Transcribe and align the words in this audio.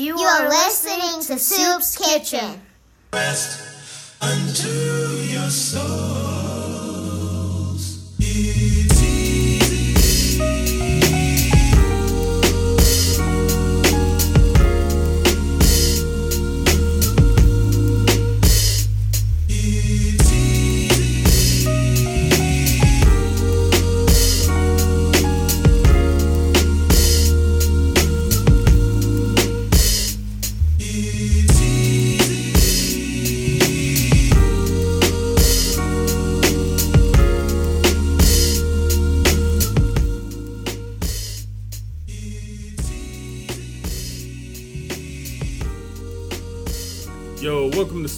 You 0.00 0.16
are 0.16 0.48
listening 0.48 1.20
to 1.24 1.34
Soops 1.34 1.94
Kitchen. 1.94 2.62
Rest 3.12 3.60
unto 4.22 4.70
your 5.30 5.50
souls. 5.50 6.29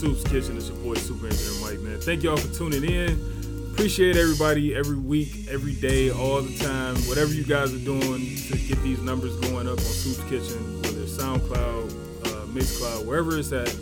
Soops 0.02 0.28
Kitchen. 0.28 0.56
It's 0.56 0.66
your 0.68 0.78
boy 0.78 0.94
Super 0.94 1.26
Engineer 1.26 1.60
Mike, 1.60 1.78
man. 1.78 2.00
Thank 2.00 2.24
y'all 2.24 2.36
for 2.36 2.52
tuning 2.52 2.82
in. 2.82 3.70
Appreciate 3.72 4.16
everybody 4.16 4.74
every 4.74 4.96
week, 4.96 5.46
every 5.48 5.76
day, 5.76 6.10
all 6.10 6.42
the 6.42 6.58
time. 6.58 6.96
Whatever 7.06 7.32
you 7.32 7.44
guys 7.44 7.72
are 7.72 7.84
doing 7.84 8.34
to 8.34 8.58
get 8.58 8.82
these 8.82 9.00
numbers 9.00 9.36
going 9.48 9.68
up 9.68 9.78
on 9.78 9.94
Soops 9.94 10.28
Kitchen, 10.28 10.82
whether 10.82 11.02
it's 11.02 11.16
SoundCloud, 11.16 11.92
uh, 12.26 12.46
Mixcloud, 12.46 13.06
wherever 13.06 13.38
it's 13.38 13.52
at, 13.52 13.72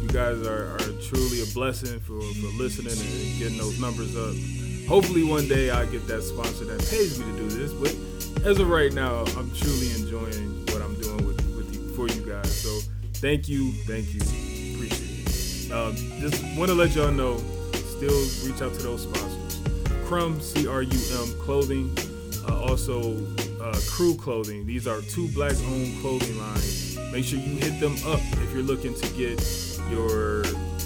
you 0.00 0.06
guys 0.10 0.46
are, 0.46 0.74
are 0.74 1.02
truly 1.02 1.42
a 1.42 1.46
blessing 1.52 1.98
for, 1.98 2.20
for 2.20 2.46
listening 2.56 2.92
and 2.92 3.38
getting 3.40 3.58
those 3.58 3.80
numbers 3.80 4.14
up. 4.16 4.32
Hopefully 4.86 5.24
one 5.24 5.48
day 5.48 5.70
I 5.70 5.86
get 5.86 6.06
that 6.06 6.22
sponsor 6.22 6.66
that 6.66 6.78
pays 6.88 7.18
me 7.18 7.26
to 7.32 7.36
do 7.36 7.48
this, 7.48 7.72
but 7.72 8.46
as 8.46 8.60
of 8.60 8.68
right 8.68 8.92
now, 8.92 9.24
I'm 9.36 9.50
truly 9.56 9.90
enjoying 9.90 10.66
what 10.66 10.82
I'm 10.82 10.94
doing 11.00 11.26
with, 11.26 11.44
with 11.56 11.74
you 11.74 11.88
for 11.96 12.06
you 12.06 12.24
guys. 12.24 12.62
So 12.62 12.78
thank 13.14 13.48
you, 13.48 13.72
thank 13.72 14.14
you, 14.14 14.20
Um, 15.74 15.96
just 16.20 16.40
want 16.56 16.70
to 16.70 16.74
let 16.74 16.94
y'all 16.94 17.10
know, 17.10 17.36
still 17.72 18.16
reach 18.46 18.62
out 18.62 18.72
to 18.74 18.82
those 18.82 19.02
sponsors. 19.02 19.60
Crumb, 20.06 20.40
C 20.40 20.68
R 20.68 20.82
U 20.82 21.00
M 21.12 21.34
Clothing, 21.40 21.92
uh, 22.48 22.60
also 22.60 23.16
uh, 23.60 23.76
Crew 23.90 24.14
Clothing. 24.14 24.66
These 24.66 24.86
are 24.86 25.00
two 25.02 25.26
black 25.32 25.56
owned 25.66 26.00
clothing 26.00 26.38
lines. 26.38 26.96
Make 27.10 27.24
sure 27.24 27.40
you 27.40 27.56
hit 27.56 27.80
them 27.80 27.96
up 28.06 28.20
if 28.20 28.52
you're 28.52 28.62
looking 28.62 28.94
to 28.94 29.08
get 29.14 29.42
your 29.90 30.44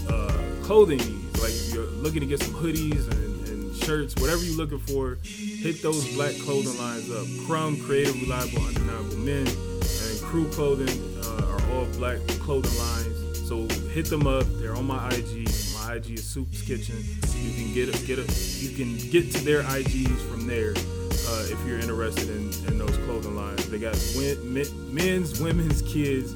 uh, 0.09 0.33
clothing 0.63 0.99
needs. 0.99 1.43
Like 1.43 1.53
if 1.53 1.75
you're 1.75 1.85
looking 1.85 2.21
to 2.21 2.27
get 2.27 2.43
some 2.43 2.55
hoodies 2.55 3.11
and, 3.13 3.49
and 3.49 3.77
shirts, 3.77 4.15
whatever 4.17 4.43
you're 4.43 4.57
looking 4.57 4.79
for, 4.79 5.19
hit 5.23 5.83
those 5.83 6.11
black 6.15 6.35
clothing 6.39 6.79
lines 6.79 7.11
up. 7.11 7.27
Crumb, 7.47 7.79
Creative, 7.83 8.19
Reliable, 8.23 8.65
Undeniable 8.65 9.19
Men, 9.19 9.47
and 9.47 10.23
Crew 10.23 10.49
Clothing 10.49 10.89
uh, 11.25 11.45
are 11.53 11.63
all 11.73 11.85
black 11.99 12.19
clothing 12.41 12.77
lines. 12.79 13.49
So 13.49 13.67
hit 13.99 14.07
them 14.07 14.27
up. 14.29 14.47
They're 14.61 14.77
on 14.77 14.87
my 14.87 15.09
IG. 15.09 15.49
My 15.75 15.97
IG 15.97 16.13
is 16.13 16.23
Soops 16.23 16.65
Kitchen. 16.65 17.03
You 17.35 17.53
can 17.53 17.75
get 17.75 17.89
a, 17.89 17.93
get 18.07 18.21
a, 18.21 18.27
you 18.63 18.71
can 18.77 18.97
get 19.11 19.33
to 19.33 19.45
their 19.45 19.65
IGs 19.65 20.21
from 20.31 20.47
there 20.47 20.71
uh, 20.71 21.51
if 21.51 21.59
you're 21.67 21.81
interested 21.81 22.31
in, 22.31 22.53
in 22.69 22.79
those 22.79 22.97
clothing 22.99 23.35
lines. 23.35 23.69
They 23.69 23.81
got 23.81 23.97
win, 24.17 24.55
men, 24.55 24.67
men's, 24.95 25.41
women's, 25.41 25.83
kids. 25.83 26.33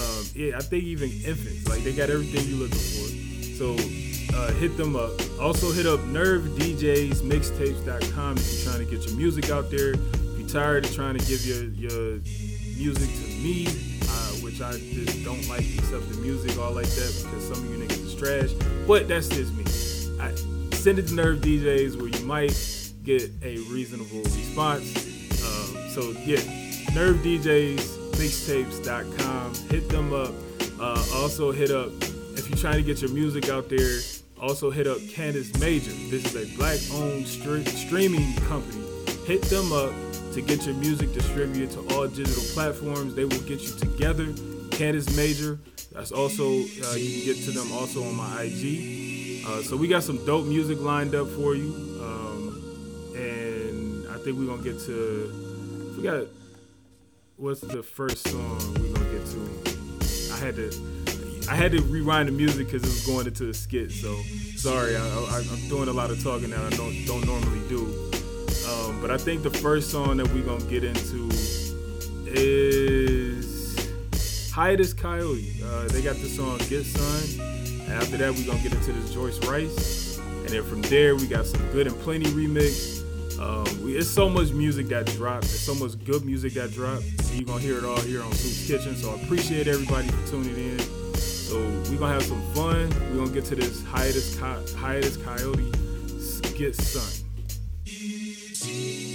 Um, 0.00 0.24
yeah, 0.34 0.56
I 0.56 0.60
think 0.60 0.84
even 0.84 1.10
infants. 1.10 1.68
Like 1.68 1.84
they 1.84 1.92
got 1.92 2.08
everything 2.08 2.48
you're 2.48 2.60
looking 2.60 2.78
for. 2.78 3.08
So 3.58 3.76
uh, 4.34 4.50
hit 4.52 4.78
them 4.78 4.96
up. 4.96 5.12
Also 5.38 5.70
hit 5.70 5.84
up 5.84 6.00
NerveDJsMixtapes.com 6.00 8.38
if 8.38 8.54
you're 8.54 8.64
trying 8.72 8.86
to 8.86 8.90
get 8.90 9.06
your 9.06 9.18
music 9.18 9.50
out 9.50 9.70
there. 9.70 9.92
If 9.92 10.38
you're 10.38 10.48
tired 10.48 10.86
of 10.86 10.94
trying 10.94 11.18
to 11.18 11.24
give 11.26 11.44
your 11.44 11.64
your 11.64 12.20
music 12.78 13.10
to 13.10 13.31
me, 13.42 13.66
uh, 13.66 14.32
which 14.42 14.60
I 14.60 14.72
just 14.72 15.24
don't 15.24 15.46
like 15.48 15.64
accept 15.78 16.08
the 16.10 16.18
music 16.20 16.58
all 16.58 16.72
like 16.72 16.86
that 16.86 17.22
because 17.22 17.48
some 17.48 17.64
of 17.64 17.70
you 17.70 17.76
niggas 17.84 18.04
is 18.04 18.14
trash. 18.14 18.50
But 18.86 19.08
that's 19.08 19.28
just 19.28 19.52
me. 19.54 19.64
I 20.20 20.34
send 20.76 20.98
it 20.98 21.08
to 21.08 21.14
Nerve 21.14 21.40
DJs 21.40 21.96
where 21.96 22.08
you 22.08 22.26
might 22.26 22.92
get 23.04 23.30
a 23.42 23.58
reasonable 23.70 24.22
response. 24.22 24.96
Um, 25.44 25.90
so 25.90 26.10
yeah, 26.24 26.40
Nerve 26.94 27.16
DJs 27.18 28.12
mixtapes.com. 28.12 29.54
Hit 29.70 29.88
them 29.88 30.12
up. 30.12 30.32
Uh, 30.80 31.04
also 31.14 31.52
hit 31.52 31.70
up 31.70 31.90
if 32.36 32.48
you're 32.48 32.58
trying 32.58 32.76
to 32.76 32.82
get 32.82 33.00
your 33.00 33.10
music 33.10 33.48
out 33.48 33.68
there. 33.68 34.00
Also 34.40 34.70
hit 34.70 34.86
up 34.86 34.98
Candace 35.08 35.52
Major. 35.60 35.92
This 36.10 36.24
is 36.24 36.34
a 36.34 36.56
black-owned 36.56 37.24
stre- 37.24 37.68
streaming 37.68 38.34
company. 38.48 38.82
Hit 39.24 39.42
them 39.42 39.72
up 39.72 39.92
to 40.32 40.40
get 40.40 40.64
your 40.64 40.74
music 40.76 41.12
distributed 41.12 41.70
to 41.72 41.94
all 41.94 42.08
digital 42.08 42.42
platforms. 42.54 43.14
They 43.14 43.24
will 43.24 43.42
get 43.42 43.60
you 43.60 43.76
together. 43.78 44.32
Candace 44.70 45.14
Major. 45.16 45.58
That's 45.92 46.10
also 46.10 46.44
uh, 46.44 46.94
you 46.94 47.16
can 47.16 47.24
get 47.24 47.44
to 47.44 47.50
them 47.50 47.70
also 47.72 48.02
on 48.02 48.14
my 48.14 48.42
IG. 48.42 49.44
Uh, 49.46 49.62
so 49.62 49.76
we 49.76 49.88
got 49.88 50.02
some 50.02 50.24
dope 50.24 50.46
music 50.46 50.80
lined 50.80 51.14
up 51.14 51.28
for 51.28 51.54
you, 51.54 51.72
um, 52.00 53.12
and 53.14 54.08
I 54.08 54.16
think 54.18 54.38
we're 54.38 54.46
gonna 54.46 54.62
get 54.62 54.80
to. 54.80 55.94
We 55.96 56.02
got 56.02 56.26
what's 57.36 57.60
the 57.60 57.82
first 57.82 58.26
song 58.28 58.58
we're 58.74 58.94
gonna 58.94 59.12
get 59.12 59.26
to? 59.26 60.32
I 60.32 60.38
had 60.38 60.56
to. 60.56 60.72
I 61.50 61.56
had 61.56 61.72
to 61.72 61.82
rewind 61.82 62.28
the 62.28 62.32
music 62.32 62.66
because 62.68 62.82
it 62.84 62.88
was 62.88 63.04
going 63.04 63.26
into 63.26 63.50
a 63.50 63.54
skit. 63.54 63.90
So 63.90 64.16
sorry, 64.56 64.96
I, 64.96 65.00
I, 65.00 65.44
I'm 65.50 65.68
doing 65.68 65.88
a 65.88 65.92
lot 65.92 66.10
of 66.10 66.22
talking 66.22 66.50
that 66.50 66.60
I 66.60 66.70
don't 66.76 67.04
don't 67.04 67.26
normally 67.26 67.68
do. 67.68 68.11
Um, 68.66 69.00
but 69.00 69.10
I 69.10 69.18
think 69.18 69.42
the 69.42 69.50
first 69.50 69.90
song 69.90 70.18
that 70.18 70.28
we're 70.32 70.44
gonna 70.44 70.64
get 70.64 70.84
into 70.84 71.28
is 72.26 73.76
Hiatus 74.52 74.94
Kaiyote. 74.94 75.62
Uh, 75.62 75.88
they 75.88 76.02
got 76.02 76.16
the 76.16 76.28
song 76.28 76.58
Get 76.68 76.84
Sun. 76.84 77.40
After 77.90 78.16
that, 78.18 78.34
we're 78.34 78.46
gonna 78.46 78.62
get 78.62 78.72
into 78.72 78.92
this 78.92 79.12
Joyce 79.12 79.38
Wrice. 79.46 80.18
And 80.18 80.48
then 80.48 80.62
from 80.64 80.82
there, 80.82 81.16
we 81.16 81.26
got 81.26 81.46
some 81.46 81.60
Good 81.72 81.86
and 81.86 81.98
Plenty 82.00 82.26
remix. 82.26 83.00
Um, 83.38 83.64
we, 83.82 83.96
it's 83.96 84.08
so 84.08 84.28
much 84.28 84.52
music 84.52 84.88
that 84.88 85.06
dropped. 85.06 85.42
There's 85.42 85.60
so 85.60 85.74
much 85.74 86.02
good 86.04 86.24
music 86.24 86.54
that 86.54 86.72
dropped. 86.72 87.02
And 87.02 87.34
you're 87.34 87.44
gonna 87.46 87.60
hear 87.60 87.78
it 87.78 87.84
all 87.84 88.00
here 88.00 88.22
on 88.22 88.30
Soops 88.30 88.66
Kitchen. 88.66 88.94
So 88.96 89.10
I 89.12 89.20
appreciate 89.22 89.66
everybody 89.66 90.08
for 90.08 90.30
tuning 90.30 90.56
in. 90.56 90.78
So 91.14 91.58
we're 91.90 91.98
gonna 91.98 92.14
have 92.14 92.22
some 92.22 92.42
fun. 92.52 92.88
We're 93.10 93.24
gonna 93.24 93.30
get 93.30 93.44
to 93.46 93.56
this 93.56 93.84
hiatus, 93.84 94.36
co- 94.36 94.64
hiatus 94.76 95.16
Kaiyote 95.16 95.82
get 96.62 96.76
sun. 96.76 97.21
Ooh. 98.64 99.11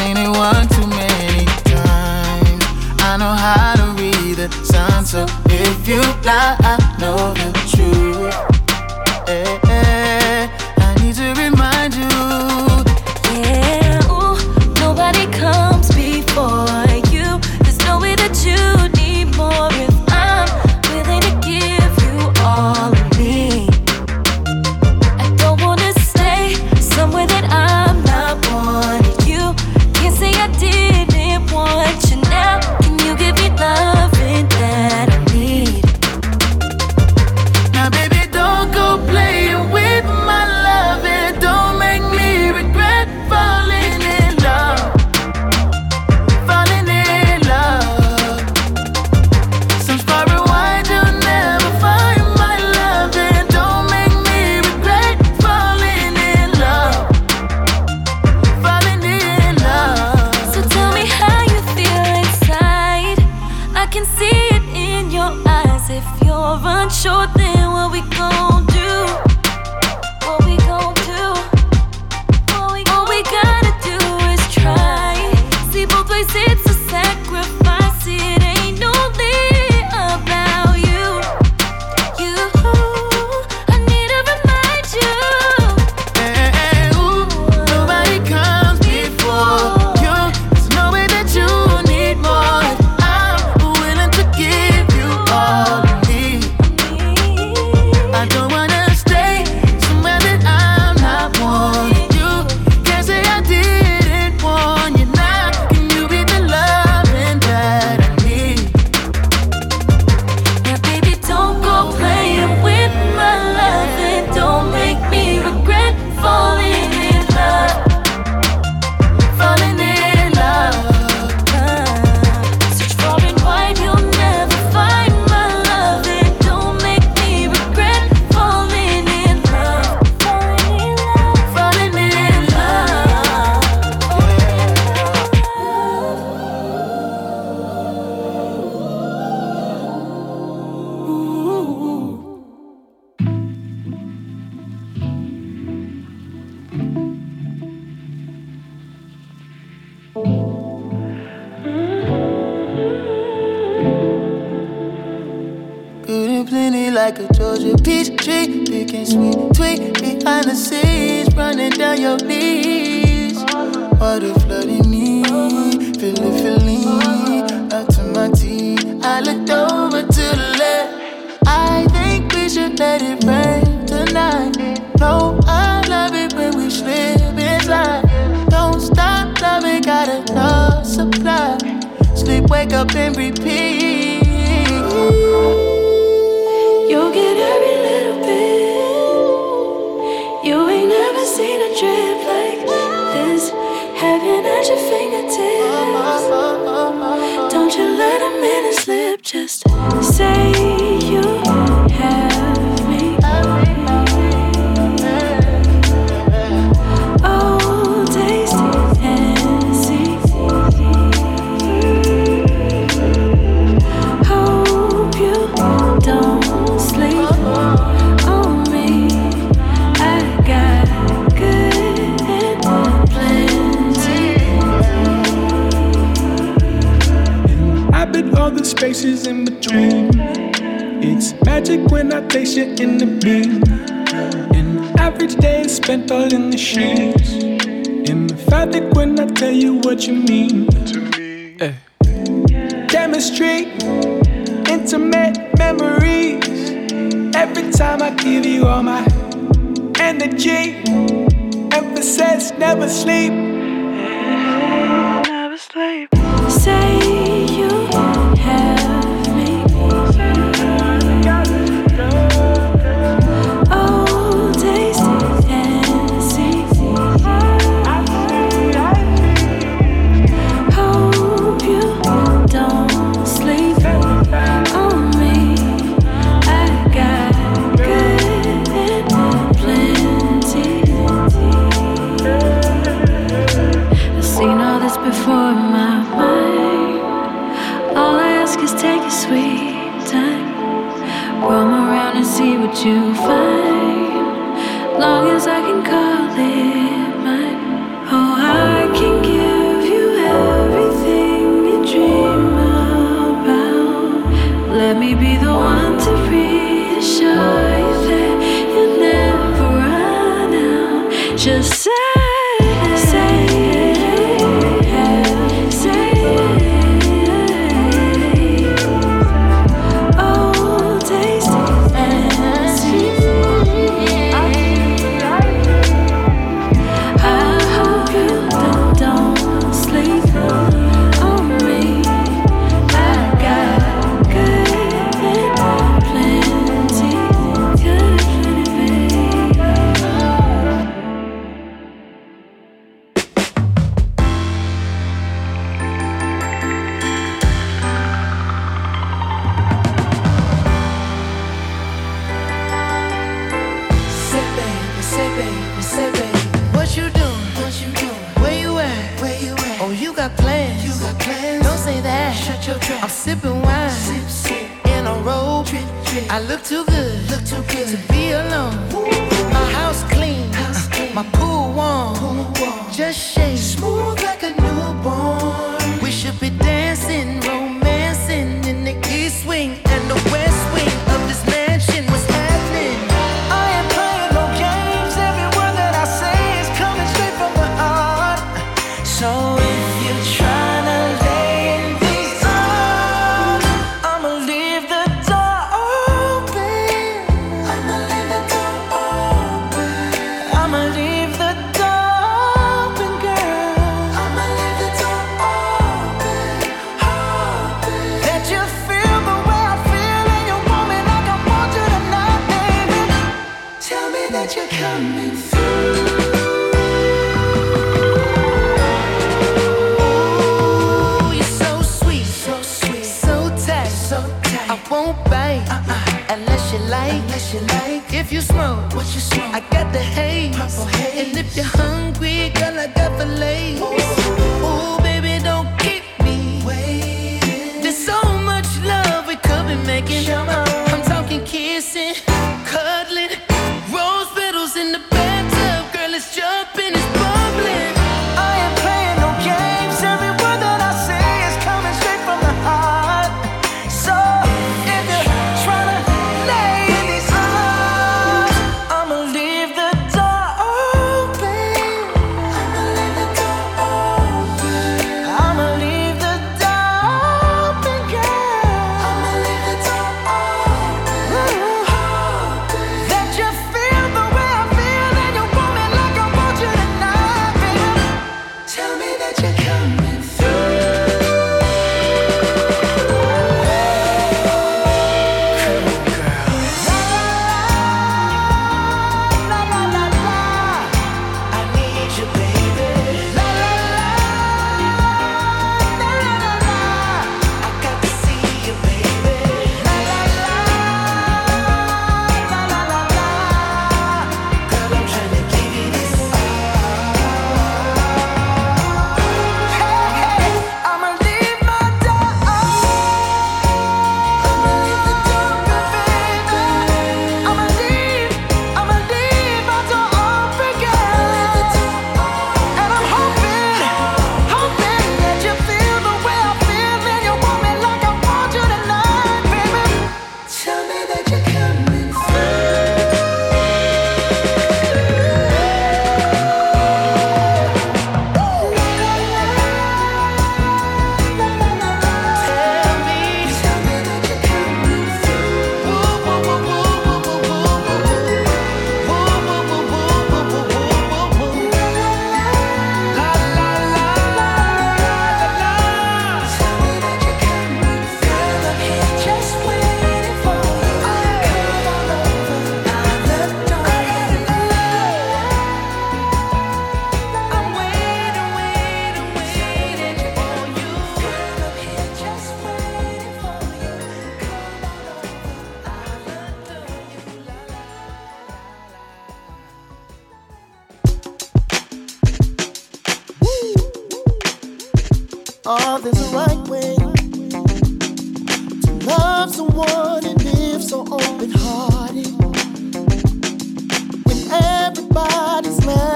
seen 0.00 0.16
it 0.16 0.28
one 0.28 0.66
too 0.68 0.86
many 0.86 1.44
times. 1.74 2.64
I 3.08 3.16
know 3.18 3.34
how 3.44 3.74
to 3.80 3.86
read 4.00 4.36
the 4.36 4.48
signs, 4.64 5.10
so 5.10 5.26
if 5.46 5.88
you 5.88 6.00
lie, 6.24 6.56
I 6.60 6.76
know 7.00 7.34
you. 7.36 7.59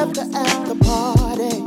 left 0.05 0.19
at 0.19 0.69
the 0.69 0.75
party. 0.85 1.63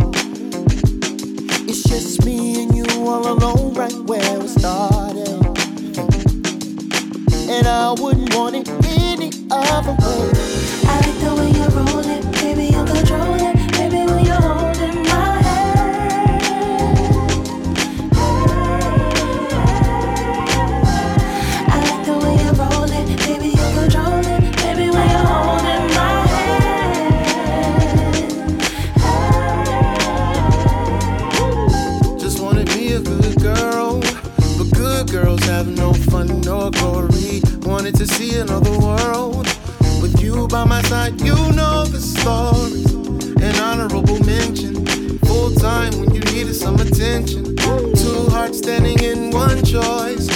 It's 1.69 1.83
just 1.83 2.23
me 2.25 2.63
and 2.63 2.75
you 2.75 2.85
all 2.99 3.27
alone 3.27 3.73
right 3.73 3.93
where 4.05 4.39
we 4.39 4.47
started. 4.47 5.27
And 7.49 7.67
I 7.67 7.95
wouldn't 7.97 8.35
want 8.35 8.55
it 8.55 8.69
any 8.85 9.31
other 9.49 9.93
way. 9.93 10.36
attention. 46.87 47.55
Two 47.55 48.29
hearts 48.29 48.59
standing 48.59 48.99
in 48.99 49.31
one 49.31 49.63
choice. 49.63 50.26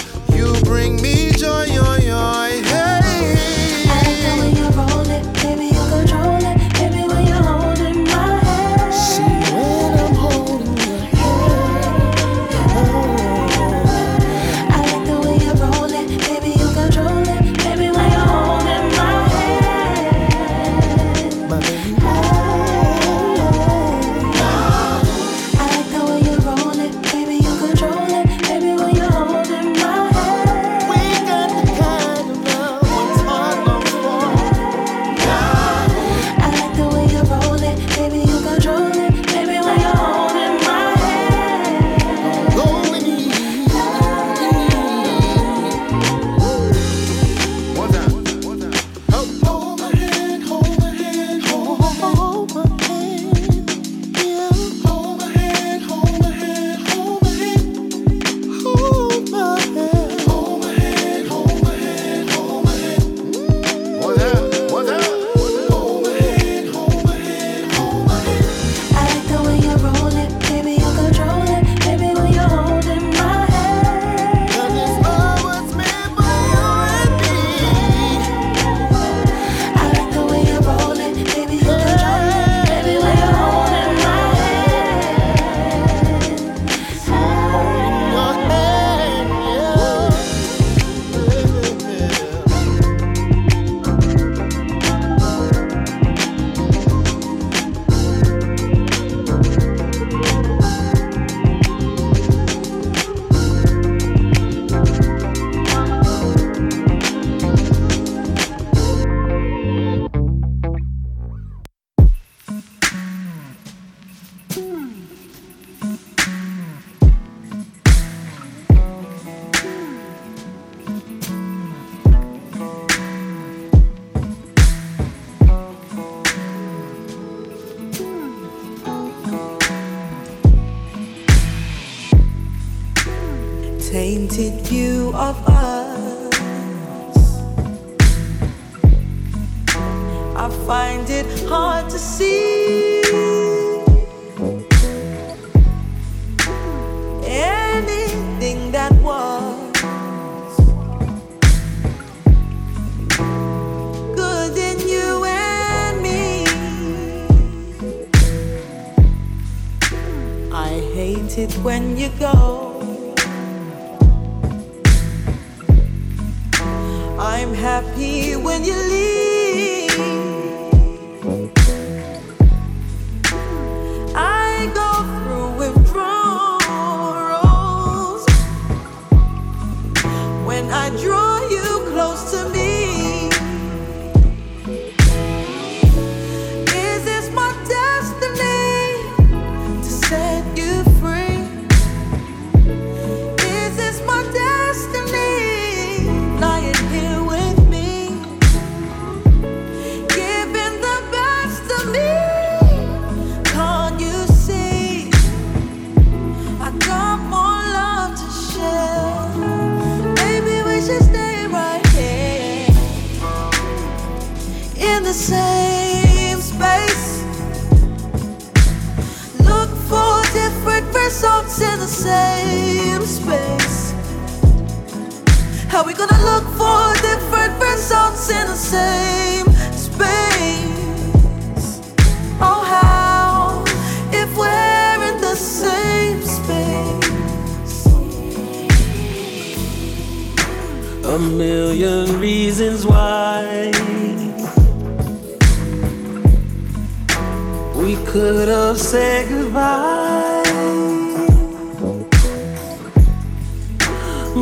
we 247.92 248.06
could 248.06 248.48
have 248.48 248.80
said 248.80 249.28
goodbye. 249.28 250.44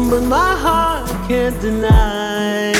But 0.09 0.23
my 0.38 0.53
heart 0.65 1.09
can't 1.27 1.59
deny 1.59 2.73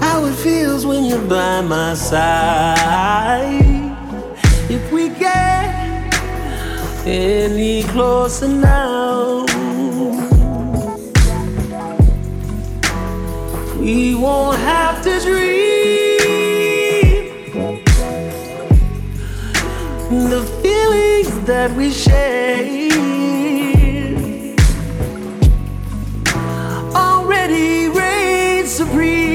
how 0.00 0.24
it 0.24 0.36
feels 0.36 0.86
when 0.86 1.04
you're 1.04 1.28
by 1.28 1.60
my 1.60 1.92
side. 1.92 3.60
If 4.70 4.90
we 4.90 5.10
get 5.10 6.14
any 7.06 7.82
closer 7.92 8.48
now. 8.48 9.44
We 13.78 14.14
won't 14.14 14.58
have 14.58 15.02
to 15.04 15.20
dream. 15.20 15.69
the 20.10 20.42
feelings 20.60 21.46
that 21.46 21.70
we 21.76 21.92
share 21.92 22.90
already 26.96 27.88
reign 27.88 28.66
supreme. 28.66 29.29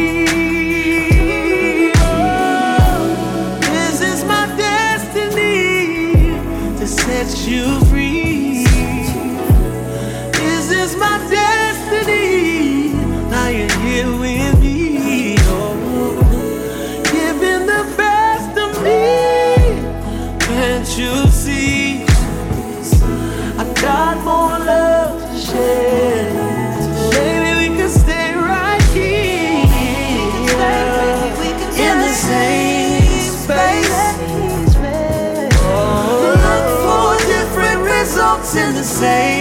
say 38.96 39.35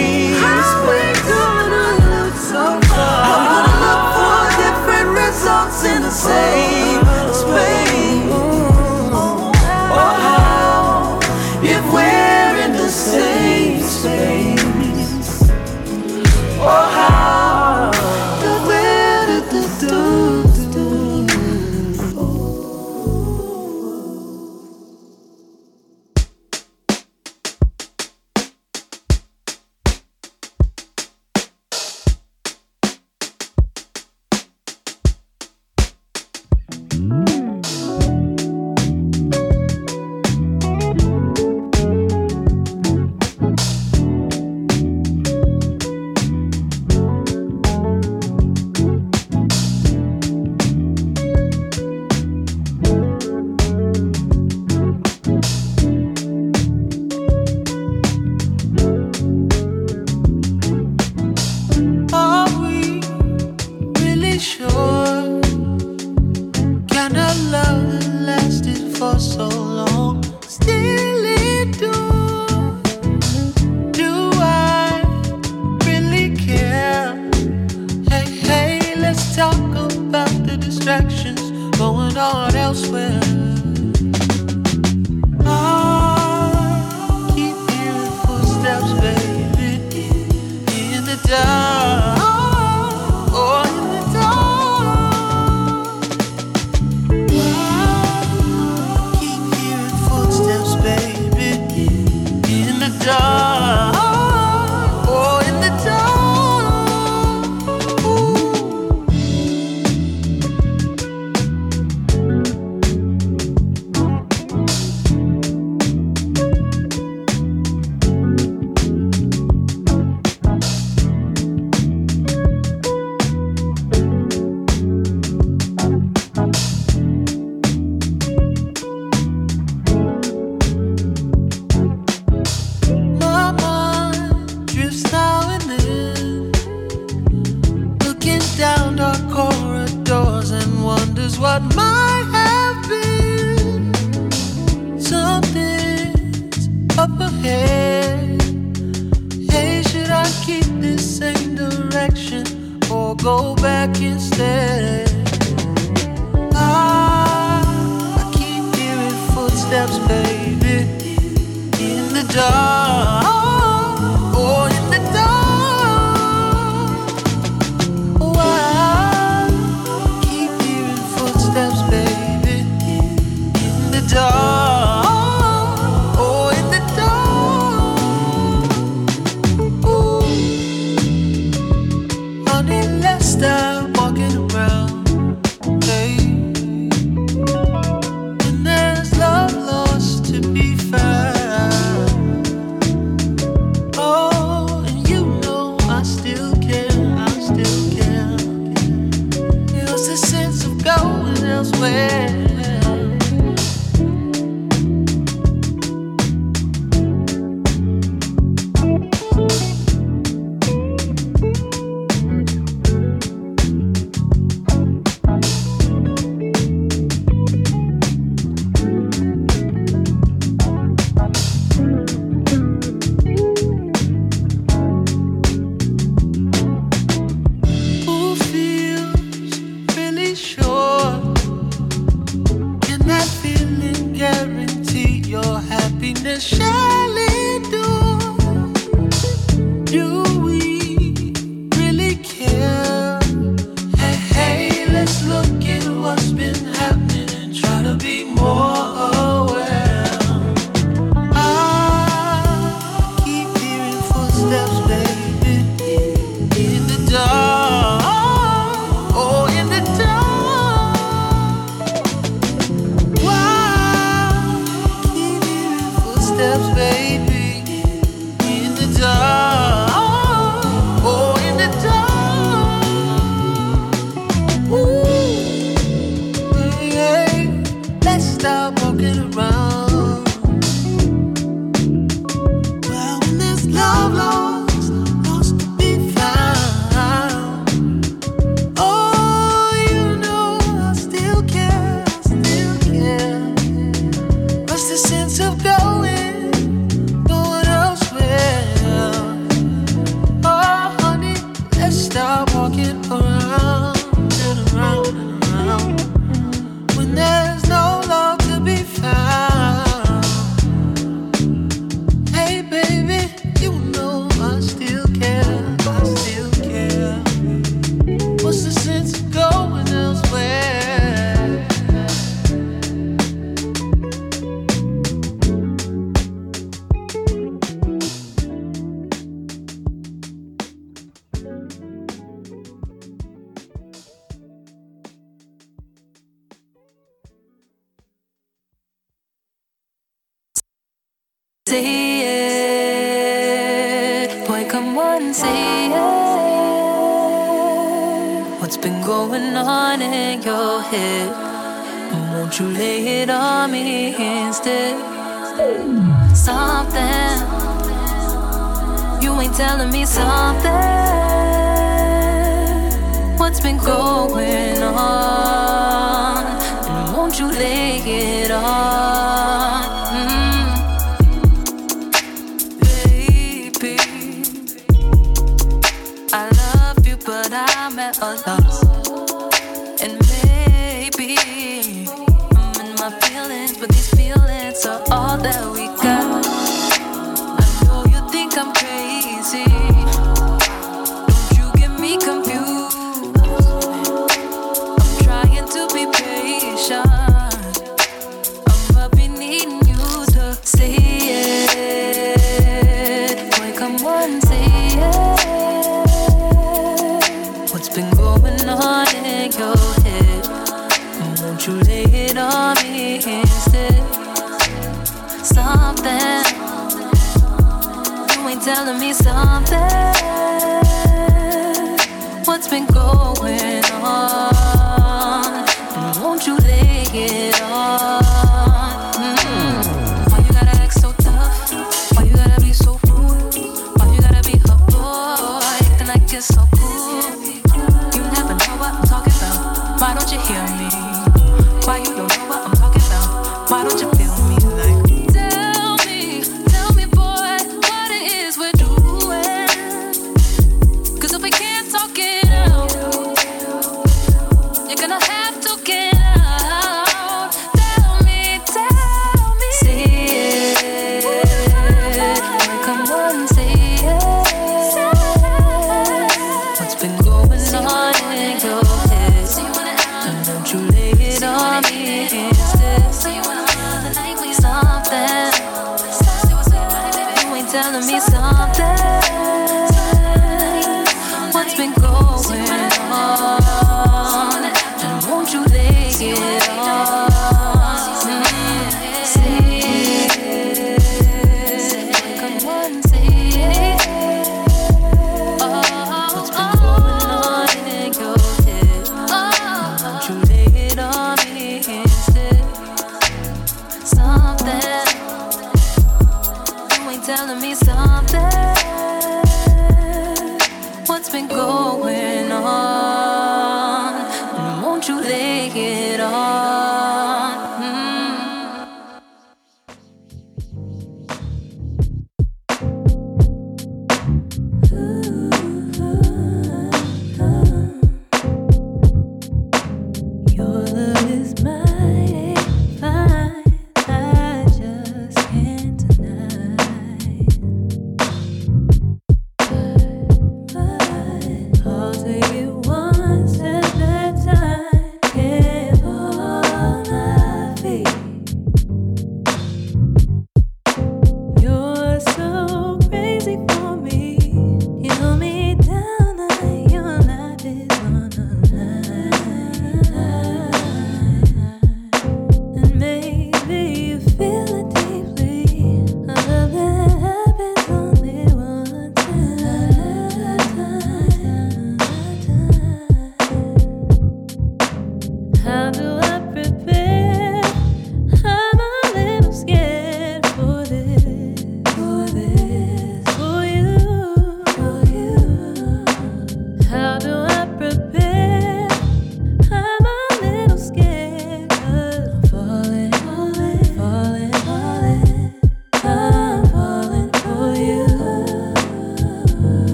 been 512.03 512.34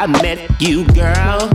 I 0.05 0.07
met 0.21 0.61
you, 0.61 0.85
girl. 0.89 1.49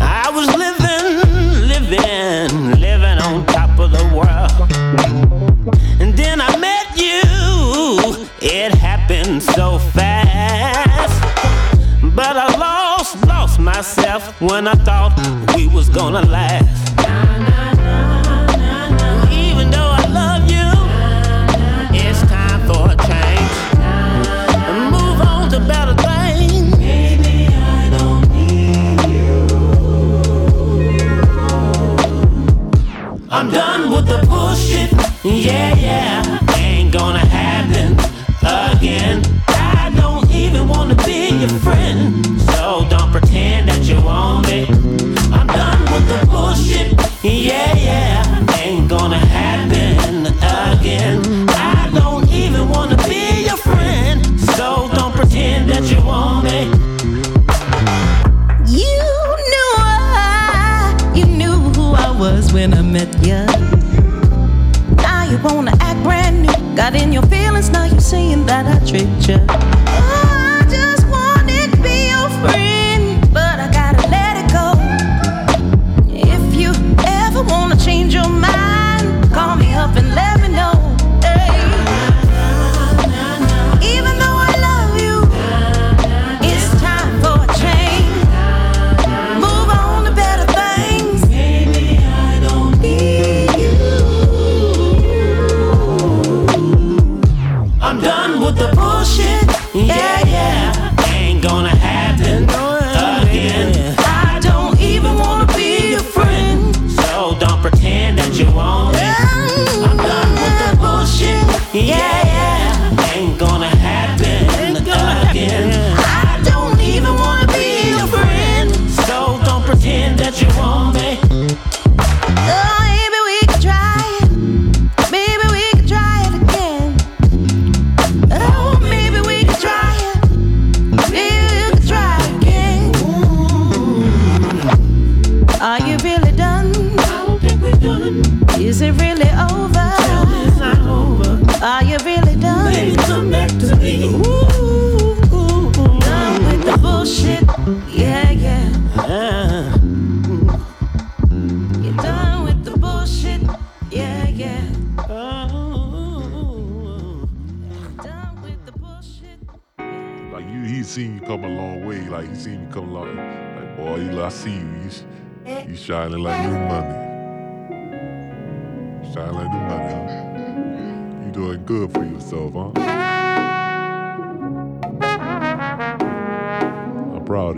I 0.00 0.28
was 0.34 0.48
living, 0.56 1.68
living, 1.68 2.80
living 2.80 3.18
on 3.22 3.46
top 3.46 3.78
of 3.78 3.92
the 3.92 4.02
world. 4.12 4.72
And 6.00 6.18
then 6.18 6.40
I 6.40 6.56
met 6.58 6.96
you. 6.96 8.26
It 8.42 8.74
happened 8.74 9.40
so 9.40 9.78
fast. 9.78 11.14
But 12.02 12.36
I 12.36 12.58
lost, 12.58 13.24
lost 13.24 13.60
myself 13.60 14.40
when 14.40 14.66
I 14.66 14.74
thought 14.74 15.14
we 15.54 15.68
was 15.68 15.88
gonna 15.88 16.22
last. 16.22 16.67
picture 69.28 69.57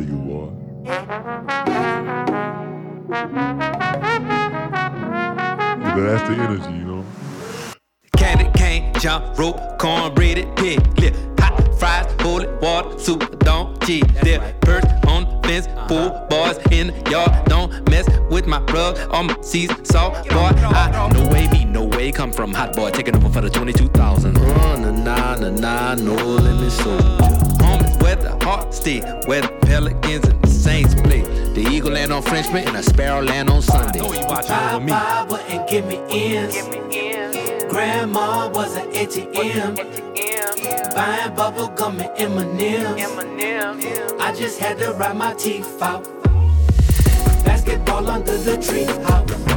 I'm 0.01 0.07
proud 0.07 0.07
of 0.07 0.09
you, 0.09 0.17
boy. 0.17 0.51
Yeah, 5.81 5.95
but 5.95 6.05
that's 6.05 6.29
the 6.29 6.35
energy, 6.37 6.73
you 6.73 6.85
know. 6.85 7.05
Candy 8.17 8.51
cane, 8.59 8.93
jump 9.01 9.39
rope, 9.39 9.79
cornbreaded 9.79 10.55
pig 10.57 10.81
lip, 10.99 11.15
hot 11.39 11.79
fries, 11.79 12.07
holy 12.21 12.47
water, 12.59 12.99
soup, 12.99 13.39
don't 13.41 13.81
cheat. 13.85 14.07
There, 14.23 14.55
perch 14.61 14.85
on 15.07 15.25
the 15.25 15.49
fence, 15.49 15.67
pool 15.89 16.27
boys 16.31 16.59
in 16.71 16.89
the 16.89 17.11
yard. 17.11 17.45
Don't 17.47 17.89
mess 17.91 18.09
with 18.31 18.47
my 18.47 18.61
rug 18.73 18.99
or 19.13 19.25
my 19.25 19.37
seesaw 19.43 20.11
boy. 20.25 20.53
I 20.63 21.11
no 21.13 21.29
way 21.31 21.49
me, 21.49 21.65
no 21.65 21.85
way 21.85 22.13
come 22.13 22.33
from 22.33 22.53
hot 22.55 22.75
boy, 22.75 22.91
taking 22.91 23.17
over 23.17 23.29
for 23.29 23.41
the 23.41 23.51
22,000. 23.51 24.37
Uh, 24.37 24.77
na 24.77 24.91
na 24.91 25.35
na 25.37 25.51
na, 25.51 25.95
no 25.95 26.15
limit 26.15 26.73
soldier. 26.73 27.05
Home 27.65 27.81
is 27.83 27.97
where 27.99 28.17
the 28.17 28.39
heart 28.45 28.73
stay, 28.75 29.01
where 29.27 29.43
the 29.43 29.60
Frenchman 32.31 32.69
and 32.69 32.77
a 32.77 32.83
sparrow 32.85 33.23
land 33.23 33.51
on 33.51 33.61
Sunday. 33.61 33.99
Papa 33.99 35.27
wouldn't 35.29 35.69
give 35.69 35.85
me 35.85 35.97
ends. 36.11 36.63
Grandma 37.69 38.49
was 38.51 38.77
an 38.77 38.89
ATM. 38.93 39.75
Buying 40.95 41.35
bubble 41.35 41.67
gum 41.71 41.99
and 41.99 42.61
M&M's. 42.61 43.83
I 44.21 44.33
just 44.33 44.61
had 44.61 44.79
to 44.79 44.93
ride 44.93 45.17
my 45.17 45.35
teeth 45.35 45.83
out. 45.83 46.05
Basketball 47.45 48.09
under 48.09 48.39
the 48.39 48.57
tree 48.59 48.85
house. 48.85 49.50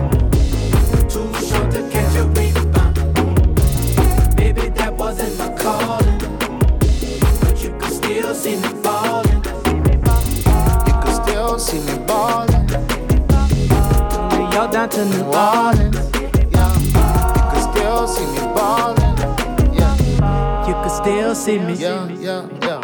Down 14.88 14.89
to 14.89 15.17
New 15.17 15.23
Orleans. 15.23 15.95
Yeah. 16.51 16.73
You 16.79 16.91
can 17.51 17.73
still 17.73 18.07
see 18.07 18.25
me 18.25 18.39
ballin'. 18.53 19.17
Yeah. 19.73 20.67
You 20.67 20.73
could 20.73 20.91
still 20.91 21.36
see 21.36 21.59
me. 21.59 21.73
Yeah, 21.73 22.07
yeah, 22.09 22.47
yeah. 22.61 22.81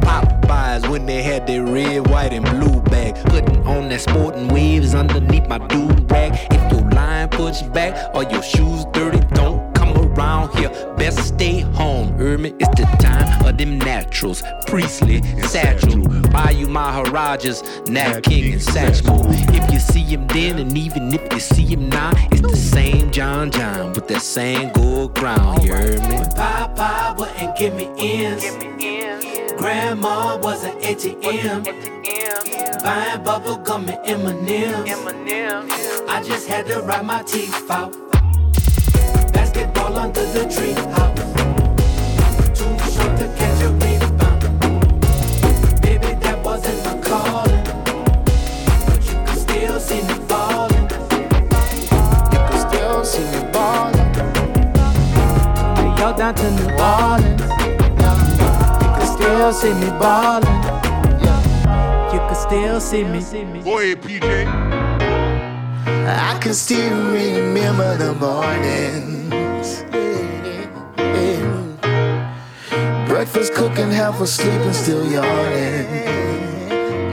Popeyes 0.00 0.88
when 0.88 1.06
they 1.06 1.22
had 1.22 1.46
their 1.46 1.64
red, 1.64 2.08
white, 2.08 2.32
and 2.32 2.44
blue 2.44 2.80
bag. 2.82 3.14
Putting 3.24 3.66
on 3.66 3.88
that 3.88 4.00
sporting 4.02 4.48
waves 4.48 4.94
underneath 4.94 5.48
my 5.48 5.58
do 5.68 5.88
rag. 6.08 6.32
If 6.50 6.72
your 6.72 6.88
line 6.90 7.28
push 7.28 7.62
back 7.62 8.14
or 8.14 8.22
your 8.24 8.42
shoes 8.42 8.84
dirty, 8.92 9.20
don't 9.34 9.51
home, 12.42 12.56
It's 12.58 12.80
the 12.80 12.86
time 12.98 13.46
of 13.46 13.58
them 13.58 13.78
naturals. 13.78 14.42
Priestley, 14.66 15.22
Satchel. 15.42 16.02
Buy 16.30 16.50
you 16.50 16.66
Maharajas, 16.66 17.62
Nat 17.88 18.20
King, 18.22 18.52
and 18.52 18.60
Satchmo. 18.60 19.24
If 19.54 19.72
you 19.72 19.78
see 19.78 20.02
him 20.02 20.26
then, 20.28 20.58
and 20.58 20.76
even 20.76 21.12
if 21.12 21.32
you 21.32 21.40
see 21.40 21.64
him 21.64 21.88
now, 21.88 22.12
it's 22.30 22.40
the 22.40 22.56
same 22.56 23.10
John 23.10 23.50
John 23.50 23.92
with 23.92 24.08
that 24.08 24.22
same 24.22 24.72
gold 24.72 25.14
crown. 25.14 25.62
You 25.62 25.74
heard 25.74 26.00
me? 26.00 26.18
Papa 26.34 27.14
wouldn't 27.18 27.56
give 27.56 27.74
me 27.74 27.88
ends. 27.98 28.44
Grandma 29.56 30.38
was 30.38 30.64
an 30.64 30.76
ATM. 30.80 31.64
Buying 32.82 33.22
bubble 33.22 33.58
gum 33.58 33.88
and 33.88 34.48
M&M's. 34.48 34.90
I 36.08 36.22
just 36.22 36.48
had 36.48 36.66
to 36.66 36.80
ride 36.80 37.06
my 37.06 37.22
teeth 37.22 37.70
out. 37.70 37.92
Basketball 39.32 39.96
under 39.96 40.24
the 40.32 40.48
tree 40.48 40.72
house. 40.72 41.41
Down 56.34 56.44
to 56.44 56.50
New 56.62 56.70
Orleans. 56.78 57.40
You 58.82 58.88
could 58.96 59.08
still 59.08 59.52
see 59.52 59.74
me 59.74 59.90
ballin'. 59.98 60.62
You 62.12 62.18
can 62.18 62.34
still 62.34 62.80
see 62.80 63.04
me. 63.04 63.20
Go 63.62 63.78
ahead, 63.78 64.02
PJ. 64.02 64.46
I 66.06 66.38
can 66.40 66.54
still 66.54 67.12
remember 67.12 67.96
the 67.96 68.14
mornings. 68.14 69.84
Yeah. 69.92 71.36
Breakfast 73.06 73.54
cooking, 73.54 73.90
half 73.90 74.20
asleep 74.20 74.52
and 74.52 74.74
still 74.74 75.04
yawning. 75.10 75.86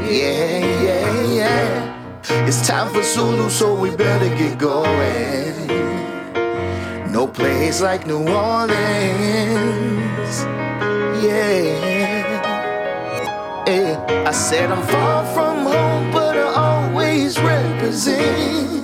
Yeah, 0.09 0.57
yeah, 0.83 1.23
yeah. 1.23 2.47
It's 2.47 2.67
time 2.67 2.91
for 2.91 3.03
Zulu, 3.03 3.49
so 3.49 3.75
we 3.79 3.95
better 3.95 4.29
get 4.35 4.57
going. 4.57 5.98
No 7.11 7.25
place 7.25 7.81
like 7.81 8.05
New 8.05 8.19
Orleans. 8.19 8.77
Yeah. 11.23 11.59
Yeah. 13.65 14.25
I 14.27 14.31
said 14.31 14.71
I'm 14.71 14.83
far 14.87 15.25
from 15.33 15.63
home, 15.63 16.11
but 16.11 16.37
I 16.37 16.53
always 16.53 17.39
represent. 17.39 18.78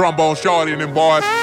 Trombone 0.00 0.34
shorty 0.34 0.72
and 0.72 0.80
them 0.80 0.94
boys. 0.94 1.39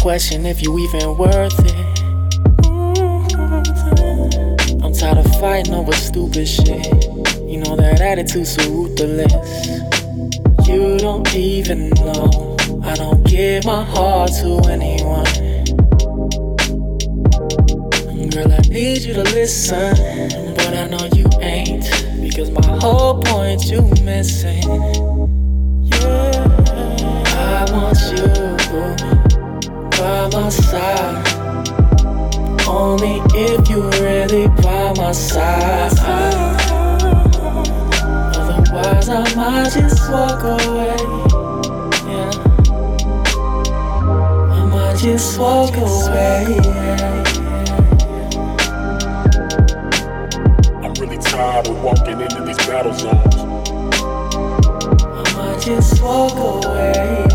question 0.00 0.46
if 0.46 0.62
you 0.62 0.78
even 0.78 1.18
worth 1.18 1.58
it. 1.58 1.74
Mm-hmm. 2.62 4.82
I'm 4.82 4.94
tired 4.94 5.18
of 5.18 5.26
fighting 5.38 5.74
over 5.74 5.92
stupid 5.92 6.48
shit. 6.48 6.86
You 7.44 7.58
know 7.58 7.76
that 7.76 8.00
attitude's 8.00 8.54
so 8.54 8.62
ruthless. 8.70 9.29
I 39.60 39.68
just 39.68 40.10
walk 40.10 40.42
away. 40.42 40.96
Yeah. 42.08 42.30
I 44.56 44.64
might 44.72 44.96
just 44.96 45.38
walk 45.38 45.76
away. 45.76 46.56
I'm 50.82 50.94
really 50.94 51.18
tired 51.18 51.68
of 51.68 51.82
walking 51.84 52.22
into 52.22 52.42
these 52.42 52.56
battle 52.66 52.94
zones. 52.94 53.36
I 55.04 55.32
might 55.36 55.60
just 55.60 56.02
walk 56.02 56.32
away. 56.38 57.26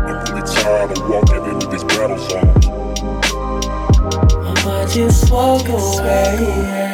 I'm 0.00 0.24
really 0.24 0.46
tired 0.46 0.96
of 0.96 1.10
walking 1.10 1.44
into 1.44 1.66
these 1.66 1.84
battle 1.84 2.18
zones. 2.18 2.66
I 4.48 4.64
might 4.64 4.88
just 4.88 5.30
walk 5.30 5.68
away. 5.68 6.93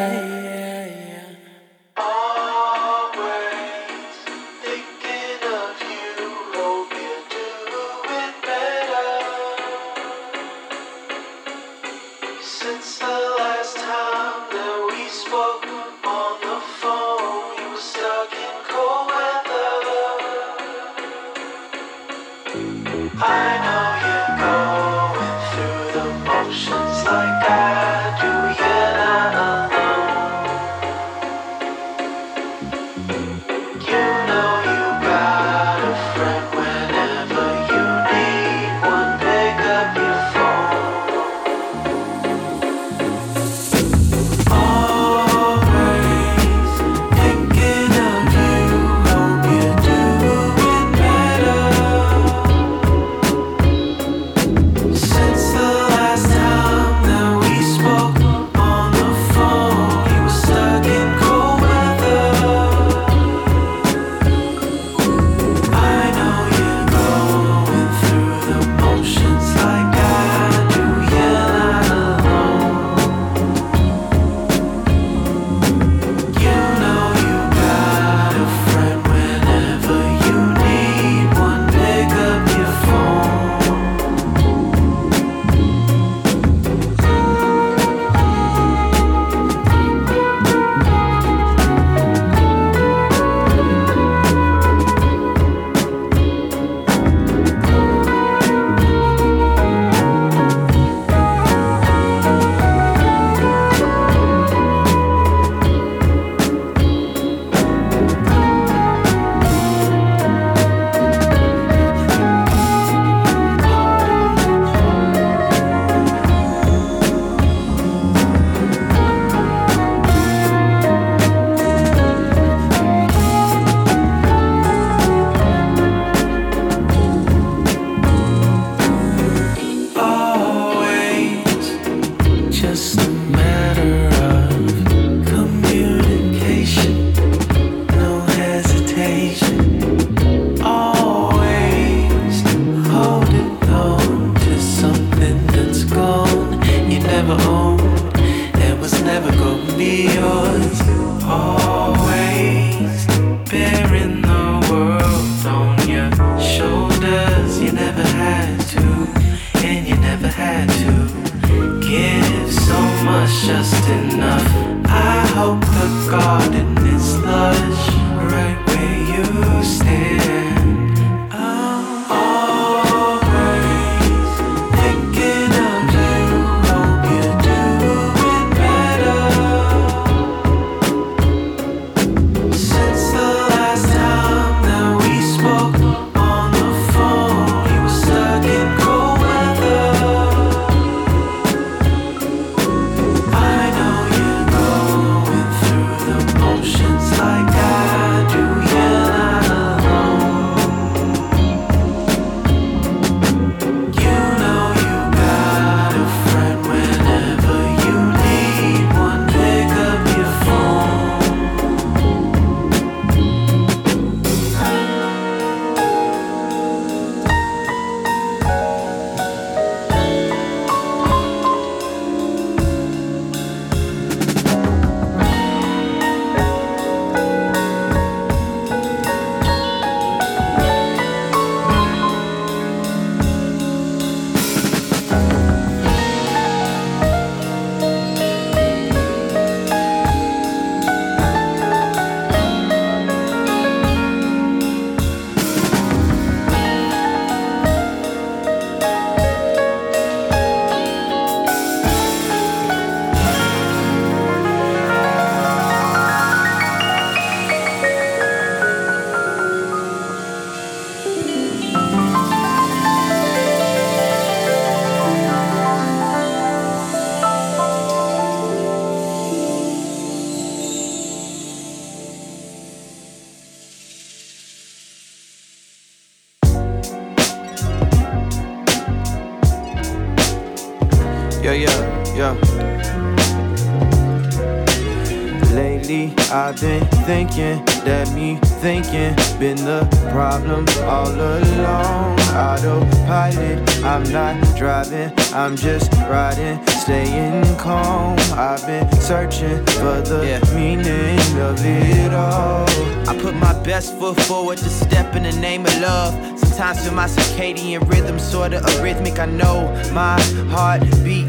I've 286.40 286.58
been 286.58 286.86
thinking 287.04 287.62
that 287.84 288.10
me 288.14 288.38
thinking 288.62 289.14
been 289.38 289.58
the 289.58 289.86
problem 290.10 290.64
all 290.88 291.12
along. 291.12 292.18
Autopilot, 292.30 293.84
I'm 293.84 294.04
not 294.04 294.56
driving, 294.56 295.12
I'm 295.34 295.54
just 295.54 295.92
riding, 296.08 296.66
staying 296.68 297.44
calm. 297.58 298.18
I've 298.32 298.66
been 298.66 298.90
searching 298.92 299.58
for 299.66 300.00
the 300.00 300.40
meaning 300.54 301.18
of 301.42 301.60
it 301.62 302.14
all. 302.14 302.66
I 303.06 303.18
put 303.20 303.34
my 303.34 303.52
best 303.62 303.98
foot 303.98 304.18
forward 304.22 304.56
to 304.58 304.70
step 304.70 305.14
in 305.14 305.24
the 305.24 305.32
name 305.32 305.66
of 305.66 305.78
love. 305.78 306.14
Sometimes 306.38 306.84
feel 306.84 306.94
my 306.94 307.06
circadian 307.06 307.86
rhythm 307.90 308.18
sorta 308.18 308.60
arrhythmic. 308.60 309.18
I 309.18 309.26
know 309.26 309.68
my 309.92 310.18
heart 310.48 310.80
beat 311.04 311.28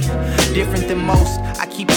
different 0.53 0.87
than 0.87 0.99
most. 0.99 1.39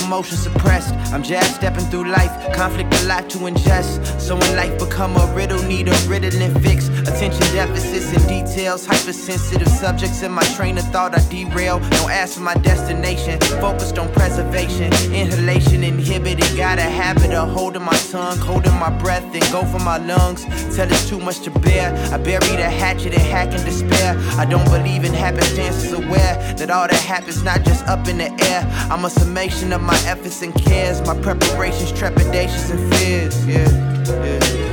Emotions 0.05 0.43
suppressed. 0.43 0.95
I'm 1.15 1.23
just 1.23 1.55
stepping 1.55 1.85
through 1.87 2.11
life, 2.11 2.31
conflict 2.55 2.95
a 3.01 3.07
lot 3.07 3.31
to 3.31 3.39
ingest. 3.39 4.21
So 4.21 4.37
when 4.37 4.55
life 4.55 4.79
become 4.79 5.17
a 5.17 5.27
riddle, 5.35 5.63
need 5.63 5.89
a 5.89 5.93
Ritalin 6.09 6.53
fix. 6.63 6.89
Attention 6.89 7.41
deficits 7.55 8.13
and 8.13 8.29
details, 8.29 8.85
hypersensitive 8.85 9.69
subjects 9.69 10.23
in 10.23 10.33
my 10.33 10.45
train 10.57 10.77
of 10.77 10.85
thought. 10.93 11.15
I 11.19 11.27
derail. 11.31 11.79
Don't 11.79 12.11
ask 12.11 12.35
for 12.35 12.43
my 12.43 12.55
destination. 12.55 13.41
Focused 13.61 13.99
on 13.99 14.13
preservation, 14.13 14.93
inhalation 15.13 15.83
inhibited. 15.83 16.57
Got 16.57 16.79
a 16.79 16.83
habit 16.83 17.33
of 17.33 17.49
holding 17.51 17.83
my 17.83 17.97
tongue, 18.11 18.39
holding 18.39 18.75
my 18.75 18.91
breath, 18.91 19.25
and 19.33 19.43
go 19.53 19.65
for 19.65 19.79
my 19.79 19.97
lungs. 19.97 20.45
Tell 20.77 20.91
it's 20.91 21.09
too 21.09 21.19
much 21.19 21.41
to 21.41 21.51
bear. 21.51 21.95
I 22.13 22.19
bury 22.19 22.57
the 22.57 22.69
hatchet 22.69 23.15
and 23.15 23.23
hack 23.23 23.55
in 23.55 23.65
despair. 23.65 24.17
I 24.39 24.45
don't 24.45 24.67
believe 24.67 25.05
in 25.05 25.13
happenstances, 25.13 25.93
aware 25.93 26.35
that 26.59 26.71
all 26.71 26.87
that 26.87 27.01
happens 27.01 27.43
not 27.43 27.65
just 27.65 27.87
up 27.87 28.07
in 28.07 28.19
the 28.19 28.31
air. 28.51 28.61
I'm 28.91 29.05
a 29.05 29.11
summation 29.11 29.73
of 29.73 29.83
my 29.83 29.94
efforts 30.07 30.43
and 30.43 30.55
cares, 30.55 31.01
my 31.07 31.15
preparations, 31.21 31.93
trepidations, 31.93 32.71
and 32.71 32.95
fears. 32.95 33.47
Yeah, 33.47 33.69
yeah. 34.09 34.65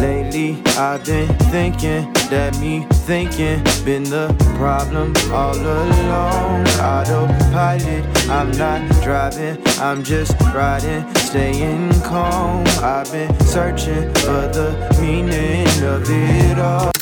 Lately, 0.00 0.62
I've 0.76 1.04
been 1.04 1.28
thinking 1.50 2.12
that 2.30 2.56
me 2.60 2.86
thinking 3.06 3.64
been 3.84 4.04
the 4.04 4.32
problem 4.56 5.12
all 5.32 5.56
along. 5.56 6.66
Autopilot, 6.78 8.04
I'm 8.28 8.52
not 8.52 8.80
driving, 9.02 9.60
I'm 9.80 10.04
just 10.04 10.40
riding, 10.54 11.02
staying 11.16 11.90
calm. 12.02 12.64
I've 12.80 13.10
been 13.10 13.40
searching 13.40 14.14
for 14.14 14.46
the 14.54 14.96
meaning 15.00 15.66
of 15.82 16.04
it 16.08 16.58
all. 16.60 16.97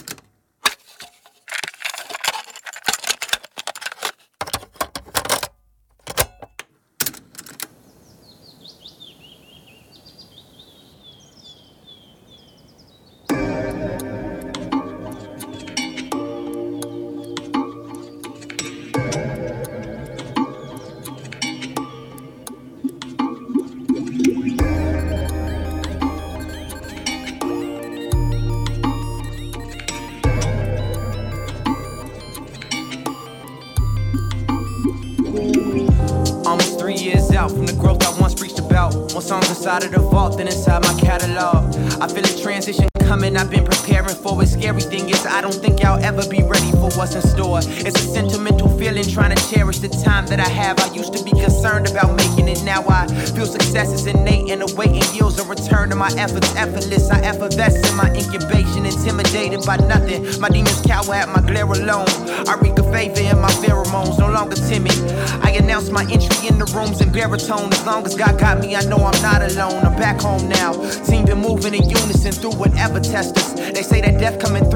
To 55.97 55.99
my 55.99 56.11
efforts. 56.21 56.55
Effortless, 56.57 57.11
I 57.11 57.21
effervesce 57.21 57.77
in 57.89 57.97
my 57.97 58.13
incubation, 58.15 58.85
intimidated 58.87 59.65
by 59.65 59.77
nothing. 59.77 60.25
My 60.41 60.49
demons 60.49 60.81
cower 60.83 61.15
at 61.15 61.29
my 61.29 61.41
glare 61.41 61.65
alone. 61.65 62.09
I 62.49 62.57
wreak 62.61 62.79
a 62.79 62.85
favor 62.93 63.21
in 63.21 63.41
my 63.41 63.51
pheromones, 63.63 64.19
no 64.19 64.31
longer 64.31 64.57
timid. 64.57 64.97
I 65.43 65.51
announce 65.53 65.91
my 65.91 66.03
entry 66.03 66.49
in 66.49 66.59
the 66.59 66.67
rooms 66.75 67.01
in 67.01 67.11
baritone. 67.13 67.73
As 67.73 67.85
long 67.87 68.05
as 68.05 68.15
God 68.15 68.39
got 68.39 68.61
me, 68.61 68.77
I 68.77 68.83
know 68.85 68.99
I'm 68.99 69.21
not 69.23 69.43
alone. 69.43 69.85
I'm 69.85 69.97
back 69.97 70.21
home 70.21 70.49
now. 70.49 70.73
Team 71.05 71.25
been 71.25 71.39
moving 71.39 71.75
in 71.75 71.89
unison 71.89 72.33
through 72.33 72.57
whatever 72.57 73.01
test 73.01 73.37
us. 73.39 73.53
They 73.55 73.83
say 73.83 74.01
that 74.01 74.21
death 74.21 74.39
coming 74.39 74.65
in 74.65 74.76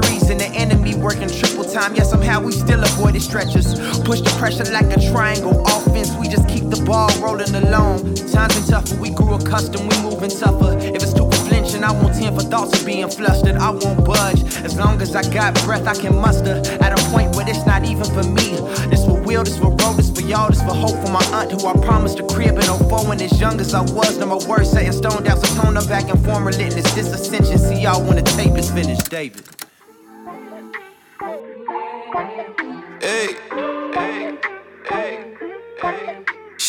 working 1.01 1.29
triple 1.29 1.63
time, 1.63 1.95
yet 1.95 2.05
somehow 2.05 2.41
we 2.41 2.51
still 2.51 2.81
avoided 2.83 3.21
stretchers. 3.21 3.73
Push 4.01 4.21
the 4.21 4.33
pressure 4.37 4.63
like 4.71 4.89
a 4.95 4.99
triangle 5.11 5.61
offense, 5.65 6.11
we 6.19 6.27
just 6.27 6.47
keep 6.47 6.69
the 6.69 6.81
ball 6.85 7.09
rolling 7.19 7.53
along. 7.55 8.15
Times 8.31 8.53
been 8.55 8.65
tougher, 8.69 8.95
we 8.95 9.09
grew 9.09 9.33
accustomed, 9.33 9.91
we 9.91 10.01
moving 10.01 10.29
tougher. 10.29 10.77
If 10.77 11.01
it's 11.01 11.13
too 11.13 11.29
flinching, 11.47 11.83
I 11.83 11.91
won't 11.91 12.13
tend 12.13 12.35
for 12.35 12.45
thoughts 12.45 12.79
of 12.79 12.85
being 12.85 13.09
flustered. 13.09 13.55
I 13.55 13.71
won't 13.71 14.05
budge 14.05 14.41
as 14.63 14.77
long 14.77 15.01
as 15.01 15.15
I 15.15 15.23
got 15.33 15.55
breath 15.65 15.87
I 15.87 15.95
can 15.95 16.15
muster. 16.15 16.61
At 16.81 16.93
a 16.97 17.01
point 17.09 17.35
where 17.35 17.47
it's 17.49 17.65
not 17.65 17.83
even 17.83 18.05
for 18.05 18.23
me. 18.23 18.55
This 18.89 19.05
for 19.05 19.19
Will, 19.21 19.43
this 19.43 19.57
for 19.57 19.69
road, 19.69 19.97
this 19.97 20.11
for 20.11 20.21
y'all, 20.21 20.49
this 20.49 20.61
for 20.61 20.75
hope 20.75 20.97
for 21.05 21.11
my 21.11 21.23
aunt 21.33 21.51
who 21.51 21.67
I 21.67 21.73
promised 21.85 22.19
a 22.19 22.23
crib 22.27 22.55
in 22.55 22.63
04 22.63 23.07
when 23.07 23.21
as 23.21 23.39
young 23.39 23.59
as 23.59 23.73
I 23.73 23.81
was. 23.81 24.17
No 24.17 24.27
more 24.27 24.45
words 24.47 24.71
setting 24.71 24.91
stone 24.91 25.25
out, 25.27 25.39
so 25.39 25.61
tone 25.61 25.77
up 25.77 25.87
back 25.87 26.09
and 26.09 26.23
form 26.25 26.45
relentless. 26.45 26.91
This 26.93 27.11
ascension, 27.13 27.57
see 27.57 27.81
y'all 27.81 28.03
when 28.03 28.17
the 28.17 28.23
tape 28.23 28.57
is 28.57 28.71
finished. 28.71 29.09
David. 29.09 29.60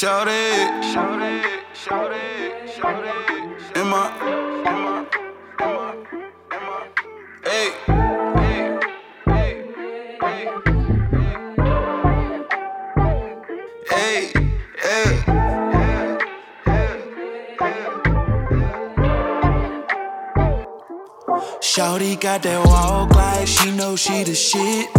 Shout 0.03 0.27
it, 0.27 0.83
shout 0.93 1.23
it, 1.23 1.63
shout 1.75 2.11
it, 2.13 2.71
shout 2.75 3.05
it. 3.05 3.77
My, 3.77 3.79
in 3.81 3.87
my. 3.87 5.07
Hey, 7.45 7.71
hey, 7.87 8.02
Shawty 21.73 22.21
got 22.21 22.43
that 22.43 22.67
walk 22.67 23.15
like 23.15 23.47
she 23.49 23.71
know 23.71 23.97
she 23.97 24.25
the 24.25 24.35
shit. 24.35 24.91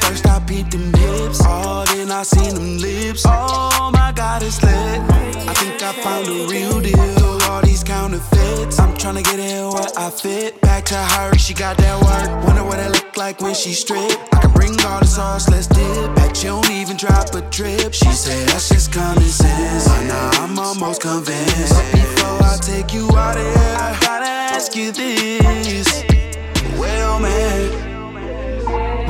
First 0.00 0.24
I 0.26 0.38
beat 0.38 0.70
them 0.70 0.90
hips, 0.94 1.42
oh 1.44 1.84
then 1.88 2.10
I 2.10 2.22
seen 2.22 2.54
them 2.54 2.78
lips. 2.78 3.24
Oh 3.26 3.90
my 3.92 4.12
god, 4.16 4.42
it's 4.42 4.62
lit. 4.62 4.72
I 4.72 5.52
think 5.52 5.82
I 5.82 5.92
found 5.92 6.28
a 6.28 6.48
real 6.48 6.80
deal. 6.80 7.42
All 7.50 7.60
these 7.60 7.84
counterfeits, 7.84 8.78
I'm 8.78 8.94
tryna 8.94 9.24
get 9.24 9.40
in 9.40 9.68
where 9.74 9.92
I 9.94 10.08
fit. 10.08 10.58
Back 10.62 10.86
to 10.86 10.96
her, 10.96 11.36
she 11.36 11.52
got 11.52 11.76
that 11.76 12.00
work. 12.00 12.46
Wonder 12.46 12.64
what 12.64 12.78
that 12.78 12.92
look 12.92 13.14
like 13.18 13.42
when 13.42 13.52
she 13.52 13.74
strip. 13.74 14.16
I 14.32 14.40
can 14.40 14.52
bring 14.52 14.80
all 14.86 15.00
the 15.00 15.06
sauce, 15.06 15.50
let's 15.50 15.66
dip. 15.66 16.16
Bet 16.16 16.42
you 16.42 16.48
don't 16.48 16.70
even 16.70 16.96
drop 16.96 17.34
a 17.34 17.42
drip. 17.50 17.92
She 17.92 18.10
said 18.10 18.48
that's 18.48 18.70
just 18.70 18.90
common 18.90 19.22
sense. 19.24 19.86
But 19.86 20.04
now 20.06 20.30
I'm 20.40 20.58
almost 20.58 21.02
convinced. 21.02 21.74
But 21.74 21.92
before 21.92 22.40
I 22.40 22.56
take 22.58 22.94
you 22.94 23.04
out 23.18 23.36
of 23.36 23.44
here, 23.44 23.76
I 23.76 23.98
gotta 24.00 24.24
ask 24.56 24.74
you 24.74 24.92
this. 24.92 26.11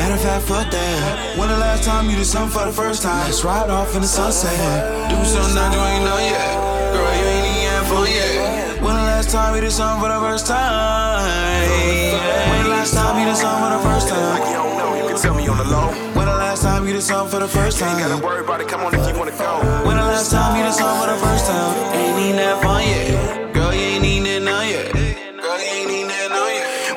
Matter 0.02 0.14
of 0.14 0.20
fact, 0.20 0.44
fuck 0.44 0.70
that. 0.70 1.38
When 1.38 1.48
the 1.48 1.56
last 1.56 1.84
time 1.84 2.10
you 2.10 2.16
did 2.16 2.26
something 2.26 2.50
for 2.50 2.66
the 2.66 2.72
first 2.72 3.02
time? 3.02 3.24
Let's 3.24 3.44
ride 3.44 3.70
off 3.70 3.94
in 3.94 4.02
the 4.02 4.06
sunset. 4.06 4.50
Do 5.08 5.16
something 5.24 5.54
that 5.54 5.72
you 5.72 5.80
ain't 5.80 6.04
done 6.04 6.24
yet. 6.26 6.52
Girl, 6.92 7.12
you 7.16 7.24
ain't 7.32 7.46
even 7.62 7.84
fun 7.88 8.10
yet. 8.10 8.82
When 8.82 8.94
the 8.94 9.06
last 9.08 9.30
time 9.30 9.54
you 9.54 9.60
did 9.60 9.70
something 9.70 10.02
for 10.02 10.12
the 10.12 10.20
first 10.20 10.46
time? 10.46 11.22
When 12.50 12.64
the 12.64 12.70
last 12.70 12.94
time 12.94 13.18
you 13.20 13.26
did 13.30 13.36
something 13.36 13.62
for 13.62 13.72
the 13.78 13.82
first 13.88 14.08
time? 14.08 14.40
Like 14.40 14.48
you 14.50 14.58
don't 14.58 14.76
know, 14.76 14.90
you 14.98 15.08
can 15.08 15.16
tell 15.22 15.34
me 15.34 15.48
on 15.48 15.56
the 15.56 15.64
low. 15.64 15.88
When 16.18 16.26
the 16.26 16.34
last 16.34 16.62
time 16.62 16.86
you 16.86 16.92
did 16.92 17.02
something 17.02 17.30
for 17.30 17.40
the 17.40 17.48
first 17.48 17.78
time? 17.78 17.96
You 17.96 18.04
ain't 18.04 18.12
gotta 18.12 18.26
worry 18.26 18.44
about 18.44 18.60
it, 18.60 18.68
come 18.68 18.82
on 18.82 18.92
if 18.94 19.06
you 19.06 19.14
wanna 19.16 19.32
go. 19.38 19.62
When 19.86 19.96
the 19.96 20.02
last 20.02 20.30
time 20.30 20.58
you 20.58 20.64
did 20.64 20.74
something 20.74 20.98
for 20.98 21.14
the 21.14 21.20
first 21.24 21.46
time? 21.46 21.72
Ain't 21.94 22.18
even 22.18 22.36
that 22.36 22.60
fun 22.60 22.82
yet. 22.82 23.41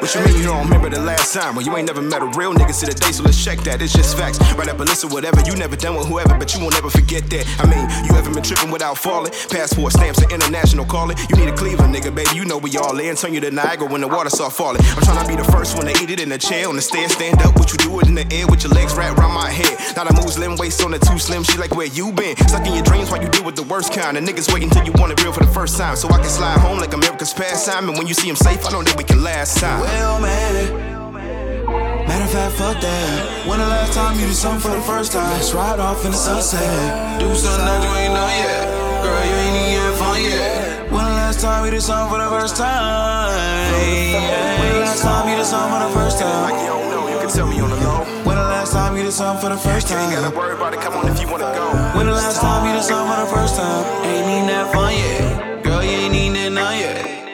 What 0.06 0.14
you 0.14 0.22
mean 0.22 0.38
you 0.38 0.44
don't 0.44 0.64
remember 0.66 0.88
the 0.88 1.02
last 1.02 1.34
time? 1.34 1.56
Well, 1.56 1.66
you 1.66 1.76
ain't 1.76 1.88
never 1.88 2.00
met 2.00 2.22
a 2.22 2.30
real 2.38 2.54
nigga 2.54 2.80
to 2.80 2.86
the 2.86 2.94
day, 2.94 3.10
so 3.10 3.24
let's 3.24 3.44
check 3.44 3.58
that. 3.66 3.82
It's 3.82 3.92
just 3.92 4.16
facts. 4.16 4.38
Right 4.54 4.70
up 4.70 4.78
and 4.78 4.88
listen, 4.88 5.10
whatever. 5.10 5.42
You 5.42 5.56
never 5.56 5.76
done 5.76 5.98
with 5.98 6.06
whoever, 6.06 6.38
but 6.38 6.54
you 6.54 6.62
won't 6.62 6.78
ever 6.78 6.92
forget 6.92 7.26
that. 7.34 7.42
I 7.58 7.66
mean, 7.66 7.82
you 8.06 8.14
ever 8.14 8.30
been 8.30 8.44
tripping 8.44 8.70
without 8.70 9.00
falling? 9.00 9.34
Passport 9.50 9.94
stamps 9.94 10.22
and 10.22 10.32
international 10.32 10.86
calling. 10.86 11.18
You 11.34 11.38
need 11.38 11.50
a 11.50 11.58
Cleveland 11.58 11.96
nigga, 11.96 12.14
baby. 12.14 12.30
You 12.38 12.46
know 12.46 12.60
we 12.60 12.78
all 12.78 12.94
in. 13.00 13.16
Turn 13.16 13.34
you 13.34 13.40
to 13.42 13.50
Niagara 13.50 13.90
when 13.90 14.02
the 14.02 14.08
water 14.08 14.30
start 14.30 14.54
falling. 14.54 14.80
I'm 14.94 15.02
trying 15.02 15.26
to 15.26 15.28
be 15.28 15.36
the 15.42 15.50
first 15.50 15.76
one 15.76 15.88
to 15.88 15.94
eat 15.98 16.12
it 16.12 16.20
in 16.20 16.30
the 16.30 16.38
chair 16.38 16.70
on 16.70 16.76
the 16.76 16.84
stand. 16.84 17.10
Stand 17.10 17.42
up, 17.42 17.58
what 17.58 17.72
you 17.72 17.78
do 17.80 18.00
it 18.00 18.06
in 18.06 18.14
the 18.14 18.30
air 18.30 18.46
with 18.46 18.62
your 18.62 18.74
legs 18.78 18.94
wrapped 18.94 19.18
around 19.18 19.34
my 19.34 19.50
head. 19.50 19.74
Not 19.98 20.06
a 20.06 20.14
Muslim 20.14 20.56
waist 20.58 20.84
on 20.86 20.92
the 20.92 21.00
too 21.00 21.18
slim. 21.18 21.42
She 21.42 21.58
like 21.58 21.74
where 21.74 21.88
you 21.88 22.12
been. 22.12 22.38
Stuck 22.46 22.68
in 22.68 22.76
your 22.78 22.86
dreams 22.86 23.10
while 23.10 23.24
you 23.24 23.30
deal 23.30 23.44
with 23.44 23.56
the 23.56 23.66
worst 23.66 23.92
kind. 23.92 24.16
The 24.18 24.22
niggas 24.22 24.54
waiting 24.54 24.70
till 24.70 24.86
you 24.86 24.94
want 25.02 25.14
it 25.14 25.24
real 25.24 25.34
for 25.34 25.44
the 25.44 25.52
first 25.52 25.80
time. 25.80 25.96
So 25.96 26.10
I 26.10 26.22
can 26.22 26.30
slide 26.30 26.60
home 26.60 26.78
like 26.78 26.94
America's 26.94 27.34
pastime. 27.34 27.90
And 27.90 27.98
when 27.98 28.06
you 28.06 28.14
see 28.14 28.30
him 28.30 28.36
safe, 28.36 28.64
I 28.68 28.70
don't 28.70 28.86
know 28.86 28.92
that 28.92 28.98
we 28.98 29.04
can 29.04 29.24
last 29.24 29.58
time. 29.58 29.95
Man. 30.22 32.08
Matter 32.08 32.24
of 32.24 32.32
fact, 32.32 32.54
fuck 32.56 32.82
that. 32.82 33.48
When 33.48 33.60
the 33.60 33.68
last 33.68 33.94
time 33.94 34.20
you 34.20 34.26
did 34.28 34.36
something 34.36 34.62
for 34.62 34.76
the 34.76 34.82
first 34.84 35.12
time? 35.12 35.30
Let's 35.32 35.54
ride 35.54 35.80
off 35.80 36.06
in 36.06 36.12
the 36.12 36.18
sunset. 36.18 37.20
Do 37.20 37.34
something 37.36 37.66
that 37.66 37.84
you 37.84 37.92
ain't 38.00 38.14
done 38.14 38.36
yet. 38.44 38.64
Girl, 39.04 39.24
you 39.26 39.36
ain't 39.46 39.58
even 39.74 39.94
fun 40.00 40.22
yet. 40.24 40.92
When 40.92 41.04
the 41.04 41.16
last 41.22 41.40
time 41.42 41.66
you 41.66 41.72
did 41.72 41.82
something 41.82 42.10
for 42.12 42.24
the 42.24 42.30
first 42.30 42.56
time? 42.56 43.32
When 43.76 44.70
the 44.74 44.80
last 44.80 45.02
time 45.02 45.30
you 45.30 45.36
did 45.36 45.46
something 45.46 45.72
for 45.74 45.82
the 45.88 45.94
first 45.94 46.20
time? 46.20 46.54
You 46.60 46.68
don't 46.68 46.90
know, 46.90 47.08
you 47.10 47.18
can 47.20 47.30
tell 47.30 47.48
me 47.48 47.60
on 47.60 47.70
the 47.70 47.76
low. 47.78 48.06
When 48.24 48.36
the 48.38 48.48
last 48.48 48.72
time 48.72 48.96
you 48.96 49.04
did 49.04 49.12
something 49.12 49.42
for 49.42 49.50
the 49.50 49.62
first 49.62 49.88
time? 49.88 50.10
You 50.10 50.18
ain't 50.18 50.26
gotta 50.26 50.36
worry 50.36 50.56
about 50.56 50.74
it, 50.74 50.82
come 50.82 50.94
on 50.94 51.08
if 51.12 51.20
you 51.22 51.28
wanna 51.28 51.52
go. 51.54 51.68
When 51.98 52.06
the 52.08 52.14
last 52.14 52.42
time 52.42 52.66
you 52.68 52.74
did 52.74 52.84
something 52.84 53.10
for 53.12 53.20
the 53.26 53.32
first 53.36 53.56
time? 53.56 53.86
Ain't 54.06 54.30
even 54.30 54.48
that 54.48 54.72
fun 54.74 54.94
yet. 54.94 55.64
Girl, 55.64 55.84
you 55.84 55.92
ain't 55.92 56.16
even 56.16 56.34
that 56.34 56.52
none 56.52 56.80
yet. 56.80 57.25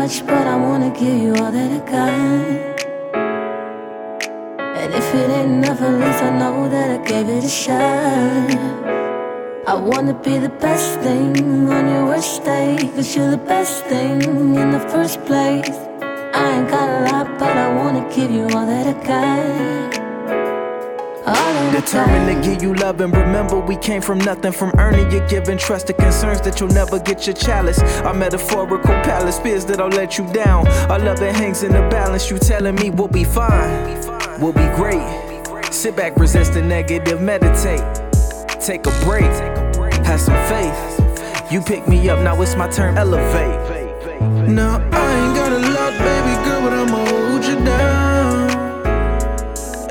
Much, 0.00 0.24
but 0.26 0.46
I 0.46 0.56
wanna 0.56 0.90
give 1.02 1.18
you 1.24 1.32
all 1.40 1.52
that 1.52 1.70
I 1.78 1.80
got. 1.94 2.10
And 4.80 4.90
if 5.00 5.08
it 5.20 5.28
ain't 5.36 5.52
enough, 5.58 5.80
at 5.88 5.94
least 6.02 6.22
I 6.28 6.30
know 6.40 6.56
that 6.74 6.88
I 6.96 6.98
gave 7.10 7.28
it 7.36 7.44
a 7.44 7.54
shot. 7.62 8.58
I 9.72 9.74
wanna 9.88 10.14
be 10.26 10.34
the 10.46 10.54
best 10.66 10.88
thing 11.04 11.34
on 11.76 11.84
your 11.92 12.04
worst 12.10 12.44
day, 12.44 12.78
cause 12.94 13.14
you're 13.14 13.32
the 13.38 13.44
best 13.54 13.84
thing 13.92 14.20
in 14.62 14.68
the 14.76 14.82
first 14.94 15.16
place. 15.28 15.78
I 16.40 16.44
ain't 16.54 16.68
got 16.76 16.88
a 16.96 17.00
lot, 17.08 17.26
but 17.38 17.54
I 17.66 17.68
wanna 17.78 18.04
give 18.16 18.30
you 18.30 18.44
all 18.54 18.66
that 18.72 18.86
I 18.94 18.96
got. 19.10 19.99
Determined 21.72 22.26
to 22.42 22.50
give 22.50 22.62
you 22.62 22.74
love 22.74 23.00
and 23.00 23.16
remember 23.16 23.58
we 23.58 23.76
came 23.76 24.02
from 24.02 24.18
nothing 24.18 24.52
from 24.52 24.72
earning 24.78 25.10
your 25.10 25.26
giving 25.28 25.56
trust 25.56 25.86
to 25.86 25.92
concerns 25.92 26.40
that 26.40 26.58
you'll 26.58 26.70
never 26.70 26.98
get 26.98 27.26
your 27.26 27.34
chalice. 27.34 27.80
Our 28.02 28.14
metaphorical 28.14 28.94
palace, 29.02 29.38
fears 29.38 29.64
that 29.66 29.80
I'll 29.80 29.88
let 29.88 30.18
you 30.18 30.26
down. 30.32 30.66
Our 30.90 30.98
love 30.98 31.22
it 31.22 31.34
hangs 31.34 31.62
in 31.62 31.72
the 31.72 31.80
balance. 31.88 32.30
You 32.30 32.38
telling 32.38 32.74
me 32.74 32.90
we'll 32.90 33.08
be 33.08 33.24
fine, 33.24 34.00
we'll 34.40 34.52
be 34.52 34.66
great. 34.74 35.06
Sit 35.72 35.94
back, 35.96 36.16
resist 36.16 36.54
the 36.54 36.62
negative, 36.62 37.20
meditate, 37.20 37.84
take 38.60 38.86
a 38.86 39.04
break, 39.04 39.30
have 40.04 40.20
some 40.20 40.34
faith. 40.48 41.52
You 41.52 41.60
pick 41.60 41.86
me 41.86 42.08
up, 42.08 42.18
now 42.20 42.40
it's 42.42 42.56
my 42.56 42.68
turn, 42.68 42.98
elevate. 42.98 44.20
Now 44.48 44.78
I 44.92 45.12
ain't 45.14 45.36
got 45.36 45.52
a 45.52 45.58
lot, 45.58 45.92
baby 45.92 46.34
girl, 46.44 46.60
but 46.62 46.72
I'ma 46.72 47.04
hold 47.06 47.44
you 47.44 47.64
down. 47.64 48.09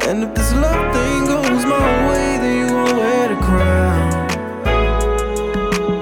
And 0.10 0.24
if 0.24 0.34
this 0.34 0.52
love 0.54 0.92
thing 0.92 1.26
goes 1.28 1.66
my 1.66 2.10
way, 2.10 2.38
then 2.42 2.54
you 2.58 2.68
gon' 2.68 2.98
wear 2.98 3.28
the 3.30 3.36
crown. 3.46 4.10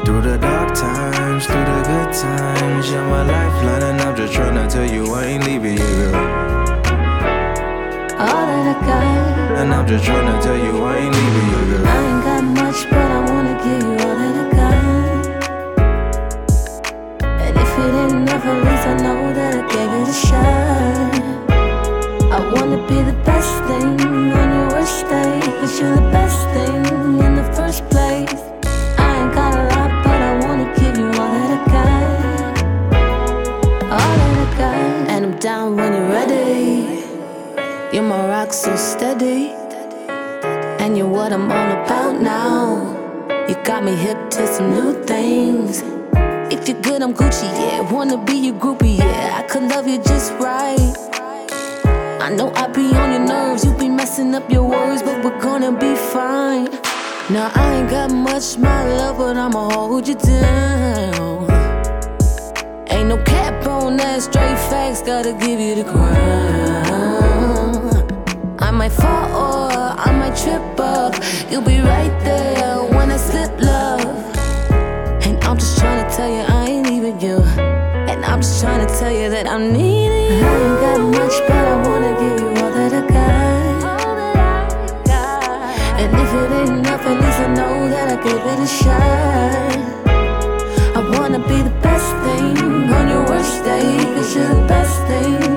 Through 0.05 0.21
the 0.21 0.37
dark 0.37 0.73
times, 0.73 1.45
through 1.45 1.65
the 1.65 1.81
good 1.91 2.13
times, 2.13 2.89
you're 2.89 3.03
my 3.03 3.23
lifeline, 3.23 3.83
and 3.83 3.99
I'm 3.99 4.15
just 4.15 4.31
tryna 4.31 4.69
tell 4.71 4.89
you 4.89 5.13
I 5.13 5.25
ain't 5.25 5.43
leaving 5.43 5.73
you, 5.73 5.85
girl. 5.99 6.15
All 8.15 8.45
that 8.47 8.67
I 8.71 8.79
got. 8.87 9.59
And 9.59 9.73
I'm 9.73 9.85
just 9.85 10.05
tryna 10.05 10.41
tell 10.41 10.55
you 10.55 10.85
I 10.85 10.97
ain't 10.99 11.13
leaving 11.13 11.49
you, 11.51 11.65
girl. 11.75 11.85
I 11.85 11.89
ain't 12.07 12.23
got 12.23 12.43
much, 12.63 12.79
but 12.89 13.11
I 13.11 13.19
wanna 13.29 13.55
give 13.65 13.83
you 13.83 13.95
all 14.07 14.15
that 14.21 14.35
I 14.39 14.45
got. 14.55 14.83
And 17.43 17.57
if 17.57 17.71
it 17.83 17.93
ain't 18.01 18.29
at 18.29 18.41
least 18.63 18.87
I 18.87 18.89
know 19.03 19.33
that 19.33 19.53
I 19.53 19.61
gave 19.67 19.91
it 19.99 20.07
a 20.07 20.11
shot. 20.13 20.76
I 22.37 22.39
wanna 22.53 22.77
be 22.87 23.01
the 23.01 23.17
best 23.25 23.51
thing 23.65 23.99
on 24.31 24.49
your 24.55 24.67
worst 24.69 25.09
day, 25.09 25.39
cause 25.59 25.79
you're 25.79 25.95
the 25.95 26.07
best 26.11 26.39
thing 26.53 26.85
in 27.25 27.33
the 27.33 27.43
first 27.57 27.81
place. 27.89 28.29
I 29.05 29.09
ain't 29.17 29.33
got 29.33 29.55
a 29.55 29.63
lot, 29.73 29.91
but 30.03 30.19
I 30.29 30.33
wanna 30.45 30.71
give 30.75 30.95
you 30.99 31.07
all 31.07 31.31
that 31.37 31.51
I 31.55 31.59
got. 31.75 32.63
All 33.91 34.13
that 34.19 34.37
I 34.43 34.57
got. 34.61 35.09
And 35.09 35.25
I'm 35.25 35.39
down 35.39 35.77
when 35.77 35.91
you're 35.93 36.09
ready. 36.09 37.01
You're 37.91 38.03
my 38.03 38.27
rock 38.29 38.53
so 38.53 38.75
steady. 38.75 39.49
And 40.79 40.95
you're 40.95 41.09
what 41.09 41.33
I'm 41.33 41.51
all 41.51 41.71
about 41.81 42.21
now. 42.21 42.93
You 43.49 43.55
got 43.63 43.83
me 43.83 43.95
hip 43.95 44.29
to 44.29 44.45
some 44.45 44.69
new 44.75 45.03
things. 45.05 45.81
If 46.53 46.67
you're 46.69 46.81
good, 46.81 47.01
I'm 47.01 47.15
Gucci, 47.15 47.49
yeah. 47.57 47.81
Wanna 47.91 48.23
be 48.23 48.35
your 48.35 48.53
groupie, 48.59 48.99
yeah. 48.99 49.39
I 49.39 49.41
could 49.41 49.63
love 49.63 49.87
you 49.87 49.97
just 50.03 50.33
right. 50.33 51.06
I 52.27 52.29
know 52.29 52.51
I 52.55 52.67
be 52.67 52.81
on 52.93 53.11
your 53.13 53.25
nerves, 53.25 53.63
you 53.63 53.73
be 53.77 53.87
messing 53.87 54.35
up 54.35 54.51
your 54.51 54.65
words, 54.65 55.01
but 55.01 55.23
we're 55.23 55.39
gonna 55.39 55.71
be 55.71 55.95
fine. 55.95 56.65
Now 57.29 57.49
I 57.55 57.75
ain't 57.75 57.89
got 57.89 58.11
much, 58.11 58.57
my 58.57 58.85
love, 58.97 59.17
but 59.17 59.37
I'ma 59.37 59.69
hold 59.69 60.05
you 60.05 60.15
down. 60.15 61.49
Ain't 62.89 63.07
no 63.07 63.15
cap 63.23 63.65
on 63.65 63.95
that, 63.95 64.21
straight 64.23 64.59
facts, 64.69 65.01
gotta 65.03 65.31
give 65.39 65.57
you 65.57 65.75
the 65.75 65.85
crown. 65.85 66.97
I 68.59 68.71
might 68.71 68.91
fall 68.91 69.27
or 69.31 69.71
I 69.97 70.11
might 70.19 70.35
trip 70.35 70.77
up, 70.81 71.15
you'll 71.49 71.61
be 71.61 71.79
right 71.79 72.11
there 72.25 72.83
when 72.91 73.09
I 73.09 73.15
slip, 73.15 73.57
love. 73.57 74.03
And 75.25 75.41
I'm 75.45 75.57
just 75.57 75.79
trying 75.79 76.05
to 76.05 76.13
tell 76.13 76.29
you 76.29 76.41
I 76.41 76.65
ain't 76.71 76.89
leaving 76.89 77.21
you. 77.21 77.37
And 78.11 78.25
I'm 78.25 78.41
just 78.41 78.59
trying 78.59 78.85
to 78.85 78.93
tell 78.99 79.13
you 79.13 79.29
that 79.29 79.47
I'm 79.47 79.71
needing 79.71 80.39
you. 80.39 80.45
I 80.45 80.57
ain't 80.57 80.79
got 80.81 80.99
much, 80.99 81.47
but 81.47 81.66
gave 88.23 88.45
it 88.53 88.59
a 88.59 88.67
shot. 88.67 89.77
I 90.97 91.01
wanna 91.17 91.39
be 91.39 91.61
the 91.61 91.75
best 91.81 92.09
thing 92.23 92.57
on 92.97 93.07
your 93.09 93.25
worst 93.25 93.63
day, 93.63 93.97
cause 94.15 94.35
you're 94.35 94.53
the 94.55 94.67
best 94.67 94.95
thing 95.07 95.56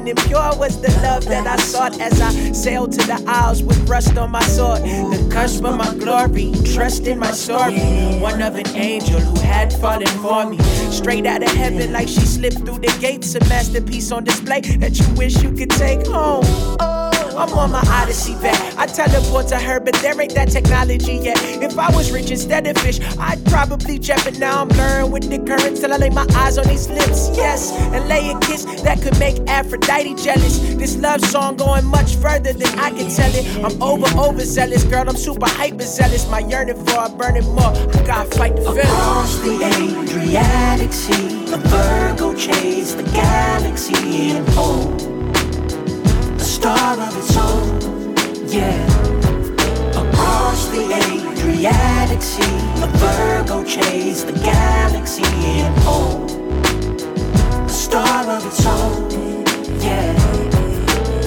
open, 0.00 0.08
and 0.08 0.18
pure 0.28 0.50
was 0.58 0.80
the 0.80 0.90
love 1.02 1.24
that 1.26 1.46
I 1.46 1.56
sought 1.56 2.00
as 2.00 2.20
I 2.20 2.30
sailed 2.52 2.92
to 2.92 3.06
the 3.06 3.22
isles 3.26 3.62
with 3.62 3.78
rust 3.88 4.16
on 4.16 4.30
my 4.30 4.42
sword. 4.42 4.82
The 4.82 5.28
cusp 5.32 5.64
of 5.64 5.76
my 5.76 5.94
glory, 5.94 6.52
trust 6.74 7.06
in 7.06 7.18
my 7.18 7.30
story. 7.32 7.78
One 8.20 8.42
of 8.42 8.56
an 8.56 8.68
angel 8.76 9.20
who 9.20 9.40
had 9.40 9.72
fallen 9.72 10.06
for 10.22 10.46
me. 10.46 10.58
Straight 10.90 11.26
out 11.26 11.42
of 11.42 11.50
heaven, 11.50 11.92
like 11.92 12.08
she 12.08 12.20
slipped 12.20 12.58
through 12.58 12.78
the 12.78 12.96
gates. 13.00 13.34
A 13.34 13.40
masterpiece 13.48 14.12
on 14.12 14.24
display 14.24 14.60
that 14.60 14.98
you 14.98 15.14
wish 15.14 15.42
you 15.42 15.52
could 15.52 15.70
take 15.70 16.06
home. 16.06 16.69
I'm 17.40 17.54
on 17.54 17.72
my 17.72 17.82
Odyssey 17.88 18.34
back. 18.34 18.76
I 18.76 18.84
teleport 18.84 19.48
to 19.48 19.56
her, 19.56 19.80
but 19.80 19.94
there 20.02 20.20
ain't 20.20 20.34
that 20.34 20.50
technology 20.50 21.14
yet. 21.14 21.38
If 21.62 21.78
I 21.78 21.90
was 21.96 22.12
rich 22.12 22.30
instead 22.30 22.66
of 22.66 22.76
fish, 22.76 23.00
I'd 23.18 23.42
probably 23.46 23.98
jet, 23.98 24.20
but 24.24 24.38
now 24.38 24.60
I'm 24.60 24.68
blurring 24.68 25.10
with 25.10 25.30
the 25.30 25.38
current 25.38 25.78
till 25.78 25.90
I 25.90 25.96
lay 25.96 26.10
my 26.10 26.26
eyes 26.34 26.58
on 26.58 26.68
these 26.68 26.90
lips. 26.90 27.30
Yes, 27.34 27.72
and 27.72 28.06
lay 28.08 28.30
a 28.30 28.38
kiss 28.40 28.66
that 28.82 29.00
could 29.00 29.18
make 29.18 29.40
Aphrodite 29.48 30.16
jealous. 30.16 30.58
This 30.76 30.98
love 30.98 31.22
song 31.24 31.56
going 31.56 31.86
much 31.86 32.16
further 32.16 32.52
than 32.52 32.78
I 32.78 32.90
can 32.90 33.10
tell 33.10 33.34
it. 33.34 33.46
I'm 33.64 33.82
over, 33.82 34.06
overzealous, 34.18 34.84
girl. 34.84 35.08
I'm 35.08 35.16
super 35.16 35.48
hyper 35.48 35.84
zealous. 35.84 36.28
My 36.28 36.40
yearning 36.40 36.84
for 36.84 37.06
a 37.06 37.08
burning 37.08 37.48
more. 37.54 37.72
I 37.72 38.04
gotta 38.06 38.30
fight 38.36 38.54
the 38.56 38.62
feeling. 38.62 38.80
Across 38.80 39.38
the 39.38 39.64
Adriatic 39.64 40.92
Sea, 40.92 41.46
the 41.46 41.56
Virgo 41.56 42.34
chase 42.34 42.92
the 42.92 43.02
galaxy 43.04 43.94
and 44.30 44.46
a 44.46 45.09
star 46.60 47.00
of 47.00 47.16
its 47.16 47.36
own. 47.38 48.14
Yeah. 48.46 48.84
Across 50.02 50.68
the 50.68 50.84
Adriatic 51.00 52.20
Sea, 52.20 52.58
a 52.84 52.88
Virgo 53.00 53.64
chased 53.64 54.26
the 54.26 54.34
galaxy 54.44 55.22
a 57.64 57.68
star 57.68 58.28
of 58.36 58.44
its 58.44 58.66
own. 58.66 59.10
Yeah. 59.80 60.14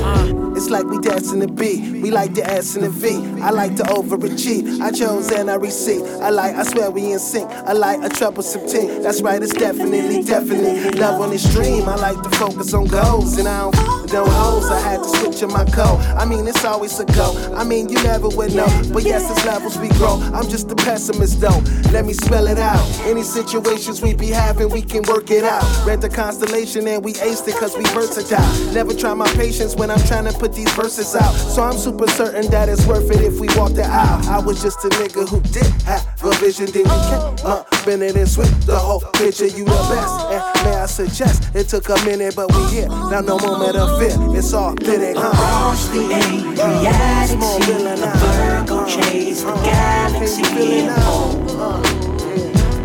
Uh, 0.05 0.53
it's 0.55 0.69
like 0.69 0.85
we 0.85 0.99
dancing 0.99 1.39
the 1.39 1.47
beat. 1.47 1.92
We 2.03 2.11
like 2.11 2.33
the 2.33 2.43
ass 2.43 2.75
in 2.75 2.81
the 2.81 2.89
V. 2.89 3.41
I 3.41 3.51
like 3.51 3.77
to 3.77 3.83
overachieve. 3.83 4.81
I 4.81 4.91
chose 4.91 5.31
and 5.31 5.49
I 5.49 5.55
receive. 5.55 6.03
I 6.19 6.31
like, 6.31 6.53
I 6.53 6.63
swear 6.63 6.91
we 6.91 7.13
in 7.13 7.19
sync. 7.19 7.49
I 7.49 7.71
like 7.71 8.03
a 8.03 8.09
troublesome 8.09 8.67
team. 8.67 9.01
That's 9.01 9.21
right, 9.21 9.41
it's 9.41 9.53
definitely, 9.53 10.21
definitely 10.21 10.99
love 10.99 11.21
on 11.21 11.29
this 11.29 11.49
dream. 11.53 11.87
I 11.87 11.95
like 11.95 12.21
to 12.21 12.29
focus 12.31 12.73
on 12.73 12.87
goals 12.87 13.37
and 13.37 13.47
I 13.47 13.71
don't, 13.71 14.09
don't 14.09 14.29
hoes. 14.29 14.69
I 14.69 14.81
had 14.81 14.97
to 14.97 15.07
switch 15.07 15.43
in 15.43 15.49
my 15.53 15.63
code. 15.63 16.01
I 16.19 16.25
mean, 16.25 16.45
it's 16.45 16.65
always 16.65 16.99
a 16.99 17.05
go. 17.05 17.37
I 17.55 17.63
mean, 17.63 17.87
you 17.87 18.03
never 18.03 18.27
would 18.27 18.53
know. 18.53 18.67
But 18.91 19.03
yes, 19.03 19.31
it's 19.31 19.45
levels 19.45 19.77
we 19.77 19.87
grow. 19.97 20.19
I'm 20.33 20.49
just 20.49 20.69
a 20.71 20.75
pessimist 20.75 21.39
though. 21.39 21.63
Let 21.93 22.05
me 22.05 22.11
spell 22.11 22.47
it 22.47 22.59
out. 22.59 22.85
Any 23.05 23.23
situations 23.23 24.01
we 24.01 24.13
be 24.13 24.27
having, 24.27 24.69
we 24.69 24.81
can 24.81 25.03
work 25.03 25.31
it 25.31 25.45
out. 25.45 25.63
Read 25.87 26.01
the 26.01 26.09
constellation 26.09 26.85
and 26.85 27.01
we 27.01 27.13
aced 27.13 27.47
it 27.47 27.55
cause 27.55 27.77
we 27.77 27.85
versatile. 27.95 28.73
Never 28.73 28.93
try 28.93 29.13
my 29.13 29.27
patience 29.35 29.73
when 29.73 29.89
I'm 29.89 30.05
trying 30.05 30.25
to 30.25 30.33
put 30.33 30.51
these 30.51 30.71
verses 30.73 31.15
out. 31.15 31.31
So 31.31 31.63
I'm 31.63 31.77
super 31.77 31.92
certain 32.09 32.49
that 32.51 32.69
it's 32.69 32.85
worth 32.85 33.09
it 33.11 33.21
if 33.21 33.39
we 33.39 33.47
walk 33.55 33.73
the 33.73 33.85
aisle. 33.85 34.29
I 34.29 34.39
was 34.39 34.61
just 34.61 34.83
a 34.85 34.89
nigga 34.89 35.27
who 35.27 35.39
did 35.51 35.65
have 35.83 36.05
a 36.23 36.31
vision, 36.37 36.67
then 36.67 36.83
we 36.83 36.97
came 37.09 37.45
up 37.45 37.87
in 37.87 38.01
it 38.01 38.15
and 38.15 38.27
switched 38.27 38.65
the 38.67 38.77
whole 38.77 39.01
picture. 39.13 39.47
You 39.47 39.65
the 39.65 39.71
best, 39.91 40.25
and 40.31 40.65
may 40.65 40.75
I 40.75 40.85
suggest 40.85 41.55
it 41.55 41.69
took 41.69 41.89
a 41.89 41.97
minute, 42.05 42.35
but 42.35 42.51
we 42.53 42.65
here. 42.67 42.87
Now 42.87 43.21
no 43.21 43.37
moment 43.39 43.75
of 43.75 43.99
fear, 43.99 44.15
it's 44.37 44.53
all 44.53 44.75
fitting, 44.77 45.15
huh? 45.15 45.29
Across 45.29 45.87
the 45.89 46.03
uh, 46.03 46.51
Adriatic 46.51 47.41
Sea, 47.41 47.71
the 47.71 48.07
uh, 48.07 48.65
Virgo 48.65 48.79
uh, 48.79 48.87
chase 48.87 49.43
the 49.43 49.53
galaxy 49.63 50.43
and 50.79 50.91
home. 51.01 51.47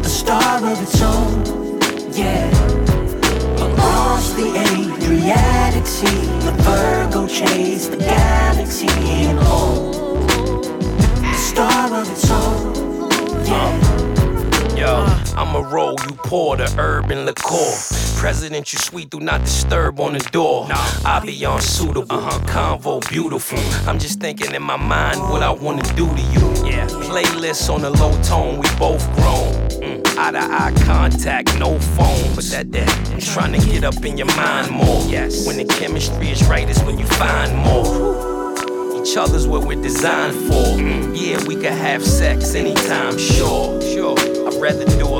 A 0.05 0.09
star 0.09 0.65
of 0.65 0.83
its 0.83 1.03
own, 1.03 2.13
yeah. 2.13 2.78
Across 3.79 4.33
the 4.33 4.49
Adriatic 4.59 5.85
the 5.85 6.53
Virgo 6.63 7.29
chase 7.29 7.87
the 7.87 7.97
galaxy 7.97 8.89
and 8.89 9.39
home. 9.39 10.25
A 11.25 11.35
star 11.35 11.95
of 11.95 12.11
its 12.11 12.29
own, 12.29 12.75
yeah. 13.47 14.77
Yo, 14.77 15.07
I'ma 15.37 15.61
roll, 15.71 15.95
you 16.09 16.17
pour 16.17 16.57
the 16.57 16.75
urban 16.77 17.25
liqueur. 17.25 18.08
President, 18.19 18.73
you 18.73 18.81
sweet, 18.81 19.11
do 19.11 19.21
not 19.21 19.43
disturb 19.43 20.01
on 20.01 20.15
the 20.15 20.19
door. 20.33 20.67
I 21.05 21.23
be 21.25 21.45
unsuitable, 21.45 22.19
convo 22.49 23.09
beautiful. 23.09 23.61
I'm 23.89 24.01
just 24.01 24.19
thinking 24.19 24.53
in 24.53 24.63
my 24.63 24.77
mind 24.77 25.21
what 25.21 25.45
I 25.45 25.51
wanna 25.53 25.85
do 25.95 26.05
to 26.05 26.21
you. 26.21 26.69
Yeah, 26.69 26.89
playlists 26.89 27.73
on 27.73 27.85
a 27.85 27.91
low 27.91 28.21
tone, 28.25 28.59
we 28.59 28.69
both 28.77 29.07
grown. 29.15 29.55
Mm, 29.81 30.19
eye 30.19 30.33
to 30.33 30.39
eye 30.41 30.73
contact, 30.85 31.57
no 31.61 31.79
phone. 31.79 32.35
But 32.35 32.45
that 32.47 32.73
there, 32.73 32.89
I'm 33.13 33.21
trying 33.21 33.53
to 33.53 33.65
get 33.65 33.85
up 33.85 34.05
in 34.05 34.19
your 34.19 34.27
mind 34.35 34.73
more. 34.73 35.01
Yes, 35.07 35.47
when 35.47 35.57
the 35.57 35.65
chemistry 35.65 36.31
is 36.31 36.45
right, 36.49 36.69
is 36.69 36.83
when 36.83 36.99
you 36.99 37.07
find 37.07 37.57
more. 37.57 38.99
Each 39.01 39.17
other's 39.17 39.47
what 39.47 39.65
we're 39.65 39.81
designed 39.81 40.35
for. 40.35 40.77
Yeah, 41.15 41.43
we 41.47 41.55
can 41.55 41.73
have 41.73 42.05
sex 42.05 42.57
anytime, 42.57 43.17
sure, 43.17 43.81
sure. 43.81 44.19
I'd 44.19 44.61
rather 44.61 44.85
do 44.99 45.07
a 45.07 45.18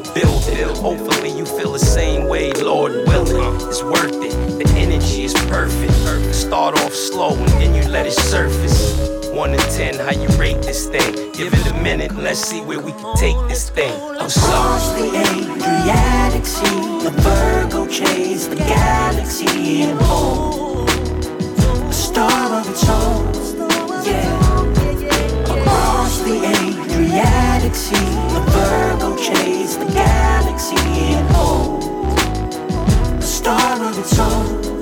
more 0.00 0.14
building. 0.14 0.68
Hopefully 0.76 1.30
you 1.36 1.44
feel 1.44 1.72
the 1.72 1.78
same 1.78 2.28
way, 2.28 2.52
Lord 2.52 2.92
willing. 3.06 3.56
It's 3.68 3.82
worth 3.82 4.14
it. 4.22 4.32
The 4.58 4.68
energy 4.76 5.24
is 5.24 5.34
perfect. 5.34 6.34
Start 6.34 6.78
off 6.80 6.92
slow 6.92 7.34
and 7.34 7.48
then 7.60 7.74
you 7.74 7.88
let 7.88 8.06
it 8.06 8.12
surface. 8.12 8.98
One 9.30 9.52
to 9.52 9.58
ten, 9.76 9.94
how 9.94 10.12
you 10.12 10.28
rate 10.38 10.60
this 10.62 10.86
thing? 10.86 11.32
Give 11.32 11.52
it 11.52 11.66
a 11.68 11.74
minute, 11.74 12.14
let's 12.16 12.40
see 12.40 12.60
where 12.60 12.80
we 12.80 12.92
can 12.92 13.16
take 13.16 13.36
this 13.48 13.70
thing. 13.70 13.92
I'm 14.18 14.26
Across 14.26 14.92
the 14.92 15.06
Adriatic 15.06 16.46
Sea, 16.46 17.04
the 17.04 17.10
Virgo 17.22 17.86
chase 17.86 18.48
the 18.48 18.56
galaxy 18.56 19.82
and 19.82 20.00
home. 20.00 20.88
A 21.88 21.92
star 21.92 22.60
of 22.60 22.68
its 22.68 22.88
own, 22.88 23.32
yeah. 24.04 24.62
Across 25.44 26.22
the 26.22 26.36
Adriatic 26.44 27.74
Sea, 27.74 28.29
chase 29.20 29.76
the 29.76 29.84
galaxy 29.92 30.76
and 30.76 31.28
home. 31.34 31.82
A 33.18 33.22
star 33.22 33.84
of 33.84 33.98
its 33.98 34.18
own, 34.18 34.79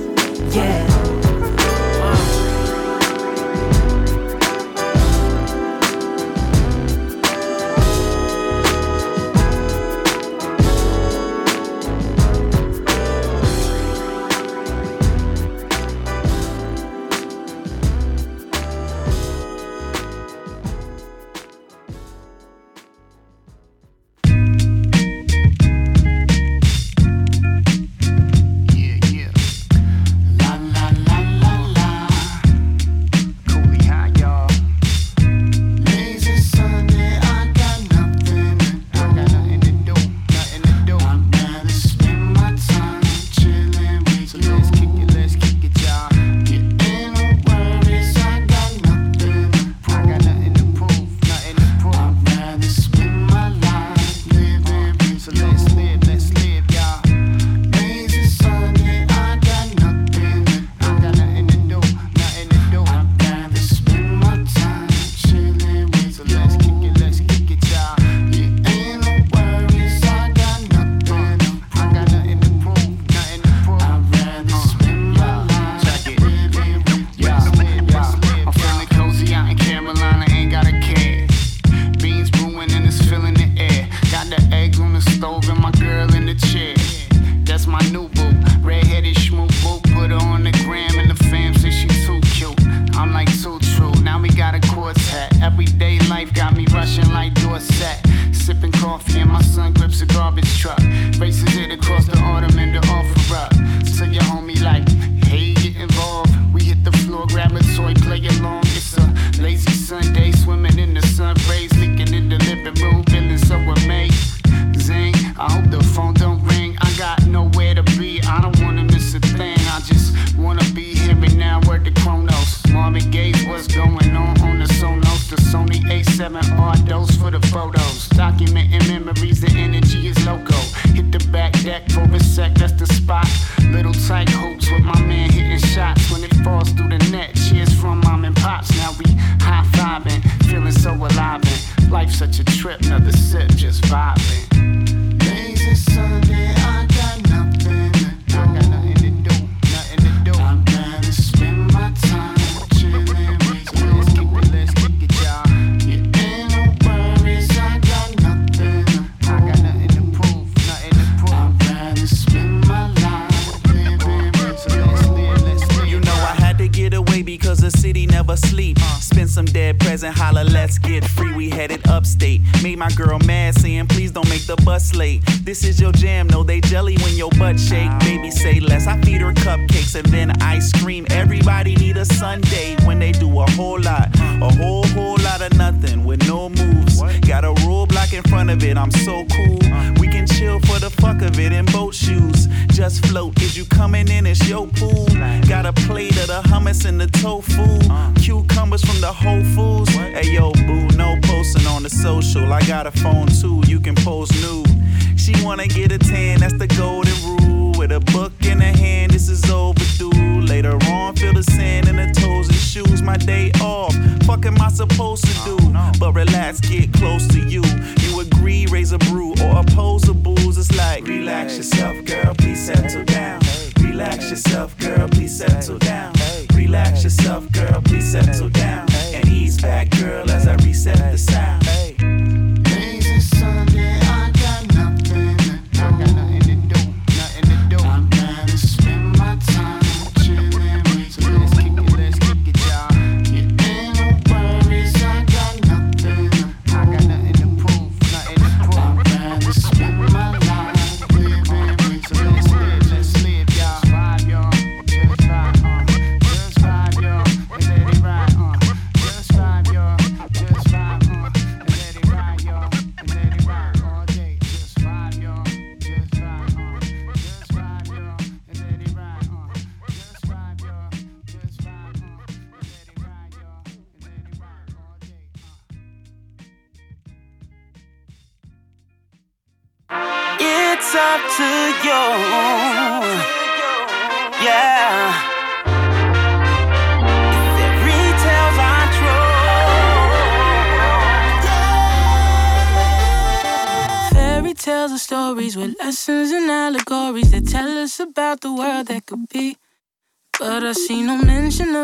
wanna 205.48 205.66
get 205.66 205.90
a 205.90 205.98
tan. 205.98 206.40
That's 206.40 206.58
the 206.58 206.66
golden 206.66 207.14
rule. 207.24 207.72
With 207.78 207.90
a 207.90 208.00
book 208.12 208.32
in 208.44 208.60
her 208.60 208.76
hand, 208.76 209.12
this 209.12 209.30
is 209.30 209.50
overdue. 209.50 210.42
Later 210.42 210.76
on, 210.90 211.16
feel 211.16 211.32
the 211.32 211.42
sand 211.42 211.88
in 211.88 211.96
the 211.96 212.12
toes 212.12 212.48
and 212.48 212.56
shoes. 212.56 213.00
My 213.00 213.16
day 213.16 213.50
off. 213.62 213.94
Fuck 214.26 214.44
am 214.44 214.60
I 214.60 214.68
supposed 214.68 215.24
to 215.24 215.32
do? 215.46 215.56
Oh, 215.74 215.92
but 215.98 216.12
relax, 216.12 216.60
get 216.60 216.92
close 216.92 217.26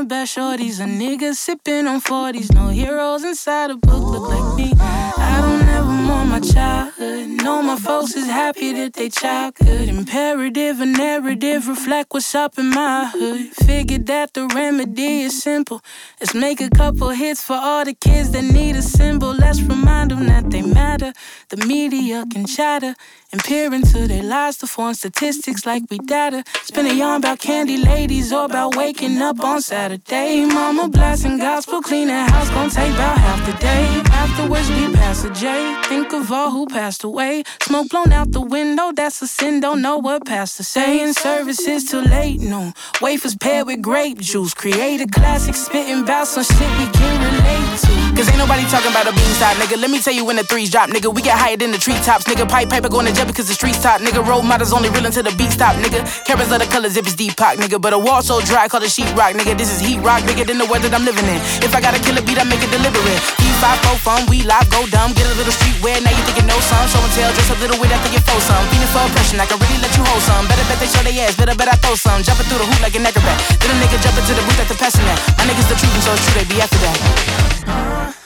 of 0.01 0.09
bad 0.09 0.27
shorties 0.27 0.81
or 0.81 0.87
niggas 0.87 1.37
sipping 1.37 1.87
on 1.87 2.01
40s. 2.01 2.53
No 2.53 2.69
heroes 2.69 3.25
inside 3.25 3.71
a 3.71 3.77
book 3.77 4.03
look 4.03 4.29
like 4.29 4.57
me. 4.57 4.73
I 4.81 5.41
don't 5.41 5.69
ever 5.69 5.84
want 6.09 6.29
my 6.29 6.41
childhood. 6.41 7.43
No, 7.43 7.63
my 7.63 7.77
folks 7.77 8.15
is 8.15 8.27
happy 8.27 8.73
that 8.73 8.95
they 8.95 9.09
child 9.09 9.55
good. 9.55 9.89
Imperative 9.89 10.81
and 10.81 10.93
narrative 10.93 11.69
reflect 11.69 12.13
what's 12.13 12.35
up 12.35 12.59
in 12.59 12.71
my 12.71 13.07
hood. 13.07 13.49
Figured 13.67 14.07
that 14.07 14.35
the 14.35 14.47
remedy 14.49 15.23
is 15.23 15.43
simple. 15.43 15.81
Let's 16.21 16.35
make 16.35 16.61
a 16.61 16.71
couple 16.71 17.11
hits 17.11 17.43
for 17.43 17.55
all 17.55 17.85
the 17.85 17.95
kids 17.95 18.31
that 18.33 18.45
need 18.45 18.77
a 18.77 18.83
symbol. 18.83 19.33
Let's 19.33 19.61
remind 19.61 20.11
them 20.11 20.27
that 20.27 20.51
they 20.51 20.63
matter. 20.63 21.13
The 21.51 21.59
media 21.67 22.25
can 22.33 22.47
chatter 22.47 22.95
and 23.33 23.43
peer 23.43 23.73
into 23.73 24.07
their 24.07 24.23
lives 24.23 24.59
to 24.59 24.67
form 24.67 24.95
statistics 24.95 25.67
like 25.67 25.83
we 25.91 25.99
data. 25.99 26.45
Spin 26.63 26.87
a 26.87 26.95
yarn 26.95 27.19
about 27.19 27.41
candy 27.41 27.79
ladies 27.79 28.33
or 28.33 28.45
about 28.47 28.77
waking 28.77 29.21
up 29.23 29.41
on 29.41 29.61
Saturday. 29.61 30.45
Mama 30.47 30.89
blasting 30.89 31.39
gospel, 31.39 31.81
clean 31.83 32.09
the 32.09 32.25
house, 32.25 32.51
gon' 32.51 32.71
take 32.71 32.95
about 32.95 33.19
half 33.19 33.47
the 33.47 33.59
day. 33.59 34.14
Afterwards, 34.25 34.71
we 34.71 34.91
pass 34.95 35.23
a 35.25 35.31
J. 35.31 35.79
Think 35.85 36.15
of 36.15 36.33
all 36.33 36.51
who 36.51 36.67
passed 36.67 37.05
away. 37.05 37.43
Smoke 37.61 37.91
blown 37.91 38.11
out 38.11 38.33
the 38.33 38.41
window, 38.41 38.91
that's 38.91 39.21
a 39.21 39.27
sin. 39.27 39.61
Don't 39.61 39.83
know 39.83 39.99
what 39.99 40.25
pastor 40.25 40.63
saying. 40.63 41.13
Services 41.13 41.85
too 41.85 42.01
late, 42.01 42.41
no. 42.41 42.73
Wafers 43.03 43.37
paired 43.37 43.67
with 43.67 43.83
grape 43.83 44.19
juice. 44.19 44.55
Create 44.55 45.03
a 45.03 45.07
classic, 45.07 45.55
spitting 45.55 46.05
about 46.05 46.27
some 46.27 46.43
shit 46.43 46.73
we 46.79 46.87
can 46.99 47.17
relate 47.21 47.79
to. 47.81 48.04
Cause 48.15 48.31
ain't 48.31 48.39
nobody 48.39 48.63
talking 48.71 48.95
about 48.95 49.11
a 49.11 49.13
bean 49.13 49.35
side, 49.35 49.59
nigga. 49.59 49.75
Let 49.75 49.91
me 49.91 49.99
tell 49.99 50.15
you 50.15 50.25
when 50.25 50.39
the 50.39 50.47
threes 50.47 50.71
drop, 50.71 50.87
nigga. 50.87 51.11
We 51.11 51.19
get 51.19 51.35
higher 51.35 51.59
than 51.59 51.75
the 51.75 51.83
treetops, 51.83 52.23
nigga. 52.31 52.47
Pipe 52.47 52.71
paper 52.71 52.87
going 52.87 53.11
to 53.11 53.13
jail 53.13 53.27
because 53.27 53.51
the 53.51 53.59
streets 53.59 53.83
top, 53.83 53.99
nigga. 54.01 54.23
Role 54.23 54.47
models 54.47 54.71
only 54.71 54.87
real 54.95 55.03
until 55.03 55.27
the 55.27 55.35
beat 55.35 55.51
stop, 55.51 55.75
nigga. 55.83 56.07
Carrots 56.23 56.55
of 56.55 56.63
the 56.63 56.71
colors 56.71 56.95
if 56.95 57.11
it's 57.11 57.19
Deepak, 57.19 57.59
nigga. 57.59 57.83
But 57.83 57.91
a 57.91 57.99
wall 57.99 58.23
so 58.23 58.39
dry, 58.47 58.71
call 58.71 58.87
it 58.87 58.95
sheet 58.95 59.11
rock, 59.19 59.35
nigga. 59.35 59.59
This 59.59 59.75
is 59.75 59.83
heat 59.83 59.99
rock, 59.99 60.23
bigger 60.31 60.47
than 60.47 60.63
the 60.63 60.69
world 60.71 60.87
that 60.87 60.95
I'm 60.95 61.03
living 61.03 61.27
in. 61.27 61.43
If 61.67 61.75
I 61.75 61.83
gotta 61.83 61.99
kill 61.99 62.15
a 62.15 62.23
beat, 62.23 62.39
I 62.39 62.47
make 62.47 62.63
it 62.63 62.71
deliberate. 62.71 63.19
P5 63.35 63.99
4 63.99 63.99
fun, 63.99 64.21
we 64.31 64.47
live, 64.47 64.71
go 64.71 64.87
dumb, 64.95 65.11
get 65.19 65.27
a 65.27 65.35
little 65.35 65.51
streetwear. 65.51 65.99
Now 66.07 66.15
you 66.15 66.23
thinking 66.23 66.47
no 66.47 66.55
some, 66.63 66.87
show 66.87 67.03
and 67.03 67.11
tell, 67.19 67.35
just 67.35 67.51
a 67.51 67.59
little 67.59 67.83
way 67.83 67.91
after 67.91 68.15
you 68.15 68.23
throw 68.23 68.39
some. 68.39 68.63
Feeling 68.71 68.91
for 68.95 69.03
oppression, 69.11 69.43
I 69.43 69.47
can 69.51 69.59
really 69.59 69.83
let 69.83 69.91
you 69.99 70.07
hold 70.07 70.23
some. 70.23 70.47
Better 70.47 70.63
bet 70.71 70.79
they 70.79 70.87
show 70.87 71.03
they 71.03 71.19
ass, 71.19 71.35
better 71.35 71.59
bet 71.59 71.67
I 71.67 71.75
throw 71.83 71.99
some. 71.99 72.23
Jumping 72.23 72.47
through 72.47 72.63
the 72.63 72.69
hoop 72.71 72.79
like 72.79 72.95
an 72.95 73.11
acrobat. 73.11 73.43
Then 73.59 73.75
a 73.75 73.77
nigga 73.83 73.99
jump 73.99 74.15
into 74.23 74.39
the 74.39 74.45
booth 74.47 74.63
at 74.63 74.71
the 74.71 74.79
that. 74.79 75.19
My 75.35 75.51
niggas 75.51 75.67
the 75.67 75.75
truth, 75.75 75.99
and 75.99 76.05
so 76.07 76.15
it's 76.15 76.23
true, 76.31 76.39
they 76.39 76.47
be 76.47 76.63
after 76.63 76.79
that. 76.79 77.54
Waiting 77.67 78.24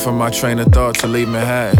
for 0.00 0.12
my 0.12 0.30
train 0.30 0.58
of 0.58 0.66
thought 0.68 0.94
to 0.94 1.06
leave 1.06 1.28
Manhattan. 1.28 1.78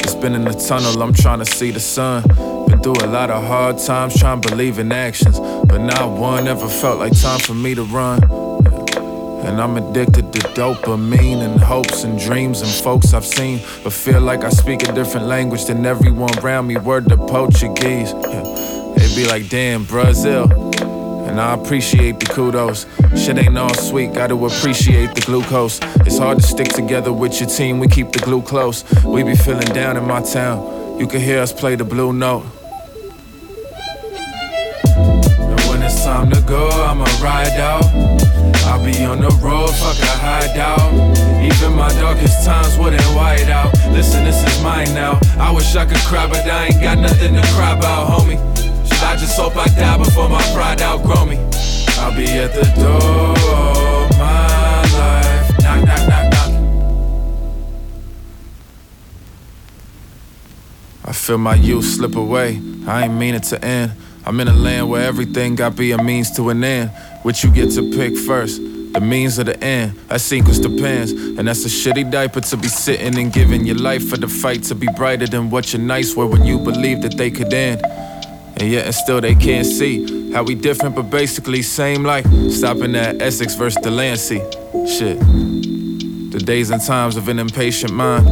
It's 0.00 0.14
been 0.14 0.34
in 0.34 0.44
the 0.44 0.52
tunnel, 0.52 1.02
I'm 1.02 1.14
trying 1.14 1.38
to 1.38 1.46
see 1.46 1.70
the 1.70 1.80
sun. 1.80 2.22
Been 2.68 2.82
through 2.82 3.02
a 3.02 3.08
lot 3.08 3.30
of 3.30 3.42
hard 3.44 3.78
times, 3.78 4.18
trying 4.18 4.42
to 4.42 4.50
believe 4.50 4.78
in 4.78 4.92
actions. 4.92 5.40
But 5.40 5.78
not 5.78 6.18
one 6.18 6.48
ever 6.48 6.68
felt 6.68 6.98
like 6.98 7.18
time 7.18 7.40
for 7.40 7.54
me 7.54 7.74
to 7.74 7.82
run. 7.84 8.22
And 9.46 9.60
I'm 9.60 9.76
addicted 9.76 10.32
to 10.34 10.40
dopamine 10.54 11.40
and 11.40 11.58
hopes 11.58 12.04
and 12.04 12.18
dreams 12.18 12.60
and 12.60 12.70
folks 12.70 13.14
I've 13.14 13.24
seen. 13.24 13.60
But 13.82 13.92
feel 13.94 14.20
like 14.20 14.44
I 14.44 14.50
speak 14.50 14.82
a 14.86 14.92
different 14.92 15.26
language 15.26 15.64
than 15.64 15.86
everyone 15.86 16.38
around 16.40 16.66
me. 16.66 16.76
Word 16.76 17.08
to 17.08 17.16
Portuguese. 17.16 18.12
Yeah. 18.12 18.92
They 18.96 19.14
be 19.14 19.26
like, 19.26 19.48
damn, 19.48 19.84
Brazil. 19.84 20.65
And 21.36 21.42
I 21.42 21.52
appreciate 21.52 22.18
the 22.18 22.24
kudos. 22.24 22.86
Shit 23.14 23.36
ain't 23.36 23.58
all 23.58 23.74
sweet, 23.74 24.14
gotta 24.14 24.34
appreciate 24.34 25.14
the 25.14 25.20
glucose. 25.20 25.78
It's 26.06 26.16
hard 26.16 26.38
to 26.38 26.42
stick 26.42 26.68
together 26.68 27.12
with 27.12 27.38
your 27.40 27.50
team, 27.50 27.78
we 27.78 27.88
keep 27.88 28.10
the 28.10 28.20
glue 28.20 28.40
close. 28.40 28.90
We 29.04 29.22
be 29.22 29.36
feeling 29.36 29.68
down 29.74 29.98
in 29.98 30.06
my 30.06 30.22
town. 30.22 30.98
You 30.98 31.06
can 31.06 31.20
hear 31.20 31.42
us 31.42 31.52
play 31.52 31.74
the 31.74 31.84
blue 31.84 32.14
note. 32.14 32.46
And 34.86 35.60
when 35.68 35.82
it's 35.82 36.02
time 36.04 36.30
to 36.30 36.40
go, 36.40 36.70
I'ma 36.70 37.04
ride 37.20 37.60
out. 37.60 37.84
I'll 38.64 38.82
be 38.82 39.04
on 39.04 39.20
the 39.20 39.28
road, 39.44 39.68
fuck 39.76 39.98
a 39.98 40.16
hideout. 40.16 40.90
Even 41.44 41.74
my 41.74 41.90
darkest 42.00 42.46
times 42.46 42.78
wouldn't 42.78 43.04
white 43.14 43.50
out. 43.50 43.74
Listen, 43.90 44.24
this 44.24 44.42
is 44.42 44.62
mine 44.62 44.94
now. 44.94 45.20
I 45.38 45.52
wish 45.52 45.76
I 45.76 45.84
could 45.84 45.98
cry, 45.98 46.26
but 46.26 46.48
I 46.48 46.68
ain't 46.68 46.80
got 46.80 46.96
nothing 46.96 47.34
to 47.34 47.42
cry 47.48 47.76
about, 47.76 48.08
homie. 48.08 48.55
I 49.02 49.16
just 49.18 49.36
hope 49.38 49.56
I 49.56 49.66
die 49.66 49.98
before 49.98 50.28
my 50.28 50.42
pride 50.54 50.80
outgrow 50.82 51.24
me? 51.26 51.38
I'll 51.98 52.14
be 52.14 52.26
at 52.26 52.52
the 52.52 52.64
door 52.78 53.32
of 53.54 54.18
my 54.18 54.82
life. 54.98 55.58
Knock, 55.60 55.84
knock, 55.86 56.08
knock, 56.08 56.32
knock. 56.32 56.50
I 61.04 61.12
feel 61.12 61.38
my 61.38 61.54
youth 61.54 61.84
slip 61.84 62.16
away. 62.16 62.60
I 62.86 63.04
ain't 63.04 63.14
mean 63.14 63.34
it 63.34 63.44
to 63.44 63.64
end. 63.64 63.92
I'm 64.24 64.40
in 64.40 64.48
a 64.48 64.54
land 64.54 64.90
where 64.90 65.06
everything 65.06 65.54
got 65.54 65.76
be 65.76 65.92
a 65.92 66.02
means 66.02 66.30
to 66.36 66.50
an 66.50 66.64
end. 66.64 66.90
Which 67.22 67.44
you 67.44 67.50
get 67.50 67.70
to 67.72 67.82
pick 67.96 68.16
first. 68.16 68.60
the 68.60 69.00
means 69.00 69.38
of 69.38 69.46
the 69.46 69.62
end. 69.62 69.92
That 70.08 70.20
sequence 70.20 70.58
depends. 70.58 71.12
And 71.12 71.46
that's 71.46 71.64
a 71.64 71.68
shitty 71.68 72.10
diaper 72.10 72.40
to 72.40 72.56
be 72.56 72.68
sitting 72.68 73.18
and 73.18 73.32
giving 73.32 73.66
your 73.66 73.76
life 73.76 74.08
for 74.08 74.16
the 74.16 74.28
fight 74.28 74.62
to 74.64 74.74
be 74.74 74.88
brighter 74.96 75.26
than 75.26 75.50
what 75.50 75.72
your 75.72 75.82
nights 75.82 76.14
were 76.16 76.26
when 76.26 76.44
you 76.44 76.58
believed 76.58 77.02
that 77.02 77.16
they 77.16 77.30
could 77.30 77.52
end. 77.52 77.82
And 78.58 78.70
yet, 78.70 78.86
and 78.86 78.94
still 78.94 79.20
they 79.20 79.34
can't 79.34 79.66
see 79.66 80.32
how 80.32 80.42
we 80.42 80.54
different, 80.54 80.96
but 80.96 81.10
basically 81.10 81.62
same. 81.62 82.02
Like 82.02 82.24
stopping 82.50 82.94
at 82.96 83.20
Essex 83.20 83.54
versus 83.54 83.82
Delancey. 83.82 84.38
Shit. 84.86 85.18
The 86.32 86.42
days 86.44 86.70
and 86.70 86.82
times 86.82 87.16
of 87.16 87.28
an 87.28 87.38
impatient 87.38 87.92
mind. 87.92 88.26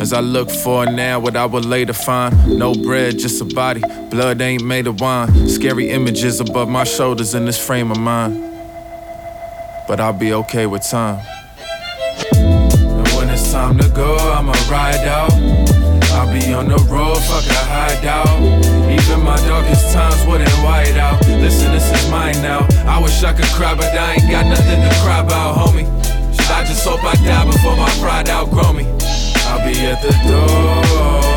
As 0.00 0.12
I 0.12 0.20
look 0.20 0.50
for 0.50 0.86
now, 0.86 1.18
what 1.18 1.36
I 1.36 1.46
would 1.46 1.64
later 1.64 1.92
find. 1.92 2.58
No 2.58 2.74
bread, 2.74 3.18
just 3.18 3.40
a 3.40 3.44
body. 3.44 3.80
Blood 4.10 4.40
ain't 4.40 4.64
made 4.64 4.86
of 4.86 5.00
wine. 5.00 5.48
Scary 5.48 5.90
images 5.90 6.40
above 6.40 6.68
my 6.68 6.84
shoulders 6.84 7.34
in 7.34 7.44
this 7.44 7.64
frame 7.64 7.90
of 7.90 7.98
mind. 7.98 8.34
But 9.88 10.00
I'll 10.00 10.12
be 10.12 10.32
okay 10.32 10.66
with 10.66 10.82
time. 10.88 11.24
And 12.34 13.08
when 13.08 13.28
it's 13.28 13.52
time 13.52 13.78
to 13.78 13.88
go, 13.88 14.16
I'ma 14.16 14.52
ride 14.70 15.06
out. 15.06 15.32
I'll 16.12 16.32
be 16.32 16.52
on 16.52 16.68
the 16.68 16.78
road, 16.90 17.18
fuck 17.18 17.44
a 17.46 17.64
hideout. 17.66 18.73
Even 18.94 19.22
my 19.22 19.36
darkest 19.48 19.92
times 19.92 20.24
wouldn't 20.26 20.56
white 20.62 20.96
out. 20.96 21.18
Listen, 21.26 21.72
this 21.72 21.90
is 21.90 22.10
mine 22.10 22.40
now. 22.42 22.66
I 22.86 23.02
wish 23.02 23.22
I 23.24 23.32
could 23.32 23.50
cry, 23.58 23.74
but 23.74 23.90
I 23.92 24.14
ain't 24.14 24.30
got 24.30 24.46
nothing 24.46 24.80
to 24.80 24.90
cry 25.02 25.18
about, 25.20 25.56
homie. 25.56 25.86
I 26.50 26.62
just 26.62 26.86
hope 26.86 27.02
I 27.02 27.14
die 27.24 27.44
before 27.44 27.76
my 27.76 27.90
pride 28.00 28.28
outgrow 28.28 28.72
me. 28.72 28.84
I'll 29.48 29.64
be 29.66 29.74
at 29.86 30.00
the 30.02 30.12
door, 30.28 31.33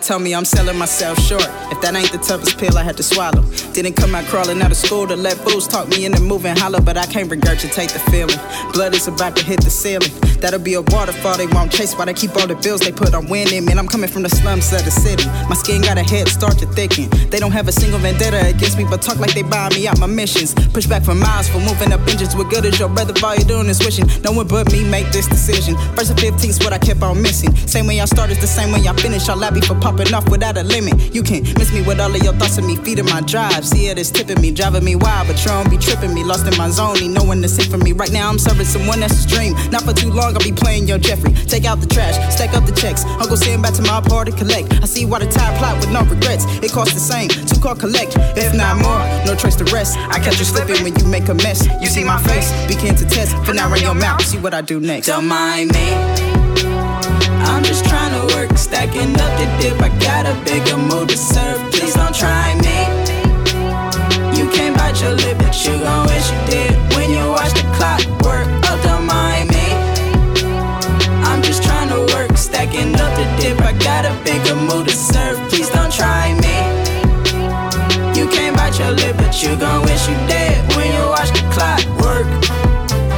Tell 0.00 0.18
me 0.18 0.34
I'm 0.34 0.46
selling 0.46 0.78
myself 0.78 1.18
short. 1.20 1.44
If 1.70 1.80
that 1.82 1.94
ain't 1.94 2.10
the 2.10 2.18
toughest 2.18 2.58
pill 2.58 2.78
I 2.78 2.82
had 2.82 2.96
to 2.96 3.02
swallow. 3.02 3.42
Didn't 3.72 3.94
come 3.94 4.14
out 4.14 4.24
crawling 4.24 4.62
out 4.62 4.70
of 4.70 4.76
school 4.76 5.06
to 5.06 5.14
let 5.14 5.36
fools 5.36 5.68
talk 5.68 5.88
me 5.88 6.06
into 6.06 6.22
moving 6.22 6.56
hollow, 6.56 6.80
but 6.80 6.96
I 6.96 7.06
can't 7.06 7.30
regurgitate 7.30 7.92
the 7.92 8.00
feeling. 8.10 8.38
Blood 8.72 8.94
is 8.94 9.08
about 9.08 9.36
to 9.36 9.44
hit 9.44 9.60
the 9.62 9.70
ceiling. 9.70 10.10
That'll 10.40 10.58
be 10.58 10.74
a 10.74 10.80
waterfall 10.80 11.36
they 11.36 11.46
won't 11.46 11.70
chase 11.70 11.94
while 11.94 12.06
they 12.06 12.14
keep 12.14 12.34
all 12.36 12.46
the 12.46 12.54
bills 12.56 12.80
they 12.80 12.92
put 12.92 13.14
on 13.14 13.28
winning. 13.28 13.64
Man, 13.64 13.78
I'm 13.78 13.86
coming 13.86 14.08
from 14.08 14.22
the 14.22 14.30
slums 14.30 14.72
of 14.72 14.84
the 14.84 14.90
city. 14.90 15.26
My 15.48 15.54
skin 15.54 15.82
got 15.82 15.98
a 15.98 16.02
head 16.02 16.28
start 16.28 16.56
to 16.58 16.66
thicken. 16.66 17.10
They 17.28 17.38
don't 17.38 17.52
have 17.52 17.68
a 17.68 17.72
single 17.72 17.98
vendetta 17.98 18.46
against 18.48 18.78
me, 18.78 18.84
but 18.84 19.02
talk 19.02 19.18
like 19.18 19.34
they 19.34 19.42
buy 19.42 19.68
me 19.70 19.86
out 19.86 19.98
my 19.98 20.06
missions. 20.06 20.54
Push 20.72 20.86
back 20.86 21.02
for 21.02 21.14
miles 21.14 21.48
for 21.48 21.58
moving 21.60 21.92
up 21.92 22.00
engines. 22.08 22.34
What 22.34 22.48
good 22.48 22.64
is 22.64 22.78
your 22.78 22.88
brother 22.88 23.12
if 23.14 23.22
all 23.22 23.36
you 23.36 23.44
doing 23.44 23.68
is 23.68 23.80
wishing? 23.80 24.06
No 24.22 24.32
one 24.32 24.46
but 24.46 24.72
me 24.72 24.88
make 24.88 25.12
this 25.12 25.26
decision. 25.26 25.76
First 25.94 26.10
and 26.10 26.18
15's 26.18 26.58
what 26.60 26.72
I 26.72 26.78
kept 26.78 27.02
on 27.02 27.20
missing. 27.20 27.54
Same 27.68 27.86
way 27.86 27.98
y'all 27.98 28.06
started, 28.06 28.38
the 28.38 28.46
same 28.46 28.72
way 28.72 28.80
y'all 28.80 28.96
finish. 28.96 29.26
Y'all 29.28 29.36
lobby 29.36 29.60
for 29.60 29.74
popping 29.74 30.14
off 30.14 30.28
without 30.30 30.56
a 30.56 30.62
limit. 30.62 31.14
You 31.14 31.22
can't 31.22 31.44
miss 31.58 31.72
me 31.72 31.82
with 31.82 32.00
all 32.00 32.14
of 32.14 32.22
your 32.22 32.32
thoughts 32.34 32.56
of 32.56 32.64
me 32.64 32.76
feeding 32.76 33.06
my 33.06 33.20
drive. 33.20 33.64
See 33.66 33.88
it 33.88 33.98
is 33.98 34.10
tipping 34.10 34.40
me, 34.40 34.52
driving 34.52 34.84
me 34.84 34.96
wild, 34.96 35.28
but 35.28 35.38
you 35.40 35.50
don't 35.50 35.68
be 35.68 35.76
tripping 35.76 36.14
me. 36.14 36.24
Lost 36.24 36.46
in 36.46 36.56
my 36.56 36.70
zone, 36.70 36.96
one 37.26 37.42
to 37.42 37.48
sing 37.48 37.70
for 37.70 37.78
me. 37.78 37.92
Right 37.92 38.10
now 38.10 38.28
I'm 38.28 38.38
serving 38.38 38.66
someone 38.70 39.02
else's 39.02 39.26
dream. 39.26 39.54
Not 39.70 39.82
for 39.82 39.92
too 39.92 40.10
long, 40.10 40.34
I'll 40.36 40.44
be 40.44 40.52
playing 40.52 40.86
your 40.86 40.98
Jeffrey. 40.98 41.32
Take 41.32 41.64
out 41.64 41.80
the 41.80 41.86
trash, 41.86 42.14
stack 42.32 42.54
up 42.54 42.64
the 42.64 42.72
checks. 42.72 43.04
Uncle 43.18 43.36
send 43.36 43.62
back 43.62 43.74
to 43.74 43.82
my 43.82 44.00
part 44.00 44.28
to 44.28 44.32
collect. 44.32 44.72
I 44.82 44.86
see 44.86 45.04
why 45.04 45.18
the 45.18 45.26
tide 45.26 45.58
plot 45.58 45.76
with 45.80 45.90
no 45.90 46.02
regrets. 46.04 46.44
It 46.62 46.70
costs 46.72 46.94
the 46.94 47.00
same, 47.00 47.28
two 47.28 47.60
call 47.60 47.74
collect. 47.74 48.16
If 48.38 48.54
not 48.54 48.78
more, 48.78 49.02
no 49.26 49.34
trace 49.34 49.56
to 49.56 49.64
rest. 49.74 49.98
I 49.98 50.18
catch 50.20 50.38
you 50.38 50.44
slipping 50.44 50.82
when 50.84 50.94
you 50.96 51.06
make 51.06 51.28
a 51.28 51.34
mess. 51.34 51.66
You 51.80 51.86
see 51.86 52.04
my 52.04 52.22
face, 52.22 52.48
begin 52.68 52.94
to 52.96 53.04
test. 53.04 53.36
For 53.44 53.52
now, 53.52 53.68
run 53.68 53.82
your 53.82 53.94
mouth, 53.94 54.22
see 54.22 54.38
what 54.38 54.54
I 54.54 54.60
do 54.60 54.78
next. 54.78 55.08
Don't 55.08 55.26
mind 55.26 55.72
me. 55.72 55.86
I'm 57.50 57.64
just 57.64 57.84
trying 57.84 58.12
to 58.14 58.34
work, 58.34 58.56
stacking 58.56 59.12
up 59.18 59.32
the 59.38 59.46
dip. 59.60 59.80
I 59.82 59.88
got 59.98 60.26
a 60.26 60.34
bigger 60.44 60.76
mood 60.76 61.08
to 61.08 61.16
serve. 61.16 61.58
Please 61.72 61.94
don't 61.94 62.14
try 62.14 62.54
me. 62.54 62.78
You 64.38 64.48
can't 64.50 64.76
bite 64.76 65.00
your 65.02 65.12
lip, 65.12 65.38
but 65.38 65.54
you 65.66 65.78
gon' 65.78 66.06
wish 66.06 66.30
you 66.30 66.38
did 66.46 66.99
you 79.50 79.56
gon' 79.58 79.82
wish 79.82 80.08
you 80.08 80.14
dead 80.28 80.76
when 80.76 80.86
you 80.94 81.04
watch 81.08 81.30
the 81.30 81.42
clock 81.50 81.82
work. 82.00 82.26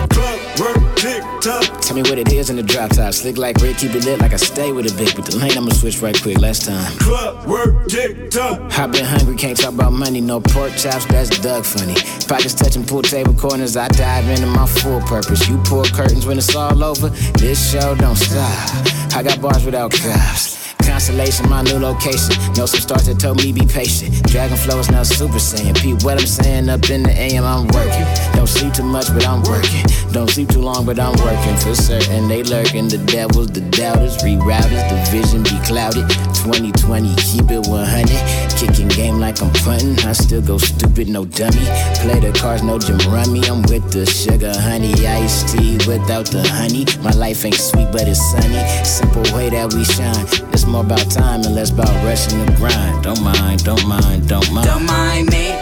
Clock 0.08 0.40
work, 0.58 0.96
tick 0.96 1.22
tock. 1.42 1.80
Tell 1.82 1.94
me 1.94 2.02
what 2.02 2.18
it 2.18 2.32
is 2.32 2.48
in 2.48 2.56
the 2.56 2.62
drop 2.62 2.90
top. 2.90 3.12
Slick 3.12 3.36
like 3.36 3.56
Rick, 3.60 3.78
keep 3.78 3.94
it 3.94 4.04
lit 4.04 4.20
like 4.20 4.32
I 4.32 4.36
stay 4.36 4.72
with 4.72 4.90
a 4.90 4.96
big. 4.96 5.14
With 5.14 5.26
the 5.26 5.36
lane, 5.36 5.56
I'ma 5.56 5.72
switch 5.72 6.00
right 6.00 6.18
quick. 6.20 6.38
Last 6.38 6.64
time. 6.64 6.90
Club 6.98 7.46
work, 7.46 7.86
tick 7.88 8.30
tock. 8.30 8.60
I've 8.78 8.92
been 8.92 9.04
hungry, 9.04 9.36
can't 9.36 9.58
talk 9.58 9.74
about 9.74 9.92
money. 9.92 10.20
No 10.20 10.40
pork 10.40 10.72
chops, 10.72 11.04
that's 11.06 11.28
Doug 11.40 11.64
Funnie. 11.64 12.00
Pockets 12.26 12.54
touching 12.54 12.84
pool 12.84 13.02
table 13.02 13.34
corners. 13.34 13.76
I 13.76 13.88
dive 13.88 14.28
into 14.28 14.46
my 14.46 14.66
full 14.66 15.00
purpose. 15.02 15.46
You 15.48 15.58
pull 15.64 15.84
curtains 15.84 16.24
when 16.24 16.38
it's 16.38 16.54
all 16.54 16.82
over. 16.82 17.10
This 17.38 17.72
show 17.72 17.94
don't 17.94 18.16
stop. 18.16 18.86
I 19.14 19.22
got 19.22 19.40
bars 19.42 19.64
without 19.66 19.92
cops. 19.92 20.61
Constellation, 20.82 21.48
my 21.48 21.62
new 21.62 21.78
location. 21.78 22.34
Know 22.54 22.66
some 22.66 22.80
stars 22.80 23.06
that 23.06 23.18
told 23.20 23.42
me 23.42 23.52
be 23.52 23.66
patient. 23.66 24.22
Dragon 24.28 24.56
flow 24.56 24.78
is 24.78 24.90
now 24.90 25.02
super 25.02 25.38
saiyan. 25.38 25.78
Peep 25.80 26.02
what 26.04 26.20
I'm 26.20 26.26
saying 26.26 26.68
up 26.68 26.88
in 26.90 27.02
the 27.02 27.10
AM, 27.10 27.44
I'm 27.44 27.66
working. 27.68 28.06
Don't 28.34 28.46
sleep 28.46 28.74
too 28.74 28.82
much, 28.82 29.08
but 29.12 29.26
I'm 29.26 29.42
working. 29.42 29.84
Don't 30.12 30.28
sleep 30.28 30.48
too 30.48 30.60
long, 30.60 30.84
but 30.84 30.98
I'm 30.98 31.16
working 31.24 31.56
for 31.56 31.74
certain. 31.74 32.28
They 32.28 32.42
lurking, 32.42 32.88
the 32.88 32.98
devils, 32.98 33.48
the 33.48 33.60
doubters, 33.60 34.18
rerouters, 34.18 34.82
the 34.90 34.98
vision 35.10 35.42
be 35.42 35.58
clouded. 35.64 36.08
2020, 36.42 37.14
keep 37.16 37.50
it 37.50 37.66
100. 37.66 38.58
Kicking 38.58 38.88
game 38.88 39.18
like 39.18 39.40
I'm 39.42 39.52
punting. 39.64 39.98
I 40.06 40.12
still 40.12 40.42
go 40.42 40.58
stupid, 40.58 41.08
no 41.08 41.24
dummy. 41.24 41.64
Play 42.02 42.20
the 42.20 42.36
cards, 42.38 42.62
no 42.62 42.78
Jim 42.78 42.98
Rummy. 43.10 43.44
I'm 43.46 43.62
with 43.62 43.90
the 43.92 44.04
sugar, 44.06 44.52
honey, 44.54 44.92
iced 45.06 45.48
tea 45.56 45.78
without 45.86 46.26
the 46.26 46.42
honey. 46.46 46.86
My 47.02 47.12
life 47.12 47.44
ain't 47.44 47.54
sweet, 47.54 47.90
but 47.92 48.08
it's 48.08 48.20
sunny. 48.32 48.62
Simple 48.84 49.22
way 49.34 49.50
that 49.50 49.72
we 49.72 49.84
shine. 49.84 50.26
It's 50.52 50.66
more 50.72 50.82
about 50.82 51.10
time 51.10 51.42
and 51.44 51.54
less 51.54 51.70
about 51.70 51.92
rushing 52.02 52.38
the 52.46 52.52
grind. 52.52 53.04
Don't 53.04 53.22
mind, 53.22 53.62
don't 53.62 53.86
mind, 53.86 54.26
don't 54.26 54.50
mind. 54.52 54.66
Don't 54.66 54.86
mind 54.86 55.28
me. 55.30 55.52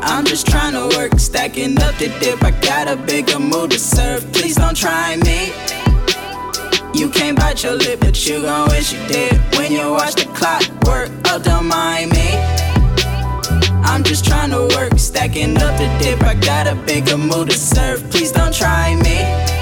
I'm 0.00 0.24
just 0.24 0.46
trying 0.46 0.72
to 0.72 0.96
work, 0.96 1.18
stacking 1.18 1.78
up 1.82 1.94
the 1.96 2.08
dip. 2.18 2.42
I 2.42 2.52
got 2.52 2.88
a 2.88 2.96
bigger 2.96 3.38
mood 3.38 3.72
to 3.72 3.78
serve. 3.78 4.32
Please 4.32 4.54
don't 4.54 4.74
try 4.74 5.16
me. 5.16 5.52
You 6.98 7.10
can't 7.10 7.38
bite 7.38 7.62
your 7.62 7.74
lip, 7.74 8.00
but 8.00 8.16
you 8.26 8.40
gon' 8.40 8.70
wish 8.70 8.94
you 8.94 9.06
did 9.08 9.34
when 9.56 9.70
you 9.70 9.90
watch 9.90 10.14
the 10.14 10.24
clock 10.32 10.62
work. 10.86 11.10
Oh, 11.26 11.38
don't 11.38 11.66
mind 11.66 12.12
me. 12.12 12.28
I'm 13.84 14.02
just 14.04 14.24
trying 14.24 14.52
to 14.52 14.74
work, 14.74 14.98
stacking 14.98 15.54
up 15.58 15.76
the 15.76 15.88
dip. 16.00 16.22
I 16.22 16.34
got 16.34 16.66
a 16.66 16.76
bigger 16.86 17.18
mood 17.18 17.50
to 17.50 17.58
serve. 17.58 18.08
Please 18.10 18.32
don't 18.32 18.54
try 18.54 18.94
me. 18.96 19.55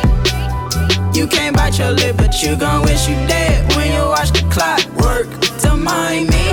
You 1.25 1.31
can't 1.31 1.57
bite 1.57 1.79
your 1.79 1.91
lip, 1.91 2.19
but 2.19 2.43
you 2.43 2.55
gon' 2.55 2.83
wish 2.83 3.09
you 3.09 3.15
dead 3.27 3.75
when 3.75 3.91
you 3.91 4.11
watch 4.11 4.31
the 4.33 4.47
clock 4.51 4.85
work. 5.03 5.27
Don't 5.63 5.83
mind 5.83 6.29
me. 6.29 6.44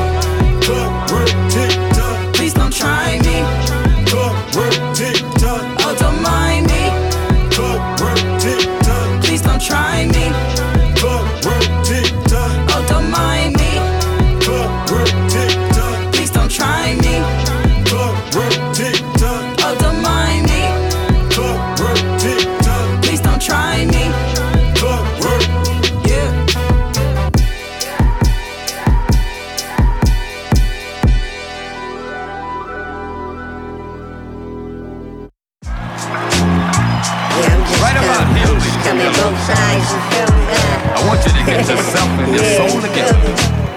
Tell 38.84 38.95
me 38.95 39.06
both 39.06 39.38
sides, 39.45 39.94
you 39.94 40.02
feel 40.10 40.30
me? 40.34 40.44
Uh, 40.49 40.98
I 40.98 41.08
want 41.08 41.22
you 41.26 41.32
to 41.32 41.44
get 41.45 41.70
yourself 41.70 42.10
and 42.20 42.34
your 42.34 42.44
yeah, 42.44 42.58
soul 42.58 42.82
together. 42.82 43.18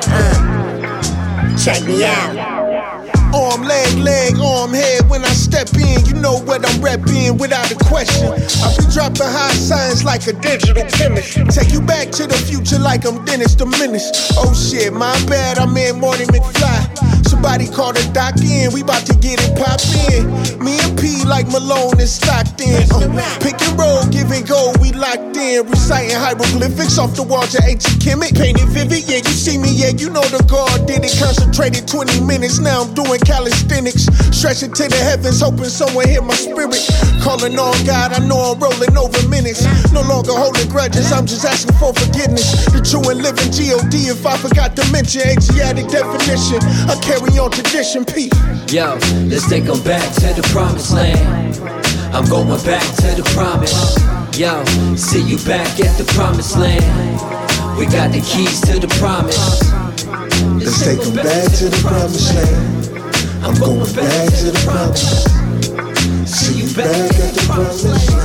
Uh, 0.08 1.56
check 1.56 1.84
me 1.86 2.04
out. 2.04 2.64
Arm, 3.34 3.64
leg, 3.64 3.98
leg, 3.98 4.38
arm, 4.38 4.72
head. 4.72 5.08
When 5.10 5.24
I 5.24 5.28
step 5.28 5.68
in, 5.74 6.06
you 6.06 6.14
know 6.14 6.38
what 6.38 6.64
I'm 6.64 6.80
repping 6.80 7.38
without 7.38 7.70
a 7.70 7.74
question. 7.84 8.32
I 8.32 8.76
be 8.78 8.86
dropping 8.92 9.26
high 9.26 9.52
science 9.52 10.04
like 10.04 10.26
a 10.26 10.32
digital 10.32 10.84
chemist. 10.88 11.34
Take 11.50 11.72
you 11.72 11.80
back 11.80 12.10
to 12.12 12.26
the 12.26 12.34
future 12.34 12.78
like 12.78 13.04
I'm 13.04 13.24
Dennis 13.24 13.54
the 13.56 13.66
Menace. 13.66 14.10
Oh 14.38 14.54
shit, 14.54 14.92
my 14.92 15.12
bad, 15.26 15.58
I'm 15.58 15.76
in 15.76 16.00
Morning 16.00 16.28
McFly. 16.28 17.23
Somebody 17.24 17.66
call 17.68 17.92
the 17.92 18.04
doc 18.12 18.36
in, 18.40 18.72
we 18.72 18.82
about 18.82 19.06
to 19.06 19.14
get 19.16 19.40
it 19.40 19.56
pop 19.56 19.80
in. 20.12 20.28
Me 20.62 20.78
and 20.80 20.96
P 20.98 21.24
like 21.24 21.48
Malone 21.48 21.98
and 21.98 22.08
Stockton. 22.08 22.84
Uh, 22.92 23.08
pick 23.40 23.60
and 23.60 23.74
roll, 23.78 24.04
giving 24.08 24.44
gold, 24.44 24.80
we 24.80 24.92
locked 24.92 25.36
in. 25.36 25.66
Reciting 25.66 26.16
hieroglyphics 26.16 26.98
off 26.98 27.16
the 27.16 27.22
walls 27.22 27.54
of 27.54 27.64
ancient 27.64 28.00
Kemet. 28.00 28.36
Painted 28.36 28.68
vivid, 28.68 29.04
yeah, 29.08 29.20
you 29.24 29.34
see 29.34 29.58
me, 29.58 29.72
yeah, 29.72 29.90
you 29.90 30.08
know 30.10 30.24
the 30.32 30.42
God 30.48 30.86
did 30.86 31.04
it. 31.04 31.12
Concentrated 31.18 31.88
20 31.88 32.24
minutes, 32.24 32.60
now 32.60 32.82
I'm 32.82 32.92
doing 32.94 33.20
calisthenics. 33.20 34.06
Stretching 34.32 34.72
to 34.72 34.84
the 34.88 35.00
heavens, 35.00 35.40
hoping 35.40 35.72
someone 35.72 36.08
hear 36.08 36.22
my 36.22 36.34
spirit. 36.34 36.80
Calling 37.24 37.58
on 37.58 37.76
God, 37.84 38.12
I 38.12 38.20
know 38.24 38.52
I'm 38.52 38.60
rolling 38.60 38.96
over 38.96 39.20
minutes. 39.28 39.64
No 39.92 40.02
longer 40.04 40.32
holding 40.32 40.68
grudges, 40.68 41.12
I'm 41.12 41.26
just 41.26 41.44
asking 41.44 41.76
for 41.76 41.92
forgiveness. 41.92 42.66
The 42.72 42.80
true 42.84 43.04
and 43.10 43.20
living 43.20 43.50
God, 43.52 44.12
if 44.12 44.24
I 44.26 44.36
forgot 44.36 44.76
to 44.76 44.84
mention 44.92 45.22
Asiatic 45.24 45.88
definition, 45.88 46.60
I 46.88 46.96
carry 47.18 47.38
on 47.38 47.50
tradition. 47.50 48.04
Yo, 48.68 48.98
let's 49.28 49.48
take 49.48 49.66
'em 49.68 49.80
back 49.82 50.12
to 50.14 50.28
the 50.34 50.42
promised 50.52 50.92
land. 50.92 51.60
I'm 52.12 52.24
going 52.26 52.62
back 52.64 52.86
to 53.02 53.08
the 53.14 53.24
promise. 53.34 53.96
Yo, 54.38 54.64
see 54.96 55.22
you 55.22 55.38
back 55.46 55.80
at 55.80 55.96
the 55.98 56.04
promised 56.16 56.56
land. 56.56 57.20
We 57.78 57.86
got 57.86 58.12
the 58.12 58.20
keys 58.20 58.60
to 58.62 58.78
the 58.78 58.88
promise. 59.00 59.62
Let's 60.58 60.80
take 60.84 61.00
them 61.02 61.14
back 61.14 61.46
to 61.58 61.64
the 61.68 61.80
promised 61.86 62.34
land. 62.34 62.88
I'm 63.44 63.54
going 63.64 63.92
back 63.94 64.26
to 64.40 64.46
the 64.50 64.60
promise. 64.66 65.24
See 66.26 66.54
you 66.60 66.68
back 66.74 67.14
at 67.24 67.34
the 67.34 67.42
promised 67.46 67.84
land. 67.84 68.23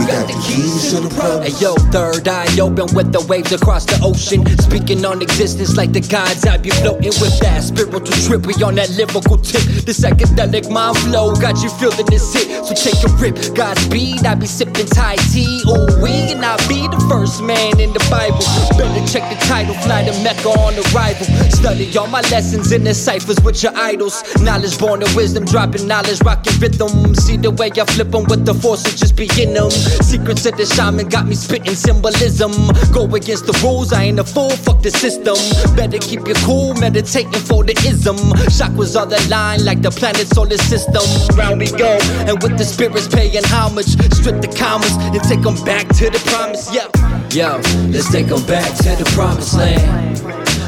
We 0.00 0.06
got 0.06 0.26
the 0.26 0.32
keys 0.40 0.96
to 0.96 1.00
the 1.04 1.12
promise. 1.12 1.52
Hey 1.52 1.60
yo, 1.60 1.74
third 1.92 2.26
eye 2.26 2.48
open 2.58 2.88
with 2.96 3.12
the 3.12 3.20
waves 3.28 3.52
across 3.52 3.84
the 3.84 4.00
ocean. 4.00 4.48
Speaking 4.56 5.04
on 5.04 5.20
existence 5.20 5.76
like 5.76 5.92
the 5.92 6.00
gods, 6.00 6.46
I 6.46 6.56
be 6.56 6.70
floating 6.70 7.12
with 7.20 7.36
that 7.40 7.60
spiritual 7.62 8.00
trip. 8.24 8.46
We 8.48 8.56
on 8.64 8.76
that 8.76 8.88
lyrical 8.96 9.36
tip. 9.36 9.60
The 9.84 9.92
psychedelic 9.92 10.72
mind 10.72 10.96
flow 11.04 11.36
got 11.36 11.60
you 11.60 11.68
feeling 11.76 12.08
this 12.08 12.32
hit. 12.32 12.48
So 12.64 12.72
take 12.72 12.96
a 13.04 13.12
rip. 13.20 13.36
Godspeed, 13.52 14.24
I 14.24 14.34
be 14.40 14.46
sipping 14.46 14.88
Thai 14.88 15.16
tea. 15.28 15.60
Ooh, 15.68 16.00
we 16.00 16.32
and 16.32 16.40
I 16.40 16.56
be 16.64 16.88
the 16.88 16.96
first 17.04 17.44
man 17.44 17.76
in 17.76 17.92
the 17.92 18.00
Bible. 18.08 18.40
Better 18.80 19.04
check 19.04 19.28
the 19.28 19.36
title, 19.44 19.76
fly 19.84 20.08
to 20.08 20.16
Mecca 20.24 20.48
on 20.48 20.80
arrival. 20.80 21.28
Study 21.52 21.92
all 21.98 22.08
my 22.08 22.24
lessons 22.32 22.72
in 22.72 22.84
the 22.84 22.94
ciphers 22.94 23.36
with 23.44 23.62
your 23.62 23.76
idols. 23.76 24.24
Knowledge 24.40 24.80
born 24.80 25.02
of 25.02 25.12
wisdom, 25.14 25.44
dropping 25.44 25.84
knowledge, 25.86 26.24
rocking 26.24 26.56
rhythm. 26.56 27.14
See 27.20 27.36
the 27.36 27.50
way 27.50 27.68
I 27.76 27.84
flip 27.84 28.14
'em 28.14 28.24
with 28.32 28.46
the 28.46 28.54
force 28.54 28.88
of 28.88 28.96
just 28.96 29.14
being 29.14 29.52
them. 29.52 29.68
Secrets 30.02 30.46
of 30.46 30.56
the 30.56 30.66
shaman 30.66 31.08
got 31.08 31.26
me 31.26 31.34
spitting 31.34 31.74
symbolism. 31.74 32.52
Go 32.92 33.04
against 33.14 33.46
the 33.46 33.58
rules, 33.62 33.92
I 33.92 34.04
ain't 34.04 34.18
a 34.18 34.24
fool, 34.24 34.50
fuck 34.50 34.82
the 34.82 34.90
system. 34.90 35.36
Better 35.76 35.98
keep 35.98 36.26
you 36.26 36.34
cool, 36.46 36.74
meditating 36.74 37.42
for 37.48 37.64
the 37.64 37.74
ism. 37.86 38.16
Chakras 38.58 38.98
are 38.98 39.06
the 39.06 39.20
line 39.28 39.64
like 39.64 39.82
the 39.82 39.90
planet 39.90 40.28
solar 40.28 40.58
system. 40.58 41.04
Round 41.36 41.60
we 41.60 41.70
go, 41.70 41.98
and 42.26 42.42
with 42.42 42.56
the 42.58 42.64
spirits 42.64 43.08
paying 43.08 43.44
homage, 43.44 43.90
strip 44.12 44.40
the 44.40 44.48
commas 44.48 44.94
and 45.14 45.22
take 45.24 45.44
'em 45.46 45.56
back 45.64 45.88
to 45.98 46.10
the 46.10 46.20
promise. 46.30 46.68
Yeah. 46.72 46.88
Yo, 47.30 47.60
let's 47.90 48.10
take 48.10 48.30
'em 48.30 48.42
back 48.46 48.74
to 48.78 48.96
the 48.96 49.08
promised 49.14 49.54
land. 49.54 50.20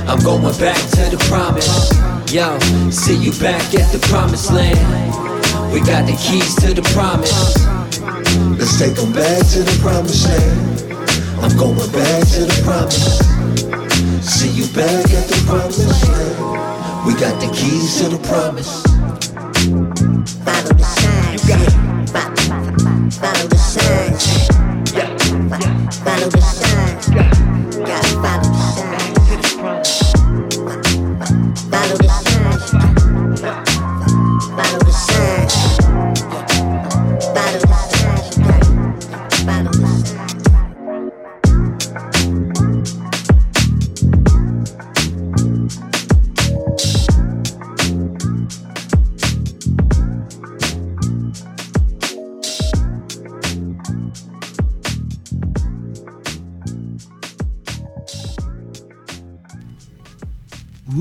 I'm 0.09 0.19
going 0.21 0.43
back 0.59 0.81
to 0.97 1.05
the 1.11 1.19
promise. 1.29 1.91
Yo, 2.33 2.59
see 2.91 3.17
you 3.17 3.33
back 3.41 3.63
at 3.75 3.91
the 3.93 3.99
promised 4.09 4.51
land. 4.53 4.79
We 5.73 5.81
got 5.81 6.07
the 6.07 6.13
keys 6.13 6.55
to 6.57 6.75
the 6.75 6.83
promise. 6.95 7.57
Let's 8.59 8.79
take 8.79 8.95
them 8.95 9.13
back 9.13 9.39
to 9.53 9.63
the 9.63 9.79
promised 9.81 10.29
land. 10.29 10.83
I'm 11.43 11.57
going 11.57 11.77
back 11.93 12.27
to 12.35 12.45
the 12.45 12.61
promise. 12.65 13.19
See 14.23 14.51
you 14.51 14.67
back 14.75 15.11
at 15.11 15.27
the 15.29 15.43
promised 15.47 16.09
land. 16.09 17.07
We 17.07 17.15
got 17.15 17.41
the 17.41 17.49
keys 17.55 17.99
to 18.01 18.09
the 18.09 18.19
promise. 18.29 18.83
Follow 20.45 20.75
the 20.75 20.85
signs. 20.85 21.43
Follow, 23.17 23.49
the 23.49 23.57
signs. 23.57 24.47
Follow 26.05 26.29
the 26.29 26.42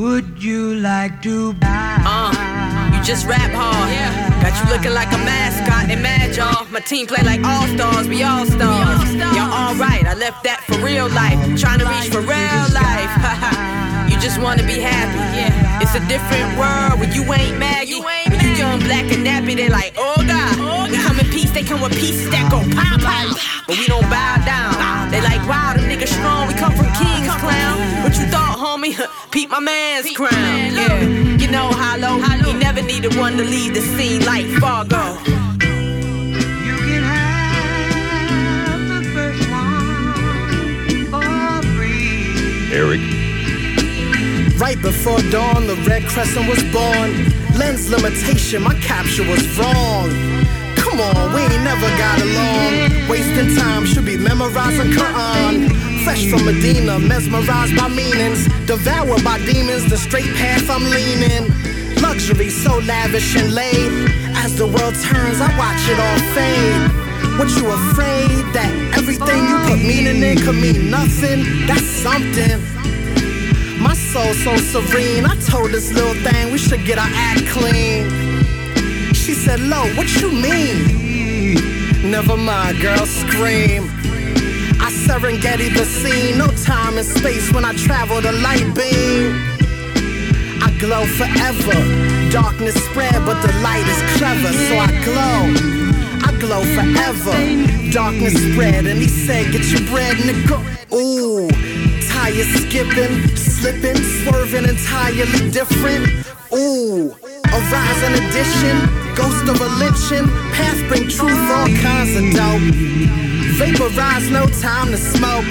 Would 0.02 0.42
you 0.42 0.74
like 0.82 1.22
to 1.22 1.54
buy? 1.62 2.02
Uh, 2.02 2.34
you 2.90 3.04
just 3.04 3.28
rap 3.28 3.54
hard. 3.54 3.86
Got 4.42 4.58
you 4.58 4.74
looking 4.74 4.96
like 4.96 5.14
a 5.14 5.22
mascot 5.22 5.92
and 5.92 6.02
mad, 6.02 6.36
y'all. 6.36 6.66
My 6.72 6.80
team 6.80 7.06
play 7.06 7.22
like 7.22 7.44
all 7.44 7.68
stars, 7.68 8.08
we 8.10 8.24
all 8.24 8.44
stars. 8.48 9.14
Y'all 9.14 9.54
alright, 9.54 10.02
I 10.04 10.16
left 10.18 10.44
that 10.44 10.66
for 10.66 10.82
real 10.82 11.06
life. 11.14 11.38
Trying 11.54 11.86
to 11.86 11.86
reach 11.86 12.10
for 12.10 12.26
real 12.26 12.66
life. 12.74 13.14
you 14.10 14.18
just 14.18 14.42
wanna 14.42 14.66
be 14.66 14.82
happy. 14.82 15.22
It's 15.86 15.94
a 15.94 16.02
different 16.10 16.50
world 16.58 16.98
when 16.98 17.14
you 17.14 17.22
ain't 17.38 17.60
Maggie. 17.60 18.02
When 18.02 18.42
you 18.42 18.58
young, 18.58 18.80
black, 18.80 19.06
and 19.14 19.22
nappy, 19.22 19.56
they 19.56 19.70
like, 19.70 19.94
oh 19.98 20.18
God. 20.26 20.90
We 20.90 20.98
come 20.98 21.21
in 21.32 21.40
peace, 21.40 21.52
they 21.52 21.64
come 21.64 21.82
with 21.82 21.94
pieces 21.94 22.30
that 22.30 22.50
go 22.52 22.60
pow 22.76 22.98
pow. 22.98 23.34
But 23.68 23.78
we 23.78 23.88
don't 23.88 24.08
bow 24.10 24.38
down. 24.46 25.12
They 25.12 25.22
like, 25.22 25.42
wow, 25.48 25.74
them 25.76 25.90
niggas 25.90 26.08
strong. 26.08 26.48
We 26.48 26.54
come 26.54 26.74
from 26.74 26.88
King's 27.00 27.34
Clown. 27.40 27.80
What 28.04 28.18
you 28.18 28.26
thought, 28.28 28.58
homie? 28.58 28.96
Peep 29.32 29.50
my 29.50 29.60
man's 29.60 30.12
crown. 30.16 30.32
Yeah, 30.32 31.02
you 31.38 31.48
know 31.50 31.70
Hollow. 31.72 32.20
He 32.46 32.54
never 32.54 32.82
needed 32.82 33.16
one 33.18 33.38
to 33.38 33.44
lead 33.44 33.74
the 33.74 33.82
scene 33.82 34.26
like 34.26 34.46
Fargo. 34.60 35.18
You 36.68 36.78
can 36.88 37.04
have 37.04 38.82
the 38.88 39.02
first 39.14 39.50
one 39.52 41.06
for 41.12 41.62
free. 41.76 42.72
Eric. 42.74 43.02
Right 44.60 44.80
before 44.82 45.22
dawn, 45.32 45.66
the 45.68 45.76
red 45.88 46.04
crescent 46.04 46.48
was 46.48 46.64
born. 46.72 47.32
Lens 47.58 47.90
limitation, 47.90 48.62
my 48.64 48.76
capture 48.76 49.28
was 49.28 49.58
wrong. 49.58 50.10
Come 50.92 51.16
on, 51.16 51.34
we 51.34 51.40
ain't 51.40 51.64
never 51.64 51.88
got 51.98 52.20
along. 52.20 53.08
Wasting 53.08 53.56
time 53.56 53.86
should 53.86 54.06
be 54.06 54.18
memorizing 54.18 54.92
Quran. 54.92 55.72
Fresh 56.04 56.30
from 56.30 56.44
Medina, 56.44 57.00
mesmerized 57.00 57.78
by 57.78 57.88
meanings. 57.88 58.50
Devoured 58.66 59.24
by 59.24 59.38
demons, 59.46 59.90
the 59.90 59.96
straight 59.96 60.28
path 60.36 60.70
I'm 60.70 60.84
leaning. 60.84 61.48
Luxury 62.02 62.50
so 62.50 62.80
lavish 62.80 63.38
and 63.38 63.54
laid. 63.54 64.12
As 64.36 64.58
the 64.58 64.68
world 64.68 64.96
turns, 65.00 65.40
I 65.40 65.48
watch 65.58 65.80
it 65.88 65.98
all 65.98 66.20
fade. 66.36 67.40
What 67.40 67.48
you 67.56 67.72
afraid 67.72 68.44
that 68.52 68.72
everything 68.98 69.48
you 69.48 69.58
put 69.70 69.80
meaning 69.80 70.22
in 70.22 70.40
could 70.44 70.56
mean 70.56 70.92
nothing? 70.92 71.68
That's 71.68 71.88
something. 71.88 72.60
My 73.80 73.94
soul 73.94 74.34
so 74.44 74.58
serene. 74.58 75.26
I 75.26 75.40
told 75.40 75.72
this 75.72 75.94
little 75.94 76.16
thing 76.16 76.52
we 76.52 76.58
should 76.58 76.86
get 76.86 76.98
our 76.98 77.08
act 77.08 77.48
clean. 77.48 78.31
She 79.22 79.34
said, 79.36 79.60
Lo, 79.60 79.86
what 79.96 80.10
you 80.20 80.32
mean? 80.32 82.10
Never 82.10 82.36
mind, 82.36 82.82
girl, 82.82 83.06
scream. 83.06 83.84
I 84.82 84.90
Serengeti 85.06 85.72
the 85.78 85.86
scene, 85.86 86.40
no 86.40 86.48
time 86.66 86.98
and 86.98 87.06
space 87.06 87.54
when 87.54 87.64
I 87.64 87.74
travel 87.74 88.20
the 88.20 88.32
light 88.32 88.66
beam. 88.74 89.38
I 90.66 90.76
glow 90.80 91.06
forever. 91.06 91.78
Darkness 92.32 92.74
spread, 92.90 93.14
but 93.24 93.40
the 93.46 93.54
light 93.62 93.86
is 93.86 94.02
clever, 94.18 94.52
so 94.54 94.74
I 94.80 94.90
glow. 95.06 95.38
I 96.28 96.32
glow 96.40 96.64
forever. 96.74 97.92
Darkness 97.92 98.34
spread, 98.34 98.88
and 98.88 99.00
he 99.00 99.08
said, 99.08 99.52
Get 99.52 99.66
your 99.70 99.88
bread, 99.92 100.18
and 100.18 100.30
nigga. 100.32 100.58
Ooh, 100.94 101.48
tires 102.10 102.48
skipping, 102.66 103.38
slipping, 103.38 104.02
swerving 104.24 104.66
entirely 104.66 105.52
different. 105.52 106.26
Ooh, 106.54 107.14
a 107.54 107.60
rising 107.72 108.14
addition, 108.14 109.01
ghost 109.16 109.48
of 109.50 109.60
lynching, 109.80 110.28
path 110.54 110.80
bring 110.88 111.08
truth, 111.10 111.44
all 111.52 111.68
kinds 111.82 112.16
of 112.16 112.26
dope. 112.34 112.62
Vaporize, 113.58 114.30
no 114.32 114.46
time 114.62 114.92
to 114.92 114.98
smoke. 114.98 115.46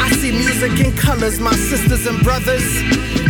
I 0.00 0.10
see 0.20 0.32
music 0.32 0.78
in 0.84 0.96
colors, 0.96 1.40
my 1.40 1.54
sisters 1.54 2.06
and 2.06 2.22
brothers. 2.22 2.64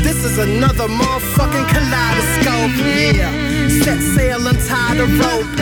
This 0.02 0.24
is 0.24 0.38
another 0.38 0.88
motherfucking 0.88 1.68
kaleidoscope. 1.68 2.74
Yeah, 3.16 3.68
set 3.84 4.00
sail 4.14 4.46
and 4.46 4.58
tie 4.66 4.94
the 4.94 5.06
rope. 5.22 5.58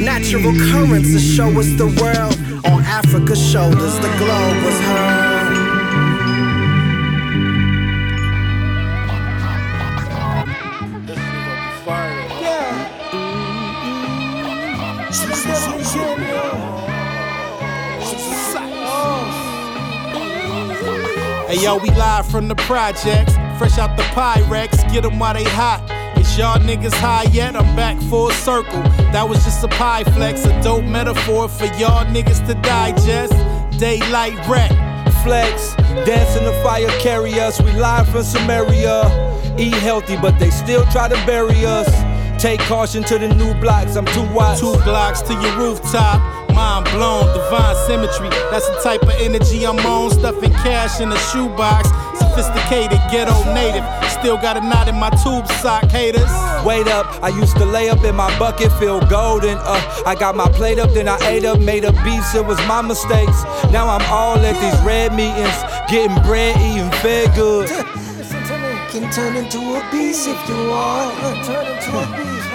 Natural 0.00 0.54
currents 0.70 1.12
to 1.12 1.20
show 1.20 1.48
us 1.58 1.68
the 1.76 1.88
world. 2.00 2.36
On 2.66 2.82
Africa's 2.82 3.42
shoulders, 3.50 3.94
the 4.00 4.12
globe 4.18 4.64
was 4.64 4.78
heard. 4.80 5.23
Hey 21.54 21.62
yo, 21.62 21.76
we 21.76 21.88
live 21.90 22.26
from 22.26 22.48
the 22.48 22.56
projects, 22.56 23.34
fresh 23.58 23.78
out 23.78 23.96
the 23.96 24.02
Pyrex, 24.02 24.92
get 24.92 25.04
them 25.04 25.20
while 25.20 25.34
they 25.34 25.44
hot. 25.44 25.88
Is 26.18 26.36
y'all 26.36 26.58
niggas 26.58 26.92
high 26.94 27.30
yet? 27.30 27.54
I'm 27.54 27.76
back 27.76 27.96
full 28.10 28.32
circle. 28.32 28.82
That 29.12 29.28
was 29.28 29.44
just 29.44 29.62
a 29.62 29.68
pie 29.68 30.02
flex, 30.02 30.44
a 30.46 30.62
dope 30.62 30.84
metaphor 30.84 31.48
for 31.48 31.66
y'all 31.78 32.04
niggas 32.06 32.44
to 32.48 32.54
digest. 32.54 33.34
Daylight 33.78 34.34
rap. 34.48 34.72
Flex, 35.22 35.76
dance 36.04 36.36
in 36.36 36.44
the 36.44 36.60
fire, 36.64 36.88
carry 36.98 37.38
us. 37.38 37.62
We 37.62 37.70
live 37.70 38.08
from 38.08 38.24
Samaria. 38.24 39.56
Eat 39.56 39.74
healthy, 39.74 40.16
but 40.16 40.36
they 40.40 40.50
still 40.50 40.84
try 40.86 41.06
to 41.06 41.14
bury 41.24 41.64
us. 41.64 41.88
Take 42.42 42.58
caution 42.62 43.04
to 43.04 43.16
the 43.16 43.32
new 43.32 43.54
blocks, 43.60 43.94
I'm 43.94 44.06
too 44.06 44.26
wise. 44.34 44.58
Two 44.58 44.72
blocks 44.82 45.22
to 45.22 45.34
your 45.34 45.56
rooftop. 45.56 46.43
Mind 46.54 46.84
blown, 46.92 47.26
divine 47.34 47.74
symmetry. 47.86 48.30
That's 48.50 48.68
the 48.68 48.80
type 48.82 49.02
of 49.02 49.14
energy 49.18 49.66
I'm 49.66 49.78
on. 49.80 50.10
Stuffing 50.10 50.52
cash 50.52 51.00
in 51.00 51.10
a 51.10 51.18
shoebox. 51.30 51.88
Sophisticated, 52.18 53.00
ghetto 53.10 53.34
native. 53.52 53.84
Still 54.10 54.36
got 54.36 54.56
a 54.56 54.60
knot 54.60 54.88
in 54.88 54.94
my 54.94 55.10
tube 55.10 55.46
sock, 55.60 55.84
haters. 55.90 56.30
Wait 56.64 56.86
up, 56.86 57.06
I 57.22 57.28
used 57.28 57.56
to 57.58 57.64
lay 57.64 57.90
up 57.90 58.04
in 58.04 58.14
my 58.14 58.30
bucket, 58.38 58.72
feel 58.78 59.00
golden. 59.06 59.58
Uh, 59.58 60.02
I 60.06 60.14
got 60.14 60.36
my 60.36 60.48
plate 60.52 60.78
up, 60.78 60.90
then 60.94 61.08
I 61.08 61.18
ate 61.28 61.44
up, 61.44 61.60
made 61.60 61.84
up 61.84 61.94
beefs, 62.04 62.34
it 62.34 62.46
was 62.46 62.58
my 62.66 62.82
mistakes. 62.82 63.44
Now 63.70 63.88
I'm 63.88 64.02
all 64.10 64.38
at 64.38 64.54
these 64.62 64.80
red 64.86 65.12
meetings, 65.12 65.58
getting 65.90 66.16
bread, 66.22 66.56
eating 66.56 66.90
fed 67.02 67.34
good. 67.34 67.68
Can 68.94 69.10
turn 69.10 69.36
into 69.36 69.58
a 69.58 69.82
beast 69.90 70.28
if 70.28 70.48
you 70.48 70.68
want. 70.70 71.44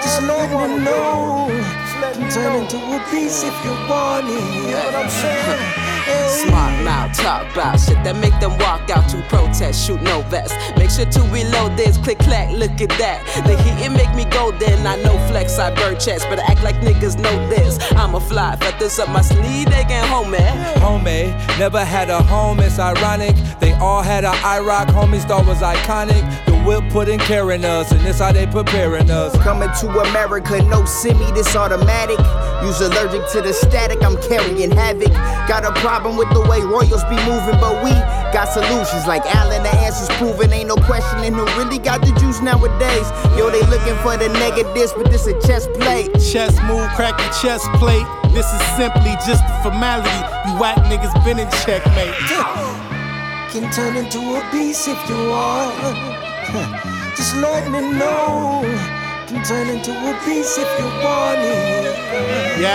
Just 0.00 0.22
let 0.22 0.50
me 0.50 0.84
know. 0.84 1.79
Turn 2.00 2.62
into 2.62 2.78
a 2.78 2.98
beast 3.10 3.44
if 3.44 3.64
you 3.64 3.72
want 3.88 4.26
it. 4.26 4.74
What 4.74 4.94
I'm 4.94 5.10
saying. 5.10 5.79
Smart 6.28 6.84
mouth, 6.84 7.16
talk 7.16 7.52
about 7.52 7.78
shit 7.78 8.02
that 8.04 8.16
make 8.16 8.38
them 8.40 8.56
walk 8.58 8.88
out 8.90 9.08
to 9.10 9.22
protest, 9.28 9.86
shoot 9.86 10.00
no 10.02 10.22
vest. 10.22 10.54
Make 10.76 10.90
sure 10.90 11.04
to 11.04 11.20
reload 11.32 11.76
this, 11.76 11.96
click 11.98 12.18
clack, 12.18 12.50
look 12.52 12.80
at 12.80 12.90
that. 12.98 13.24
The 13.46 13.56
heat 13.62 13.86
it 13.86 13.92
make 13.92 14.14
me 14.14 14.24
go 14.30 14.52
then. 14.52 14.86
I 14.86 14.96
know 15.02 15.16
flex, 15.28 15.58
I 15.58 15.74
bird 15.74 16.00
chest, 16.00 16.26
but 16.28 16.38
I 16.38 16.52
act 16.52 16.62
like 16.62 16.76
niggas 16.76 17.18
know 17.18 17.48
this. 17.48 17.78
I'm 17.92 18.14
a 18.14 18.20
fly, 18.20 18.56
feathers 18.56 18.98
up 18.98 19.08
my 19.10 19.22
sleeve, 19.22 19.66
they 19.66 19.84
get 19.84 20.04
home, 20.08 20.30
man. 20.30 20.76
Homie, 20.80 21.30
never 21.58 21.84
had 21.84 22.10
a 22.10 22.22
home, 22.22 22.60
it's 22.60 22.78
ironic. 22.78 23.36
They 23.60 23.72
all 23.74 24.02
had 24.02 24.24
a 24.24 24.32
IROC, 24.32 24.86
homies 24.88 25.26
thought 25.28 25.46
was 25.46 25.58
iconic. 25.58 26.22
The 26.46 26.56
whip 26.64 26.84
putting 26.90 27.18
care 27.18 27.50
in 27.52 27.64
us, 27.64 27.92
and 27.92 28.00
this 28.00 28.18
how 28.18 28.32
they 28.32 28.46
preparing 28.46 29.10
us. 29.10 29.36
Coming 29.42 29.70
to 29.80 29.88
America, 30.08 30.62
no 30.64 30.84
semi, 30.84 31.30
this 31.32 31.54
automatic. 31.54 32.18
Use 32.64 32.80
allergic 32.80 33.28
to 33.32 33.40
the 33.42 33.52
static, 33.52 34.02
I'm 34.02 34.20
carrying 34.22 34.70
havoc. 34.70 35.12
Got 35.48 35.64
a 35.64 35.72
problem 35.80 35.99
with 36.08 36.32
the 36.32 36.40
way 36.48 36.62
royals 36.62 37.04
be 37.04 37.16
moving, 37.28 37.60
but 37.60 37.84
we 37.84 37.92
got 38.32 38.48
solutions 38.48 39.06
like 39.06 39.22
Allen. 39.36 39.62
The 39.62 39.74
answers 39.84 40.08
proven, 40.16 40.52
ain't 40.52 40.68
no 40.68 40.76
questioning 40.76 41.34
who 41.34 41.44
really 41.60 41.78
got 41.78 42.00
the 42.00 42.12
juice 42.18 42.40
nowadays. 42.40 43.06
Yo, 43.36 43.50
they 43.50 43.60
looking 43.68 43.96
for 44.00 44.16
the 44.16 44.28
negatives, 44.40 44.92
but 44.94 45.10
this 45.10 45.26
a 45.26 45.38
chess 45.46 45.66
play. 45.76 46.08
Chess 46.16 46.56
move, 46.64 46.88
crack 46.96 47.20
your 47.20 47.32
chest 47.36 47.68
plate. 47.76 48.06
This 48.32 48.46
is 48.48 48.62
simply 48.80 49.12
just 49.28 49.44
a 49.44 49.62
formality. 49.62 50.08
You 50.48 50.56
whack 50.58 50.78
niggas 50.88 51.12
been 51.24 51.38
in 51.38 51.50
checkmate. 51.66 52.16
Can 53.52 53.70
turn 53.72 53.96
into 53.96 54.18
a 54.18 54.48
beast 54.50 54.88
if 54.88 54.98
you 55.08 55.16
want. 55.28 55.76
Just 57.16 57.36
let 57.36 57.68
me 57.70 57.80
know. 57.98 58.99
Can 59.30 59.44
turn 59.44 59.68
into 59.68 59.92
a 59.92 60.12
beast 60.26 60.58
if 60.58 60.66
you 60.80 60.86
want 60.86 61.38
it. 61.38 62.60
Yo, 62.60 62.66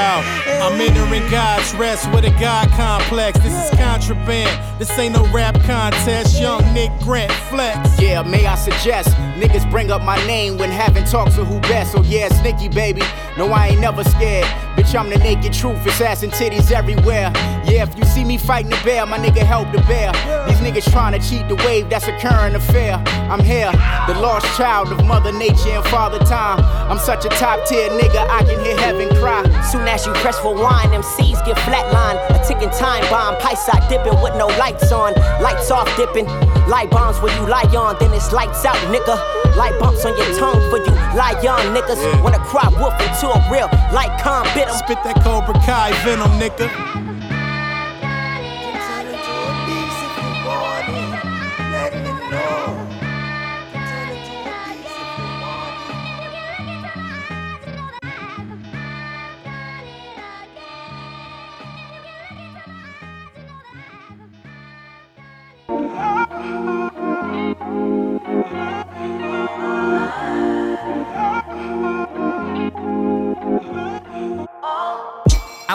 I'm 0.64 0.80
entering 0.80 1.30
God's 1.30 1.76
rest 1.76 2.10
with 2.14 2.24
a 2.24 2.30
God 2.40 2.70
complex. 2.70 3.38
This 3.40 3.52
is 3.52 3.78
contraband. 3.78 4.80
This 4.80 4.90
ain't 4.98 5.16
no 5.16 5.30
rap 5.34 5.60
contest. 5.64 6.40
Young 6.40 6.62
Nick 6.74 6.92
Grant 7.02 7.34
flex. 7.50 8.00
Yeah, 8.00 8.22
may 8.22 8.46
I 8.46 8.56
suggest 8.56 9.10
niggas 9.36 9.70
bring 9.70 9.92
up 9.92 10.02
my 10.02 10.16
name 10.28 10.58
when 10.58 10.72
having 10.72 11.04
talks 11.04 11.38
of 11.38 11.46
who 11.48 11.60
best. 11.60 11.94
Oh 11.94 12.04
yeah, 12.04 12.30
Snicky 12.30 12.74
baby. 12.74 13.02
No, 13.38 13.52
I 13.52 13.68
ain't 13.68 13.82
never 13.82 14.06
scared. 14.06 14.48
Bitch, 14.76 14.94
I'm 14.94 15.10
the 15.10 15.18
naked 15.18 15.54
truth. 15.54 15.86
It's 15.86 16.02
ass 16.02 16.24
and 16.24 16.32
titties 16.34 16.72
everywhere. 16.72 17.32
Yeah, 17.64 17.84
if 17.88 17.98
you 17.98 18.04
see 18.04 18.26
me 18.26 18.38
fighting 18.38 18.70
the 18.70 18.80
bear, 18.84 19.06
my 19.06 19.18
nigga 19.18 19.40
help 19.40 19.72
the 19.72 19.82
bear. 19.88 20.12
These 20.48 20.60
niggas 20.60 20.92
trying 20.92 21.20
to 21.20 21.30
cheat 21.30 21.48
the 21.48 21.56
wave, 21.66 21.90
that's 21.90 22.08
a 22.08 22.18
current 22.20 22.56
affair. 22.56 23.02
I'm 23.32 23.40
here, 23.40 23.72
the 24.08 24.20
lost 24.20 24.46
child 24.58 24.92
of 24.92 25.04
Mother 25.06 25.32
Nature 25.32 25.80
and 25.80 25.86
Father 25.88 26.20
Time. 26.20 26.60
I'm 26.92 27.00
such 27.00 27.26
a 27.26 27.30
top 27.30 27.66
tier 27.68 27.90
nigga, 27.90 28.28
I 28.30 28.44
can 28.44 28.64
hear 28.64 28.78
heaven 28.78 29.10
cry. 29.16 29.44
Soon 29.72 29.88
as 29.88 30.06
you 30.06 30.14
press 30.14 30.38
for 30.40 30.54
wine, 30.54 30.92
them 30.92 31.04
C's 31.04 31.42
get 31.44 31.58
flatline. 31.58 32.20
A 32.30 32.44
ticking 32.46 32.70
time 32.70 33.04
bomb, 33.10 33.40
pie 33.40 33.56
side 33.56 33.88
dipping 33.90 34.22
with 34.22 34.36
no 34.36 34.48
lights 34.60 34.92
on. 34.92 35.14
Lights 35.42 35.72
off 35.72 35.88
dipping. 35.96 36.26
Light 36.68 36.90
bombs 36.90 37.22
when 37.22 37.36
you 37.40 37.48
lie 37.48 37.70
on, 37.78 37.96
then 38.00 38.12
it's 38.14 38.32
lights 38.32 38.66
out, 38.66 38.76
nigga. 38.94 39.16
Light 39.56 39.78
bumps 39.80 40.04
on 40.06 40.18
your 40.18 40.38
tongue 40.38 40.62
for 40.70 40.78
you 40.78 40.92
lie 41.16 41.40
young 41.42 41.60
niggas. 41.74 42.02
Wanna 42.24 42.40
cry 42.40 42.68
wolf 42.80 43.00
into 43.00 43.30
a 43.30 43.40
real 43.52 43.70
light 43.94 44.20
calm 44.22 44.44
bit 44.54 44.68
'em. 44.68 44.76
Spit 44.76 44.98
that 45.04 45.24
Cobra 45.24 45.54
Kai 45.66 45.92
venom, 46.04 46.32
nigga. 46.40 47.05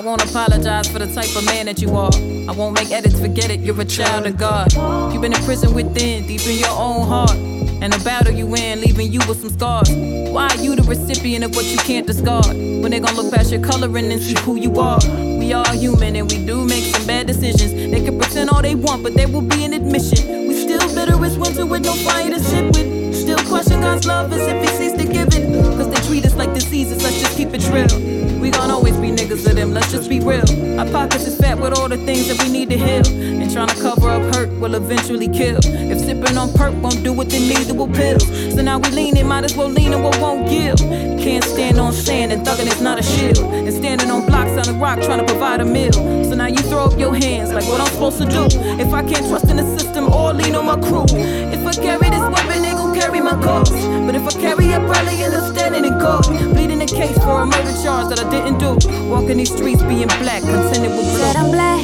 I 0.01 0.02
won't 0.02 0.24
apologize 0.24 0.89
for 0.89 0.98
the 0.98 1.12
type 1.12 1.28
of 1.36 1.44
man 1.44 1.66
that 1.66 1.82
you 1.82 1.94
are. 1.94 2.10
I 2.48 2.52
won't 2.52 2.74
make 2.74 2.90
edits, 2.90 3.20
forget 3.20 3.51
it, 3.51 3.60
you're 3.60 3.78
a 3.78 3.85
child 3.85 4.27
of 4.27 4.39
God. 4.39 4.72
You've 5.12 5.20
been 5.20 5.35
in 5.35 5.44
prison 5.44 5.74
within, 5.74 6.27
deep 6.27 6.40
in 6.47 6.59
your 6.59 6.70
own 6.70 7.06
heart. 7.06 7.36
And 7.82 7.93
the 7.93 8.02
battle 8.02 8.32
you 8.32 8.47
win, 8.47 8.81
leaving 8.81 9.12
you 9.12 9.20
with 9.28 9.43
some 9.43 9.51
scars. 9.51 9.90
Why 9.90 10.48
are 10.48 10.56
you 10.56 10.74
the 10.74 10.85
recipient 10.85 11.44
of 11.44 11.55
what 11.55 11.66
you 11.66 11.77
can't 11.77 12.06
discard? 12.06 12.47
When 12.47 12.93
they 12.93 12.98
gonna 12.98 13.14
look 13.14 13.31
past 13.31 13.52
your 13.52 13.60
coloring 13.60 14.10
and 14.10 14.22
see 14.22 14.40
who 14.40 14.56
you 14.56 14.81
are. 14.81 15.01
We 15.39 15.52
are 15.52 15.70
human 15.74 16.16
and 16.16 16.32
we 16.32 16.47
do 16.47 16.64
make 16.64 16.85
some 16.85 17.06
bad 17.06 17.27
decisions. 17.27 17.74
They 17.74 18.02
can 18.02 18.18
pretend 18.18 18.48
all 18.48 18.62
they 18.62 18.77
want, 18.77 19.02
but 19.02 19.12
there 19.12 19.28
will 19.28 19.43
be 19.43 19.64
an 19.66 19.74
admission. 19.74 20.48
We 20.48 20.62
still 20.62 20.94
bitter 20.94 21.22
as 21.22 21.36
winter 21.36 21.66
with 21.66 21.85
no 21.85 21.93
fire 21.93 22.31
to 22.31 22.40
sip 22.40 22.74
with. 22.74 23.14
Still 23.14 23.39
question 23.51 23.82
God's 23.82 24.06
love 24.06 24.32
as 24.32 24.48
if 24.48 24.62
he 24.62 24.78
ceased 24.78 24.98
to 24.98 25.05
give 25.05 25.28
it. 25.35 25.77
Cause 25.77 25.90
they 25.90 26.09
treat 26.09 26.24
us 26.24 26.36
like 26.36 26.55
diseases, 26.55 27.02
let's 27.02 27.20
just 27.20 27.36
keep 27.36 27.51
it 27.52 27.62
real. 27.68 28.19
We 28.40 28.50
gon' 28.50 28.70
always 28.70 28.96
be 28.96 29.10
niggas 29.10 29.46
to 29.46 29.54
them, 29.54 29.74
let's 29.74 29.92
just 29.92 30.08
be 30.08 30.18
real. 30.18 30.48
Our 30.80 30.86
pockets 30.90 31.26
is 31.26 31.36
fat 31.36 31.58
with 31.58 31.78
all 31.78 31.90
the 31.90 31.98
things 31.98 32.28
that 32.28 32.42
we 32.42 32.50
need 32.50 32.70
to 32.70 32.78
heal. 32.78 33.06
And 33.06 33.52
trying 33.52 33.68
to 33.68 33.74
cover 33.82 34.08
up 34.08 34.34
hurt 34.34 34.48
will 34.58 34.74
eventually 34.74 35.28
kill. 35.28 35.58
If 35.62 36.00
sipping 36.00 36.38
on 36.38 36.48
perp 36.50 36.80
won't 36.80 37.04
do 37.04 37.12
what 37.12 37.28
they 37.28 37.38
need, 37.38 37.68
it 37.68 37.76
will 37.76 37.88
pills. 37.88 38.26
So 38.54 38.62
now 38.62 38.78
we 38.78 38.88
leaning, 38.90 39.26
might 39.26 39.44
as 39.44 39.54
well 39.54 39.68
lean 39.68 39.92
and 39.92 40.02
what 40.02 40.18
won't 40.20 40.48
give. 40.48 40.78
Can't 40.78 41.44
stand 41.44 41.78
on 41.78 41.92
sand 41.92 42.32
and 42.32 42.46
thugging 42.46 42.66
is 42.66 42.80
not 42.80 42.98
a 42.98 43.02
shield. 43.02 43.38
And 43.38 43.74
standing 43.74 44.10
on 44.10 44.24
blocks 44.24 44.56
on 44.56 44.74
a 44.74 44.78
rock 44.78 45.00
trying 45.02 45.18
to 45.18 45.26
provide 45.26 45.60
a 45.60 45.66
meal. 45.66 45.92
So 45.92 46.34
now 46.34 46.46
you 46.46 46.62
throw 46.70 46.84
up 46.84 46.98
your 46.98 47.14
hands 47.14 47.52
like 47.52 47.66
what 47.66 47.80
I'm 47.80 47.88
supposed 47.88 48.18
to 48.22 48.24
do. 48.24 48.46
If 48.80 48.94
I 48.94 49.02
can't 49.02 49.28
trust 49.28 49.50
in 49.50 49.56
the 49.56 49.78
system 49.78 50.10
or 50.12 50.32
lean 50.32 50.54
on 50.54 50.64
my 50.64 50.80
crew. 50.88 51.04
If 51.10 51.66
I 51.66 51.72
carry 51.74 52.08
this 52.08 52.20
weapon, 52.20 52.64
carry 53.01 53.20
my. 53.20 53.31
But 53.40 54.14
if 54.14 54.27
I 54.27 54.32
carry 54.40 54.66
it, 54.66 54.81
probably 54.86 55.22
end 55.22 55.35
up 55.35 55.56
standing 55.56 55.85
in 55.85 55.98
court. 55.98 56.27
Pleading 56.27 56.81
the 56.81 56.86
case 56.86 57.16
for 57.24 57.43
a 57.43 57.47
murder 57.47 57.74
charge 57.82 58.09
that 58.10 58.20
I 58.20 58.28
didn't 58.31 58.59
do. 58.59 58.72
Walking 59.09 59.39
these 59.39 59.55
streets 59.55 59.82
being 59.82 60.09
black, 60.20 60.43
contented 60.43 60.90
with 60.90 61.09
blue. 61.09 61.24
Said 61.24 61.36
I'm 61.36 61.51
black 61.51 61.82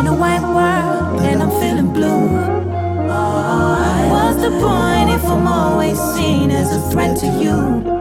in 0.00 0.06
a 0.06 0.14
white 0.14 0.42
world 0.42 1.20
and 1.20 1.42
I'm 1.42 1.50
feeling 1.60 1.92
blue. 1.92 2.26
Oh, 3.14 4.08
What's 4.12 4.42
the 4.42 4.50
point 4.50 5.10
if 5.10 5.24
I'm 5.24 5.46
always 5.46 5.98
seen 6.14 6.50
as 6.50 6.74
a 6.74 6.90
threat 6.90 7.16
to 7.20 7.26
you? 7.26 7.91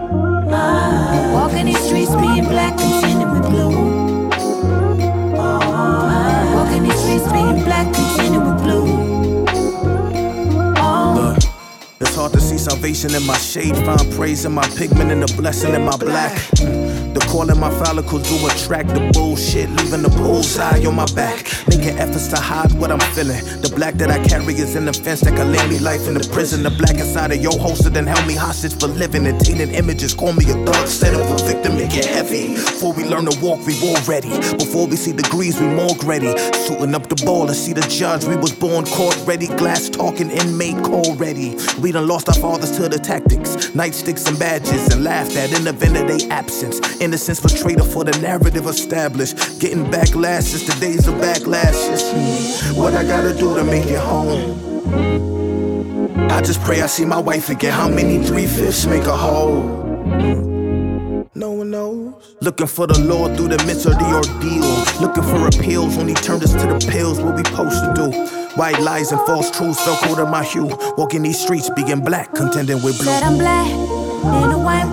Gazing 12.82 13.12
in 13.12 13.26
my 13.28 13.38
shade, 13.38 13.76
find 13.86 14.12
praise 14.14 14.44
in 14.44 14.54
my 14.54 14.68
pigment 14.76 15.12
and 15.12 15.24
a 15.24 15.34
blessing 15.36 15.76
in 15.76 15.86
my 15.86 15.96
black. 15.98 16.34
Mm. 16.58 17.01
The 17.14 17.20
call 17.28 17.50
in 17.50 17.60
my 17.60 17.70
follicles 17.84 18.24
do 18.30 18.48
attract 18.48 18.90
the 18.90 19.12
bullshit, 19.14 19.70
leaving 19.70 20.02
the 20.02 20.10
bullseye 20.10 20.86
on 20.86 20.96
my 20.96 21.06
back. 21.14 21.46
Making 21.68 22.00
efforts 22.00 22.28
to 22.30 22.38
hide 22.38 22.72
what 22.74 22.92
I'm 22.92 23.00
feeling. 23.14 23.44
The 23.62 23.72
black 23.76 23.96
that 23.96 24.10
I 24.10 24.24
carry 24.24 24.54
is 24.54 24.76
in 24.76 24.86
the 24.86 24.94
fence 24.94 25.20
that 25.22 25.36
can 25.36 25.52
land 25.52 25.70
me 25.70 25.80
life 25.80 26.08
in 26.08 26.14
the 26.14 26.28
prison. 26.32 26.64
The 26.64 26.70
black 26.70 26.96
inside 26.96 27.32
of 27.32 27.42
your 27.42 27.58
holster 27.60 27.90
then 27.90 28.08
held 28.08 28.26
me 28.26 28.36
hostage 28.36 28.80
for 28.80 28.88
living. 28.88 29.28
And 29.28 29.40
tainted 29.40 29.70
images 29.74 30.14
call 30.14 30.34
me 30.34 30.46
a 30.52 30.54
thug 30.66 30.84
instead 30.84 31.14
of 31.14 31.30
a 31.30 31.38
victim. 31.44 31.78
It 31.78 31.92
get 31.92 32.06
heavy. 32.06 32.56
Before 32.56 32.94
we 32.94 33.04
learn 33.04 33.26
to 33.26 33.38
walk, 33.42 33.66
we 33.68 33.76
war 33.82 33.98
ready. 34.08 34.30
Before 34.58 34.88
we 34.88 34.96
see 34.96 35.12
degrees, 35.12 35.60
we 35.60 35.68
morgue 35.68 36.04
ready. 36.04 36.32
Suiting 36.64 36.96
up 36.96 37.10
the 37.10 37.22
ball 37.26 37.46
to 37.48 37.54
see 37.54 37.74
the 37.74 37.82
judge. 37.82 38.24
We 38.24 38.38
was 38.38 38.54
born 38.54 38.86
court 38.86 39.18
ready. 39.26 39.48
Glass 39.48 39.90
talking, 39.90 40.32
inmate 40.32 40.82
call 40.84 41.16
ready. 41.16 41.58
We 41.82 41.92
done 41.92 42.08
lost 42.08 42.30
our 42.30 42.36
fathers 42.36 42.72
to 42.78 42.88
the 42.88 43.00
tactics. 43.00 43.72
Nightsticks 43.76 44.28
and 44.30 44.40
badges 44.40 44.94
and 44.94 45.04
laughed 45.04 45.36
at 45.36 45.52
in 45.52 45.66
the 45.66 45.72
event 45.72 45.98
of 45.98 46.08
their 46.08 46.32
absence. 46.32 46.80
Innocence 47.02 47.40
for 47.40 47.50
traitor 47.50 47.84
for 47.84 48.04
the 48.04 48.16
narrative 48.20 48.68
established. 48.68 49.60
Getting 49.60 49.86
backlash 49.86 50.44
since 50.44 50.72
the 50.72 50.80
days 50.80 51.08
of 51.08 51.16
backlashes. 51.16 52.04
Hmm. 52.14 52.78
What 52.78 52.94
I 52.94 53.04
gotta 53.04 53.34
do 53.36 53.56
to 53.56 53.64
make 53.64 53.88
it 53.88 53.98
home? 53.98 54.70
I 56.30 56.42
just 56.42 56.62
pray 56.62 56.80
I 56.80 56.86
see 56.86 57.06
my 57.06 57.18
wife 57.18 57.50
again. 57.50 57.74
How 57.74 57.90
many 57.90 58.24
three 58.24 58.46
fifths 58.46 58.86
make 58.86 59.06
a 59.06 59.18
whole? 59.18 59.64
No 61.34 61.52
one 61.54 61.72
knows. 61.72 62.36
Looking 62.40 62.68
for 62.68 62.86
the 62.86 63.00
Lord 63.00 63.36
through 63.36 63.48
the 63.48 63.66
midst 63.66 63.88
of 63.88 63.94
the 63.94 64.06
ordeal. 64.06 65.02
Looking 65.02 65.24
for 65.24 65.48
appeals 65.48 65.98
when 65.98 66.08
He 66.08 66.14
turned 66.14 66.44
us 66.44 66.52
to 66.52 66.68
the 66.68 66.88
pills. 66.92 67.20
What 67.20 67.36
we 67.36 67.44
supposed 67.44 67.84
to 67.84 67.94
do? 67.96 68.12
White 68.56 68.80
lies 68.80 69.12
and 69.12 69.20
false 69.22 69.50
truths 69.50 69.84
fell 69.84 69.98
cold 70.04 70.20
in 70.20 70.30
my 70.30 70.44
hue. 70.44 70.70
Walking 70.98 71.24
these 71.24 71.40
streets, 71.40 71.68
being 71.72 72.02
black, 72.02 72.32
contending 72.36 72.84
with 72.84 73.00
blue. 73.00 73.06
Said 73.06 73.24
I'm 73.24 73.40
black 73.40 74.02
in 74.24 74.52
a 74.52 74.60
white 74.60 74.86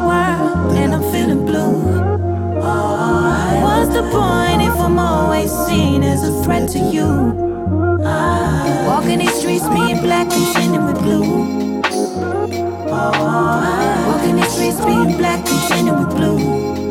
the 4.02 4.10
point 4.10 4.62
if 4.62 4.76
I'm 4.78 4.96
always 4.96 5.50
seen 5.66 6.04
as 6.04 6.22
a 6.22 6.44
threat 6.44 6.68
to 6.70 6.78
you? 6.78 7.08
Walking 8.86 9.18
these 9.18 9.34
streets, 9.34 9.66
being 9.68 10.00
black, 10.00 10.30
contending 10.30 10.84
with 10.84 10.98
blue. 11.02 11.50
Walking 14.08 14.36
these 14.36 14.52
streets, 14.52 14.84
being 14.84 15.16
black, 15.16 15.44
contending 15.44 15.98
with 15.98 16.10
blue. 16.16 16.87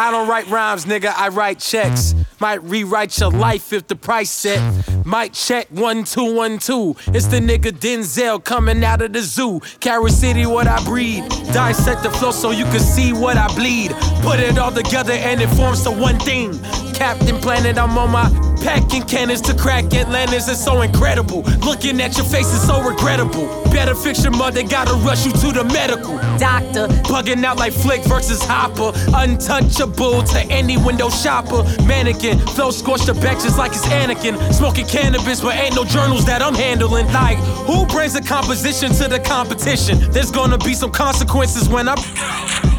I 0.00 0.10
don't 0.10 0.26
write 0.26 0.46
rhymes, 0.48 0.86
nigga, 0.86 1.12
I 1.14 1.28
write 1.28 1.58
checks. 1.58 2.14
Might 2.40 2.62
rewrite 2.62 3.20
your 3.20 3.30
life 3.30 3.70
if 3.74 3.86
the 3.86 3.94
price 3.94 4.30
set. 4.30 4.58
Might 5.04 5.34
check 5.34 5.66
one, 5.68 6.04
two, 6.04 6.34
one, 6.34 6.58
two. 6.58 6.96
It's 7.08 7.26
the 7.26 7.36
nigga 7.36 7.70
Denzel 7.70 8.42
coming 8.42 8.82
out 8.82 9.02
of 9.02 9.12
the 9.12 9.20
zoo. 9.20 9.60
Carol 9.80 10.08
City, 10.08 10.46
what 10.46 10.66
I 10.66 10.82
breed. 10.84 11.28
Dissect 11.52 12.02
the 12.02 12.10
flow 12.10 12.30
so 12.30 12.50
you 12.50 12.64
can 12.64 12.80
see 12.80 13.12
what 13.12 13.36
I 13.36 13.54
bleed. 13.54 13.90
Put 14.22 14.40
it 14.40 14.56
all 14.56 14.72
together 14.72 15.12
and 15.12 15.42
it 15.42 15.50
forms 15.50 15.82
to 15.82 15.90
one 15.90 16.18
thing. 16.20 16.52
Captain 17.00 17.40
Planet, 17.40 17.78
I'm 17.78 17.96
on 17.96 18.10
my 18.10 18.28
packing 18.62 19.04
cannons 19.04 19.40
to 19.40 19.54
crack 19.54 19.86
Atlantis. 19.94 20.50
It's 20.50 20.62
so 20.62 20.82
incredible. 20.82 21.40
Looking 21.64 21.98
at 21.98 22.14
your 22.18 22.26
face 22.26 22.52
is 22.52 22.60
so 22.66 22.82
regrettable. 22.82 23.46
Better 23.72 23.94
fix 23.94 24.22
your 24.22 24.32
mother, 24.32 24.62
gotta 24.62 24.92
rush 24.96 25.24
you 25.24 25.32
to 25.32 25.50
the 25.50 25.64
medical. 25.64 26.18
Doctor, 26.36 26.88
bugging 27.08 27.42
out 27.42 27.56
like 27.56 27.72
Flik 27.72 28.04
versus 28.04 28.42
Hopper. 28.42 28.92
Untouchable 29.14 30.22
to 30.24 30.40
any 30.50 30.76
window 30.76 31.08
shopper. 31.08 31.64
Mannequin, 31.86 32.38
flow 32.38 32.70
scorched 32.70 33.06
the 33.06 33.14
back 33.14 33.40
just 33.40 33.56
like 33.56 33.72
it's 33.72 33.86
Anakin. 33.86 34.52
Smoking 34.52 34.86
cannabis, 34.86 35.40
but 35.40 35.56
ain't 35.56 35.76
no 35.76 35.86
journals 35.86 36.26
that 36.26 36.42
I'm 36.42 36.54
handling. 36.54 37.06
Like, 37.14 37.38
who 37.64 37.86
brings 37.86 38.14
a 38.14 38.20
composition 38.22 38.92
to 38.96 39.08
the 39.08 39.20
competition? 39.20 39.98
There's 40.12 40.30
gonna 40.30 40.58
be 40.58 40.74
some 40.74 40.90
consequences 40.90 41.66
when 41.66 41.88
I'm. 41.88 41.96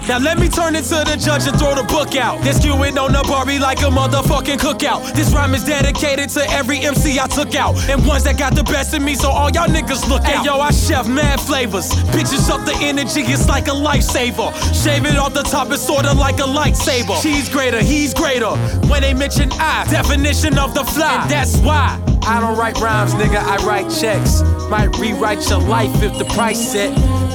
Now 0.07 0.18
let 0.18 0.40
me 0.40 0.49
turn 0.49 0.76
it 0.76 0.84
to 0.86 1.03
the 1.06 1.15
judge 1.15 1.48
and 1.48 1.57
throw 1.57 1.76
the 1.76 1.84
book 1.84 2.15
out. 2.15 2.41
This 2.41 2.60
skewing 2.60 2.98
on 2.99 3.14
the 3.14 3.23
Barbie 3.28 3.60
like 3.60 3.80
a 3.80 3.90
motherfucking 3.90 4.57
cookout. 4.57 5.14
This 5.14 5.32
rhyme 5.34 5.53
is 5.53 5.64
dedicated 5.64 6.30
to 6.32 6.49
every 6.52 6.80
MC 6.80 7.19
I 7.19 7.28
took 7.28 7.56
out. 7.56 7.78
And 7.90 8.06
ones 8.06 8.23
that 8.23 8.38
got 8.38 8.56
the 8.56 8.64
best 8.64 8.94
of 8.94 9.02
me, 9.02 9.15
so 9.15 9.30
all 9.30 9.49
y'all 9.52 9.68
niggas 9.68 10.10
look 10.10 10.22
out. 10.22 10.28
Hey 10.28 10.45
yo, 10.45 10.60
I 10.60 10.72
chef 10.72 11.07
mad 11.07 11.40
flavors. 11.40 11.90
Bitches 12.11 12.49
up 12.49 12.65
the 12.65 12.76
energy, 12.82 13.22
it's 13.22 13.48
like 13.48 13.68
a 13.68 13.72
lifesaver. 13.72 14.52
Shave 14.73 15.06
it 15.06 15.18
off 15.18 15.34
the 15.34 15.44
top, 15.44 15.72
it's 15.72 15.86
sorta 15.86 16.14
like 16.14 16.40
a 16.40 16.49
lightsaber. 16.49 17.22
She's 17.22 17.48
greater, 17.48 17.82
he's 17.82 18.14
greater. 18.14 18.52
When 18.90 19.03
they 19.03 19.14
mention 19.14 19.49
I, 19.53 19.86
definition 19.90 20.57
of 20.57 20.73
the 20.73 20.84
fly. 20.84 21.22
And 21.22 21.32
that's 21.32 21.57
why. 21.60 22.02
I 22.23 22.40
don't 22.40 22.57
write 22.57 22.80
rhymes, 22.80 23.14
nigga, 23.14 23.38
I 23.38 23.57
write 23.65 23.90
checks. 23.90 24.41
Might 24.69 24.95
rewrite 24.98 25.48
your 25.49 25.60
life 25.60 26.03
if 26.03 26.18
the 26.18 26.26
price 26.26 26.72
set. 26.72 26.91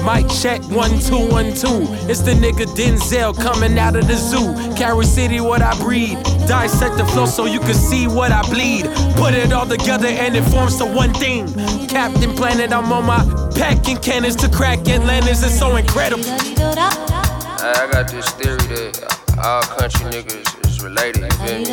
Might 0.06 0.28
check 0.28 0.62
one, 0.70 1.00
two, 1.00 1.28
one, 1.28 1.52
two. 1.52 1.82
It's 2.08 2.20
the 2.20 2.30
nigga 2.30 2.55
Denzel 2.64 3.36
coming 3.36 3.78
out 3.78 3.96
of 3.96 4.06
the 4.08 4.16
zoo. 4.16 4.54
Carol 4.76 5.02
City, 5.02 5.40
what 5.40 5.60
I 5.60 5.76
breed. 5.78 6.16
Dissect 6.48 6.96
the 6.96 7.04
flow 7.04 7.26
so 7.26 7.44
you 7.44 7.60
can 7.60 7.74
see 7.74 8.06
what 8.06 8.32
I 8.32 8.42
bleed. 8.48 8.86
Put 9.16 9.34
it 9.34 9.52
all 9.52 9.66
together 9.66 10.08
and 10.08 10.34
it 10.34 10.44
forms 10.44 10.76
to 10.78 10.86
one 10.86 11.12
thing. 11.12 11.46
Captain 11.88 12.34
Planet, 12.34 12.72
I'm 12.72 12.90
on 12.90 13.04
my 13.04 13.22
packing 13.54 13.98
cannons 13.98 14.36
to 14.36 14.48
crack 14.48 14.88
Atlantis. 14.88 15.42
It's 15.42 15.58
so 15.58 15.76
incredible. 15.76 16.24
I 16.24 17.88
got 17.90 18.08
this 18.08 18.28
theory 18.30 18.58
that 18.58 19.02
all 19.42 19.62
country 19.62 20.10
niggas 20.10 20.66
is 20.66 20.82
related, 20.82 21.22
you 21.22 21.30
feel 21.44 21.58
me? 21.58 21.64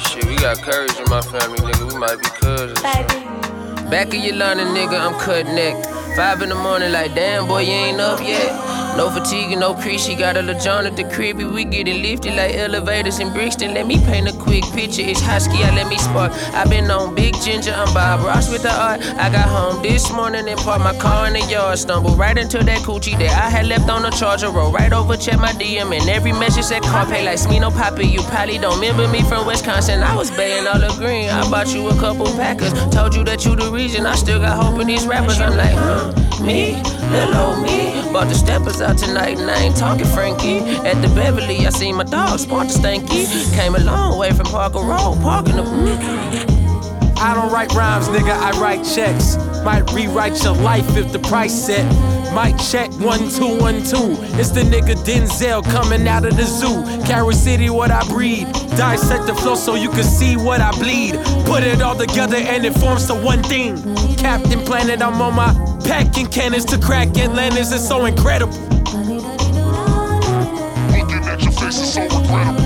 Shit, 0.00 0.24
we 0.26 0.36
got 0.36 0.58
courage 0.58 0.98
in 0.98 1.08
my 1.08 1.22
family, 1.22 1.58
nigga. 1.58 1.92
We 1.92 1.98
might 1.98 2.18
be 2.18 2.28
cousins. 2.40 2.80
Back 3.90 4.08
of 4.08 4.14
your 4.14 4.36
line, 4.36 4.58
nigga, 4.58 4.98
I'm 4.98 5.14
cut 5.20 5.46
neck. 5.46 5.76
Five 6.16 6.42
in 6.42 6.50
the 6.50 6.54
morning, 6.54 6.92
like, 6.92 7.14
damn, 7.14 7.46
boy, 7.46 7.60
you 7.62 7.72
ain't 7.72 8.00
up 8.00 8.20
yet. 8.20 8.72
No 8.96 9.08
fatigue 9.08 9.56
no 9.58 9.72
crease, 9.72 10.04
she 10.04 10.14
got 10.14 10.36
a 10.36 10.42
little 10.42 10.60
John 10.60 10.84
at 10.84 10.96
the 10.96 11.04
cribby. 11.04 11.44
We 11.44 11.64
getting 11.64 12.02
lifted 12.02 12.34
like 12.34 12.54
elevators 12.54 13.20
in 13.20 13.32
Brixton. 13.32 13.72
Let 13.72 13.86
me 13.86 13.96
paint 13.96 14.28
a 14.28 14.36
quick 14.36 14.64
picture. 14.74 15.00
It's 15.00 15.20
husky, 15.20 15.64
I 15.64 15.74
let 15.74 15.88
me 15.88 15.96
spark. 15.96 16.32
i 16.52 16.66
been 16.66 16.90
on 16.90 17.14
Big 17.14 17.34
Ginger, 17.40 17.72
I'm 17.72 17.92
Bob 17.94 18.20
Ross 18.20 18.50
with 18.50 18.62
the 18.62 18.70
art. 18.70 19.00
I 19.16 19.30
got 19.30 19.48
home 19.48 19.82
this 19.82 20.12
morning 20.12 20.46
and 20.46 20.58
parked 20.60 20.84
my 20.84 20.94
car 20.98 21.26
in 21.26 21.32
the 21.32 21.40
yard. 21.50 21.78
Stumbled 21.78 22.18
right 22.18 22.36
into 22.36 22.58
that 22.58 22.80
coochie 22.80 23.18
that 23.18 23.30
I 23.30 23.48
had 23.48 23.66
left 23.66 23.88
on 23.88 24.02
the 24.02 24.10
charger. 24.10 24.50
Roll 24.50 24.70
right 24.70 24.92
over, 24.92 25.16
check 25.16 25.38
my 25.38 25.52
DM, 25.52 25.96
and 25.98 26.10
every 26.10 26.32
message 26.32 26.64
said 26.64 26.82
Carpe 26.82 27.24
like 27.24 27.38
Smino 27.38 27.72
Poppy. 27.72 28.06
You 28.06 28.20
probably 28.24 28.58
don't 28.58 28.74
remember 28.78 29.08
me 29.08 29.22
from 29.22 29.46
Wisconsin. 29.46 30.02
I 30.02 30.14
was 30.14 30.30
baying 30.30 30.66
all 30.66 30.78
the 30.78 30.94
green. 30.98 31.30
I 31.30 31.48
bought 31.50 31.72
you 31.72 31.88
a 31.88 31.94
couple 31.96 32.26
packers. 32.26 32.74
Told 32.90 33.14
you 33.14 33.24
that 33.24 33.46
you 33.46 33.56
the 33.56 33.70
reason. 33.70 34.04
I 34.04 34.16
still 34.16 34.38
got 34.38 34.62
hope 34.62 34.78
in 34.82 34.86
these 34.86 35.06
rappers. 35.06 35.40
I'm 35.40 35.56
like, 35.56 35.72
me, 36.42 36.80
little 37.10 37.36
old 37.36 37.62
me. 37.62 38.12
Bought 38.12 38.28
the 38.28 38.34
steppers 38.34 38.80
out 38.80 38.98
tonight, 38.98 39.38
and 39.38 39.50
I 39.50 39.58
ain't 39.62 39.76
talking 39.76 40.06
Frankie. 40.06 40.58
At 40.86 41.00
the 41.02 41.08
Beverly, 41.14 41.66
I 41.66 41.70
seen 41.70 41.96
my 41.96 42.04
dog 42.04 42.38
spot 42.38 42.68
the 42.68 42.74
stanky. 42.74 43.54
Came 43.54 43.74
a 43.74 43.80
long 43.80 44.18
way 44.18 44.30
from 44.32 44.46
Parker 44.46 44.80
Road, 44.80 45.18
parking 45.22 45.56
the. 45.56 46.61
I 47.22 47.34
don't 47.34 47.52
write 47.52 47.72
rhymes, 47.72 48.08
nigga, 48.08 48.32
I 48.32 48.50
write 48.60 48.84
checks. 48.84 49.36
Might 49.64 49.88
rewrite 49.92 50.42
your 50.42 50.54
life 50.54 50.96
if 50.96 51.12
the 51.12 51.20
price 51.20 51.54
set. 51.54 51.86
Might 52.34 52.56
check 52.58 52.90
one, 52.94 53.30
two, 53.30 53.58
one, 53.60 53.84
two. 53.84 54.16
It's 54.40 54.50
the 54.50 54.62
nigga 54.62 54.96
Denzel 55.04 55.62
coming 55.62 56.08
out 56.08 56.24
of 56.24 56.36
the 56.36 56.42
zoo. 56.42 56.82
Carol 57.06 57.30
City, 57.30 57.70
what 57.70 57.92
I 57.92 58.04
breed. 58.08 58.48
Dissect 58.76 59.28
the 59.28 59.36
flow 59.36 59.54
so 59.54 59.76
you 59.76 59.88
can 59.90 60.02
see 60.02 60.36
what 60.36 60.60
I 60.60 60.72
bleed. 60.72 61.14
Put 61.46 61.62
it 61.62 61.80
all 61.80 61.94
together 61.94 62.38
and 62.38 62.64
it 62.64 62.74
forms 62.74 63.06
to 63.06 63.14
one 63.14 63.44
thing. 63.44 63.76
Captain 64.16 64.58
Planet, 64.64 65.00
I'm 65.00 65.22
on 65.22 65.36
my 65.36 65.54
packing 65.84 66.26
cannons 66.26 66.64
to 66.66 66.78
crack 66.78 67.16
Atlantis. 67.16 67.70
It's 67.70 67.86
so 67.86 68.06
incredible. 68.06 68.58
Looking 70.90 71.22
at 71.24 71.40
your 71.40 71.52
face 71.52 71.78
is 71.78 71.94
so 71.94 72.02
incredible. 72.02 72.61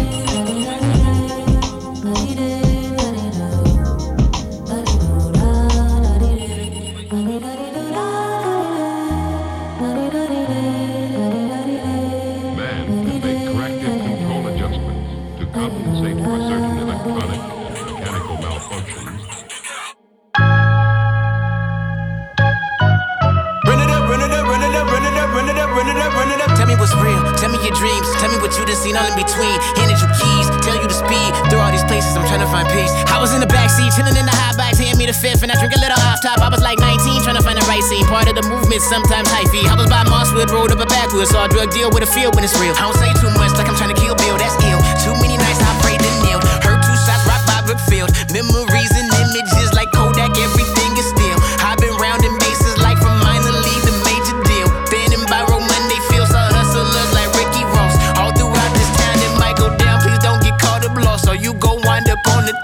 Done 28.66 28.76
seen 28.76 28.98
all 28.98 29.06
in 29.06 29.14
between. 29.14 29.54
Handed 29.78 29.98
you 30.02 30.10
keys, 30.18 30.46
tell 30.66 30.76
you 30.76 30.86
the 30.90 30.98
speed. 30.98 31.30
Through 31.48 31.62
all 31.62 31.70
these 31.70 31.86
places, 31.86 32.18
I'm 32.18 32.26
trying 32.26 32.42
to 32.42 32.50
find 32.50 32.66
peace. 32.68 32.90
I 33.08 33.16
was 33.22 33.30
in 33.32 33.40
the 33.40 33.48
backseat, 33.48 33.94
chilling 33.94 34.18
in 34.18 34.26
the 34.26 34.34
high 34.34 34.58
backs, 34.58 34.82
hand 34.82 34.98
me 34.98 35.06
the 35.06 35.16
fifth, 35.16 35.46
and 35.46 35.50
I 35.50 35.56
drink 35.56 35.72
a 35.72 35.80
little 35.80 35.98
off 36.10 36.20
top. 36.20 36.42
I 36.42 36.50
was 36.50 36.60
like 36.60 36.82
19, 36.82 37.22
trying 37.22 37.38
to 37.38 37.44
find 37.46 37.56
the 37.56 37.66
right 37.70 37.82
scene. 37.86 38.04
Part 38.10 38.26
of 38.26 38.34
the 38.34 38.44
movement, 38.50 38.82
sometimes 38.82 39.30
hyphy. 39.30 39.62
I 39.64 39.78
was 39.78 39.88
by 39.88 40.02
Mosswood, 40.10 40.50
rolled 40.50 40.74
up 40.74 40.82
a 40.82 40.88
backwood, 40.90 41.30
saw 41.30 41.46
a 41.46 41.48
drug 41.48 41.70
deal 41.70 41.88
with 41.94 42.02
a 42.02 42.10
feel 42.10 42.34
when 42.34 42.42
it's 42.42 42.58
real. 42.58 42.74
I 42.74 42.82
don't 42.84 42.98
say 42.98 43.10
too 43.22 43.30
much, 43.38 43.54
like 43.54 43.70
I'm 43.70 43.78
trying 43.78 43.94
to 43.94 43.98
kill 43.98 44.18
Bill, 44.18 44.36
that's 44.36 44.58
ill. 44.66 44.82
Too 45.06 45.14
many 45.22 45.38
nights 45.38 45.62
I 45.62 45.70
prayed 45.80 46.02
and 46.02 46.16
kneel. 46.26 46.42
Heard 46.66 46.82
two 46.82 46.96
shots 47.06 47.22
right 47.24 47.42
by 47.46 47.62
Brookfield. 47.62 48.10
Memories 48.34 48.85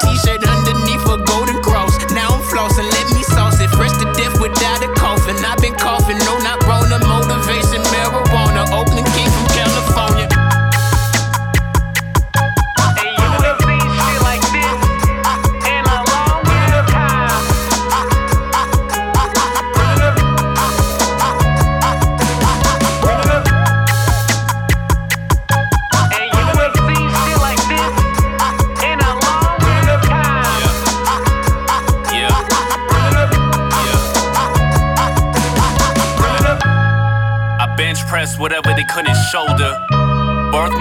t-shirt 0.00 0.41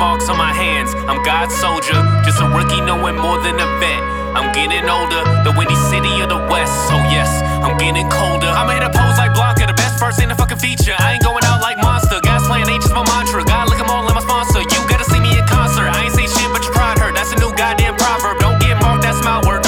Birthmarks 0.02 0.30
on 0.34 0.38
my 0.38 0.50
hands, 0.50 0.98
I'm 1.06 1.22
God's 1.22 1.54
soldier. 1.62 1.94
Just 2.26 2.42
a 2.42 2.50
rookie 2.50 2.82
knowing 2.82 3.22
more 3.22 3.38
than 3.38 3.54
a 3.62 3.70
vet. 3.78 4.02
I'm 4.34 4.50
getting 4.50 4.90
older, 4.90 5.22
the 5.46 5.54
windy 5.54 5.78
city 5.94 6.10
of 6.26 6.30
the 6.34 6.42
west. 6.50 6.74
So 6.90 6.98
yes, 7.14 7.30
I'm 7.62 7.78
getting 7.78 8.10
colder. 8.10 8.50
I'm 8.50 8.66
here 8.74 8.82
to 8.82 8.90
pose 8.90 9.22
like 9.22 9.38
Blanca, 9.38 9.70
the 9.70 9.78
best 9.78 10.02
person 10.02 10.24
in 10.24 10.30
the 10.30 10.36
fucking 10.42 10.58
feature. 10.58 10.98
I 10.98 11.14
ain't 11.14 11.24
going 11.24 11.46
out 11.46 11.62
like 11.62 11.78
monster. 11.78 12.18
Gas 12.26 12.48
playing 12.48 12.66
H 12.66 12.82
is 12.82 12.90
my 12.90 13.06
mantra. 13.14 13.46
God 13.46 13.70
look 13.70 13.78
'em 13.78 13.94
all 13.94 14.02
in 14.10 14.16
my 14.18 14.26
sponsor. 14.26 14.66
You 14.66 14.80
gotta 14.90 15.06
see 15.06 15.20
me 15.20 15.38
in 15.38 15.46
concert. 15.46 15.86
I 15.86 16.10
ain't 16.10 16.16
say 16.18 16.26
shit, 16.26 16.50
but 16.52 16.66
your 16.66 16.74
pride 16.74 16.98
hurt. 16.98 17.14
That's 17.14 17.32
a 17.34 17.38
new 17.38 17.54
goddamn 17.54 17.94
proverb. 17.96 18.40
Don't 18.40 18.58
get 18.58 18.82
marked, 18.82 19.04
that's 19.04 19.22
my 19.24 19.38
word. 19.46 19.61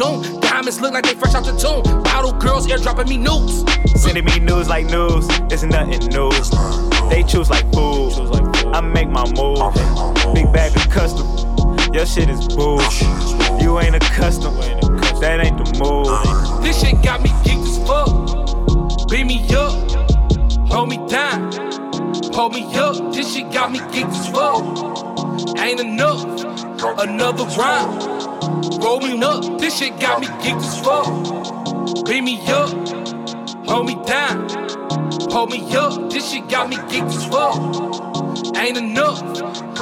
Doom. 0.00 0.40
Diamonds 0.40 0.80
look 0.80 0.94
like 0.94 1.04
they 1.04 1.12
fresh 1.12 1.34
out 1.34 1.44
the 1.44 1.52
tomb. 1.52 1.82
Bottle 2.04 2.32
girls 2.32 2.66
airdropping 2.66 3.06
me 3.06 3.18
news. 3.18 3.64
Sending 4.00 4.24
me 4.24 4.38
news 4.38 4.66
like 4.66 4.86
news. 4.86 5.26
It's 5.52 5.62
nothing 5.62 6.00
new. 6.08 6.30
They 7.10 7.22
choose 7.22 7.50
like 7.50 7.70
food. 7.70 8.14
I 8.72 8.80
make 8.80 9.10
my 9.10 9.30
move. 9.36 9.60
Big 10.34 10.50
bag 10.54 10.74
of 10.74 10.88
custom. 10.88 11.26
Your 11.92 12.06
shit 12.06 12.30
is 12.30 12.48
boo. 12.48 12.80
You 13.60 13.78
ain't 13.78 13.94
a 13.94 13.98
accustomed. 13.98 14.56
That 15.20 15.44
ain't 15.44 15.58
the 15.58 15.68
move. 15.78 16.62
This 16.62 16.80
shit 16.80 17.02
got 17.02 17.20
me 17.20 17.28
geeked 17.44 17.68
as 17.68 17.76
fuck. 17.86 19.10
Beat 19.10 19.24
me 19.24 19.46
up. 19.54 19.74
Hold 20.70 20.88
me 20.88 20.96
down. 21.08 21.52
Hold 22.32 22.54
me 22.54 22.74
up. 22.74 23.12
This 23.12 23.34
shit 23.34 23.52
got 23.52 23.70
me 23.70 23.80
geeked 23.92 24.08
as 24.08 24.28
fuck. 24.30 25.58
ain't 25.58 25.78
enough. 25.78 26.24
Another 26.82 27.44
round, 27.58 28.00
rolling 28.82 29.22
up. 29.22 29.58
This 29.58 29.78
shit 29.78 29.98
got 30.00 30.20
me 30.20 30.26
geeked 30.42 30.62
as 30.62 30.80
fuck. 30.80 32.06
Beat 32.06 32.22
me 32.22 32.40
up, 32.48 32.70
hold 33.68 33.86
me 33.86 33.96
down, 34.06 34.48
hold 35.30 35.50
me 35.50 35.60
up. 35.76 36.10
This 36.10 36.30
shit 36.30 36.48
got 36.48 36.68
me 36.68 36.76
geeked 36.76 37.08
as 37.08 37.26
fuck. 37.26 38.56
Ain't 38.56 38.76
enough. 38.78 39.22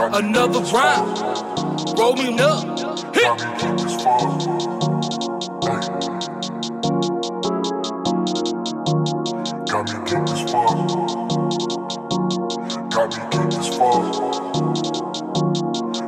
Another 0.00 0.60
round, 0.72 1.18
rolling 1.98 2.40
up. 2.40 2.64
Hit. 3.14 3.24
Got 9.66 9.88
me 9.88 9.96
geeked 10.06 10.32
as 10.32 10.42
fuck. 10.52 10.76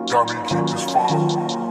Got 0.06 0.28
me 0.28 0.36
geeked 0.48 0.74
as 0.74 0.84
fuck. 0.92 1.69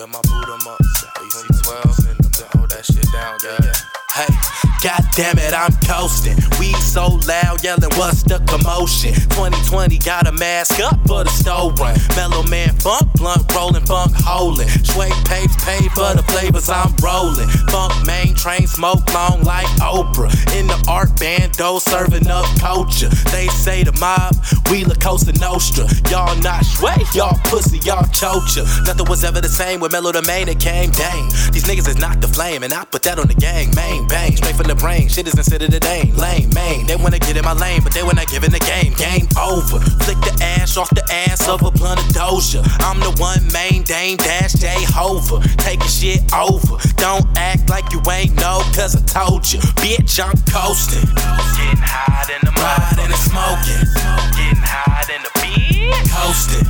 Where 0.00 0.06
my 0.06 0.20
boot 0.22 0.48
damn 5.20 5.36
it, 5.36 5.52
I'm 5.52 5.72
coasting. 5.84 6.36
We 6.58 6.72
so 6.80 7.20
loud, 7.28 7.62
yelling, 7.62 7.92
what's 8.00 8.22
the 8.22 8.38
commotion? 8.48 9.12
2020 9.36 9.98
got 9.98 10.26
a 10.26 10.32
mask 10.32 10.80
up 10.80 10.96
for 11.06 11.24
the 11.24 11.30
store 11.30 11.72
run. 11.74 11.94
Mellowman 12.16 12.80
Funk, 12.80 13.12
blunt 13.16 13.44
rolling, 13.54 13.84
funk 13.84 14.12
holding. 14.16 14.68
Sway 14.68 15.10
papes 15.28 15.52
paid 15.62 15.92
for 15.92 16.16
the 16.16 16.24
flavors 16.32 16.70
I'm 16.70 16.94
rolling. 17.04 17.48
Funk 17.68 17.92
main 18.06 18.34
train 18.34 18.66
smoke 18.66 19.04
long 19.12 19.44
like 19.44 19.68
Oprah. 19.84 20.32
In 20.56 20.66
the 20.66 20.80
art 20.88 21.12
bando 21.20 21.78
serving 21.78 22.28
up 22.28 22.46
culture. 22.58 23.10
They 23.28 23.48
say 23.48 23.84
the 23.84 23.92
mob, 24.00 24.32
we 24.70 24.84
La 24.84 24.94
Cosa 24.94 25.32
Nostra. 25.36 25.84
Y'all 26.08 26.34
not 26.40 26.64
sway, 26.64 26.96
y'all 27.12 27.36
pussy, 27.52 27.78
y'all 27.84 28.08
chocha. 28.16 28.64
Nothing 28.86 29.06
was 29.06 29.24
ever 29.24 29.42
the 29.42 29.48
same 29.48 29.80
with 29.80 29.92
Mellow 29.92 30.12
the 30.12 30.22
main, 30.22 30.48
it 30.48 30.60
came 30.60 30.90
dang. 30.92 31.28
These 31.52 31.64
niggas 31.64 31.88
is 31.88 31.98
not 31.98 32.22
the 32.22 32.28
flame, 32.28 32.62
and 32.62 32.72
I 32.72 32.84
put 32.86 33.02
that 33.02 33.18
on 33.18 33.28
the 33.28 33.34
gang, 33.34 33.74
main 33.74 34.08
bang. 34.08 34.34
Straight 34.36 34.56
from 34.56 34.68
the 34.68 34.74
brain, 34.74 35.09
shit 35.10 35.26
is 35.26 35.34
considered 35.34 35.74
a 35.74 35.80
dame. 35.80 36.14
Lame, 36.14 36.50
main. 36.54 36.86
They 36.86 36.96
wanna 36.96 37.18
get 37.18 37.36
in 37.36 37.44
my 37.44 37.52
lane, 37.52 37.82
but 37.82 37.92
they 37.92 38.02
wanna 38.02 38.24
give 38.26 38.44
in 38.44 38.52
the 38.52 38.60
game. 38.60 38.94
Game 38.94 39.26
over. 39.36 39.80
Flick 40.06 40.20
the 40.22 40.34
ash 40.40 40.76
off 40.76 40.90
the 40.90 41.02
ass 41.10 41.48
of 41.48 41.62
a 41.62 41.70
blunt 41.70 41.98
of 42.00 42.06
Doja. 42.14 42.62
I'm 42.80 43.00
the 43.00 43.10
one 43.18 43.42
main 43.52 43.82
Dame 43.82 44.16
Dash 44.16 44.52
Jay 44.54 44.84
Hova. 44.94 45.42
Taking 45.58 45.88
shit 45.88 46.22
over. 46.32 46.78
Don't 46.94 47.26
act 47.36 47.68
like 47.68 47.90
you 47.92 48.00
ain't 48.10 48.36
know, 48.36 48.62
cause 48.76 48.94
I 48.94 49.02
told 49.02 49.50
you. 49.50 49.58
Bitch, 49.82 50.22
I'm 50.22 50.36
coasting. 50.46 51.02
Getting 51.58 51.82
high 51.82 52.30
in 52.30 52.42
the 52.46 52.54
mud 52.54 52.98
and 53.02 53.14
smoking. 53.18 53.82
Getting 54.38 54.62
high 54.62 55.06
in 55.10 55.22
the 55.26 55.32
beat. 55.42 55.90
Coasting. 56.06 56.66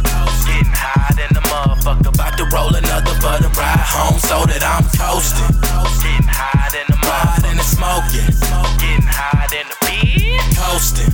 Getting 0.48 0.72
high 0.72 1.12
in 1.20 1.30
the 1.36 1.44
motherfucker. 1.52 2.14
About 2.14 2.38
to 2.38 2.44
roll 2.54 2.74
another 2.74 3.14
the 3.20 3.52
ride 3.56 3.84
home 3.84 4.18
so 4.18 4.46
that 4.46 4.64
I'm 4.64 4.84
coasting. 4.96 5.50
Getting 6.00 6.28
high 6.28 6.72
in 6.78 6.86
the 6.88 6.98
mud 7.04 7.44
and 7.44 7.58
it's 7.60 7.76
smoking. 8.32 8.78
Getting 8.78 9.06
high 9.06 9.48
in 9.52 9.66
the 9.68 9.76
beat. 9.86 10.40
Coasting. 10.56 11.10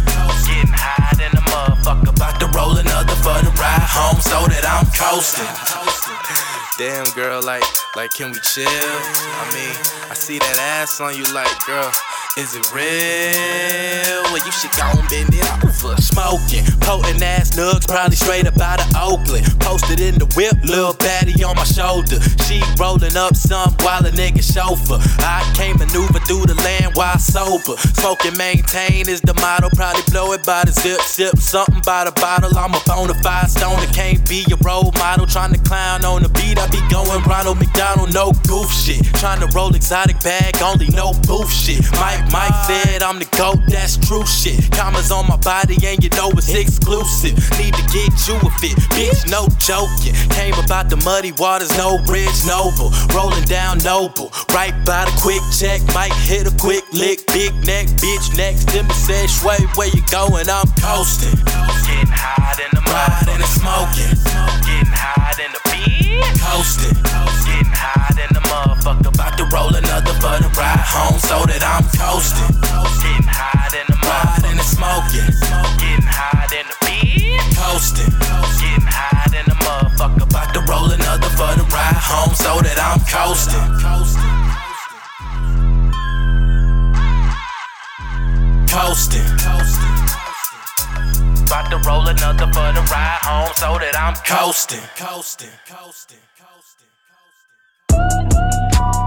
Getting 0.46 0.72
high 0.72 1.16
in 1.22 1.32
the 1.32 1.42
motherfucker. 1.50 2.14
About 2.14 2.40
to 2.40 2.46
roll 2.56 2.76
another 2.76 3.16
for 3.20 3.38
the 3.42 3.50
ride 3.58 3.86
home 3.86 4.20
so 4.20 4.46
that 4.46 4.64
I'm 4.64 4.86
coasting. 4.94 5.48
Damn 6.78 7.08
girl, 7.14 7.42
like, 7.42 7.64
like, 7.96 8.12
can 8.12 8.32
we 8.32 8.38
chill? 8.40 8.68
I 8.68 9.44
mean, 9.56 9.72
I 10.10 10.14
see 10.14 10.38
that 10.38 10.58
ass 10.60 11.00
on 11.00 11.16
you, 11.16 11.24
like, 11.32 11.48
girl, 11.64 11.90
is 12.36 12.54
it 12.54 12.68
real? 12.74 14.22
Well, 14.28 14.44
you 14.44 14.52
should 14.52 14.70
go 14.76 14.84
and 14.92 15.08
bend 15.08 15.32
it 15.32 15.48
over. 15.64 15.96
Smoking, 15.96 16.64
potent 16.84 17.22
ass 17.22 17.56
nugs, 17.56 17.88
probably 17.88 18.16
straight 18.16 18.46
up 18.46 18.60
out 18.60 18.80
of 18.80 18.92
Oakland. 18.96 19.48
Posted 19.60 20.00
in 20.00 20.16
the 20.20 20.26
whip, 20.36 20.52
little 20.64 20.92
baddie 20.92 21.40
on 21.46 21.56
my 21.56 21.64
shoulder. 21.64 22.20
She 22.44 22.60
rolling 22.78 23.16
up 23.16 23.34
some 23.34 23.72
while 23.80 24.04
a 24.04 24.10
nigga 24.12 24.44
chauffeur. 24.44 25.00
I 25.24 25.40
can't 25.56 25.78
maneuver 25.78 26.20
through 26.28 26.44
the 26.46 26.54
land 26.60 26.92
while 26.94 27.18
sober. 27.18 27.80
Smoking, 27.96 28.36
maintain 28.36 29.08
is 29.08 29.20
the 29.22 29.32
motto. 29.40 29.70
Probably 29.72 30.04
blow 30.12 30.32
it 30.32 30.44
by 30.44 30.64
the 30.64 30.72
zip, 30.72 31.00
sip 31.00 31.38
something 31.38 31.80
by 31.84 32.04
the 32.04 32.12
bottle. 32.12 32.52
I'm 32.58 32.74
a 32.74 32.80
bona 32.84 33.14
fide 33.24 33.48
stoner, 33.48 33.86
can't 33.96 34.20
be 34.28 34.44
a 34.52 34.56
role 34.60 34.92
model. 35.00 35.24
Trying 35.24 35.54
to 35.54 35.60
clown 35.64 36.04
on 36.04 36.22
the 36.22 36.28
beat, 36.28 36.58
I 36.58 36.68
be 36.68 36.80
going 36.92 37.22
Ronald 37.24 37.58
McDonald, 37.58 38.12
no 38.12 38.32
goof 38.44 38.68
shit. 38.70 39.04
Trying 39.16 39.40
to 39.40 39.48
roll 39.56 39.74
exotic 39.74 40.20
bag, 40.20 40.60
only 40.60 40.88
no 40.92 41.12
booth 41.24 41.50
shit. 41.50 41.80
Mike, 41.96 42.25
Mike 42.30 42.54
said 42.66 43.02
I'm 43.02 43.18
the 43.18 43.28
GOAT, 43.36 43.60
that's 43.68 43.96
true 43.96 44.26
shit. 44.26 44.70
Commas 44.72 45.10
on 45.10 45.26
my 45.28 45.36
body, 45.38 45.76
and 45.86 46.02
you 46.02 46.10
know 46.10 46.30
it's 46.34 46.52
exclusive. 46.52 47.36
Need 47.58 47.74
to 47.74 47.84
get 47.94 48.12
you 48.28 48.36
a 48.36 48.50
fit, 48.60 48.76
bitch, 48.94 49.30
no 49.30 49.48
joking. 49.58 50.14
Came 50.36 50.54
about 50.62 50.90
the 50.90 50.96
muddy 51.04 51.32
waters, 51.32 51.70
no 51.76 51.98
bridge, 52.04 52.44
noble. 52.46 52.92
Rolling 53.14 53.44
down 53.44 53.78
noble, 53.78 54.32
right 54.52 54.74
by 54.84 55.04
the 55.06 55.14
quick 55.22 55.42
check. 55.54 55.80
Might 55.94 56.12
hit 56.26 56.46
a 56.46 56.54
quick 56.58 56.84
lick, 56.92 57.26
big 57.28 57.54
neck, 57.64 57.86
bitch 58.02 58.36
next 58.36 58.68
to 58.70 58.82
me 58.82 58.94
said, 58.94 59.28
Sway, 59.30 59.58
where 59.76 59.88
you 59.88 60.02
going? 60.10 60.48
I'm 60.48 60.66
coasting. 60.80 61.34
Getting 61.86 62.10
high 62.10 62.56
in 62.58 62.70
the 62.74 62.82
mud 62.82 63.28
and 63.28 63.44
smoking. 63.44 64.12
Getting 64.66 64.92
high 64.92 65.44
in 65.44 65.52
the 65.52 65.60
beat. 65.70 65.95
Coasting. 66.40 66.96
Getting 67.44 67.72
high 67.72 68.16
in 68.16 68.30
the 68.32 68.40
motherfucker. 68.48 69.12
About 69.14 69.36
to 69.38 69.44
roll 69.52 69.74
another 69.74 70.14
for 70.20 70.36
the 70.40 70.48
ride 70.56 70.80
home 70.80 71.18
so 71.20 71.44
that 71.46 71.62
I'm 71.62 71.84
coasting. 71.96 72.52
Getting 73.02 73.28
high 73.28 73.68
in 73.76 73.86
the 73.88 73.98
mud 74.00 74.44
and 74.48 74.60
smoking. 74.64 75.28
Getting 75.76 76.08
high 76.08 76.48
in 76.56 76.66
the 76.68 76.76
beat. 76.86 77.40
Coasting. 77.56 78.12
Getting 78.60 78.88
high 78.88 79.28
in 79.36 79.44
the 79.46 79.58
motherfucker. 79.60 80.24
About 80.24 80.54
to 80.54 80.60
roll 80.64 80.90
another 80.90 81.28
for 81.36 81.52
the 81.56 81.64
ride 81.68 82.00
home 82.00 82.34
so 82.34 82.60
that 82.64 82.78
I'm 82.80 83.00
coasting. 83.04 83.60
Coasting. 83.82 84.46
About 91.46 91.70
to 91.70 91.78
roll 91.88 92.08
another 92.08 92.46
for 92.46 92.72
the 92.72 92.82
ride 92.90 93.20
home 93.22 93.52
so 93.54 93.78
that 93.78 93.94
I'm 93.96 94.14
coasting. 94.26 94.80
Coasting. 94.96 95.48
Coasting. 95.68 96.18
Yeah, 97.92 99.05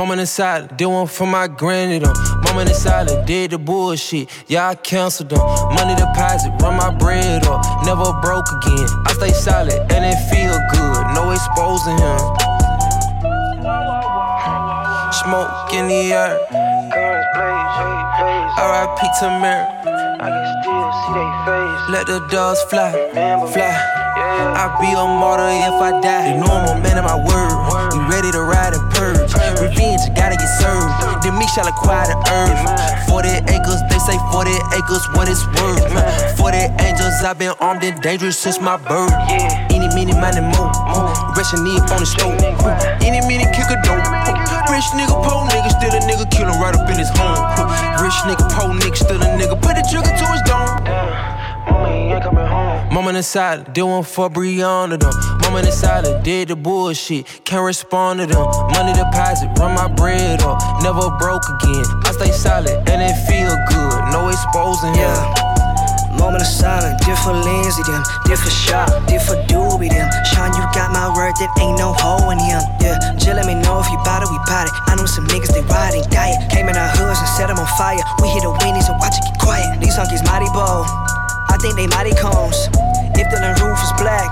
moment 0.00 0.18
in 0.18 0.26
silence, 0.26 0.72
did 0.76 0.86
one 0.86 1.06
for 1.06 1.26
my 1.26 1.46
granny 1.46 1.98
though. 1.98 2.14
Moment 2.46 2.70
in 2.70 2.74
silence, 2.74 3.12
did 3.26 3.50
the 3.50 3.58
bullshit. 3.58 4.30
Yeah, 4.48 4.70
I 4.70 4.74
canceled 4.74 5.28
them. 5.28 5.40
Money 5.76 5.94
deposit, 5.94 6.52
run 6.62 6.74
my 6.78 6.90
bread 6.90 7.44
up. 7.44 7.60
Never 7.84 8.10
broke 8.22 8.46
again. 8.48 8.88
I 9.04 9.12
stay 9.12 9.32
solid 9.32 9.78
and 9.92 10.02
it 10.08 10.16
feel 10.32 10.56
good. 10.72 11.02
No 11.12 11.30
exposing 11.36 11.98
him. 12.00 12.20
Smoke 15.20 15.68
in 15.74 15.88
the 15.92 16.16
air. 16.16 16.40
R.I.P. 18.56 19.00
to 19.20 19.28
Mary. 19.36 19.66
I 20.16 20.28
can 20.32 20.46
still 20.62 20.88
see 20.96 21.12
they 21.12 21.28
face. 21.44 21.82
Let 21.92 22.06
the 22.06 22.20
dogs 22.32 22.62
fly, 22.70 22.90
fly. 23.52 24.00
I 24.56 24.64
be 24.80 24.92
a 24.92 25.04
martyr 25.04 25.44
if 25.68 25.76
I 25.76 26.00
die. 26.00 26.32
The 26.32 26.40
normal 26.40 26.80
man 26.80 26.96
of 26.96 27.04
my 27.04 27.16
word. 27.20 27.52
We 27.92 27.98
ready 28.08 28.32
to 28.32 28.40
ride 28.40 28.72
purge. 28.72 28.89
Revenge 29.60 30.00
gotta 30.16 30.40
get 30.40 30.48
served. 30.56 30.88
Then 31.22 31.36
me 31.36 31.46
shall 31.52 31.68
acquire 31.68 32.08
the 32.08 32.16
earth. 32.32 33.08
40 33.08 33.28
acres, 33.52 33.80
they 33.92 34.00
say 34.00 34.16
40 34.32 34.50
acres, 34.72 35.04
what 35.12 35.28
it's 35.28 35.44
worth. 35.60 35.84
40 36.40 36.56
angels, 36.80 37.20
I've 37.20 37.36
been 37.36 37.52
armed 37.60 37.84
and 37.84 38.00
dangerous 38.00 38.38
since 38.38 38.58
my 38.58 38.76
birth. 38.76 39.12
Any, 39.28 39.88
mini, 39.92 40.16
money, 40.16 40.40
more. 40.40 40.72
Russian 41.36 41.64
need 41.64 41.84
on 41.92 42.00
the 42.00 42.08
stove. 42.08 42.40
Any, 43.04 43.20
mini, 43.28 43.44
kick 43.52 43.68
a 43.68 43.76
dope. 43.84 44.00
Rich 44.72 44.96
nigga, 44.96 45.12
poor 45.20 45.44
nigga, 45.52 45.68
still 45.76 45.92
a 45.92 46.00
nigga, 46.08 46.24
kill 46.30 46.48
him 46.48 46.56
right 46.56 46.74
up 46.74 46.88
in 46.88 46.96
his 46.96 47.10
home. 47.12 47.36
Rich 48.00 48.16
nigga, 48.24 48.48
poor 48.56 48.72
nigga, 48.72 48.96
still 48.96 49.20
a 49.20 49.28
nigga, 49.36 49.60
put 49.60 49.76
the 49.76 49.84
trigger 49.84 50.08
to 50.08 50.26
his 50.32 50.42
dome. 50.48 50.70
Moment 52.92 53.16
in 53.16 53.22
silence, 53.22 53.68
did 53.72 53.82
one 53.82 54.04
for 54.04 54.30
Breonna 54.30 54.98
them. 54.98 55.39
Moment 55.50 55.66
in 55.66 55.74
silence, 55.74 56.22
did 56.22 56.46
the 56.46 56.54
bullshit, 56.54 57.26
can't 57.42 57.66
respond 57.66 58.22
to 58.22 58.26
them. 58.30 58.46
Money 58.70 58.94
deposit, 58.94 59.50
run 59.58 59.74
my 59.74 59.90
bread 59.90 60.38
up, 60.46 60.62
never 60.78 61.10
broke 61.18 61.42
again. 61.58 61.82
I 62.06 62.14
stay 62.14 62.30
solid 62.30 62.78
and 62.86 63.02
it 63.02 63.18
feel 63.26 63.50
good, 63.66 63.98
no 64.14 64.30
exposing 64.30 64.94
him. 64.94 65.10
Moment 66.22 66.46
of 66.46 66.46
silence, 66.46 66.94
different 67.02 67.42
lenses 67.42 67.82
them, 67.82 67.98
different 68.30 68.54
shot, 68.62 68.94
different 69.10 69.42
doobie 69.50 69.90
them. 69.90 70.06
Sean, 70.30 70.54
you 70.54 70.62
got 70.70 70.94
my 70.94 71.10
word, 71.18 71.34
that 71.42 71.50
ain't 71.58 71.82
no 71.82 71.98
hole 71.98 72.30
in 72.30 72.38
him. 72.38 72.62
Yeah, 72.78 73.02
just 73.18 73.34
let 73.34 73.42
me 73.42 73.58
know 73.58 73.82
if 73.82 73.90
you 73.90 73.98
bout 74.06 74.22
it, 74.22 74.30
we 74.30 74.38
bout 74.46 74.70
it. 74.70 74.74
I 74.86 74.94
know 74.94 75.10
some 75.10 75.26
niggas, 75.26 75.50
they 75.50 75.66
ride 75.66 75.98
and 75.98 76.06
diet. 76.14 76.46
Came 76.54 76.70
in 76.70 76.78
our 76.78 76.94
hoods 76.94 77.18
and 77.18 77.30
set 77.34 77.50
them 77.50 77.58
on 77.58 77.66
fire. 77.74 77.98
We 78.22 78.30
hit 78.30 78.46
the 78.46 78.54
windies 78.62 78.86
and 78.86 78.94
watch 79.02 79.18
it 79.18 79.26
get 79.26 79.42
quiet. 79.42 79.66
These 79.82 79.98
hunkies 79.98 80.22
mighty 80.30 80.46
bold. 80.54 80.86
I 81.50 81.58
think 81.58 81.74
they 81.74 81.90
mighty 81.90 82.14
cones. 82.14 82.70
If 83.18 83.26
the 83.28 83.36
roof 83.60 83.76
is 83.82 83.92
black, 83.98 84.30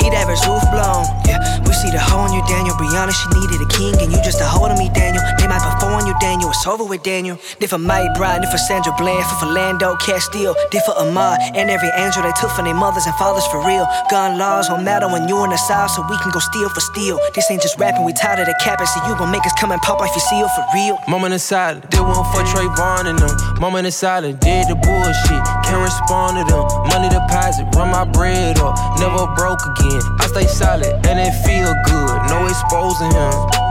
he'd 0.00 0.14
his 0.30 0.46
roof 0.46 0.62
blown. 0.70 1.04
Yeah, 1.26 1.42
we 1.66 1.72
see 1.74 1.90
the 1.90 2.00
hole 2.00 2.26
in 2.26 2.32
you, 2.32 2.42
Daniel. 2.46 2.74
Breonna, 2.78 3.10
she 3.10 3.26
needed 3.34 3.58
a 3.60 3.68
king, 3.68 3.98
and 3.98 4.08
you 4.14 4.18
just 4.22 4.40
a 4.40 4.46
hold 4.46 4.70
of 4.70 4.78
me, 4.78 4.88
Daniel. 4.94 5.22
They 5.36 5.46
might 5.50 5.60
perform 5.60 6.00
on 6.00 6.06
you, 6.06 6.14
Daniel. 6.22 6.50
It's 6.50 6.66
over 6.66 6.84
with 6.84 7.02
Daniel. 7.02 7.36
Different 7.58 7.84
Mike 7.84 8.14
Bride, 8.14 8.46
for 8.46 8.58
Sandra 8.58 8.94
Bland, 8.96 9.26
for 9.26 9.46
Philando 9.46 9.98
Castile, 9.98 10.54
different 10.70 10.98
Ahmaud, 11.02 11.36
and 11.58 11.68
every 11.68 11.90
angel 11.98 12.22
they 12.22 12.32
took 12.38 12.50
from 12.54 12.64
their 12.64 12.78
mothers 12.78 13.06
and 13.06 13.14
fathers 13.16 13.44
for 13.50 13.60
real. 13.66 13.86
Gun 14.10 14.38
laws 14.38 14.68
don't 14.68 14.84
matter 14.84 15.08
when 15.08 15.28
you 15.28 15.42
in 15.44 15.50
the 15.50 15.58
south, 15.58 15.90
so 15.90 16.06
we 16.08 16.16
can 16.22 16.30
go 16.30 16.38
steal 16.38 16.68
for 16.70 16.80
steal. 16.80 17.18
This 17.34 17.50
ain't 17.50 17.62
just 17.62 17.78
rapping, 17.78 18.04
we 18.04 18.12
tired 18.14 18.38
of 18.38 18.46
the 18.46 18.56
capping, 18.62 18.86
so 18.86 19.02
you 19.08 19.18
gon' 19.18 19.30
make 19.30 19.44
us 19.44 19.52
come 19.58 19.72
and 19.72 19.82
pop 19.82 20.00
off 20.00 20.14
your 20.14 20.24
seal 20.30 20.48
for 20.48 20.64
real. 20.74 20.96
Moment 21.08 21.34
of 21.34 21.40
silence, 21.40 21.84
did 21.90 22.00
one 22.00 22.14
for 22.30 22.42
Trayvon 22.46 23.06
and 23.10 23.18
them. 23.18 23.34
Moment 23.60 23.86
of 23.86 23.94
silence, 23.94 24.38
did 24.40 24.68
the 24.68 24.76
bullshit, 24.78 25.42
can't 25.66 25.82
respond 25.82 26.38
to 26.38 26.44
them. 26.46 26.64
Money 26.88 27.08
deposit, 27.10 27.66
run 27.74 27.90
my 27.90 28.04
bread 28.04 28.58
up, 28.58 28.78
never 28.98 29.26
broke 29.34 29.60
again. 29.76 29.89
I 30.20 30.26
stay 30.26 30.46
solid 30.46 30.92
and 31.06 31.18
it 31.18 31.34
feel 31.42 31.74
good, 31.90 32.16
no 32.30 32.46
exposing 32.46 33.10
him. 33.10 33.70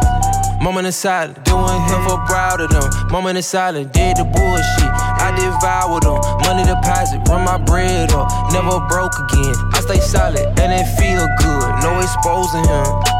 Moment 0.61 0.87
of 0.87 0.93
silence, 0.93 1.39
doing 1.45 1.81
him 1.87 2.03
for 2.03 2.19
proud 2.27 2.59
of 2.59 2.69
them. 2.69 2.83
Moment 3.09 3.37
of 3.37 3.45
silence, 3.45 3.89
did 3.91 4.17
the 4.17 4.25
bullshit. 4.25 4.91
I 5.23 5.31
devoured 5.31 6.03
them. 6.03 6.19
Money 6.43 6.67
deposit, 6.67 7.21
run 7.29 7.45
my 7.45 7.57
bread 7.57 8.11
up. 8.11 8.27
Never 8.51 8.79
broke 8.87 9.13
again. 9.29 9.55
I 9.71 9.79
stay 9.81 9.99
solid 9.99 10.47
and 10.59 10.73
it 10.73 10.85
feel 10.99 11.25
good. 11.39 11.69
No 11.81 11.99
exposing 12.03 12.67
him. 12.67 13.18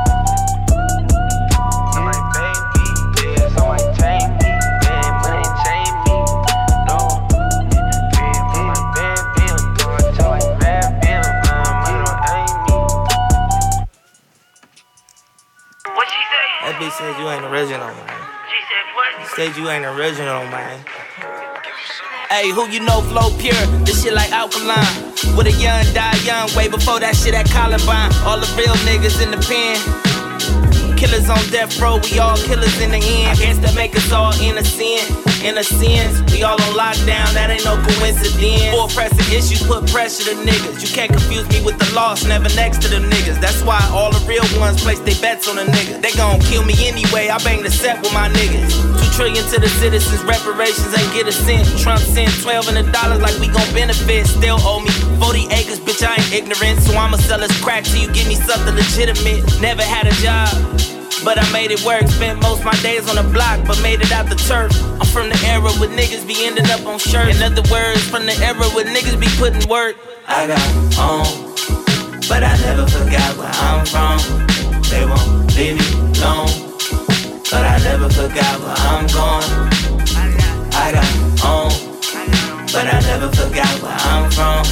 Said 16.99 17.17
you 17.17 17.29
ain't 17.29 17.45
original, 17.45 17.87
man. 17.87 18.21
What? 18.93 19.27
Said 19.33 19.55
you 19.55 19.69
ain't 19.69 19.85
original, 19.85 20.43
man. 20.51 20.83
Hey, 22.29 22.49
who 22.51 22.67
you 22.67 22.81
know 22.81 22.99
flow 23.03 23.31
pure? 23.39 23.55
This 23.85 24.03
shit 24.03 24.13
like 24.13 24.31
alkaline. 24.33 25.15
With 25.37 25.47
a 25.47 25.51
young 25.51 25.85
die 25.93 26.19
young, 26.25 26.53
way 26.57 26.67
before 26.67 26.99
that 26.99 27.15
shit 27.15 27.33
at 27.33 27.49
Columbine. 27.49 28.11
All 28.27 28.37
the 28.37 28.51
real 28.57 28.75
niggas 28.83 29.23
in 29.23 29.31
the 29.31 29.39
pen. 29.47 30.08
Killers 30.99 31.29
on 31.29 31.39
death 31.47 31.79
row, 31.79 31.95
we 32.11 32.19
all 32.19 32.35
killers 32.35 32.75
in 32.81 32.91
the 32.91 32.99
end. 32.99 33.31
I 33.31 33.35
guess 33.39 33.57
that 33.59 33.73
make 33.73 33.95
us 33.95 34.11
all 34.11 34.35
innocent. 34.43 35.07
Innocence, 35.39 36.19
we 36.35 36.43
all 36.43 36.59
on 36.59 36.75
lockdown, 36.75 37.31
that 37.39 37.47
ain't 37.47 37.63
no 37.63 37.79
coincidence. 37.95 38.75
For 38.75 38.91
pressing 38.91 39.31
issues, 39.31 39.63
put 39.63 39.87
pressure 39.87 40.27
to 40.27 40.35
niggas. 40.43 40.83
You 40.83 40.91
can't 40.91 41.07
confuse 41.07 41.47
me 41.55 41.63
with 41.63 41.79
the 41.79 41.87
lost, 41.95 42.27
never 42.27 42.51
next 42.59 42.83
to 42.83 42.91
them 42.91 43.07
niggas. 43.07 43.39
That's 43.39 43.63
why 43.63 43.79
all 43.95 44.11
the 44.11 44.19
real 44.27 44.43
ones 44.59 44.83
place 44.83 44.99
their 44.99 45.15
bets 45.23 45.47
on 45.47 45.55
the 45.55 45.63
niggas. 45.71 46.03
They 46.03 46.11
gon' 46.19 46.43
kill 46.51 46.67
me 46.67 46.75
anyway, 46.83 47.31
I 47.31 47.39
bang 47.47 47.63
the 47.63 47.71
set 47.71 48.03
with 48.03 48.11
my 48.11 48.27
niggas. 48.27 48.67
Two 48.99 49.07
trillion 49.15 49.47
to 49.55 49.57
the 49.63 49.71
citizens, 49.79 50.19
reparations 50.27 50.91
ain't 50.99 51.13
get 51.15 51.31
a 51.31 51.31
cent. 51.31 51.63
Trump 51.79 52.03
sent 52.03 52.27
12 52.43 52.75
in 52.75 52.75
the 52.75 52.83
dollars 52.91 53.23
like 53.23 53.39
we 53.39 53.47
gon' 53.47 53.71
benefit. 53.71 54.27
Still 54.27 54.59
owe 54.67 54.83
me 54.83 54.91
40 55.23 55.47
acres, 55.55 55.79
bitch, 55.79 56.03
I 56.03 56.19
ain't 56.19 56.43
ignorant. 56.43 56.83
So 56.83 56.91
I'ma 56.99 57.15
sell 57.23 57.39
us 57.39 57.55
crack 57.63 57.87
till 57.87 58.03
you 58.03 58.11
give 58.11 58.27
me 58.27 58.35
something 58.35 58.75
legitimate. 58.75 59.47
Never 59.63 59.83
had 59.87 60.03
a 60.03 60.15
job. 60.19 60.51
But 61.23 61.37
I 61.37 61.51
made 61.51 61.71
it 61.71 61.83
work, 61.83 62.07
spent 62.07 62.41
most 62.41 62.63
my 62.63 62.73
days 62.81 63.09
on 63.09 63.15
the 63.15 63.27
block, 63.33 63.59
but 63.67 63.81
made 63.83 63.99
it 63.99 64.11
out 64.11 64.29
the 64.29 64.35
turf. 64.35 64.71
I'm 64.99 65.05
from 65.05 65.29
the 65.29 65.37
era 65.45 65.69
where 65.77 65.89
niggas 65.89 66.25
be 66.25 66.45
ending 66.45 66.65
up 66.71 66.85
on 66.85 66.97
shirts. 66.97 67.35
In 67.35 67.43
other 67.43 67.61
words, 67.69 68.07
from 68.07 68.25
the 68.25 68.35
era 68.39 68.63
where 68.71 68.85
niggas 68.85 69.19
be 69.19 69.27
putting 69.37 69.67
work. 69.67 69.97
I 70.27 70.47
got 70.47 70.59
home, 70.95 71.53
but 72.29 72.41
I 72.43 72.55
never 72.63 72.87
forgot 72.87 73.35
where 73.35 73.51
I'm 73.51 73.85
from. 73.85 74.17
They 74.87 75.03
won't 75.05 75.53
leave 75.55 75.75
me 75.75 75.87
alone, 76.23 76.49
but 77.51 77.63
I 77.67 77.77
never 77.83 78.09
forgot 78.09 78.55
where 78.63 78.79
I'm 78.87 79.05
going. 79.11 79.49
I 80.71 80.91
got 80.95 81.11
home, 81.43 81.75
but 82.71 82.87
I 82.87 82.99
never 83.11 83.27
forgot 83.27 83.73
where 83.83 83.99
I'm 84.07 84.31
from. 84.31 84.63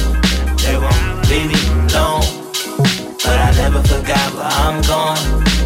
They 0.64 0.76
won't 0.80 1.28
leave 1.28 1.52
me 1.52 1.60
alone, 1.92 2.24
but 3.22 3.36
I 3.36 3.52
never 3.60 3.82
forgot 3.82 4.32
where 4.32 4.48
I'm 4.48 4.80
going. 4.88 5.57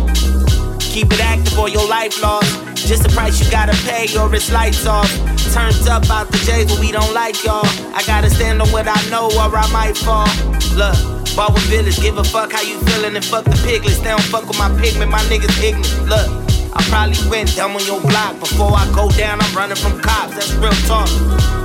Keep 0.93 1.11
it 1.15 1.21
active 1.21 1.59
or 1.59 1.71
your 1.71 1.89
life 1.89 2.23
lost. 2.23 2.53
Just 2.87 3.03
the 3.03 3.09
price 3.09 3.43
you 3.43 3.51
gotta 3.51 3.73
pay 3.89 4.05
or 4.19 4.29
it's 4.35 4.53
lights 4.53 4.85
off. 4.85 5.09
Turns 5.55 5.89
up 5.89 6.11
out 6.11 6.29
the 6.31 6.37
J's, 6.45 6.67
but 6.71 6.81
we 6.81 6.93
don't 6.93 7.15
like 7.15 7.43
y'all. 7.43 7.65
I 7.97 8.03
gotta 8.07 8.29
stand 8.29 8.61
on 8.61 8.69
what 8.69 8.87
I 8.87 9.01
know 9.09 9.29
or 9.33 9.57
I 9.57 9.67
might 9.73 9.97
fall. 9.97 10.29
Look, 10.77 10.95
ball 11.35 11.55
with 11.55 11.65
village, 11.73 11.99
give 11.99 12.19
a 12.19 12.25
fuck 12.25 12.53
how 12.53 12.61
you 12.61 12.79
feeling 12.81 13.17
and 13.17 13.25
fuck 13.25 13.45
the 13.45 13.59
piglets. 13.65 14.01
They 14.01 14.11
don't 14.11 14.21
fuck 14.25 14.47
with 14.47 14.59
my 14.59 14.69
pigment, 14.83 15.11
my 15.11 15.21
niggas 15.33 15.63
ignorant. 15.65 16.09
Look. 16.11 16.52
I 16.75 16.83
probably 16.89 17.19
went 17.29 17.55
dumb 17.57 17.77
on 17.77 17.85
your 17.85 18.01
block. 18.01 18.39
Before 18.41 18.73
I 18.73 18.91
go 18.95 19.11
down, 19.11 19.41
I'm 19.41 19.55
running 19.55 19.77
from 19.77 20.01
cops. 20.01 20.35
That's 20.35 20.53
real 20.55 20.73
talk. 20.89 21.09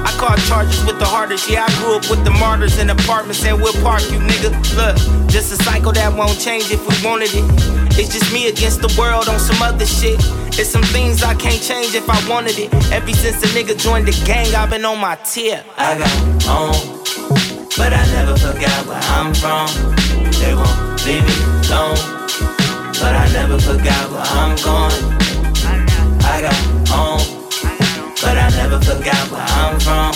I 0.05 0.11
caught 0.19 0.39
charges 0.47 0.83
with 0.85 0.99
the 0.99 1.05
hardest. 1.05 1.49
Yeah, 1.49 1.65
I 1.67 1.71
grew 1.79 1.95
up 1.95 2.09
with 2.09 2.23
the 2.23 2.31
martyrs 2.31 2.77
in 2.79 2.89
apartments 2.89 3.43
and 3.45 3.61
we'll 3.61 3.73
park 3.83 4.01
you, 4.11 4.19
nigga. 4.19 4.51
Look, 4.75 4.95
just 5.29 5.51
a 5.51 5.63
cycle 5.63 5.91
that 5.93 6.13
won't 6.13 6.39
change 6.39 6.71
if 6.71 6.81
we 6.87 6.95
wanted 7.07 7.29
it. 7.33 7.45
It's 7.99 8.13
just 8.13 8.31
me 8.33 8.47
against 8.47 8.81
the 8.81 8.93
world 8.99 9.27
on 9.27 9.39
some 9.39 9.61
other 9.61 9.85
shit. 9.85 10.19
It's 10.59 10.69
some 10.69 10.83
things 10.83 11.23
I 11.23 11.35
can't 11.35 11.61
change 11.61 11.93
if 11.95 12.09
I 12.09 12.17
wanted 12.29 12.57
it. 12.57 12.73
Ever 12.91 13.11
since 13.13 13.43
a 13.43 13.47
nigga 13.47 13.77
joined 13.77 14.07
the 14.07 14.25
gang, 14.25 14.53
I've 14.55 14.69
been 14.69 14.85
on 14.85 14.99
my 14.99 15.15
tip. 15.23 15.65
I 15.77 15.97
got 15.97 16.43
home, 16.43 17.03
but 17.77 17.93
I 17.93 18.03
never 18.17 18.35
forgot 18.37 18.85
where 18.87 19.01
I'm 19.17 19.33
from. 19.33 19.67
They 20.41 20.53
won't 20.53 21.05
leave 21.05 21.25
me 21.25 21.35
alone, 21.69 22.16
but 22.99 23.13
I 23.15 23.31
never 23.31 23.59
forgot 23.59 24.11
where 24.11 24.21
I'm 24.21 24.55
going. 24.57 25.01
I 26.23 26.41
got 26.41 26.57
home, 26.89 27.49
but 28.21 28.37
I 28.37 28.49
never 28.57 28.79
forgot 28.79 29.23
where 29.31 29.47
I'm 29.61 29.79
from. 29.79 30.13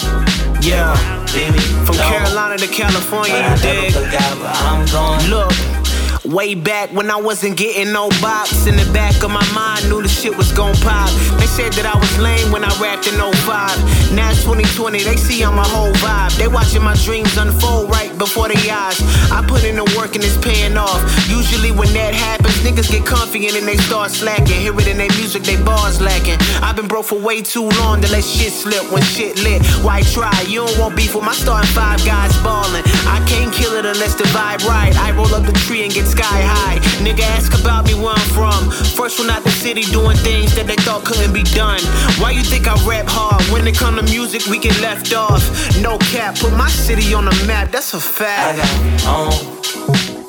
Yeah, 0.62 0.94
me 1.34 1.60
from 1.86 1.96
Carolina 1.96 2.58
to 2.58 2.68
California, 2.68 3.36
you 3.36 3.42
never 3.42 3.62
dig? 3.62 3.94
forgot 3.94 4.32
where 4.40 4.58
I'm 4.68 4.86
going. 4.92 5.30
Look. 5.30 5.91
Way 6.26 6.54
back 6.54 6.94
when 6.94 7.10
I 7.10 7.16
wasn't 7.18 7.58
getting 7.58 7.92
no 7.92 8.10
box 8.22 8.68
In 8.68 8.78
the 8.78 8.86
back 8.94 9.24
of 9.24 9.32
my 9.32 9.42
mind, 9.58 9.90
knew 9.90 10.04
the 10.04 10.08
shit 10.08 10.38
was 10.38 10.52
gon' 10.52 10.76
pop. 10.86 11.10
They 11.42 11.50
said 11.50 11.74
that 11.74 11.90
I 11.90 11.98
was 11.98 12.14
lame 12.22 12.52
when 12.52 12.64
I 12.64 12.70
rapped 12.78 13.10
in 13.10 13.18
05 13.18 14.14
Now 14.14 14.30
it's 14.30 14.46
2020, 14.46 15.02
they 15.02 15.18
see 15.18 15.42
I'm 15.42 15.58
a 15.58 15.66
whole 15.66 15.92
vibe. 15.98 16.38
They 16.38 16.48
watching 16.48 16.84
my 16.84 16.94
dreams 17.02 17.36
unfold 17.38 17.90
right 17.90 18.16
before 18.20 18.54
their 18.54 18.62
eyes. 18.70 19.02
I 19.34 19.42
put 19.42 19.66
in 19.66 19.76
the 19.76 19.88
work 19.98 20.14
and 20.14 20.22
it's 20.22 20.38
paying 20.38 20.78
off. 20.78 21.02
Usually 21.26 21.72
when 21.74 21.90
that 21.98 22.14
happens, 22.14 22.54
niggas 22.62 22.92
get 22.92 23.02
comfy 23.04 23.48
and 23.50 23.58
then 23.58 23.66
they 23.66 23.78
start 23.78 24.12
slacking. 24.12 24.62
Hear 24.62 24.78
it 24.78 24.88
in 24.88 25.02
their 25.02 25.10
music, 25.18 25.42
they 25.42 25.58
bars 25.58 26.00
lacking. 26.00 26.38
I've 26.62 26.76
been 26.76 26.88
broke 26.88 27.10
for 27.10 27.18
way 27.18 27.42
too 27.42 27.66
long 27.82 27.98
to 28.02 28.08
let 28.14 28.24
shit 28.24 28.54
slip 28.54 28.86
when 28.94 29.02
shit 29.02 29.42
lit. 29.42 29.66
Why 29.82 30.06
try? 30.14 30.38
You 30.46 30.70
don't 30.70 30.78
want 30.78 30.96
beef 30.96 31.16
with 31.16 31.26
my 31.26 31.34
starting 31.34 31.72
five 31.74 31.98
guys 32.06 32.38
ballin' 32.46 32.86
I 33.10 33.26
can't 33.26 33.52
kill 33.52 33.74
it 33.74 33.86
unless 33.90 34.14
the 34.14 34.30
vibe 34.30 34.62
right. 34.70 34.94
I 35.02 35.18
roll 35.18 35.34
up 35.34 35.50
the 35.50 35.58
tree 35.66 35.82
and 35.82 35.92
get 35.92 36.11
sky 36.12 36.42
high. 36.44 36.78
Nigga 37.06 37.24
ask 37.38 37.56
about 37.60 37.86
me 37.88 37.96
where 37.96 38.14
I'm 38.14 38.30
from. 38.36 38.70
First 39.00 39.20
one 39.20 39.30
out 39.30 39.44
the 39.44 39.50
city 39.50 39.84
doing 39.84 40.18
things 40.18 40.54
that 40.56 40.68
they 40.68 40.76
thought 40.84 41.04
couldn't 41.06 41.34
be 41.34 41.44
done. 41.56 41.82
Why 42.20 42.32
you 42.32 42.44
think 42.44 42.68
I 42.68 42.76
rap 42.86 43.08
hard? 43.08 43.42
When 43.52 43.66
it 43.66 43.78
come 43.78 43.96
to 43.96 44.04
music, 44.04 44.46
we 44.52 44.60
get 44.60 44.76
left 44.82 45.14
off. 45.14 45.44
No 45.82 45.98
cap, 46.14 46.36
put 46.36 46.54
my 46.54 46.70
city 46.70 47.14
on 47.14 47.26
the 47.26 47.36
map, 47.48 47.72
that's 47.72 47.94
a 47.94 48.00
fact. 48.00 48.44
I 48.48 48.52
got 48.60 48.76
home, 49.08 49.40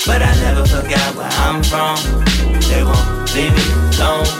but 0.06 0.22
I 0.22 0.32
never 0.46 0.64
forgot 0.64 1.08
where 1.18 1.32
I'm 1.46 1.58
from. 1.70 1.98
They 2.70 2.82
won't 2.86 3.34
leave 3.34 3.52
me 3.58 3.66
alone, 3.98 4.30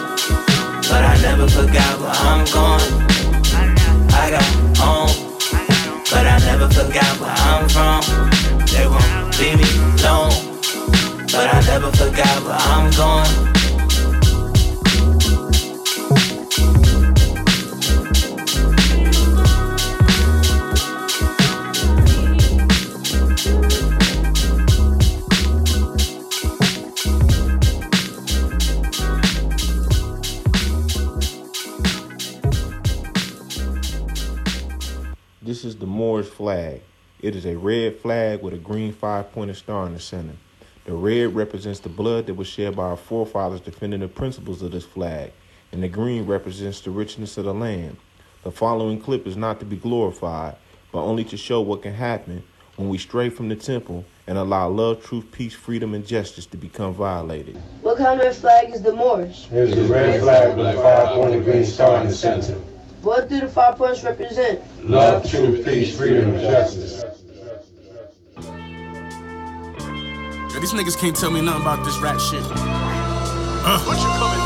but 0.89 1.03
I 1.13 1.15
never 1.27 1.47
forgot 1.49 1.93
where 2.01 2.17
I'm 2.31 2.43
going. 2.55 2.91
I 4.15 4.25
got 4.31 4.49
home, 4.79 5.15
but 6.11 6.25
I 6.35 6.39
never 6.49 6.69
forgot 6.69 7.13
where 7.21 7.37
I'm 7.51 7.69
from. 7.75 8.01
They 8.73 8.87
won't 8.87 9.39
leave 9.39 9.59
me. 9.59 9.92
But 11.33 11.49
I 11.55 11.61
never 11.63 11.91
forgot 11.93 12.43
where 12.45 12.57
I'm 12.59 12.91
going. 12.91 13.53
This 35.41 35.65
is 35.65 35.77
the 35.77 35.87
Moorish 35.87 36.27
flag. 36.27 36.83
It 37.23 37.35
is 37.35 37.47
a 37.47 37.57
red 37.57 38.01
flag 38.01 38.43
with 38.43 38.53
a 38.53 38.59
green 38.59 38.93
five 38.93 39.33
pointed 39.33 39.57
star 39.57 39.87
in 39.87 39.95
the 39.95 40.01
center. 40.01 40.35
The 40.85 40.95
red 40.95 41.37
represents 41.37 41.79
the 41.79 41.89
blood 41.89 42.27
that 42.27 42.35
was 42.35 42.49
shed 42.49 42.75
by 42.75 42.83
our 42.83 42.97
forefathers 42.97 43.61
defending 43.61 44.01
the 44.01 44.09
principles 44.09 44.63
of 44.63 44.73
this 44.73 44.85
flag, 44.85 45.31
and 45.71 45.81
the 45.81 45.89
green 45.89 46.27
represents 46.27 46.81
the 46.81 46.91
richness 46.91 47.39
of 47.39 47.45
the 47.45 47.55
land. 47.55 47.99
The 48.43 48.51
following 48.51 49.01
clip 49.01 49.29
is 49.29 49.37
not 49.37 49.61
to 49.61 49.65
be 49.65 49.77
glorified, 49.77 50.57
but 50.91 51.05
only 51.05 51.23
to 51.27 51.37
show 51.37 51.61
what 51.61 51.83
can 51.83 51.95
happen 51.95 52.43
when 52.75 52.89
we 52.89 52.99
stray 52.99 53.31
from 53.31 53.49
the 53.49 53.55
temple 53.55 54.05
and 54.27 54.37
allow 54.37 54.69
love, 54.69 55.05
truth, 55.05 55.31
peace, 55.31 55.55
freedom, 55.55 55.95
and 55.95 56.05
justice 56.05 56.47
to 56.47 56.57
become 56.57 56.95
violated. 56.95 57.57
What 57.83 57.99
kind 57.99 58.21
of 58.21 58.37
flag 58.37 58.75
is 58.75 58.83
the 58.83 58.93
Moorish? 58.93 59.47
Here's 59.47 59.77
the 59.77 59.85
red 59.85 60.21
flag 60.21 60.57
with 60.57 60.67
a 60.67 60.73
five-pointed 60.75 61.45
green 61.45 61.65
star 61.65 62.01
in 62.01 62.09
the 62.09 62.15
center. 62.15 62.55
What 63.03 63.29
do 63.29 63.41
the 63.41 63.49
five 63.49 63.77
points 63.77 64.03
represent? 64.03 64.61
Love, 64.85 65.31
truth, 65.31 65.65
peace, 65.65 65.97
freedom, 65.97 66.31
and 66.31 66.41
justice. 66.41 67.22
These 70.63 70.73
niggas 70.73 70.97
can't 70.97 71.17
tell 71.17 71.33
me 71.33 71.41
nothing 71.41 71.63
about 71.63 71.85
this 71.85 71.99
rat 71.99 72.21
shit. 72.21 72.45
Uh. 73.65 74.42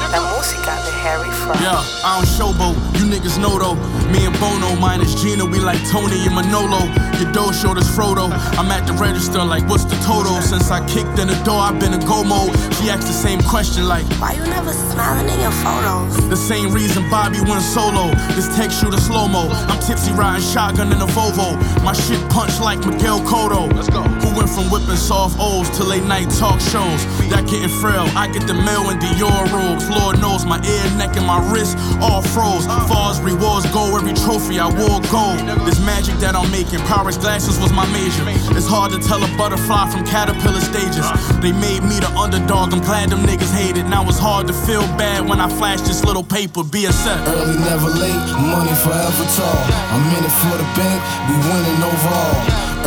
La 0.47 0.53
música 0.53 0.77
de 0.85 0.93
Harry 0.93 1.31
Fraud. 1.31 1.61
Yeah, 1.61 1.83
I 2.05 2.23
don't 2.23 2.29
showboat. 2.37 2.77
You 3.01 3.07
niggas 3.07 3.37
know 3.39 3.59
though. 3.59 3.75
Me 4.13 4.27
and 4.27 4.39
Bono, 4.39 4.77
minus 4.79 5.21
Gina, 5.21 5.45
we 5.45 5.59
like 5.59 5.83
Tony 5.91 6.25
and 6.25 6.35
Manolo. 6.37 6.87
Your 7.19 7.33
dough 7.33 7.51
showed 7.51 7.79
us 7.79 7.89
Frodo. 7.91 8.31
I'm 8.59 8.71
at 8.71 8.87
the 8.87 8.93
register 8.93 9.43
like, 9.43 9.67
what's 9.69 9.85
the 9.85 9.97
total? 10.05 10.41
Since 10.43 10.71
I 10.71 10.87
kicked 10.87 11.19
in 11.19 11.29
the 11.29 11.39
door, 11.45 11.59
I've 11.59 11.81
been 11.81 11.95
in 11.95 12.01
go 12.07 12.23
mode. 12.23 12.55
She 12.77 12.91
asked 12.91 13.09
the 13.09 13.17
same 13.17 13.41
question 13.41 13.89
like, 13.89 14.05
Why 14.21 14.35
you 14.35 14.45
never 14.45 14.73
smiling 14.73 15.29
in 15.33 15.41
your 15.41 15.57
photos? 15.65 16.15
The 16.29 16.37
same 16.37 16.73
reason 16.73 17.09
Bobby 17.11 17.41
went 17.41 17.63
solo. 17.63 18.13
This 18.37 18.47
tech 18.55 18.71
shooter 18.71 19.01
slow 19.01 19.27
mo. 19.27 19.49
I'm 19.67 19.81
tipsy 19.81 20.13
riding 20.13 20.45
shotgun 20.45 20.93
in 20.93 21.01
a 21.01 21.07
Volvo. 21.07 21.57
My 21.83 21.93
shit 21.93 22.21
punch 22.31 22.61
like 22.61 22.85
Miguel 22.87 23.21
Cotto. 23.21 23.73
Let's 23.75 23.89
go. 23.91 24.03
Who 24.23 24.37
went 24.37 24.51
from 24.51 24.71
whipping 24.71 25.01
soft 25.01 25.37
O's 25.41 25.71
to 25.79 25.85
late 25.85 26.05
night 26.05 26.31
talk 26.31 26.61
shows? 26.61 27.01
That 27.33 27.49
getting 27.49 27.73
frail. 27.81 28.07
I 28.15 28.29
get 28.29 28.47
the 28.47 28.55
mail 28.55 28.91
in 28.91 28.99
Dior 28.99 29.51
robes. 29.51 29.89
Lord 29.91 30.21
knows 30.21 30.36
my 30.45 30.59
ear, 30.61 30.85
neck, 30.99 31.17
and 31.17 31.27
my 31.27 31.41
wrist 31.51 31.79
all 32.03 32.21
froze. 32.21 32.67
Falls, 32.91 33.21
rewards, 33.21 33.65
go 33.73 33.97
every 33.97 34.13
trophy 34.13 34.59
I 34.59 34.67
wore 34.67 35.01
gold. 35.09 35.41
This 35.65 35.81
magic 35.81 36.17
that 36.21 36.35
I'm 36.35 36.51
making, 36.51 36.81
Pyrex 36.91 37.21
glasses 37.21 37.59
was 37.59 37.73
my 37.73 37.87
major. 37.93 38.25
It's 38.57 38.67
hard 38.67 38.93
to 38.93 38.99
tell 38.99 39.23
a 39.23 39.31
butterfly 39.39 39.89
from 39.91 40.05
caterpillar 40.05 40.61
stages. 40.61 41.07
They 41.41 41.53
made 41.53 41.83
me 41.83 42.01
the 42.01 42.11
underdog. 42.19 42.73
I'm 42.75 42.81
glad 42.81 43.11
them 43.11 43.23
niggas 43.23 43.53
hated. 43.55 43.87
Now 43.87 44.05
it's 44.09 44.19
hard 44.19 44.47
to 44.49 44.53
feel 44.53 44.83
bad 44.99 45.29
when 45.29 45.41
I 45.41 45.49
flash 45.49 45.81
this 45.83 46.05
little 46.05 46.25
paper. 46.25 46.63
BSF. 46.63 47.21
Early, 47.29 47.59
never 47.63 47.89
late, 47.89 48.27
money 48.37 48.75
forever 48.83 49.27
tall. 49.39 49.63
I'm 49.95 50.05
in 50.17 50.25
it 50.25 50.35
for 50.43 50.57
the 50.59 50.69
bank, 50.75 50.99
we 51.31 51.35
winning 51.47 51.81
overall. 51.81 52.37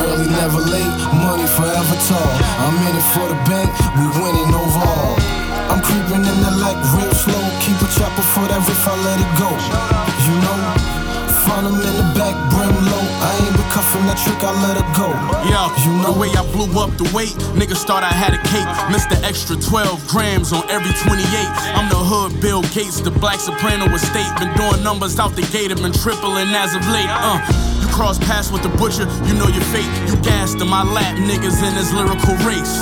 Early, 0.03 0.27
never 0.29 0.59
late, 0.59 0.95
money 1.15 1.47
forever 1.55 1.95
tall. 2.07 2.31
I'm 2.59 2.75
in 2.87 2.95
it 2.97 3.07
for 3.13 3.27
the 3.29 3.39
bank, 3.49 3.69
we 3.95 4.05
winning 4.21 4.53
overall. 4.53 5.28
Creeping 5.89 6.21
in 6.21 6.37
the 6.45 6.51
like 6.61 6.77
real 6.93 7.13
slow. 7.17 7.43
Keep 7.65 7.81
a 7.81 7.87
chopper 7.97 8.21
for 8.21 8.45
that 8.45 8.61
riff, 8.61 8.85
I 8.85 8.93
let 9.09 9.17
it 9.17 9.31
go. 9.41 9.49
You 10.25 10.35
know, 10.45 10.57
find 11.49 11.65
them 11.65 11.81
in 11.81 11.95
the 11.97 12.07
back, 12.13 12.35
ain't 13.95 14.05
been 14.05 14.05
cuffing 14.05 14.05
that 14.07 14.17
trick, 14.17 14.41
I 14.43 14.51
let 14.61 14.77
it 14.77 14.87
go. 14.95 15.09
Yeah, 15.49 15.69
you 15.85 15.91
know 16.01 16.13
the 16.13 16.19
way 16.19 16.29
I 16.33 16.43
blew 16.51 16.69
up 16.79 16.91
the 16.97 17.09
weight. 17.15 17.33
Niggas 17.55 17.85
thought 17.85 18.03
I 18.03 18.13
had 18.13 18.33
a 18.33 18.41
cake. 18.49 18.67
Missed 18.91 19.09
the 19.09 19.19
extra 19.25 19.55
12 19.55 20.07
grams 20.07 20.53
on 20.53 20.67
every 20.69 20.91
28. 21.05 21.23
I'm 21.75 21.89
the 21.89 21.97
hood 21.97 22.39
Bill 22.41 22.61
Gates, 22.73 23.01
the 23.01 23.11
black 23.11 23.39
soprano 23.39 23.85
estate. 23.93 24.29
Been 24.39 24.53
doing 24.57 24.83
numbers 24.83 25.19
out 25.19 25.35
the 25.35 25.45
gate, 25.53 25.71
have 25.71 25.81
been 25.81 25.93
tripling 25.93 26.49
as 26.53 26.75
of 26.75 26.85
late. 26.89 27.09
Uh, 27.09 27.39
you 27.81 27.87
cross 27.93 28.19
paths 28.19 28.51
with 28.51 28.63
the 28.63 28.73
butcher, 28.77 29.07
you 29.25 29.33
know 29.35 29.47
your 29.47 29.65
fate. 29.73 29.89
You 30.07 30.15
gassed 30.21 30.61
in 30.61 30.67
my 30.67 30.83
lap, 30.83 31.15
niggas 31.17 31.61
in 31.63 31.73
this 31.75 31.91
lyrical 31.93 32.35
race. 32.45 32.79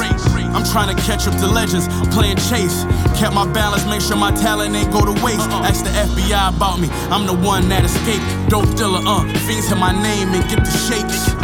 I'm 0.58 0.66
trying 0.66 0.96
to 0.96 0.98
catch 1.04 1.28
up 1.28 1.38
to 1.40 1.48
legends, 1.48 1.88
I'm 1.88 2.10
playing 2.10 2.38
chase. 2.50 2.86
Kept 3.20 3.34
my 3.34 3.46
balance, 3.54 3.86
make 3.86 4.02
sure 4.02 4.18
my 4.18 4.32
talent 4.32 4.76
ain't 4.76 4.92
go 4.92 5.06
to 5.06 5.14
waste. 5.24 5.46
Ask 5.66 5.84
the 5.84 5.92
FBI 5.92 6.56
about 6.56 6.80
me, 6.80 6.90
I'm 7.14 7.26
the 7.26 7.36
one 7.36 7.70
that 7.70 7.86
escaped. 7.86 8.26
Dope 8.50 8.70
dealer, 8.76 9.02
uh, 9.06 9.22
fiends 9.46 9.70
hit 9.70 9.78
my 9.78 9.92
name 9.92 10.34
and 10.34 10.44
get 10.50 10.66
the 10.66 10.72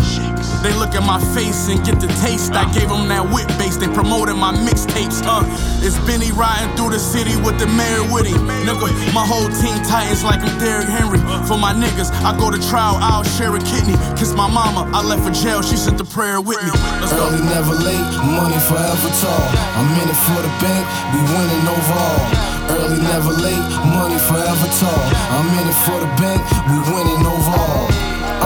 shakes. 0.01 0.49
They 0.63 0.71
look 0.79 0.95
at 0.95 1.03
my 1.03 1.19
face 1.35 1.67
and 1.67 1.83
get 1.83 1.99
the 1.99 2.07
taste. 2.23 2.55
I 2.55 2.63
gave 2.71 2.87
them 2.87 3.11
that 3.11 3.27
whip 3.27 3.51
base, 3.59 3.75
they 3.75 3.91
promoted 3.91 4.39
my 4.39 4.55
mixtapes. 4.55 5.19
Uh, 5.19 5.43
it's 5.83 5.99
Benny 6.07 6.31
riding 6.31 6.71
through 6.79 6.95
the 6.95 6.99
city 7.03 7.35
with 7.43 7.59
the 7.59 7.67
with 8.07 8.23
him. 8.23 8.47
Nigga, 8.63 8.87
my 9.11 9.27
whole 9.27 9.51
team 9.59 9.75
titans 9.83 10.23
like 10.23 10.39
I'm 10.39 10.55
Derrick 10.63 10.87
Henry. 10.87 11.19
For 11.43 11.59
my 11.59 11.75
niggas, 11.75 12.15
I 12.23 12.31
go 12.39 12.47
to 12.47 12.59
trial, 12.71 12.95
I'll 13.03 13.27
share 13.35 13.51
a 13.51 13.59
kidney. 13.59 13.99
Kiss 14.15 14.31
my 14.31 14.47
mama, 14.47 14.87
I 14.95 15.03
left 15.03 15.27
for 15.27 15.35
jail, 15.35 15.61
she 15.61 15.75
sent 15.75 15.97
the 15.97 16.07
prayer 16.07 16.39
with 16.39 16.63
me. 16.63 16.71
Let's 17.03 17.11
go. 17.11 17.27
Early, 17.27 17.43
never 17.43 17.75
late, 17.83 18.07
money 18.23 18.59
forever 18.63 19.11
tall. 19.19 19.43
I'm 19.75 19.91
in 19.99 20.07
it 20.07 20.19
for 20.23 20.39
the 20.39 20.53
bank, 20.63 20.83
we 21.11 21.19
winning 21.27 21.65
overall. 21.67 22.23
Early, 22.71 23.03
never 23.03 23.35
late, 23.35 23.67
money 23.91 24.19
forever 24.31 24.67
tall. 24.79 25.03
I'm 25.35 25.47
in 25.59 25.67
it 25.67 25.79
for 25.83 25.99
the 25.99 26.11
bank, 26.23 26.39
we 26.71 26.79
winning 26.87 27.27
overall. 27.27 27.82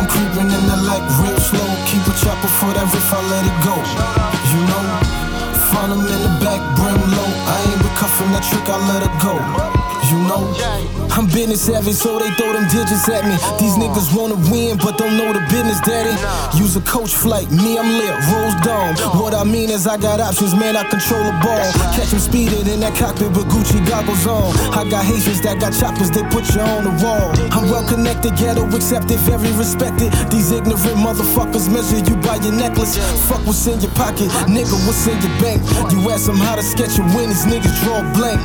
Creeping 0.10 0.50
in 0.52 0.64
the 0.70 0.78
like 0.90 1.06
real 1.22 1.40
slow. 1.40 1.70
Keep 1.90 2.08
a 2.08 2.14
chopper 2.18 2.52
for 2.60 2.72
that 2.74 2.88
if 2.88 3.14
I 3.14 3.20
let 3.32 3.44
it 3.46 3.58
go. 3.64 3.76
You 4.52 4.62
know, 4.70 4.84
find 5.72 5.92
them 5.92 6.02
in 6.02 6.20
the 6.26 6.34
back, 6.44 6.62
brim 6.76 7.00
low. 7.16 7.30
I 7.54 7.56
ain't 7.70 7.82
been 7.82 8.32
that 8.32 8.44
trick, 8.44 8.68
I 8.70 8.78
let 8.88 9.04
it 9.04 9.22
go. 9.22 9.77
You 10.08 10.24
know, 10.24 10.40
I'm 11.12 11.28
business 11.28 11.68
savvy, 11.68 11.92
so 11.92 12.18
they 12.18 12.32
throw 12.40 12.54
them 12.54 12.64
digits 12.72 13.10
at 13.10 13.28
me. 13.28 13.36
These 13.60 13.76
niggas 13.76 14.16
wanna 14.16 14.40
win, 14.48 14.78
but 14.78 14.98
don't 14.98 15.18
know 15.18 15.34
the 15.34 15.44
business, 15.52 15.82
daddy. 15.84 16.16
Use 16.56 16.78
a 16.78 16.82
coach 16.82 17.12
flight, 17.12 17.52
me, 17.52 17.78
I'm 17.78 17.92
lit, 18.00 18.16
Rose 18.32 18.56
Dome. 18.64 18.96
What 19.20 19.34
I 19.34 19.44
mean 19.44 19.70
is, 19.70 19.86
I 19.86 19.98
got 19.98 20.22
options, 20.22 20.56
man, 20.56 20.78
I 20.78 20.88
control 20.88 21.20
the 21.28 21.36
ball. 21.44 21.60
Catch 21.92 22.16
him 22.16 22.20
speeding 22.20 22.68
in 22.72 22.80
that 22.80 22.96
cockpit 22.96 23.36
with 23.36 23.52
Gucci 23.52 23.84
goggles 23.84 24.26
on. 24.28 24.56
I 24.72 24.88
got 24.88 25.04
Haitians 25.04 25.42
that 25.42 25.60
got 25.60 25.76
choppers, 25.76 26.10
they 26.12 26.24
put 26.32 26.48
you 26.56 26.62
on 26.62 26.88
the 26.88 26.96
wall. 27.04 27.28
I'm 27.52 27.68
well 27.68 27.84
connected, 27.84 28.38
ghetto 28.38 28.64
accepted, 28.72 29.20
very 29.28 29.52
respected. 29.60 30.14
These 30.32 30.56
ignorant 30.56 31.04
motherfuckers 31.04 31.68
measure 31.68 32.00
you 32.00 32.16
by 32.24 32.40
your 32.40 32.54
necklace. 32.54 32.96
Fuck 33.28 33.44
what's 33.44 33.68
in 33.68 33.82
your 33.82 33.92
pocket, 33.92 34.32
nigga, 34.48 34.78
what's 34.88 35.04
in 35.04 35.20
your 35.20 35.36
bank? 35.44 35.60
You 35.92 36.00
ask 36.16 36.32
them 36.32 36.40
how 36.40 36.56
to 36.56 36.64
sketch 36.64 36.96
win, 37.12 37.28
these 37.28 37.44
niggas 37.44 37.76
draw 37.84 38.00
blank. 38.16 38.40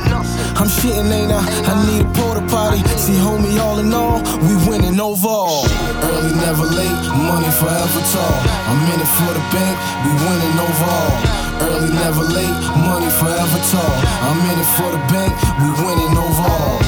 I'm 0.59 0.67
shitting, 0.67 1.07
ain't 1.07 1.31
I? 1.31 1.52
I 1.69 1.73
need 1.85 2.01
a 2.01 2.09
porta 2.17 2.41
potty. 2.49 2.81
See, 2.97 3.17
homie, 3.19 3.59
all 3.59 3.79
in 3.79 3.93
all, 3.93 4.19
we 4.45 4.53
winning 4.65 4.99
overall. 4.99 5.65
Early, 6.01 6.33
never 6.39 6.65
late, 6.65 6.99
money 7.13 7.51
forever 7.59 8.01
tall. 8.13 8.37
I'm 8.69 8.81
in 8.93 8.99
it 8.99 9.11
for 9.17 9.31
the 9.33 9.43
bank, 9.53 9.75
we 10.03 10.11
winning 10.23 10.57
overall. 10.57 11.13
Early, 11.63 11.91
never 11.93 12.23
late, 12.25 12.57
money 12.79 13.11
forever 13.19 13.59
tall. 13.71 13.93
I'm 14.27 14.39
in 14.51 14.57
it 14.59 14.69
for 14.77 14.89
the 14.91 15.01
bank, 15.13 15.31
we 15.61 15.69
winning 15.83 16.15
overall. 16.17 16.79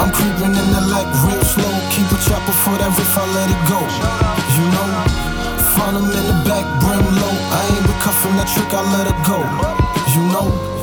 I'm 0.00 0.10
creeping 0.12 0.54
in 0.56 0.68
the 0.74 0.82
like 0.92 1.10
real 1.24 1.44
slow. 1.44 1.74
Keep 1.92 2.08
a 2.10 2.18
chopper 2.24 2.56
for 2.64 2.74
that 2.80 2.90
riff, 2.92 3.14
I 3.16 3.24
let 3.36 3.48
it 3.52 3.62
go. 3.68 3.80
You 4.56 4.64
know, 4.74 4.88
find 5.76 5.96
in 5.96 6.24
the 6.28 6.36
back, 6.48 6.64
brim 6.80 7.04
low. 7.20 7.34
I 7.56 7.60
ain't 7.68 7.84
been 7.84 8.00
cuffing 8.00 8.36
that 8.36 8.48
trick, 8.48 8.72
I 8.72 8.82
let 8.96 9.06
it 9.06 9.18
go. 9.28 9.38
You 10.14 10.22
know. 10.32 10.79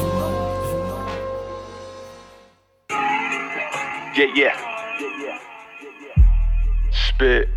Yeah, 4.17 4.33
yeah. 4.33 5.39
Spit. 6.89 7.49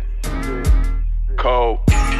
Cold. 1.35 1.79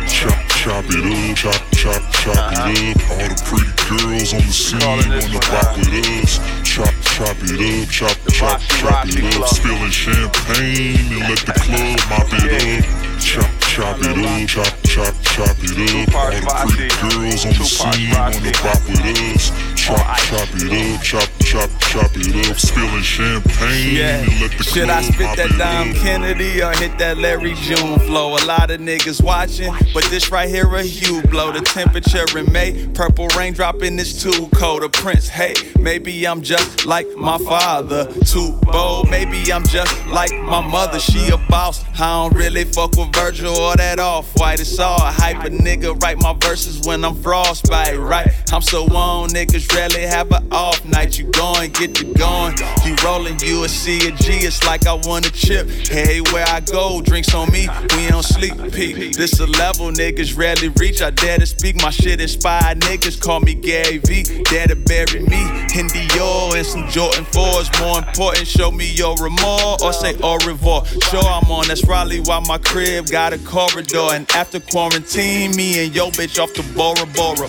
Chop, 0.09 0.33
chop 0.49 0.83
it 0.89 1.05
up, 1.05 1.37
chop, 1.37 1.61
chop, 1.73 2.01
chop 2.11 2.51
it 2.65 2.97
up. 2.97 3.11
All 3.11 3.29
the 3.29 3.37
pretty 3.45 3.69
girls 3.85 4.33
on 4.33 4.41
the 4.41 4.51
scene 4.51 4.79
wanna 4.81 5.05
rock 5.45 5.77
with 5.77 5.93
us. 5.93 6.39
Chop, 6.65 6.89
chop 7.03 7.37
it 7.43 7.61
up, 7.61 7.89
chop, 7.91 8.17
chop, 8.33 8.59
chop 8.61 9.05
it 9.09 9.37
up. 9.37 9.47
Spilling 9.47 9.91
champagne 9.91 10.97
and 11.13 11.29
let 11.29 11.45
the 11.45 11.53
club 11.61 11.99
mop 12.09 12.33
it 12.33 12.81
up. 12.81 13.21
Chop, 13.21 13.51
chop 13.61 13.99
it 13.99 14.25
up, 14.25 14.49
chop, 14.49 14.80
chop, 14.91 15.15
chop 15.23 15.55
it 15.63 16.09
up. 16.09 16.15
All 16.15 16.31
the 16.31 16.75
pretty 16.75 16.91
girls 16.99 17.45
on 17.45 17.53
the 17.53 17.63
scene 17.63 18.11
wanna 18.11 18.51
rock 18.63 18.83
with 18.87 19.07
us. 19.07 19.51
Chop, 19.75 19.97
chop 20.27 20.49
it 20.53 20.71
up, 20.71 21.01
chop, 21.01 21.29
chop, 21.39 21.69
chop 21.79 22.11
it 22.15 22.49
up. 22.49 22.59
Spilling 22.59 23.01
champagne 23.01 23.95
Yeah. 23.95 24.17
and 24.17 24.41
let 24.41 24.57
the 24.57 24.63
Should 24.63 24.89
I 24.89 25.01
spit 25.01 25.37
that 25.37 25.57
Dom 25.57 25.93
Kennedy 25.93 26.61
or 26.61 26.71
hit 26.73 26.97
that 26.99 27.17
Larry 27.17 27.53
June 27.53 27.99
flow? 27.99 28.35
A 28.35 28.43
lot 28.45 28.69
of 28.69 28.81
niggas 28.81 29.23
watching, 29.23 29.73
but 29.93 30.03
this 30.05 30.29
right 30.29 30.49
here 30.49 30.67
a 30.75 30.83
hue 30.83 31.21
blow. 31.23 31.51
The 31.51 31.61
temperature 31.61 32.25
in 32.37 32.51
May, 32.51 32.87
purple 32.93 33.27
raindrop 33.37 33.81
in 33.81 33.95
this 33.95 34.21
too 34.21 34.49
cold. 34.55 34.83
A 34.83 34.89
prince, 34.89 35.29
hey, 35.29 35.53
maybe 35.79 36.27
I'm 36.27 36.41
just 36.41 36.85
like 36.85 37.07
my 37.15 37.37
father. 37.37 38.11
Too 38.25 38.51
bold, 38.63 39.09
maybe 39.09 39.51
I'm 39.51 39.65
just 39.65 40.05
like 40.07 40.33
my 40.43 40.61
mother. 40.61 40.99
She 40.99 41.29
a 41.29 41.37
boss. 41.49 41.83
I 41.95 42.29
don't 42.29 42.35
really 42.35 42.65
fuck 42.65 42.97
with 42.97 43.13
Virgil 43.15 43.55
or 43.55 43.75
that 43.77 43.99
off 43.99 44.27
white. 44.37 44.59
It's 44.59 44.77
all 44.81 44.99
hype. 44.99 45.45
A 45.45 45.49
nigga 45.49 45.99
write 46.01 46.17
my 46.19 46.33
verses 46.41 46.85
when 46.85 47.05
I'm 47.05 47.15
frostbite, 47.15 47.97
right? 47.97 48.27
I'm 48.51 48.61
so 48.61 48.83
on, 48.95 49.29
niggas 49.29 49.73
rarely 49.73 50.01
have 50.01 50.31
an 50.31 50.51
off 50.51 50.83
night. 50.85 51.17
You 51.17 51.25
going, 51.31 51.71
get 51.71 51.95
to 51.95 52.05
going. 52.13 52.55
You 52.85 52.95
rolling, 53.03 53.39
you 53.39 53.63
a 53.63 53.69
C 53.69 54.07
a 54.07 54.11
G. 54.11 54.45
It's 54.45 54.63
like 54.65 54.87
I 54.87 54.93
want 54.93 55.27
a 55.27 55.31
chip. 55.31 55.69
Hey, 55.69 56.21
where 56.33 56.45
I 56.47 56.59
go, 56.59 57.01
drinks 57.01 57.33
on 57.33 57.51
me. 57.51 57.67
We 57.95 58.07
don't 58.07 58.23
sleep 58.23 58.55
peak. 58.73 59.15
This 59.15 59.39
a 59.39 59.47
level 59.47 59.91
niggas 59.91 60.37
rarely 60.37 60.69
reach. 60.69 61.01
I 61.01 61.11
dare 61.11 61.37
to 61.37 61.45
speak. 61.45 61.81
My 61.81 61.89
shit 61.89 62.19
inspired 62.19 62.79
niggas. 62.81 63.21
Call 63.21 63.39
me 63.39 63.53
Gary 63.53 63.99
V. 63.99 64.43
Dare 64.43 64.67
to 64.67 64.75
bury 64.75 65.21
me 65.21 65.41
in 65.77 65.87
Dior 65.87 66.55
and 66.55 66.65
some 66.65 66.87
Jordan 66.89 67.25
4s. 67.25 67.79
More 67.79 67.99
important, 67.99 68.47
show 68.47 68.71
me 68.71 68.91
your 68.91 69.15
remorse 69.17 69.81
or 69.81 69.93
say 69.93 70.15
au 70.21 70.37
revoir. 70.45 70.85
Sure, 70.85 71.23
I'm 71.23 71.49
on. 71.51 71.67
That's 71.67 71.85
Raleigh 71.85 72.21
why 72.21 72.39
my 72.47 72.57
crib 72.57 73.07
got 73.07 73.33
a 73.33 73.37
corridor. 73.39 74.09
And 74.11 74.29
after 74.35 74.59
quarantine, 74.71 75.53
me 75.57 75.83
and 75.85 75.93
yo 75.93 76.09
bitch 76.11 76.41
off 76.41 76.53
to 76.53 76.63
Bora 76.73 77.05
Bora. 77.07 77.47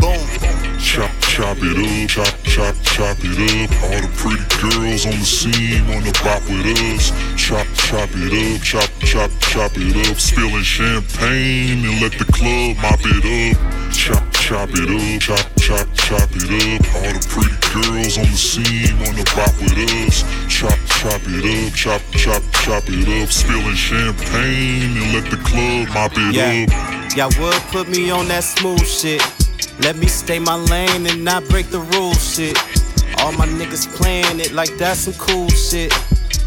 Boom. 0.00 0.51
Chop, 0.82 1.10
chop 1.22 1.56
it 1.62 1.78
up, 1.78 2.10
chop, 2.10 2.34
chop, 2.42 2.74
chop 2.82 3.16
it 3.22 3.38
up. 3.38 3.70
All 3.86 4.02
the 4.02 4.10
pretty 4.18 4.44
girls 4.60 5.06
on 5.06 5.14
the 5.14 5.24
scene 5.24 5.80
on 5.94 6.02
the 6.02 6.12
bop 6.26 6.42
with 6.50 6.66
us. 6.66 7.14
Chop, 7.38 7.66
chop 7.78 8.10
it 8.12 8.34
up, 8.34 8.60
chop, 8.60 8.90
chop, 9.00 9.30
chop 9.40 9.72
it 9.76 10.10
up. 10.10 10.18
Spilling 10.18 10.62
champagne 10.62 11.86
and 11.86 12.00
let 12.02 12.12
the 12.18 12.26
club 12.34 12.76
mop 12.82 12.98
it 12.98 13.24
up. 13.24 13.92
Chop, 13.94 14.26
chop 14.34 14.68
it 14.74 14.90
up, 14.90 15.20
chop, 15.22 15.46
chop, 15.56 15.86
chop 15.94 16.28
it 16.34 16.50
up. 16.50 16.82
All 16.98 17.14
the 17.14 17.22
pretty 17.30 17.56
girls 17.72 18.18
on 18.18 18.26
the 18.26 18.36
scene 18.36 18.98
on 19.06 19.14
the 19.14 19.24
bop 19.32 19.54
with 19.62 19.78
us. 19.78 20.26
Chop, 20.50 20.76
chop 20.98 21.22
it 21.24 21.46
up, 21.46 21.72
chop, 21.72 22.02
chop, 22.18 22.42
chop 22.60 22.84
it 22.90 23.08
up. 23.22 23.30
Spilling 23.30 23.78
champagne 23.78 24.98
and 24.98 25.14
let 25.14 25.30
the 25.30 25.38
club 25.46 25.94
mop 25.94 26.12
it 26.16 26.34
yeah. 26.34 26.66
up. 26.68 27.16
Y'all 27.16 27.32
would 27.40 27.62
put 27.70 27.88
me 27.88 28.10
on 28.10 28.26
that 28.28 28.44
smooth 28.44 28.84
shit. 28.84 29.22
Let 29.80 29.96
me 29.96 30.06
stay 30.06 30.38
my 30.38 30.56
lane 30.56 31.06
and 31.06 31.24
not 31.24 31.46
break 31.48 31.70
the 31.70 31.80
rules 31.80 32.34
shit. 32.34 32.56
All 33.18 33.32
my 33.32 33.46
niggas 33.46 33.86
playing 33.96 34.40
it 34.40 34.52
like 34.52 34.76
that's 34.76 35.00
some 35.00 35.14
cool 35.14 35.48
shit. 35.50 35.92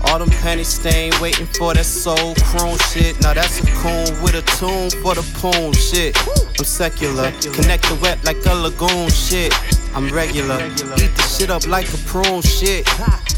All 0.05 0.19
them 0.19 0.29
panties 0.29 0.67
stain 0.67 1.11
waiting 1.19 1.47
for 1.47 1.73
that 1.73 1.85
soul 1.85 2.35
croon 2.45 2.77
shit. 2.91 3.19
Now 3.21 3.33
that's 3.33 3.59
a 3.59 3.65
coon 3.81 4.21
with 4.21 4.35
a 4.35 4.43
tune 4.57 4.89
for 5.01 5.15
the 5.15 5.25
poon 5.39 5.73
shit. 5.73 6.17
I'm 6.59 6.65
secular, 6.65 7.31
connect 7.53 7.89
the 7.89 7.97
wet 8.01 8.23
like 8.23 8.37
a 8.45 8.53
lagoon 8.53 9.09
shit. 9.09 9.53
I'm 9.95 10.09
regular, 10.09 10.61
eat 10.65 11.15
the 11.15 11.21
shit 11.21 11.49
up 11.49 11.65
like 11.67 11.87
a 11.93 11.97
prune 11.99 12.41
shit. 12.41 12.85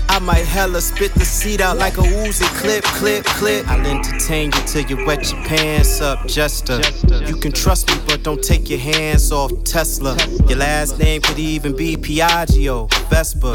I 0.10 0.18
might 0.20 0.46
hella 0.46 0.82
spit 0.82 1.14
the 1.14 1.24
seed 1.24 1.62
out 1.62 1.78
like 1.78 1.98
a 1.98 2.02
woozy 2.02 2.46
clip, 2.46 2.84
clip, 2.84 3.24
clip. 3.26 3.68
I'll 3.68 3.86
entertain 3.86 4.46
you 4.46 4.62
till 4.66 4.82
you 4.86 5.06
wet 5.06 5.32
your 5.32 5.44
pants 5.44 6.02
up, 6.02 6.28
Jester. 6.28 6.82
You 7.28 7.36
can 7.36 7.52
trust 7.52 7.90
me, 7.90 8.02
but 8.08 8.24
don't 8.24 8.44
take 8.44 8.72
your 8.72 8.80
hands 8.80 9.32
off 9.32 9.52
Tesla. 9.66 10.18
Your 10.48 10.58
last 10.58 10.98
name 10.98 11.22
could 11.22 11.38
even 11.38 11.76
be 11.76 11.96
Piaggio, 11.96 12.90
Vespa. 13.10 13.54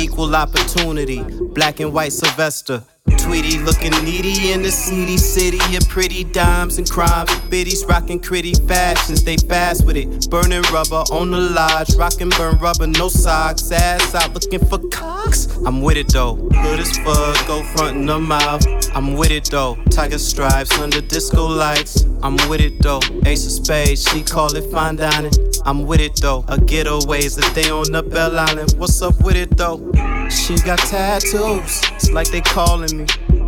Equal 0.00 0.36
opportunity, 0.36 1.24
black 1.54 1.80
and 1.80 1.92
white 1.92 2.12
Sylvester. 2.12 2.84
Tweety 3.18 3.58
looking 3.58 3.92
needy 4.02 4.52
in 4.52 4.62
the 4.62 4.70
seedy 4.70 5.18
city 5.18 5.76
of 5.76 5.86
pretty 5.88 6.24
dimes 6.24 6.78
and 6.78 6.88
crimes. 6.88 7.30
Biddies 7.50 7.84
rocking 7.84 8.18
pretty 8.18 8.54
fashions, 8.54 9.22
they 9.22 9.36
fast 9.36 9.84
with 9.84 9.96
it. 9.96 10.30
Burning 10.30 10.62
rubber 10.72 11.04
on 11.12 11.30
the 11.30 11.38
lodge, 11.38 11.94
rocking 11.96 12.30
burn 12.30 12.56
rubber, 12.58 12.86
no 12.86 13.08
socks. 13.08 13.70
Ass 13.70 14.14
out 14.14 14.32
looking 14.32 14.64
for 14.66 14.78
cocks. 14.88 15.54
I'm 15.66 15.82
with 15.82 15.98
it 15.98 16.12
though. 16.12 16.36
Good 16.36 16.80
as 16.80 16.96
fuck, 16.98 17.46
go 17.46 17.62
front 17.76 17.98
in 17.98 18.06
the 18.06 18.18
mouth. 18.18 18.64
I'm 18.96 19.14
with 19.16 19.30
it 19.30 19.50
though. 19.50 19.76
Tiger 19.90 20.18
stripes 20.18 20.78
under 20.78 21.02
disco 21.02 21.46
lights. 21.46 22.04
I'm 22.22 22.36
with 22.48 22.62
it 22.62 22.82
though. 22.82 23.00
Ace 23.26 23.44
of 23.44 23.52
spades, 23.52 24.08
she 24.08 24.22
call 24.22 24.54
it 24.56 24.70
fine 24.70 24.96
dining. 24.96 25.32
I'm 25.66 25.86
with 25.86 26.00
it 26.00 26.18
though. 26.22 26.44
A 26.48 26.56
getaways 26.56 27.36
that 27.38 27.54
they 27.54 27.68
on 27.70 27.92
the 27.92 28.02
Bell 28.02 28.38
Island. 28.38 28.74
What's 28.78 29.02
up 29.02 29.20
with 29.22 29.36
it 29.36 29.56
though? 29.56 29.90
She 30.30 30.56
got 30.56 30.78
tattoos, 30.78 31.82
it's 31.92 32.10
like 32.10 32.30
they 32.30 32.40
calling 32.40 32.93
me. 32.98 33.06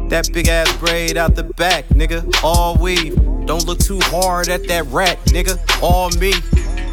That 0.09 0.31
big 0.33 0.49
ass 0.49 0.75
braid 0.77 1.17
out 1.17 1.35
the 1.35 1.45
back, 1.45 1.87
nigga, 1.89 2.43
all 2.43 2.77
weave. 2.77 3.15
Don't 3.47 3.67
look 3.67 3.79
too 3.79 3.99
hard 4.05 4.49
at 4.49 4.67
that 4.69 4.87
rat, 4.87 5.19
nigga, 5.27 5.59
all 5.83 6.11
me. 6.19 6.33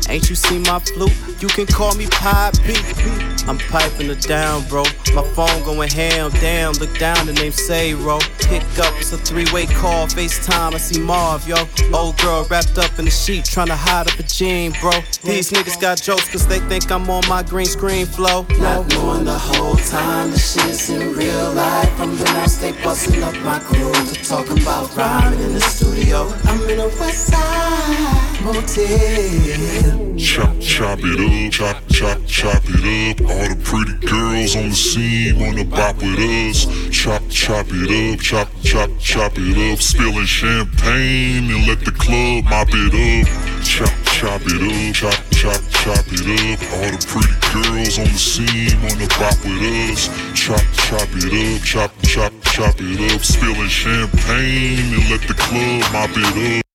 Ain't 0.10 0.30
you 0.30 0.36
seen 0.36 0.64
my 0.64 0.80
flute? 0.80 1.14
You 1.42 1.48
can 1.48 1.66
call 1.66 1.96
me 1.96 2.08
Pop 2.08 2.54
P. 2.64 3.33
I'm 3.48 3.58
piping 3.58 4.10
it 4.10 4.22
down, 4.22 4.68
bro. 4.68 4.84
My 5.14 5.24
phone 5.36 5.64
going 5.64 5.90
ham, 5.90 6.32
damn. 6.32 6.74
Look 6.74 6.98
down, 6.98 7.26
the 7.26 7.34
name 7.34 7.52
say, 7.52 7.94
bro. 7.94 8.20
Pick 8.40 8.64
up, 8.80 8.94
it's 8.98 9.12
a 9.12 9.18
three 9.18 9.46
way 9.52 9.66
call. 9.66 10.08
FaceTime, 10.08 10.74
I 10.74 10.78
see 10.78 11.02
Marv, 11.02 11.48
yo. 11.48 11.58
Old 11.94 12.18
girl 12.18 12.46
wrapped 12.50 12.78
up 12.78 12.98
in 13.00 13.08
a 13.08 13.12
sheet, 13.12 13.46
trying 13.46 13.68
to 13.68 13.76
hide 13.76 14.08
up 14.08 14.18
a 14.20 14.24
jean, 14.24 14.74
bro. 14.80 14.92
These 15.24 15.52
niggas 15.52 15.80
got 15.80 16.02
jokes, 16.02 16.30
cause 16.30 16.48
they 16.48 16.60
think 16.60 16.92
I'm 16.92 17.10
on 17.10 17.24
my 17.28 17.44
green 17.44 17.66
screen 17.66 18.06
flow. 18.06 18.46
Not 18.60 18.90
knowing 18.90 19.26
the 19.26 19.38
whole 19.38 19.76
time 19.76 20.32
the 20.32 20.40
shit's 20.40 20.90
in 20.90 21.14
real 21.14 21.54
life. 21.54 22.00
I'm 22.00 22.18
the 22.18 22.34
I 22.34 22.48
stay 22.48 22.72
busting 22.84 23.24
up 23.24 23.36
my 23.42 23.60
crew 23.60 23.92
to 23.94 24.24
talk 24.24 24.50
about 24.50 24.96
rhyming 24.98 25.40
in 25.40 25.54
the 25.54 25.62
studio. 25.62 26.28
I'm 26.44 26.62
in 26.70 26.80
a 26.80 26.88
west 26.88 27.28
side 27.28 28.42
motel. 28.44 30.13
Chop, 30.24 30.58
chop 30.62 31.00
it 31.04 31.20
up, 31.20 31.52
chop, 31.52 31.78
chop, 31.90 32.18
chop 32.26 32.64
it 32.66 33.20
up. 33.20 33.30
All 33.30 33.50
the 33.50 33.60
pretty 33.62 33.94
girls 34.08 34.56
on 34.56 34.70
the 34.70 34.76
scene 34.76 35.38
wanna 35.38 35.66
bop 35.66 35.98
with 35.98 36.18
us. 36.18 36.66
Chop, 36.92 37.22
chop 37.30 37.68
it 37.70 37.92
up, 37.92 38.22
chop, 38.22 38.48
chop, 38.64 38.90
chop 39.00 39.34
it 39.36 39.74
up. 39.74 39.80
Spilling 39.82 40.26
champagne 40.26 41.52
and 41.52 41.68
let 41.68 41.84
the 41.84 41.92
club 41.92 42.46
mop 42.46 42.70
it 42.72 42.96
up. 42.96 43.28
Chop, 43.68 43.92
chop 44.16 44.42
it 44.46 44.64
up, 44.64 44.96
chop, 44.96 45.20
chop, 45.36 45.62
chop 45.84 46.08
it 46.08 46.24
up. 46.24 46.60
All 46.72 46.88
the 46.88 47.04
pretty 47.04 47.36
girls 47.52 48.00
on 48.00 48.08
the 48.08 48.18
scene 48.18 48.80
wanna 48.80 49.12
bop 49.20 49.36
with 49.44 49.60
us. 49.92 50.08
Chop, 50.34 50.64
chop 50.72 51.10
it 51.20 51.36
up, 51.36 51.62
chop, 51.68 51.92
chop, 52.08 52.32
chop 52.48 52.76
it 52.80 53.12
up. 53.12 53.22
Spilling 53.22 53.68
champagne 53.68 54.88
and 54.96 55.10
let 55.12 55.22
the 55.28 55.36
club 55.36 55.84
mop 55.92 56.16
it 56.16 56.58
up. 56.58 56.73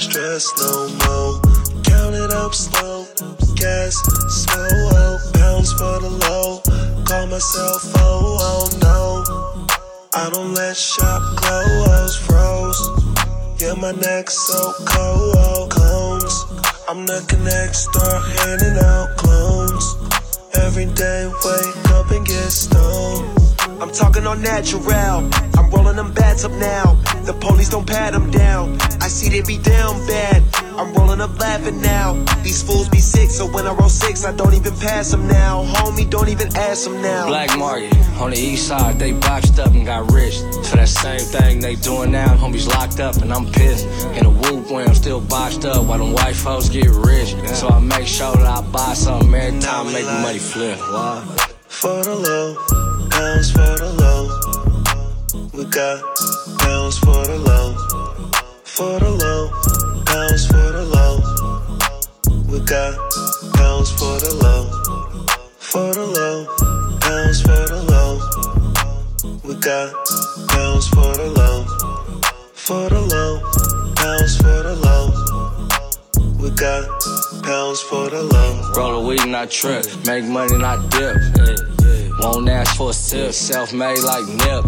Stress 0.00 0.48
no 0.56 0.88
more. 1.04 1.40
Count 1.84 2.14
it 2.14 2.32
up 2.32 2.54
slow, 2.54 3.06
gas, 3.54 3.94
slow, 4.32 4.68
oh, 4.96 5.18
pounds 5.34 5.72
for 5.72 6.00
the 6.00 6.08
low. 6.08 6.60
Call 7.04 7.26
myself, 7.26 7.82
oh, 7.96 8.38
oh 8.40 8.66
no. 8.80 9.68
I 10.14 10.30
don't 10.30 10.54
let 10.54 10.76
shop 10.76 11.20
close, 11.36 12.16
froze. 12.16 12.80
Yeah, 13.60 13.74
my 13.74 13.92
neck 13.92 14.30
so 14.30 14.72
cold, 14.86 15.70
clones. 15.70 16.44
I'm 16.88 17.04
knocking 17.04 17.44
next 17.44 17.86
door, 17.92 18.20
handing 18.38 18.78
out 18.82 19.16
clones. 19.18 19.84
Every 20.54 20.86
day, 20.86 21.26
wake 21.44 21.90
up 21.90 22.10
and 22.10 22.26
get 22.26 22.50
stoned. 22.50 23.39
I'm 23.80 23.90
talking 23.90 24.26
on 24.26 24.42
natural. 24.42 24.82
I'm 25.58 25.70
rolling 25.70 25.96
them 25.96 26.12
bats 26.12 26.44
up 26.44 26.52
now. 26.52 26.94
The 27.24 27.34
police 27.34 27.68
don't 27.68 27.86
pat 27.86 28.12
them 28.12 28.30
down. 28.30 28.78
I 29.00 29.08
see 29.08 29.28
they 29.28 29.42
be 29.42 29.58
down 29.58 29.94
bad. 30.06 30.42
I'm 30.76 30.92
rolling 30.94 31.20
up 31.20 31.38
laughing 31.38 31.80
now. 31.80 32.14
These 32.42 32.62
fools 32.62 32.88
be 32.88 33.00
sick, 33.00 33.30
so 33.30 33.46
when 33.46 33.66
I 33.66 33.72
roll 33.72 33.88
six, 33.88 34.24
I 34.24 34.32
don't 34.32 34.54
even 34.54 34.74
pass 34.76 35.10
them 35.10 35.28
now. 35.28 35.64
Homie, 35.64 36.08
don't 36.08 36.28
even 36.28 36.48
ask 36.56 36.84
them 36.84 37.02
now. 37.02 37.26
Black 37.26 37.56
market 37.58 37.94
on 38.18 38.30
the 38.30 38.38
east 38.38 38.68
side, 38.68 38.98
they 38.98 39.12
boxed 39.12 39.58
up 39.58 39.72
and 39.72 39.86
got 39.86 40.10
rich. 40.12 40.38
For 40.68 40.76
that 40.76 40.88
same 40.88 41.20
thing 41.20 41.60
they 41.60 41.74
doing 41.74 42.12
now, 42.12 42.34
homies 42.36 42.68
locked 42.68 43.00
up 43.00 43.16
and 43.16 43.32
I'm 43.32 43.50
pissed. 43.52 43.86
In 44.16 44.26
a 44.26 44.30
whoop 44.30 44.70
where 44.70 44.86
I'm 44.86 44.94
still 44.94 45.20
boxed 45.20 45.64
up 45.64 45.86
while 45.86 45.98
them 45.98 46.12
white 46.12 46.36
folks 46.36 46.68
get 46.68 46.88
rich. 46.88 47.34
So 47.54 47.68
I 47.68 47.80
make 47.80 48.06
sure 48.06 48.34
that 48.36 48.46
I 48.46 48.60
buy 48.70 48.94
something 48.94 49.34
every 49.34 49.60
time, 49.60 49.92
make 49.92 50.04
the 50.04 50.12
money 50.12 50.38
flip. 50.38 50.78
Wow. 50.78 51.49
For 51.70 52.02
the 52.02 52.14
low 52.14 52.56
pounds 53.10 53.52
for 53.52 53.74
the 53.80 53.90
low. 54.02 54.22
We 55.54 55.64
got 55.66 56.02
pounds 56.58 56.98
for 56.98 57.24
the 57.24 57.38
low. 57.38 57.68
For 58.64 58.98
the 58.98 59.10
low, 59.10 59.48
pounds 60.04 60.46
for 60.46 60.68
the 60.76 60.84
low. 60.94 61.14
We 62.50 62.58
got 62.66 62.92
pounds 63.54 63.90
for 63.92 64.18
the 64.18 64.32
low. 64.42 64.62
For 65.58 65.92
the 65.94 66.06
low, 66.18 66.38
pounds 67.00 67.40
for 67.40 67.64
the 67.72 67.80
low. 67.92 68.12
We 69.44 69.54
got 69.54 69.94
pounds 70.48 70.88
for 70.88 71.14
the 71.16 71.28
low. 71.38 71.64
For 72.52 72.88
the 72.90 73.00
low, 73.00 73.40
pounds 73.96 74.36
for 74.36 74.62
the 74.66 74.74
low. 74.86 75.04
We 76.42 76.50
got 76.50 77.29
pounds 77.42 77.80
for 77.80 78.08
the 78.08 78.22
low. 78.22 78.72
Roll 78.76 79.02
a 79.02 79.06
weed, 79.06 79.26
not 79.26 79.50
trip. 79.50 79.84
Make 80.06 80.24
money, 80.24 80.56
not 80.56 80.90
dip. 80.90 81.16
Won't 82.20 82.48
ask 82.48 82.76
for 82.76 82.90
a 82.90 82.92
sip, 82.92 83.32
self 83.32 83.72
made 83.72 84.02
like 84.02 84.26
Nip. 84.26 84.64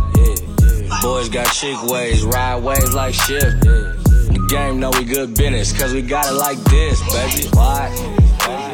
Boys 1.02 1.28
got 1.28 1.52
chick 1.52 1.82
ways, 1.84 2.24
ride 2.24 2.62
waves 2.62 2.94
like 2.94 3.14
ship. 3.14 3.60
The 3.60 4.46
game 4.48 4.80
know 4.80 4.90
we 4.90 5.04
good 5.04 5.34
business, 5.34 5.72
cause 5.78 5.92
we 5.92 6.02
got 6.02 6.26
it 6.26 6.34
like 6.34 6.58
this, 6.64 7.00
baby. 7.12 7.48
Why? 7.52 7.90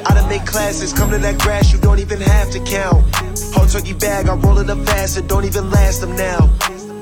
I 0.06 0.14
done 0.14 0.28
make 0.28 0.46
classes, 0.46 0.92
come 0.92 1.10
to 1.10 1.18
that 1.18 1.38
grass, 1.40 1.72
you 1.72 1.78
don't 1.78 1.98
even 1.98 2.20
have 2.20 2.50
to 2.50 2.60
count. 2.60 3.04
Whole 3.52 3.66
turkey 3.66 3.94
bag, 3.94 4.28
I'm 4.28 4.40
rolling 4.40 4.70
up 4.70 4.78
fast, 4.86 5.16
it 5.16 5.26
don't 5.26 5.44
even 5.44 5.70
last 5.70 6.00
them 6.00 6.14
now. 6.16 6.50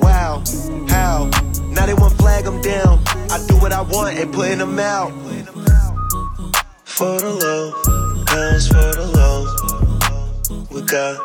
Wow, 0.01 0.43
how? 0.89 1.31
Now 1.71 1.85
they 1.87 1.95
want 1.95 2.15
flag 2.15 2.45
them 2.45 2.63
down. 2.63 3.01
I 3.31 3.45
do 3.47 3.57
what 3.59 3.73
I 3.73 3.83
want 3.83 4.17
and 4.19 4.33
putting 4.33 4.59
them 4.59 4.79
out. 4.79 5.13
For 6.97 7.19
the 7.19 7.29
low, 7.29 7.73
pounds 8.25 8.69
for 8.69 8.91
the 8.97 9.05
low. 9.13 9.45
We 10.71 10.81
got 10.81 11.21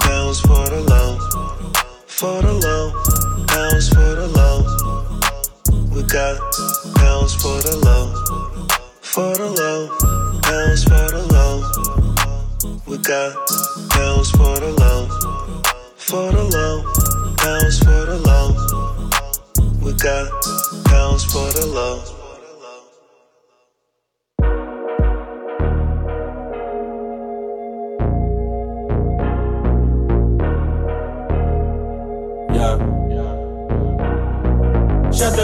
pounds 0.00 0.40
for 0.40 0.66
the 0.66 0.82
low. 0.82 1.16
For 2.08 2.42
the 2.42 2.52
low, 2.52 2.90
pounds 3.46 3.88
for 3.88 4.16
the 4.18 4.26
low. 4.26 4.66
We 5.94 6.02
got 6.10 6.40
pounds 6.96 7.36
for 7.36 7.54
the 7.62 7.76
low. 7.86 8.10
For 9.00 9.32
the 9.36 9.48
low, 9.48 9.94
pounds 10.42 10.82
for 10.82 11.06
the 11.14 11.22
low. 11.30 11.62
We 12.88 12.98
got 12.98 13.36
pounds 13.90 14.32
for 14.32 14.58
the 14.58 14.72
low. 14.72 15.06
For 15.98 16.32
the 16.32 16.42
low, 16.42 16.82
pounds 17.36 17.78
for 17.78 18.06
the 18.10 18.18
low. 18.26 18.58
We 19.84 19.92
got 19.92 20.26
pounds 20.86 21.24
for 21.26 21.52
the 21.52 21.64
low. 21.64 22.21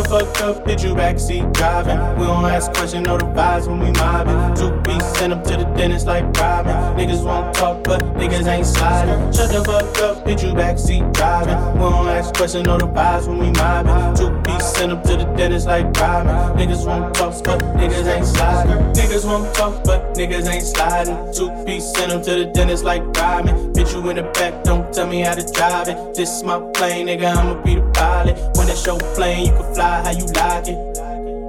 Shut 0.08 0.20
the 0.20 0.32
fuck 0.32 0.42
up, 0.42 0.64
bitch, 0.64 0.84
you 0.84 0.94
backseat 0.94 1.52
driving. 1.52 1.98
We 2.18 2.24
don't 2.24 2.46
ask 2.46 2.72
questions, 2.72 3.06
know 3.06 3.18
the 3.18 3.26
vibes 3.26 3.68
when 3.68 3.78
we 3.78 3.90
mobbing. 3.90 4.56
Two 4.56 4.70
beats, 4.80 5.18
send 5.18 5.32
them 5.32 5.42
to 5.42 5.56
the 5.58 5.64
dentist 5.76 6.06
like 6.06 6.24
Robin. 6.38 6.72
Niggas 6.96 7.22
won't 7.22 7.54
talk, 7.54 7.84
but 7.84 8.00
niggas 8.16 8.46
ain't 8.46 8.64
sliding. 8.64 9.32
Shut 9.34 9.52
the 9.52 9.62
fuck 9.62 9.98
up, 9.98 10.24
bitch, 10.24 10.42
you 10.42 10.54
backseat 10.54 11.12
driving. 11.12 11.58
We 11.74 11.80
don't 11.80 12.08
ask 12.08 12.34
questions, 12.34 12.66
know 12.66 12.78
the 12.78 12.86
vibes 12.86 13.28
when 13.28 13.36
we 13.36 13.50
mobbing. 13.50 14.16
Two 14.16 14.30
beats, 14.40 14.76
send 14.76 14.92
them 14.92 15.02
to 15.02 15.16
the 15.18 15.24
dentist 15.36 15.66
like 15.66 15.84
Robin. 16.00 16.56
Niggas 16.56 16.86
won't 16.86 17.14
talk, 17.14 17.44
but 17.44 17.60
niggas 17.76 18.06
ain't 18.06 18.24
sliding. 18.24 18.78
Niggas 18.94 19.26
won't 19.26 19.54
talk, 19.54 19.84
but 19.84 20.14
niggas 20.14 20.48
ain't 20.50 20.64
sliding. 20.64 21.34
Two 21.34 21.50
piece, 21.66 21.92
send 21.92 22.12
them 22.12 22.22
to 22.22 22.30
the 22.30 22.46
dentist 22.46 22.82
like 22.82 23.04
Robin. 23.18 23.74
Bitch, 23.74 23.92
you 23.92 24.08
in 24.08 24.16
the 24.16 24.22
back, 24.22 24.64
don't 24.64 24.90
tell 24.90 25.06
me 25.06 25.20
how 25.20 25.34
to 25.34 25.52
drive 25.52 25.88
it. 25.88 26.14
This 26.14 26.30
is 26.30 26.44
my 26.44 26.58
plane, 26.72 27.08
nigga, 27.08 27.36
I'ma 27.36 27.62
be 27.62 27.74
the 27.74 27.87
pilot. 27.98 28.38
When 28.56 28.68
it's 28.68 28.86
your 28.86 28.98
plane, 29.14 29.46
you 29.46 29.52
can 29.52 29.74
fly 29.74 30.02
how 30.02 30.10
you 30.10 30.26
like 30.26 30.68
it. 30.68 30.78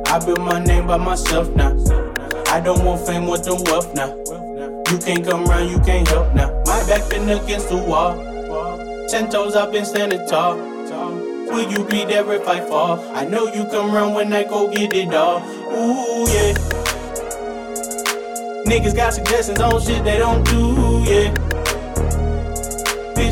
I 0.08 0.20
built 0.26 0.40
my 0.40 0.60
name 0.60 0.88
by 0.88 0.98
myself 0.98 1.48
now. 1.56 1.72
I 2.48 2.60
don't 2.60 2.84
want 2.84 3.06
fame, 3.06 3.28
want 3.28 3.44
the 3.44 3.56
wealth 3.70 3.94
now. 3.94 4.10
You 4.92 4.98
can't 4.98 5.24
come 5.24 5.48
around, 5.48 5.70
you 5.70 5.80
can't 5.80 6.08
help 6.08 6.34
now. 6.34 6.50
My 6.66 6.84
back 6.88 7.08
been 7.10 7.30
against 7.30 7.70
the 7.70 7.78
wall. 7.78 8.18
Ten 9.08 9.30
toes 9.30 9.56
up 9.56 9.74
and 9.74 9.86
standing 9.86 10.26
tall. 10.28 10.58
Will 10.58 11.72
you 11.72 11.84
be 11.86 12.06
there 12.06 12.32
if 12.34 12.48
I 12.48 12.60
fall? 12.60 13.00
I 13.16 13.26
know 13.26 13.52
you 13.54 13.66
come 13.66 13.94
around 13.94 14.14
when 14.14 14.34
I 14.34 14.44
go 14.44 14.72
get 14.72 14.94
it 14.94 15.14
all. 15.14 15.40
Ooh, 15.74 16.28
yeah. 16.32 16.54
Niggas 18.66 18.96
got 18.96 19.14
suggestions 19.14 19.60
on 19.60 19.82
shit 19.82 20.04
they 20.04 20.20
don't 20.20 20.44
do, 20.46 21.04
yeah. 21.06 21.59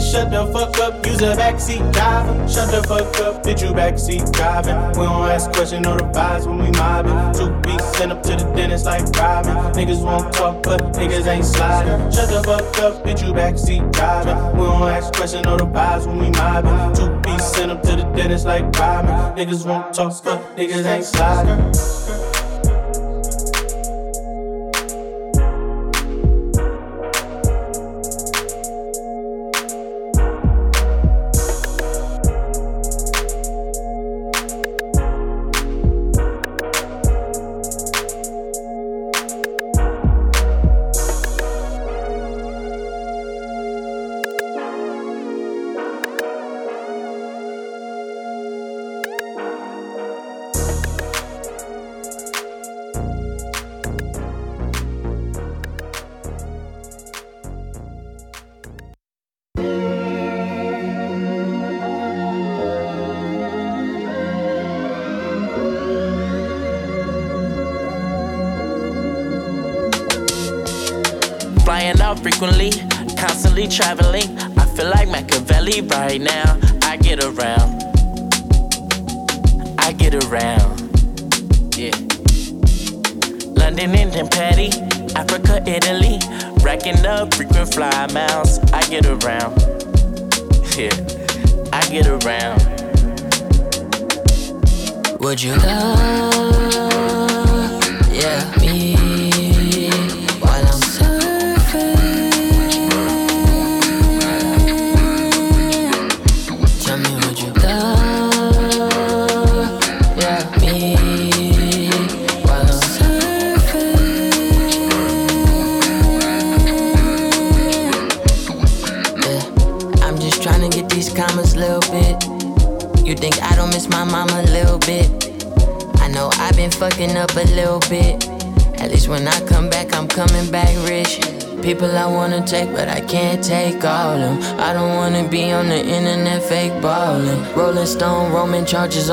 Shut 0.09 0.31
the 0.31 0.45
fuck 0.53 0.79
up, 0.79 1.05
use 1.05 1.21
a 1.21 1.35
backseat 1.35 1.91
driver. 1.91 2.47
Shut 2.47 2.71
the 2.71 2.81
fuck 2.87 3.19
up, 3.19 3.43
bitch, 3.43 3.61
you 3.61 3.73
backseat 3.75 4.31
driving. 4.31 4.77
We 4.97 5.05
don't 5.05 5.29
ask 5.29 5.51
questions, 5.51 5.81
know 5.81 5.97
the 5.97 6.05
vibes 6.05 6.47
when 6.47 6.59
we 6.59 6.71
mobbing. 6.71 7.33
Two 7.37 7.51
beats, 7.61 7.97
send 7.97 8.13
up 8.13 8.23
to 8.23 8.29
the 8.37 8.53
dentist 8.55 8.85
like 8.85 9.01
Robin. 9.17 9.53
Niggas 9.73 10.01
won't 10.01 10.33
talk, 10.33 10.63
but 10.63 10.81
niggas 10.93 11.27
ain't 11.27 11.43
sliding. 11.43 11.99
Shut 12.09 12.29
the 12.29 12.41
fuck 12.41 12.79
up, 12.79 13.03
bitch, 13.03 13.21
you 13.21 13.33
backseat 13.33 13.91
driving. 13.91 14.57
We 14.57 14.65
don't 14.65 14.87
ask 14.87 15.13
questions, 15.13 15.43
know 15.43 15.57
the 15.57 15.65
vibes 15.65 16.07
when 16.07 16.19
we 16.19 16.29
mobbing. 16.29 16.95
Two 16.95 17.13
beats, 17.19 17.45
send 17.53 17.71
up 17.71 17.83
to 17.83 17.97
the 17.97 18.03
dentist 18.15 18.45
like 18.45 18.63
Robin. 18.79 19.11
Niggas 19.35 19.65
won't 19.65 19.93
talk, 19.93 20.23
but 20.23 20.55
niggas 20.55 20.85
ain't 20.85 21.03
sliding. 21.03 21.97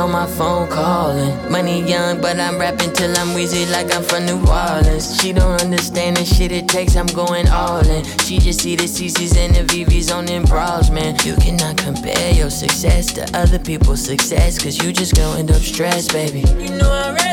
On 0.04 0.12
my 0.12 0.26
phone 0.26 0.68
calling. 0.68 1.50
Money 1.50 1.82
young, 1.82 2.20
but 2.20 2.38
I'm 2.38 2.58
rapping 2.58 2.92
till 2.92 3.16
I'm 3.16 3.34
wheezy 3.34 3.64
like 3.66 3.94
I'm 3.94 4.02
from 4.02 4.26
New 4.26 4.38
Orleans. 4.46 5.18
She 5.20 5.32
don't 5.32 5.60
understand 5.62 6.18
the 6.18 6.24
shit 6.24 6.52
it 6.52 6.68
takes, 6.68 6.94
I'm 6.96 7.06
going 7.06 7.48
all 7.48 7.86
in. 7.88 8.04
She 8.18 8.38
just 8.38 8.60
see 8.60 8.76
the 8.76 8.84
CCs 8.84 9.36
and 9.36 9.54
the 9.54 9.64
VVs 9.72 10.14
on 10.14 10.26
them 10.26 10.44
bras, 10.44 10.90
man. 10.90 11.16
You 11.24 11.36
cannot 11.36 11.78
compare 11.78 12.32
your 12.32 12.50
success 12.50 13.12
to 13.14 13.22
other 13.36 13.58
people's 13.58 14.04
success, 14.04 14.62
cause 14.62 14.82
you 14.82 14.92
just 14.92 15.16
gon' 15.16 15.38
end 15.38 15.50
up 15.50 15.62
stressed, 15.62 16.12
baby. 16.12 16.40
You 16.62 16.76
know 16.76 16.90
I'd 16.90 17.23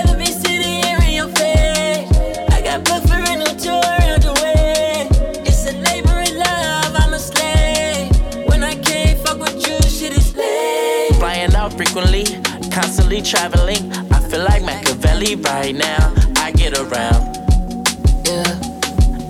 traveling. 13.23 13.91
I 14.11 14.19
feel 14.29 14.43
like 14.43 14.63
Machiavelli 14.63 15.35
right 15.35 15.75
now. 15.75 16.13
I 16.37 16.51
get 16.51 16.77
around. 16.77 17.37
Yeah. 18.25 18.59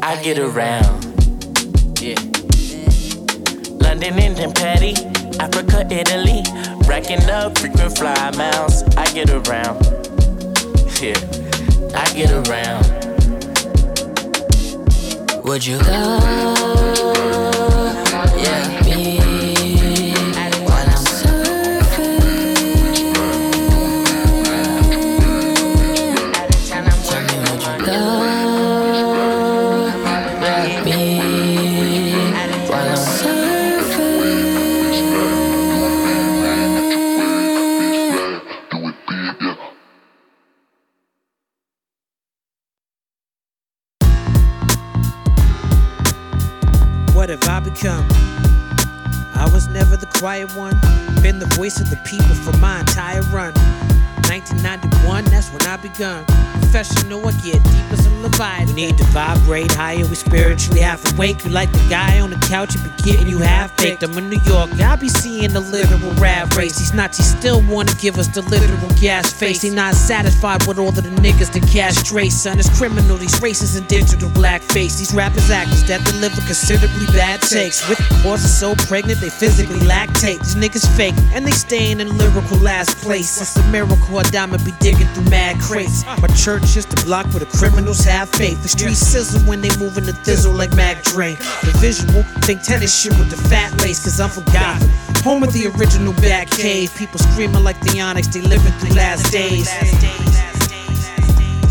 I 0.01 0.19
get 0.23 0.39
around. 0.39 1.05
Yeah. 1.99 2.15
London, 3.79 4.17
Indian 4.19 4.51
Patty, 4.53 4.93
Africa, 5.39 5.85
Italy. 5.89 6.43
Racking 6.87 7.29
up 7.29 7.57
frequent 7.57 7.97
fly 7.97 8.31
miles. 8.31 8.83
I 8.95 9.05
get 9.13 9.29
around. 9.29 9.83
Yeah. 11.01 11.19
I 11.95 12.11
get 12.13 12.31
around. 12.47 12.85
Would 15.43 15.65
you 15.65 15.77
love, 15.79 17.50
awake. 61.13 61.43
You 61.43 61.51
like 61.51 61.71
the 61.71 61.85
guy 61.89 62.19
on 62.19 62.29
the 62.29 62.37
couch, 62.47 62.75
you 62.75 62.81
be 62.81 62.89
getting 63.03 63.27
you 63.27 63.39
half 63.39 63.75
baked. 63.77 64.03
I'm 64.03 64.17
in 64.17 64.29
New 64.29 64.39
York, 64.45 64.71
I 64.79 64.95
be 64.95 65.09
seeing 65.09 65.53
the 65.53 65.59
literal 65.59 66.13
rap 66.13 66.55
race. 66.55 66.77
These 66.77 66.93
Nazis 66.93 67.37
still 67.37 67.61
wanna 67.63 67.93
give 67.99 68.17
us 68.17 68.27
the 68.27 68.41
literal 68.41 68.89
gas 68.99 69.31
face. 69.31 69.61
They 69.61 69.69
not 69.69 69.95
satisfied 69.95 70.65
with 70.67 70.79
all 70.79 70.89
of 70.89 70.95
the 70.95 71.09
niggas 71.21 71.51
that 71.53 71.67
castrate. 71.71 72.31
Son, 72.31 72.59
it's 72.59 72.69
criminal, 72.77 73.17
these 73.17 73.41
races 73.41 73.75
and 73.75 73.87
digital 73.87 74.29
blackface. 74.29 74.99
These 74.99 75.13
rappers 75.13 75.49
actors 75.49 75.83
that 75.85 76.03
deliver 76.05 76.41
considerably 76.41 77.07
bad 77.07 77.41
takes. 77.41 77.87
With 77.87 77.99
horses 78.23 78.57
so 78.57 78.75
pregnant, 78.75 79.19
they 79.19 79.29
physically 79.29 79.79
lactate. 79.79 80.39
These 80.39 80.55
niggas 80.55 80.87
fake, 80.95 81.15
and 81.33 81.45
they 81.45 81.51
staying 81.51 81.99
in 81.99 82.17
lyrical 82.17 82.57
last 82.57 82.97
place. 82.97 83.39
It's 83.41 83.55
a 83.57 83.63
miracle 83.67 84.19
a 84.19 84.23
diamond 84.31 84.63
be 84.65 84.71
digging 84.79 85.07
through 85.07 85.29
mad 85.29 85.59
crates. 85.59 86.05
My 86.05 86.27
church 86.35 86.75
is 86.77 86.85
the 86.85 87.01
block 87.05 87.25
where 87.27 87.39
the 87.39 87.57
criminals 87.57 88.03
have 88.05 88.29
faith. 88.29 88.61
The 88.61 88.69
streets 88.69 88.99
sizzle 88.99 89.41
when 89.41 89.61
they 89.61 89.75
move 89.77 89.97
in 89.97 90.05
the 90.05 90.13
thizzle 90.13 90.55
like 90.55 90.75
Mac. 91.15 91.37
The 91.61 91.71
visual, 91.79 92.23
think 92.45 92.61
tennis 92.63 92.95
shit 92.95 93.17
with 93.17 93.29
the 93.29 93.37
fat 93.49 93.71
lace, 93.81 94.03
cause 94.03 94.19
I'm 94.19 94.29
from 94.29 94.45
Gotham. 94.53 94.89
Home 95.23 95.43
of 95.43 95.53
the 95.53 95.67
original 95.77 96.13
back 96.13 96.49
cave. 96.49 96.93
People 96.95 97.19
screaming 97.19 97.63
like 97.63 97.79
the 97.81 98.01
Onyx, 98.01 98.27
they 98.27 98.41
living 98.41 98.71
through 98.73 98.95
last 98.95 99.31
days. 99.31 99.69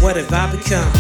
What 0.00 0.17
have 0.17 0.33
I 0.33 0.50
become? 0.50 0.91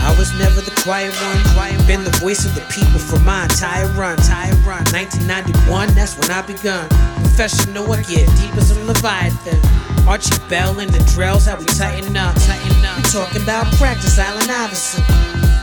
I 0.00 0.14
was 0.16 0.32
never 0.38 0.60
the 0.60 0.72
quiet 0.82 1.12
one. 1.12 1.86
Been 1.86 2.04
the 2.04 2.16
voice 2.18 2.44
of 2.46 2.54
the 2.54 2.62
people 2.72 2.98
for 2.98 3.18
my 3.20 3.44
entire 3.44 3.86
run. 3.98 4.16
1991, 4.18 5.94
that's 5.94 6.16
when 6.18 6.30
I 6.30 6.42
begun. 6.42 6.88
Professional, 7.22 7.92
I 7.92 8.02
get 8.02 8.26
deep 8.40 8.54
as 8.56 8.70
a 8.70 8.80
Leviathan. 8.84 9.60
Archie 10.08 10.38
Bell 10.48 10.80
and 10.80 10.90
the 10.90 10.98
Drells, 11.12 11.46
how 11.46 11.58
we 11.58 11.66
tighten 11.66 12.16
up. 12.16 12.34
Tighten 12.36 12.84
up. 12.84 12.96
We 12.96 13.02
talking 13.04 13.42
about 13.42 13.66
practice, 13.74 14.18
Allen 14.18 14.48
Iverson. 14.48 15.57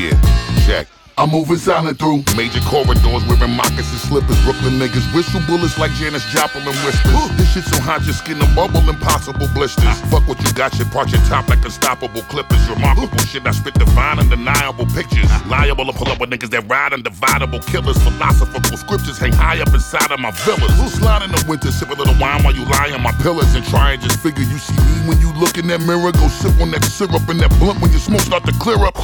Yeah, 0.00 0.16
check. 0.64 0.99
I'm 1.20 1.28
moving 1.28 1.60
silent 1.60 1.98
through 1.98 2.24
major 2.32 2.64
corridors, 2.64 3.04
wearing 3.28 3.52
moccasins, 3.52 4.08
slippers. 4.08 4.40
Brooklyn 4.40 4.80
niggas 4.80 5.04
whistle 5.12 5.44
bullets 5.44 5.76
like 5.76 5.92
Janis 5.92 6.24
Joplin 6.32 6.64
whispers. 6.64 7.28
This 7.36 7.52
shit 7.52 7.68
so 7.68 7.76
hot, 7.76 8.00
your 8.08 8.16
skin 8.16 8.40
a 8.40 8.48
bubble, 8.56 8.80
impossible 8.88 9.44
blisters. 9.52 10.00
Fuck 10.08 10.24
what 10.24 10.40
you 10.40 10.48
got, 10.56 10.72
shit 10.72 10.88
part 10.88 11.12
your 11.12 11.20
top 11.28 11.46
like 11.52 11.60
unstoppable 11.60 12.22
clippers. 12.32 12.64
Remarkable 12.72 13.20
shit, 13.28 13.44
I 13.44 13.50
spit 13.50 13.74
divine, 13.74 14.18
undeniable 14.18 14.86
pictures. 14.96 15.28
Liable 15.44 15.84
to 15.84 15.92
pull 15.92 16.08
up 16.08 16.24
with 16.24 16.30
niggas 16.30 16.48
that 16.56 16.64
ride 16.72 16.92
undividable 16.92 17.60
killers. 17.68 18.00
Philosophical 18.00 18.78
scriptures 18.80 19.18
hang 19.18 19.36
high 19.36 19.60
up 19.60 19.68
inside 19.76 20.10
of 20.10 20.20
my 20.20 20.30
villas. 20.48 20.72
Slide 20.88 21.20
in 21.20 21.32
the 21.36 21.44
winter, 21.46 21.70
sip 21.70 21.90
a 21.90 22.00
little 22.00 22.16
wine 22.16 22.42
while 22.44 22.56
you 22.56 22.64
lie 22.64 22.96
on 22.96 23.02
my 23.02 23.12
pillars 23.20 23.52
and 23.52 23.64
try 23.66 23.92
and 23.92 24.00
just 24.00 24.20
figure 24.24 24.48
you 24.48 24.56
see 24.56 24.72
me 24.72 25.12
when 25.12 25.20
you 25.20 25.28
look 25.36 25.58
in 25.58 25.66
that 25.68 25.84
mirror. 25.84 26.12
Go 26.12 26.28
sip 26.32 26.56
on 26.64 26.70
that 26.70 26.82
syrup 26.82 27.28
and 27.28 27.40
that 27.44 27.52
blunt 27.60 27.76
when 27.82 27.90
your 27.90 28.00
smoke 28.00 28.24
start 28.24 28.46
to 28.46 28.52
clear 28.56 28.80
up. 28.88 28.96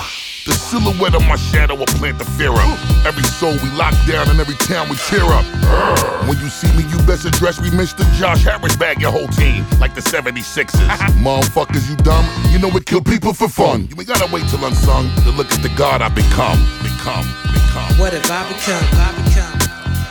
The 0.46 0.54
silhouette 0.54 1.16
of 1.16 1.26
my 1.26 1.34
shadow 1.34 1.74
will 1.74 1.90
plant 2.06 2.18
the 2.18 2.30
fear 2.38 2.52
up. 2.52 2.78
Every 3.06 3.22
soul 3.24 3.52
we 3.62 3.70
lock 3.70 3.94
down 4.06 4.28
and 4.30 4.38
every 4.38 4.54
town 4.54 4.88
we 4.88 4.96
tear 4.96 5.24
up. 5.24 5.44
When 6.28 6.38
you 6.38 6.48
see 6.48 6.70
me, 6.76 6.84
you 6.90 6.98
best 7.06 7.24
address 7.24 7.60
me, 7.60 7.70
Mr. 7.70 8.04
Josh 8.14 8.44
Harris. 8.44 8.76
Bag 8.76 9.00
your 9.00 9.10
whole 9.10 9.28
team 9.28 9.64
like 9.80 9.94
the 9.94 10.00
76ers. 10.00 10.74
Uh-huh. 10.74 11.12
Motherfuckers, 11.18 11.88
you 11.88 11.96
dumb. 11.96 12.24
You 12.50 12.58
know 12.58 12.68
it 12.76 12.86
kill 12.86 13.02
people 13.02 13.32
for 13.32 13.48
fun. 13.48 13.88
You 13.90 13.96
ain't 13.98 14.06
gotta 14.06 14.32
wait 14.32 14.46
till 14.48 14.64
unsung 14.64 15.10
to 15.24 15.30
look 15.30 15.50
at 15.50 15.62
the 15.62 15.72
God 15.76 16.02
I 16.02 16.08
become. 16.08 16.58
Become, 16.82 17.26
become. 17.52 17.98
What 17.98 18.12
have 18.12 18.30
I 18.30 18.46
become? 18.52 18.84
I 18.92 19.24
become. 19.24 19.65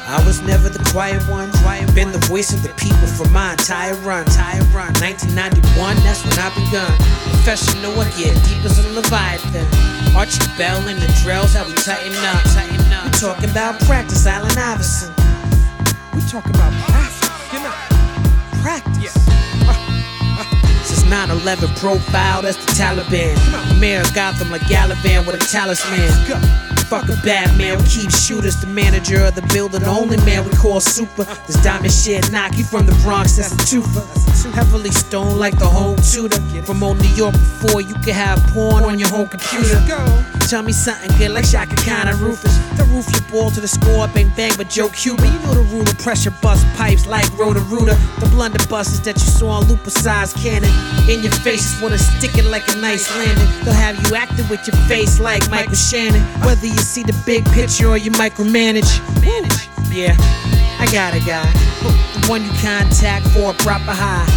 I 0.08 0.24
was 0.24 0.42
never 0.44 0.70
the 0.70 0.84
quiet 0.92 1.22
one. 1.28 1.50
Been 1.96 2.12
the 2.12 2.22
voice 2.30 2.54
of 2.54 2.62
the 2.62 2.70
people 2.78 3.08
for 3.08 3.28
my 3.30 3.54
entire 3.54 3.96
run. 4.06 4.22
Entire 4.26 4.62
run. 4.70 4.94
1991, 5.02 5.98
that's 6.06 6.22
when 6.22 6.38
I 6.38 6.54
begun. 6.54 6.94
Professional, 7.42 7.94
get 8.14 8.38
deep 8.46 8.62
as 8.66 8.78
a 8.78 8.86
Leviathan. 8.94 9.66
Archie 10.16 10.46
Bell 10.58 10.78
and 10.88 11.02
the 11.02 11.10
Drells, 11.26 11.58
how 11.58 11.66
we 11.66 11.74
tighten 11.74 12.14
up. 12.22 12.46
We 13.06 13.12
talking 13.18 13.50
about 13.50 13.82
practice, 13.82 14.26
Allen 14.28 14.54
Iverson. 14.58 15.10
We 16.14 16.22
talking 16.30 16.54
about 16.54 16.74
practice. 16.86 17.26
Practice. 18.62 19.18
Since 20.86 21.04
9-11 21.10 21.80
profile, 21.80 22.44
that's 22.44 22.64
the 22.64 22.72
Taliban. 22.78 23.34
Mayor 23.80 24.02
of 24.02 24.14
Gotham 24.14 24.52
like 24.52 24.62
Galavan 24.70 25.26
with 25.26 25.36
a 25.36 25.46
talisman. 25.50 26.75
Fuck 26.90 27.10
a 27.10 27.16
Batman, 27.26 27.80
we 27.80 27.84
keep 27.86 28.12
shooters. 28.12 28.62
The 28.62 28.68
manager 28.68 29.24
of 29.26 29.34
the 29.34 29.42
building, 29.54 29.82
the 29.82 29.90
only 29.90 30.18
man 30.18 30.46
we 30.46 30.52
call 30.52 30.80
super. 30.80 31.24
This 31.48 31.62
diamond 31.64 31.92
shit 31.92 32.32
knock 32.32 32.58
you 32.58 32.64
from 32.64 32.86
the 32.86 32.94
Bronx, 33.04 33.38
that's 33.38 33.52
a 33.54 33.58
twofer. 33.58 34.06
Heavily 34.54 34.92
stoned 34.92 35.40
like 35.40 35.58
the 35.58 35.66
home 35.66 35.98
tutor. 35.98 36.40
From 36.64 36.84
old 36.84 37.02
New 37.02 37.10
York 37.16 37.34
before 37.34 37.82
you 37.82 37.96
could 37.96 38.14
have 38.14 38.40
porn 38.54 38.84
on 38.84 39.00
your 39.00 39.10
home 39.10 39.28
computer. 39.28 39.82
Tell 40.48 40.62
me 40.62 40.72
something 40.72 41.10
good 41.18 41.32
like 41.32 41.50
Chaka 41.50 41.76
Khan 41.76 42.08
and 42.08 42.20
Rufus. 42.20 42.56
The 42.78 42.84
roof 42.94 43.10
you 43.12 43.22
ball 43.32 43.50
to 43.50 43.60
the 43.60 43.68
score, 43.68 44.08
bang 44.10 44.32
bang, 44.38 44.54
but 44.56 44.70
Joe 44.70 44.90
Cuban. 44.90 45.26
You 45.26 45.40
know 45.40 45.56
the 45.56 45.64
rule 45.74 45.82
of 45.82 45.98
pressure 45.98 46.32
bust 46.44 46.64
pipes 46.78 47.08
like 47.08 47.26
Roto-Rooter. 47.38 47.96
The 48.22 48.28
blunderbusses 48.30 49.04
that 49.06 49.16
you 49.16 49.26
saw 49.26 49.50
on 49.58 49.68
Lupa 49.68 49.90
size 49.90 50.34
cannon. 50.34 50.70
In 51.10 51.24
your 51.24 51.34
face 51.42 51.82
wanna 51.82 51.98
stick 51.98 52.38
it 52.38 52.46
like 52.46 52.68
a 52.70 52.76
nice 52.78 53.10
landing. 53.18 53.50
They'll 53.66 53.74
have 53.74 53.98
you 54.08 54.16
acting 54.16 54.48
with 54.48 54.68
your 54.68 54.78
face 54.86 55.20
like 55.20 55.50
Michael 55.50 55.74
Shannon. 55.74 56.22
Whether 56.46 56.68
you 56.76 56.82
see 56.82 57.04
the 57.04 57.16
big 57.26 57.46
picture 57.52 57.88
or 57.88 57.98
you 57.98 58.12
micromanage. 58.12 59.00
Yeah, 59.92 60.16
I 60.80 60.88
got 60.92 61.16
a 61.16 61.20
guy. 61.20 61.48
The 61.82 62.28
one 62.28 62.44
you 62.44 62.52
contact 62.60 63.28
for 63.30 63.52
a 63.52 63.54
proper 63.54 63.96
high. 63.96 64.28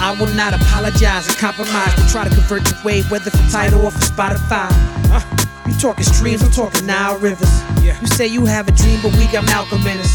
I 0.00 0.14
will 0.18 0.32
not 0.34 0.52
apologize 0.52 1.28
or 1.30 1.34
compromise 1.38 1.94
to 1.94 2.06
try 2.12 2.28
to 2.28 2.30
convert 2.34 2.68
your 2.70 2.82
way, 2.84 3.02
whether 3.04 3.30
for 3.30 3.50
title 3.50 3.86
or 3.86 3.90
for 3.90 4.00
Spotify. 4.00 4.68
Uh, 5.08 5.22
you 5.66 5.74
talking 5.74 6.04
streams, 6.04 6.42
I'm 6.42 6.50
talking 6.50 6.84
Nile 6.86 7.18
rivers. 7.18 7.62
You 7.82 8.06
say 8.08 8.26
you 8.26 8.44
have 8.44 8.68
a 8.68 8.72
dream, 8.72 9.00
but 9.02 9.16
we 9.16 9.26
got 9.32 9.46
Malcolm 9.46 9.86
in 9.86 9.96
us. 9.98 10.14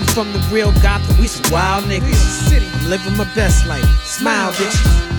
We 0.00 0.06
from 0.14 0.32
the 0.32 0.38
real 0.50 0.72
Gotham, 0.80 1.18
we 1.18 1.26
some 1.26 1.50
wild 1.52 1.84
niggas. 1.84 2.52
I'm 2.52 2.88
living 2.88 3.16
my 3.16 3.28
best 3.34 3.66
life. 3.66 3.84
Smile, 4.04 4.52
bitch. 4.52 5.15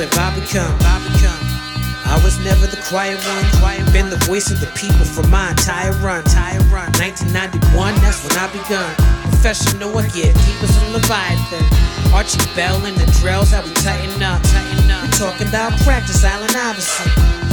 What 0.00 0.08
have 0.14 0.32
I 0.32 0.40
become? 0.40 0.76
I 0.80 0.96
become. 1.12 1.44
I 2.08 2.16
was 2.24 2.40
never 2.40 2.66
the 2.66 2.80
quiet 2.88 3.20
one. 3.20 3.44
quiet 3.60 3.84
Been 3.92 4.08
the 4.08 4.16
voice 4.24 4.50
of 4.50 4.58
the 4.58 4.72
people 4.72 5.04
for 5.04 5.28
my 5.28 5.50
entire 5.50 5.92
run. 6.00 6.24
Entire 6.24 6.58
run. 6.72 6.88
1991, 6.96 8.00
that's 8.00 8.24
when 8.24 8.32
I 8.32 8.48
begun. 8.48 8.88
Professional, 9.28 9.92
I 9.98 10.08
get 10.08 10.32
deep 10.32 10.62
as 10.64 10.72
a 10.72 10.96
Leviathan. 10.96 11.60
Archie 12.16 12.40
Bell 12.56 12.80
and 12.86 12.96
the 12.96 13.04
Drells, 13.20 13.52
how 13.52 13.60
we 13.60 13.74
tighten 13.84 14.22
up. 14.22 14.40
Tighten 14.44 14.90
up. 14.90 15.04
We 15.04 15.08
talking 15.20 15.48
about 15.48 15.76
practice, 15.84 16.24
Allen 16.24 16.48
Iverson. 16.48 17.49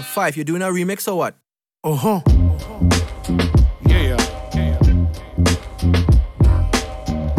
Yo, 0.00 0.04
Phife, 0.04 0.34
you're 0.34 0.44
doing 0.46 0.62
a 0.62 0.66
remix 0.66 1.06
or 1.06 1.14
what? 1.14 1.34
Uh 1.84 1.94
huh. 1.94 2.20
Yeah, 3.86 4.16
yeah. 4.16 4.16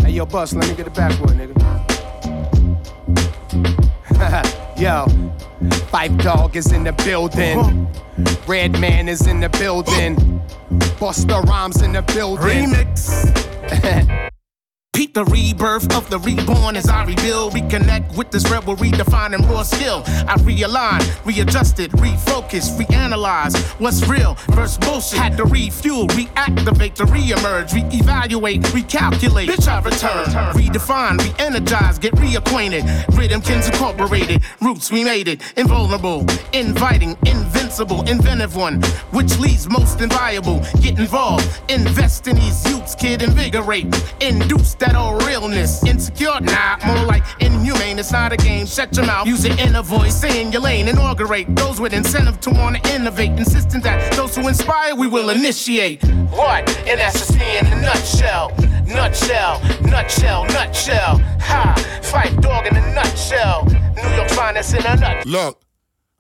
Hey, 0.04 0.12
yo, 0.12 0.28
Bus, 0.28 0.54
let 0.54 0.70
me 0.70 0.76
get 0.76 0.86
the 0.86 0.92
backwood, 0.92 1.32
nigga. 1.32 1.58
yo, 4.80 5.08
Phife 5.90 6.22
Dawg 6.22 6.56
is 6.56 6.72
in 6.72 6.84
the 6.84 6.94
building. 7.04 7.88
Redman 8.46 9.10
is 9.10 9.26
in 9.26 9.40
the 9.40 9.50
building. 9.50 10.16
Busta 11.00 11.42
Rhymes 11.46 11.82
in 11.82 11.94
the 11.94 12.04
building. 12.04 12.46
Remix. 12.46 14.32
Pete 14.94 15.14
the 15.14 15.24
rebirth 15.26 15.96
of 15.96 16.10
the 16.10 16.20
reborn 16.20 16.76
as 16.76 16.90
I 16.90 17.06
rebuild. 17.06 17.54
Reconnect 17.54 18.18
with 18.18 18.30
this 18.30 18.50
rebel, 18.52 18.76
redefining 18.76 19.48
raw 19.50 19.64
skill. 19.64 20.04
I 20.06 20.36
realign, 20.40 21.00
readjusted, 21.26 21.92
refocus, 21.92 22.78
reanalyze 22.78 23.58
what's 23.80 24.06
real 24.08 24.36
versus 24.50 24.78
bullshit. 24.80 25.18
Had 25.18 25.38
to 25.38 25.46
refuel, 25.46 26.08
reactivate 26.08 26.96
to 26.96 27.06
reemerge, 27.06 27.70
reevaluate, 27.70 28.64
recalculate. 28.64 29.48
Bitch, 29.48 29.68
I 29.68 29.82
return, 29.82 30.26
redefine, 30.54 31.18
re-energize, 31.20 31.98
get 31.98 32.14
reacquainted. 32.16 32.82
Rhythmkins 33.16 33.72
Incorporated, 33.72 34.44
roots 34.60 34.92
we 34.92 35.06
made 35.06 35.30
it. 35.30 35.42
Invulnerable, 35.56 36.26
inviting, 36.52 37.16
invincible, 37.26 38.02
inventive 38.10 38.58
one, 38.58 38.82
which 39.12 39.40
leads 39.40 39.70
most 39.70 40.02
inviolable. 40.02 40.60
Get 40.82 41.00
involved, 41.00 41.48
invest 41.70 42.28
in 42.28 42.36
these 42.36 42.70
youths, 42.70 42.94
kid, 42.94 43.22
invigorate, 43.22 43.88
induce 44.20 44.76
that 44.82 44.96
old 44.96 45.24
realness. 45.24 45.84
Insecure, 45.86 46.40
nah, 46.42 46.78
more 46.86 47.06
like 47.06 47.24
inhumane. 47.40 47.98
It's 47.98 48.12
not 48.12 48.34
a 48.34 48.38
game. 48.38 48.66
Shut 48.66 48.96
your 48.96 49.06
mouth, 49.06 49.26
use 49.26 49.46
your 49.46 49.58
inner 49.58 49.82
voice, 49.82 50.18
stay 50.18 50.42
in 50.42 50.52
your 50.52 50.62
lane, 50.62 50.88
inaugurate 50.88 51.56
those 51.56 51.80
with 51.80 51.94
incentive 51.94 52.40
to 52.42 52.50
wanna 52.50 52.80
innovate, 52.90 53.32
insisting 53.32 53.82
that 53.82 54.14
those 54.14 54.36
who 54.36 54.48
inspire 54.48 54.96
we 54.96 55.08
will 55.08 55.30
initiate. 55.30 56.04
What? 56.32 56.68
And 56.88 57.00
that's 57.00 57.20
just 57.20 57.40
me 57.40 57.58
in 57.58 57.66
a 57.68 57.82
nutshell. 57.82 58.52
Nutshell, 58.86 59.62
nutshell, 59.84 60.46
nutshell. 60.48 61.22
Ha! 61.40 61.76
Phife 62.02 62.42
Dawg 62.42 62.68
in 62.68 62.76
a 62.76 62.94
nutshell. 62.94 63.66
New 63.96 64.16
York 64.16 64.30
finest 64.32 64.74
in 64.74 64.86
a 64.86 64.96
nutshell. 64.96 65.24
Look. 65.26 65.71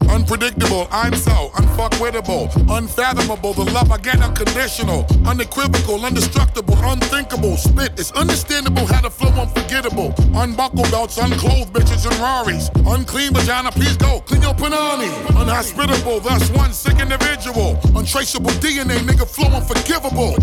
Unpredictable, 0.09 0.87
I'm 0.91 1.15
so 1.15 1.51
unfuckwittable, 1.55 2.49
unfathomable. 2.69 3.53
The 3.53 3.65
love 3.71 3.91
I 3.91 3.97
get 3.97 4.21
unconditional, 4.21 5.05
unequivocal, 5.25 6.05
indestructible, 6.05 6.77
unthinkable. 6.83 7.57
Spit 7.57 7.99
is 7.99 8.11
understandable, 8.13 8.85
how 8.85 9.01
to 9.01 9.09
flow 9.09 9.29
unforgettable. 9.29 10.13
Unbuckle 10.35 10.83
belts, 10.91 11.17
unclothed 11.17 11.73
bitches 11.73 12.09
and 12.09 12.15
Raris. 12.19 12.69
Unclean 12.85 13.33
vagina, 13.33 13.71
please 13.71 13.97
go 13.97 14.21
clean 14.21 14.41
your 14.41 14.53
panani. 14.53 15.09
Unhospitable, 15.29 16.19
thus 16.19 16.49
one 16.51 16.73
sick 16.73 16.99
individual. 16.99 17.79
Untraceable 17.95 18.51
DNA, 18.61 18.97
nigga, 18.99 19.27
flow 19.27 19.49
unforgivable. 19.55 20.35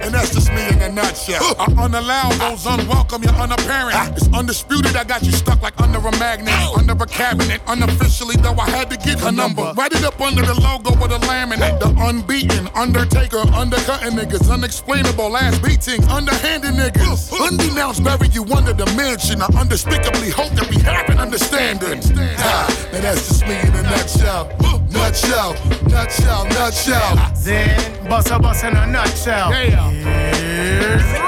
And 0.00 0.12
that's 0.12 0.34
just 0.34 0.50
me 0.52 0.66
in 0.68 0.82
a 0.82 0.88
nutshell. 0.90 1.42
I 1.58 1.66
unallow 1.66 2.38
those 2.38 2.66
unwelcome, 2.66 3.22
you're 3.22 3.32
unapparent. 3.32 4.16
It's 4.16 4.28
undisputed, 4.34 4.96
I 4.96 5.04
got 5.04 5.22
you 5.22 5.32
stuck 5.32 5.62
like 5.62 5.80
under 5.80 5.98
a 5.98 6.10
magnet, 6.18 6.54
under 6.76 6.92
a 6.92 7.06
cabinet. 7.06 7.60
Unofficially, 7.66 8.36
though, 8.36 8.54
I 8.54 8.63
had 8.70 8.90
to 8.90 8.96
get 8.96 9.20
her 9.20 9.32
number. 9.32 9.72
Write 9.76 9.92
it 9.92 10.04
up 10.04 10.20
under 10.20 10.42
the 10.42 10.54
logo 10.54 10.90
with 11.00 11.12
a 11.12 11.18
laminate. 11.26 11.80
The 11.80 11.94
unbeaten, 11.98 12.68
undertaker, 12.74 13.42
undercutting 13.54 14.12
niggas. 14.18 14.50
Unexplainable 14.50 15.36
ass 15.36 15.58
beatings, 15.58 16.06
underhanded 16.08 16.74
niggas. 16.74 17.32
Undenounced, 17.32 18.04
bury 18.04 18.28
you 18.28 18.44
under 18.54 18.72
the 18.72 18.86
mansion. 18.96 19.42
I 19.42 19.46
undespicably 19.58 20.30
hope 20.30 20.52
that 20.52 20.68
we 20.70 20.80
have 20.82 21.08
an 21.08 21.18
understanding. 21.18 22.00
Ah, 22.38 22.88
and 22.92 23.04
that's 23.04 23.28
just 23.28 23.46
me 23.46 23.58
in 23.60 23.74
a 23.74 23.82
nutshell. 23.82 24.48
Nutshell, 24.90 25.54
nutshell, 25.88 26.44
nutshell. 26.46 27.32
Then, 27.42 28.08
bust 28.08 28.30
a 28.30 28.38
bust 28.38 28.64
in 28.64 28.76
a 28.76 28.86
nutshell. 28.86 29.50
Here's 29.52 30.43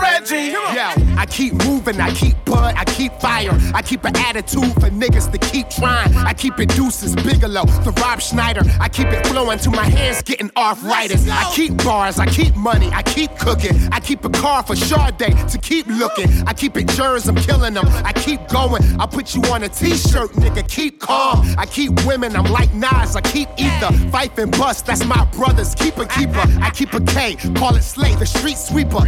Reggie. 0.00 0.52
Yo, 0.52 1.16
I 1.16 1.26
keep 1.28 1.54
moving, 1.64 2.00
I 2.00 2.12
keep 2.14 2.36
bud, 2.44 2.74
I 2.76 2.84
keep 2.84 3.12
fire. 3.20 3.56
I 3.74 3.82
keep 3.82 4.04
an 4.04 4.16
attitude 4.16 4.72
for 4.74 4.90
niggas 4.90 5.30
to 5.32 5.38
keep 5.38 5.70
trying. 5.70 6.14
I 6.16 6.32
keep 6.32 6.58
it 6.58 6.74
deuces, 6.74 7.14
Bigalow, 7.14 7.66
the 7.84 7.92
Rob 8.02 8.20
Schneider. 8.20 8.62
I 8.80 8.88
keep 8.88 9.08
it 9.08 9.26
flowing 9.26 9.58
till 9.58 9.72
my 9.72 9.84
hands 9.84 10.22
getting 10.22 10.50
arthritis. 10.56 11.28
I 11.28 11.52
keep 11.54 11.76
bars, 11.84 12.18
I 12.18 12.26
keep 12.26 12.54
money, 12.56 12.90
I 12.92 13.02
keep 13.02 13.36
cooking. 13.38 13.76
I 13.92 14.00
keep 14.00 14.24
a 14.24 14.30
car 14.30 14.62
for 14.62 14.76
Sade 14.76 15.18
to 15.48 15.58
keep 15.62 15.86
looking. 15.86 16.28
I 16.46 16.52
keep 16.52 16.76
it 16.76 16.88
jurors, 16.88 17.28
I'm 17.28 17.36
killing 17.36 17.74
them. 17.74 17.86
I 18.04 18.12
keep 18.12 18.46
going, 18.48 18.82
I 19.00 19.06
put 19.06 19.34
you 19.34 19.42
on 19.52 19.62
a 19.62 19.68
t-shirt, 19.68 20.32
nigga, 20.32 20.68
keep 20.68 21.00
calm. 21.00 21.46
I 21.58 21.66
keep 21.66 22.04
women, 22.04 22.36
I'm 22.36 22.50
like 22.50 22.72
Nas, 22.74 23.16
I 23.16 23.20
keep 23.20 23.48
ether. 23.56 23.92
Phife 24.10 24.38
and 24.38 24.52
bust, 24.52 24.86
that's 24.86 25.04
my 25.04 25.24
brothers, 25.26 25.74
keeper, 25.74 26.04
keeper. 26.06 26.44
I 26.60 26.70
keep 26.70 26.92
a 26.94 27.00
K, 27.00 27.36
call 27.54 27.74
it 27.76 27.82
Slay, 27.82 28.14
the 28.16 28.26
street 28.26 28.58
sweeper. 28.58 29.06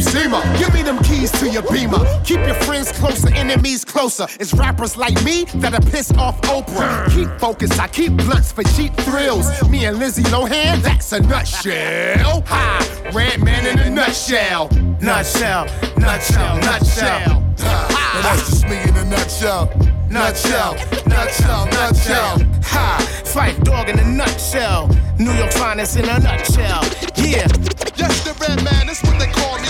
Seamer, 0.00 0.42
give 0.58 0.72
me 0.74 0.82
them 0.82 0.98
keys 1.02 1.30
to 1.32 1.48
your 1.48 1.62
beamer. 1.70 2.04
Keep 2.24 2.40
your 2.46 2.54
friends 2.54 2.92
closer, 2.92 3.32
enemies 3.34 3.84
closer. 3.84 4.26
It's 4.38 4.52
rappers 4.54 4.96
like 4.96 5.22
me 5.24 5.44
that 5.56 5.74
are 5.74 5.90
pissed 5.90 6.16
off 6.16 6.40
Oprah. 6.42 7.10
Keep 7.10 7.38
focused, 7.38 7.78
I 7.78 7.88
keep 7.88 8.12
blunts 8.16 8.52
for 8.52 8.62
cheap 8.64 8.94
thrills. 8.98 9.46
Me 9.68 9.84
and 9.84 9.98
Lizzie 9.98 10.22
Lohan, 10.24 10.82
that's 10.82 11.12
a 11.12 11.20
nutshell. 11.20 12.42
Ha, 12.46 13.10
Redman 13.12 13.66
in 13.66 13.78
a 13.78 13.90
nutshell. 13.90 14.68
Nutshell, 15.00 15.66
nutshell, 15.96 16.56
nutshell. 16.58 17.42
Ha! 17.58 18.12
And 18.16 18.24
that's 18.24 18.50
just 18.50 18.64
me 18.64 18.80
in 18.82 18.96
a 18.96 19.04
nutshell. 19.10 19.99
Nutshell, 20.10 20.74
nutshell, 21.06 21.66
nutshell. 21.66 22.38
Ha! 22.64 22.98
Phife 23.24 23.62
Dawg 23.62 23.88
in 23.88 23.98
a 24.00 24.04
nutshell. 24.04 24.88
New 25.20 25.30
York 25.32 25.52
finest 25.52 25.96
in 25.96 26.08
a 26.08 26.18
nutshell. 26.18 26.82
Yeah. 27.14 27.46
Yes, 27.94 28.24
the 28.24 28.34
Redman, 28.40 28.88
that's 28.88 29.02
what 29.04 29.18
they 29.20 29.30
call 29.30 29.58
me. 29.60 29.68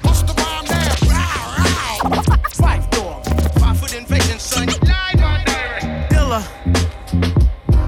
What's 0.00 0.22
the 0.22 0.32
rhyme 0.38 0.64
now? 0.64 0.94
Phife 2.48 2.88
Dawg. 2.92 3.24
Five 3.60 3.78
foot 3.78 3.94
invasion, 3.94 4.38
son. 4.38 4.68
Live 4.68 5.20
on 5.20 5.44
direct. 5.44 6.10
Dilla. 6.10 6.42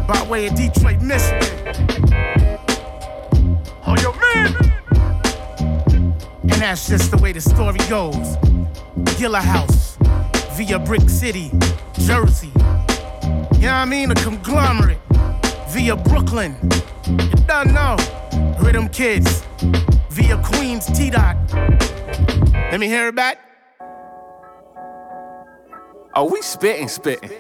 By 0.07 0.23
way 0.29 0.49
of 0.49 0.55
Detroit, 0.55 1.01
Michigan. 1.01 1.79
Oh, 3.87 3.97
yo, 4.03 4.13
man. 4.13 4.55
And 6.43 6.61
that's 6.61 6.89
just 6.89 7.11
the 7.11 7.17
way 7.17 7.33
the 7.33 7.41
story 7.41 7.81
goes. 7.89 8.37
Gilla 9.17 9.41
House, 9.41 9.88
via 10.59 10.77
Brick 10.77 11.09
City, 11.09 11.53
Jersey. 12.01 12.49
You 12.49 13.69
know 13.69 13.75
what 13.75 13.75
I 13.75 13.85
mean? 13.85 14.11
A 14.11 14.15
conglomerate 14.17 14.99
via 15.69 15.95
Brooklyn. 15.95 16.57
You 17.07 17.45
don't 17.47 17.73
know. 17.73 17.97
Rhythm 18.61 18.89
Kids 18.89 19.45
via 20.11 20.37
Queens 20.43 20.87
T 20.87 21.11
Dot. 21.11 21.37
Let 22.73 22.81
me 22.81 22.89
hear 22.89 23.07
it 23.07 23.15
back. 23.15 23.39
Oh, 26.17 26.29
we 26.29 26.43
spitting, 26.43 26.89
spitting. 26.89 27.31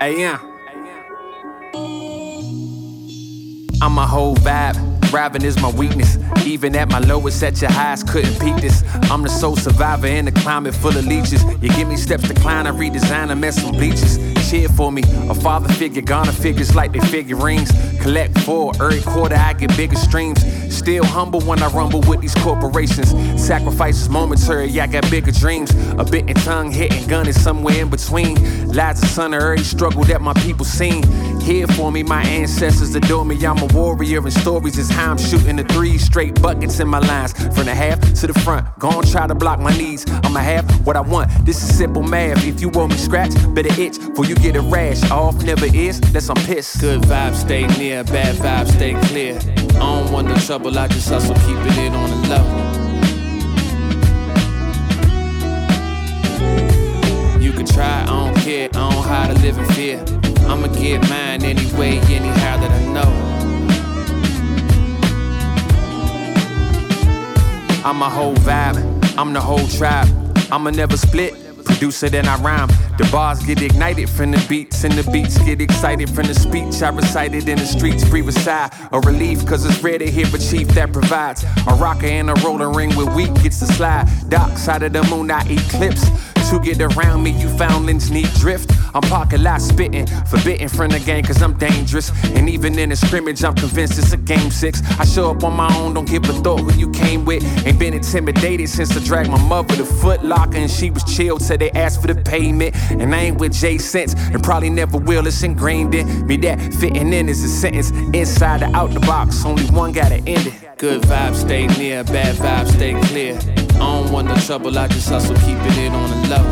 hey, 0.00 0.18
yeah. 0.18 0.38
I'm 3.82 3.98
a 3.98 4.06
whole 4.06 4.36
vibe. 4.36 4.95
Rapping 5.16 5.44
is 5.44 5.58
my 5.62 5.70
weakness. 5.70 6.18
Even 6.44 6.76
at 6.76 6.90
my 6.90 6.98
lowest, 6.98 7.42
at 7.42 7.58
your 7.62 7.70
highs, 7.70 8.02
couldn't 8.02 8.38
peak 8.38 8.56
this. 8.56 8.84
I'm 9.10 9.22
the 9.22 9.30
sole 9.30 9.56
survivor 9.56 10.08
in 10.08 10.28
a 10.28 10.30
climate 10.30 10.74
full 10.74 10.94
of 10.94 11.06
leeches. 11.06 11.42
You 11.62 11.70
give 11.70 11.88
me 11.88 11.96
steps 11.96 12.28
to 12.28 12.34
climb, 12.34 12.66
I 12.66 12.70
redesign 12.70 13.28
them 13.28 13.40
mess 13.40 13.62
some 13.62 13.72
bleachers. 13.72 14.18
Cheer 14.50 14.68
for 14.68 14.92
me, 14.92 15.02
a 15.30 15.34
father 15.34 15.72
figure, 15.72 16.02
Ghana 16.02 16.32
figures 16.32 16.74
like 16.74 16.92
they 16.92 17.00
figurines. 17.00 17.72
Collect 18.02 18.38
four, 18.40 18.72
every 18.74 19.00
quarter 19.00 19.36
I 19.36 19.54
get 19.54 19.74
bigger 19.74 19.96
streams. 19.96 20.44
Still 20.72 21.04
humble 21.04 21.40
when 21.40 21.62
I 21.62 21.68
rumble 21.68 22.02
with 22.02 22.20
these 22.20 22.34
corporations. 22.34 23.10
Sacrifices 23.42 24.10
momentary, 24.10 24.78
I 24.78 24.86
got 24.86 25.10
bigger 25.10 25.32
dreams. 25.32 25.70
A 25.98 26.04
bit 26.04 26.28
in 26.28 26.34
tongue, 26.36 26.70
hitting 26.70 27.08
gun 27.08 27.26
is 27.26 27.42
somewhere 27.42 27.80
in 27.80 27.88
between. 27.88 28.36
Lies 28.68 29.00
the 29.00 29.06
son 29.06 29.32
of 29.32 29.42
every 29.42 29.64
struggle 29.64 30.04
that 30.04 30.20
my 30.20 30.34
people 30.34 30.66
seen. 30.66 31.02
Here 31.40 31.66
for 31.68 31.90
me, 31.90 32.02
my 32.02 32.22
ancestors 32.22 32.94
adore 32.94 33.24
me. 33.24 33.44
I'm 33.46 33.58
a 33.58 33.66
warrior, 33.66 34.18
and 34.18 34.32
stories 34.32 34.78
is 34.78 34.90
how 34.90 35.05
I'm 35.06 35.18
shooting 35.18 35.54
the 35.56 35.64
three 35.64 35.98
straight 35.98 36.42
buckets 36.42 36.80
in 36.80 36.88
my 36.88 36.98
lines. 36.98 37.32
From 37.32 37.66
the 37.66 37.74
half 37.74 38.00
to 38.00 38.26
the 38.26 38.34
front, 38.40 38.66
gon' 38.78 39.04
try 39.04 39.26
to 39.26 39.34
block 39.34 39.60
my 39.60 39.76
knees. 39.76 40.04
I'ma 40.24 40.40
have 40.40 40.64
what 40.84 40.96
I 40.96 41.00
want. 41.00 41.30
This 41.46 41.62
is 41.62 41.78
simple 41.78 42.02
math. 42.02 42.44
If 42.44 42.60
you 42.60 42.68
want 42.68 42.90
me 42.92 42.98
scratch, 42.98 43.32
better 43.54 43.80
itch 43.80 43.98
before 44.00 44.24
you 44.24 44.34
get 44.34 44.56
a 44.56 44.60
rash. 44.60 45.08
Off 45.10 45.42
never 45.44 45.66
is, 45.66 46.00
that's 46.00 46.28
I'm 46.28 46.36
pissed. 46.36 46.80
Good 46.80 47.02
vibes 47.02 47.36
stay 47.36 47.66
near, 47.78 48.02
bad 48.04 48.34
vibes 48.36 48.72
stay 48.74 48.94
clear. 49.08 49.38
I 49.76 49.78
don't 49.78 50.10
want 50.10 50.26
no 50.28 50.36
trouble, 50.38 50.76
I 50.76 50.88
just 50.88 51.08
hustle, 51.08 51.36
keeping 51.36 51.84
it 51.84 51.92
on 51.94 52.10
the 52.10 52.16
level. 52.28 52.76
You 57.40 57.52
can 57.52 57.66
try, 57.66 58.02
I 58.02 58.06
don't 58.06 58.36
care, 58.38 58.68
I 58.70 58.90
don't 58.90 59.04
how 59.04 59.28
to 59.28 59.34
live 59.34 59.56
in 59.56 59.66
fear. 59.66 60.04
I'ma 60.48 60.66
get 60.68 61.08
mine 61.08 61.44
anyway, 61.44 61.98
anyhow 61.98 62.56
that 62.58 62.70
I 62.70 62.84
know. 62.92 63.45
I'm 67.86 68.02
a 68.02 68.10
whole 68.10 68.34
vibe, 68.34 69.16
I'm 69.16 69.32
the 69.32 69.40
whole 69.40 69.64
tribe. 69.68 70.08
I'ma 70.50 70.70
never 70.70 70.96
split, 70.96 71.34
producer 71.64 72.08
then 72.08 72.26
I 72.26 72.36
rhyme. 72.38 72.66
The 72.98 73.08
bars 73.12 73.40
get 73.44 73.62
ignited 73.62 74.10
from 74.10 74.32
the 74.32 74.44
beats, 74.48 74.82
and 74.82 74.92
the 74.94 75.08
beats 75.12 75.38
get 75.38 75.60
excited 75.60 76.10
from 76.10 76.26
the 76.26 76.34
speech 76.34 76.82
I 76.82 76.88
recited 76.88 77.48
in 77.48 77.58
the 77.58 77.64
streets. 77.64 78.02
Breathe 78.08 78.28
a 78.28 78.32
sigh, 78.32 78.70
a 78.90 78.98
relief, 78.98 79.46
cause 79.46 79.64
it's 79.64 79.80
rare 79.84 79.98
to 79.98 80.10
hear 80.10 80.26
a 80.26 80.38
chief 80.38 80.66
that 80.74 80.92
provides. 80.92 81.44
A 81.68 81.74
rocker 81.76 82.06
and 82.06 82.28
a 82.28 82.34
rolling 82.44 82.72
ring 82.72 82.96
with 82.96 83.14
weak 83.14 83.32
gets 83.40 83.60
the 83.60 83.66
slide. 83.66 84.08
Dark 84.28 84.58
side 84.58 84.82
of 84.82 84.92
the 84.92 85.04
moon, 85.04 85.30
I 85.30 85.42
eclipse. 85.42 86.10
To 86.50 86.60
get 86.60 86.80
around 86.80 87.24
me, 87.24 87.32
you 87.32 87.48
foundlings 87.58 88.08
need 88.08 88.28
drift. 88.34 88.70
I'm 88.94 89.02
parking 89.02 89.42
lot 89.42 89.60
spitting, 89.60 90.06
forbidden 90.26 90.68
from 90.68 90.90
the 90.90 91.00
game, 91.00 91.24
cause 91.24 91.42
I'm 91.42 91.58
dangerous. 91.58 92.12
And 92.36 92.48
even 92.48 92.78
in 92.78 92.92
a 92.92 92.96
scrimmage, 92.96 93.42
I'm 93.42 93.54
convinced 93.56 93.98
it's 93.98 94.12
a 94.12 94.16
game 94.16 94.52
six. 94.52 94.80
I 95.00 95.04
show 95.04 95.32
up 95.32 95.42
on 95.42 95.54
my 95.54 95.74
own, 95.76 95.94
don't 95.94 96.08
give 96.08 96.22
a 96.30 96.32
thought 96.34 96.60
who 96.60 96.72
you 96.78 96.88
came 96.90 97.24
with. 97.24 97.42
Ain't 97.66 97.80
been 97.80 97.94
intimidated 97.94 98.68
since 98.68 98.96
I 98.96 99.00
dragged 99.00 99.28
my 99.28 99.42
mother 99.42 99.74
to 99.74 99.84
Foot 99.84 100.24
Locker 100.24 100.58
and 100.58 100.70
she 100.70 100.88
was 100.90 101.02
chilled 101.02 101.40
till 101.40 101.58
they 101.58 101.72
asked 101.72 102.00
for 102.00 102.06
the 102.06 102.14
payment. 102.14 102.76
And 102.92 103.12
I 103.12 103.18
ain't 103.18 103.38
with 103.38 103.52
Jay 103.52 103.76
since, 103.76 104.14
and 104.14 104.40
probably 104.40 104.70
never 104.70 104.98
will. 104.98 105.26
It's 105.26 105.42
ingrained 105.42 105.96
in 105.96 106.28
me 106.28 106.36
that 106.38 106.60
fitting 106.74 107.12
in 107.12 107.28
is 107.28 107.42
a 107.42 107.48
sentence. 107.48 107.90
Inside 108.14 108.62
or 108.62 108.76
out 108.76 108.92
the 108.92 109.00
box, 109.00 109.44
only 109.44 109.64
one 109.70 109.90
gotta 109.90 110.16
end 110.18 110.46
it. 110.46 110.78
Good 110.78 111.02
vibes 111.02 111.40
stay 111.40 111.66
near, 111.66 112.04
bad 112.04 112.36
vibes 112.36 112.72
stay 112.72 112.94
clear. 113.08 113.65
I 113.76 113.78
don't 113.78 114.10
want 114.10 114.28
no 114.28 114.36
trouble, 114.36 114.78
I 114.78 114.88
just 114.88 115.08
hustle, 115.08 115.36
keep 115.36 115.58
it 115.58 115.78
in 115.78 115.92
on 115.92 116.10
the 116.10 116.16
low. 116.28 116.44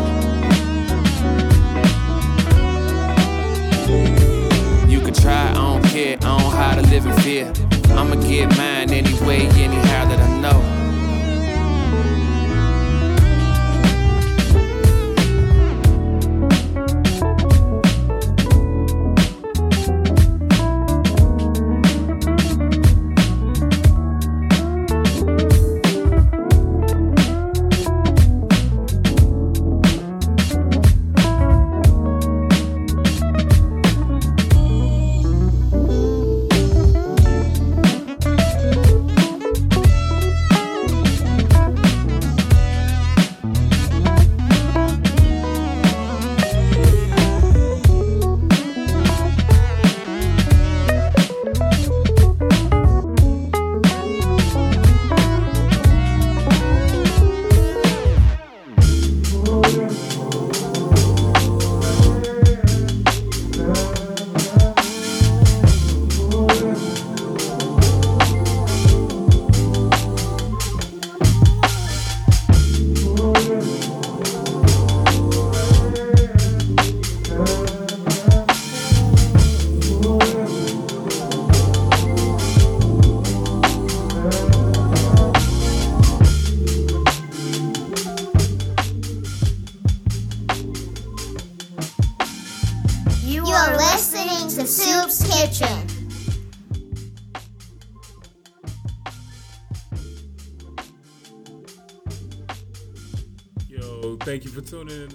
You 4.86 5.00
can 5.00 5.14
try, 5.14 5.50
I 5.50 5.54
don't 5.54 5.84
care, 5.84 6.16
I 6.18 6.38
don't 6.38 6.52
how 6.52 6.74
to 6.74 6.82
live 6.82 7.06
in 7.06 7.12
fear. 7.22 7.52
I'ma 7.96 8.16
get 8.16 8.56
mine 8.56 8.90
anyway, 8.90 9.46
anyhow 9.46 10.04
that 10.08 10.20
I 10.20 10.40
know. 10.40 10.83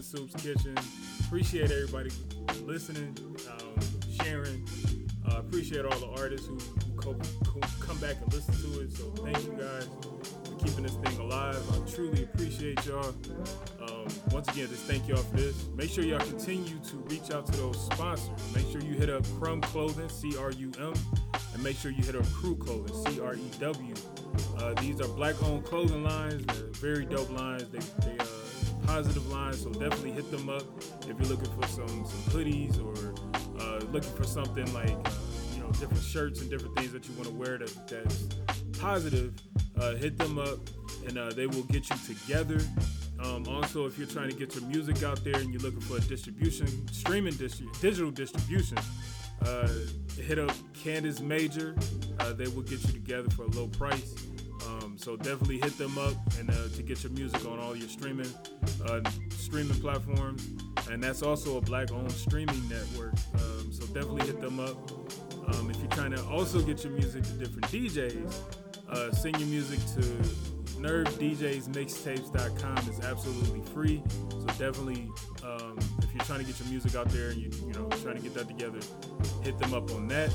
Soops 0.10 0.34
Kitchen. 0.42 0.76
Appreciate 1.28 1.70
everybody 1.70 2.10
listening, 2.64 3.16
um, 3.52 3.80
sharing. 4.24 4.68
Uh, 5.28 5.38
appreciate 5.38 5.86
all 5.86 6.00
the 6.00 6.10
artists 6.20 6.48
who, 6.48 6.56
who, 6.56 6.96
co- 7.00 7.14
who 7.52 7.60
come 7.80 7.98
back 8.00 8.16
and 8.20 8.34
listen 8.34 8.56
to 8.56 8.80
it. 8.82 8.92
So 8.92 9.04
thank 9.24 9.38
you 9.46 9.52
guys 9.52 9.88
for 10.02 10.66
keeping 10.66 10.82
this 10.82 10.96
thing 10.96 11.20
alive. 11.20 11.62
I 11.72 11.88
truly 11.92 12.24
appreciate 12.24 12.84
y'all. 12.88 13.14
Um, 13.82 14.08
once 14.32 14.48
again, 14.48 14.68
just 14.70 14.86
thank 14.86 15.08
y'all 15.08 15.18
for 15.18 15.38
this. 15.38 15.68
Make 15.76 15.92
sure 15.92 16.04
y'all 16.04 16.18
continue 16.26 16.80
to 16.80 16.98
reach 17.10 17.30
out 17.30 17.46
to 17.46 17.52
those 17.58 17.80
sponsors. 17.86 18.32
Make 18.56 18.66
sure 18.72 18.82
you 18.82 18.96
hit 18.96 19.12
up 19.12 19.24
Crumb 19.40 19.62
Clothing, 19.62 20.10
C 20.10 20.36
R 20.38 20.52
U 20.54 20.72
M, 20.80 20.94
and 21.54 21.64
make 21.64 21.78
sure 21.78 21.92
you 21.92 22.04
hit 22.04 22.16
up 22.16 22.26
Crew 22.34 22.56
Clothing, 22.56 23.14
C 23.14 23.22
R 23.22 23.36
E 23.36 23.52
W. 23.60 23.94
Uh, 24.58 24.74
these 24.82 25.00
are 25.02 25.08
black-owned 25.10 25.66
clothing 25.66 26.04
lines. 26.04 26.48
They're 26.48 26.66
very 26.82 27.06
dope 27.06 27.30
lines. 27.30 27.70
They, 27.70 27.80
they 28.06 28.18
uh, 28.18 28.26
positive 28.90 29.32
lines, 29.32 29.62
so 29.62 29.70
definitely 29.70 30.12
hit 30.12 30.32
them 30.32 30.50
up 30.50 30.64
if 31.02 31.08
you're 31.08 31.30
looking 31.30 31.52
for 31.62 31.68
some 31.68 31.88
some 31.88 32.34
hoodies 32.34 32.76
or 32.84 33.14
uh, 33.62 33.80
looking 33.92 34.12
for 34.16 34.24
something 34.24 34.66
like 34.74 34.90
uh, 34.90 35.12
you 35.54 35.62
know 35.62 35.70
different 35.74 36.02
shirts 36.02 36.42
and 36.42 36.50
different 36.50 36.76
things 36.76 36.92
that 36.92 37.08
you 37.08 37.14
want 37.14 37.28
to 37.28 37.34
wear 37.36 37.60
that 37.60 37.72
that's 37.88 38.24
positive. 38.80 39.40
Uh, 39.80 39.94
hit 39.94 40.18
them 40.18 40.40
up, 40.40 40.58
and 41.08 41.20
uh, 41.20 41.30
they 41.30 41.46
will 41.46 41.64
get 41.64 41.88
you 41.88 41.96
together. 42.16 42.60
Um, 43.24 43.46
also, 43.48 43.86
if 43.86 43.96
you're 43.98 44.08
trying 44.08 44.30
to 44.30 44.36
get 44.36 44.56
your 44.56 44.64
music 44.64 45.04
out 45.04 45.24
there 45.24 45.36
and 45.36 45.54
you're 45.54 45.62
looking 45.62 45.82
for 45.82 45.98
a 45.98 46.02
distribution, 46.02 46.68
streaming 46.92 47.34
distri- 47.34 47.80
digital 47.80 48.10
distribution, 48.10 48.80
uh, 49.46 49.70
hit 50.18 50.40
up 50.40 50.52
Candace 50.74 51.20
Major. 51.20 51.76
Uh, 52.20 52.34
they 52.34 52.48
will 52.48 52.64
get 52.64 52.82
you 52.86 52.92
together 52.92 53.30
for 53.30 53.44
a 53.44 53.50
low 53.50 53.68
price. 53.68 54.16
Um, 54.70 54.98
so 54.98 55.16
definitely 55.16 55.58
hit 55.58 55.78
them 55.78 55.98
up 55.98 56.14
and 56.38 56.50
uh, 56.50 56.68
to 56.76 56.84
get 56.84 57.04
your 57.04 57.12
music 57.14 57.46
on 57.46 57.60
all 57.60 57.76
your 57.76 57.90
streaming 57.90 58.32
uh, 58.86 59.02
streaming 59.30 59.80
platforms. 59.80 60.48
And 60.90 61.02
that's 61.04 61.22
also 61.22 61.58
a 61.58 61.62
black-owned 61.62 62.12
streaming 62.12 62.68
network. 62.70 63.14
Um, 63.36 63.72
so 63.72 63.86
definitely 63.88 64.28
hit 64.28 64.42
them 64.42 64.60
up. 64.60 64.78
Um, 65.48 65.70
if 65.70 65.78
you're 65.78 65.90
trying 65.90 66.12
to 66.12 66.24
also 66.26 66.62
get 66.62 66.84
your 66.84 66.94
music 66.94 67.24
to 67.24 67.32
different 67.34 67.66
DJs, 67.68 68.34
uh, 68.90 69.12
send 69.12 69.40
your 69.40 69.50
music 69.50 69.80
to 69.96 70.02
nervedjsmixtapes.com. 70.80 72.78
It's 72.88 73.02
absolutely 73.02 73.62
free. 73.74 74.02
So 74.30 74.46
definitely, 74.46 75.10
um, 75.44 75.78
if 76.02 76.14
you're 76.14 76.24
trying 76.26 76.40
to 76.40 76.46
get 76.46 76.60
your 76.60 76.70
music 76.70 76.96
out 76.96 77.10
there 77.10 77.30
and 77.30 77.40
you 77.40 77.50
you 77.68 77.74
know 77.74 77.88
trying 78.02 78.16
to 78.16 78.22
get 78.22 78.34
that 78.36 78.48
together, 78.48 78.80
hit 79.44 79.58
them 79.60 79.74
up 79.74 79.92
on 79.92 80.08
that. 80.10 80.32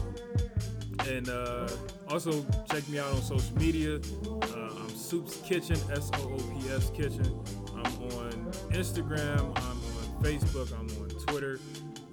And 1.00 1.28
uh, 1.28 1.68
also 2.08 2.44
check 2.70 2.88
me 2.88 2.98
out 2.98 3.12
on 3.12 3.22
social 3.22 3.56
media. 3.56 3.96
Uh, 3.96 4.70
I'm 4.80 4.90
Soops 4.90 5.44
Kitchen, 5.44 5.76
S 5.92 6.10
O 6.14 6.32
O 6.32 6.38
P 6.38 6.68
S 6.70 6.90
Kitchen. 6.90 7.40
I'm 7.74 8.02
on 8.18 8.52
Instagram. 8.70 9.40
I'm 9.40 9.78
on 9.78 10.22
Facebook. 10.22 10.72
I'm 10.72 10.88
on 11.02 11.08
Twitter. 11.26 11.58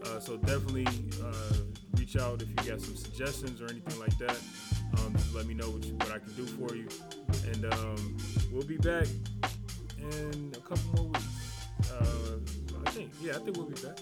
Uh, 0.04 0.20
so 0.20 0.38
definitely 0.38 0.88
uh, 1.24 1.54
reach 1.98 2.18
out 2.18 2.42
if 2.42 2.50
you 2.50 2.56
got 2.56 2.82
some 2.82 2.96
suggestions 2.96 3.62
or 3.62 3.66
anything 3.66 4.00
like 4.00 4.18
that. 4.18 4.38
Um, 4.98 5.14
just 5.14 5.34
let 5.34 5.46
me 5.46 5.54
know 5.54 5.70
what, 5.70 5.86
you, 5.86 5.94
what 5.96 6.12
I 6.12 6.20
can 6.20 6.34
do 6.34 6.46
for 6.46 6.76
you. 6.76 6.88
And 7.54 7.74
um, 7.74 8.18
we'll 8.52 8.64
be 8.64 8.78
back 8.78 9.08
in 10.00 10.54
a 10.56 10.60
couple 10.60 10.96
more 10.96 11.08
weeks. 11.08 11.28
Uh, 11.92 12.38
I 12.86 12.90
think, 12.90 13.12
yeah, 13.22 13.34
I 13.36 13.40
think 13.40 13.56
we'll 13.56 13.68
be 13.68 13.82
back. 13.82 13.98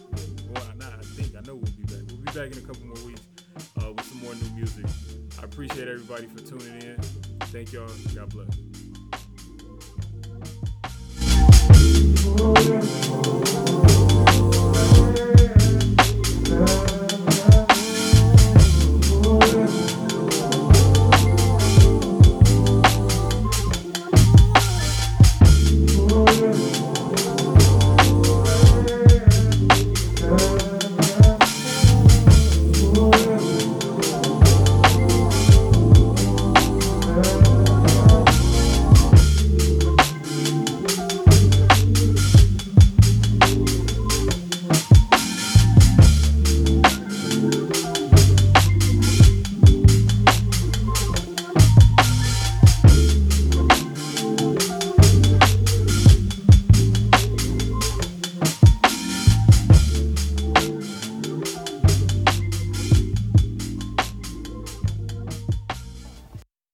Well, 0.51 0.64
not 0.77 0.93
I 0.93 1.01
think, 1.01 1.35
I 1.35 1.41
know 1.41 1.56
we'll 1.56 1.72
be 1.72 1.83
back. 1.83 2.03
We'll 2.08 2.17
be 2.17 2.32
back 2.32 2.51
in 2.51 2.58
a 2.58 2.66
couple 2.66 2.85
more 2.85 3.06
weeks 3.06 3.22
uh, 3.82 3.92
with 3.92 4.06
some 4.06 4.20
more 4.20 4.36
new 4.36 4.50
music. 4.56 4.86
I 5.40 5.44
appreciate 5.44 5.88
everybody 5.88 6.28
for 6.28 6.42
tuning 6.42 6.82
in. 6.82 6.98
Thank 7.52 7.74
y'all. 7.74 7.90
God 8.16 8.30
bless. 8.30 8.58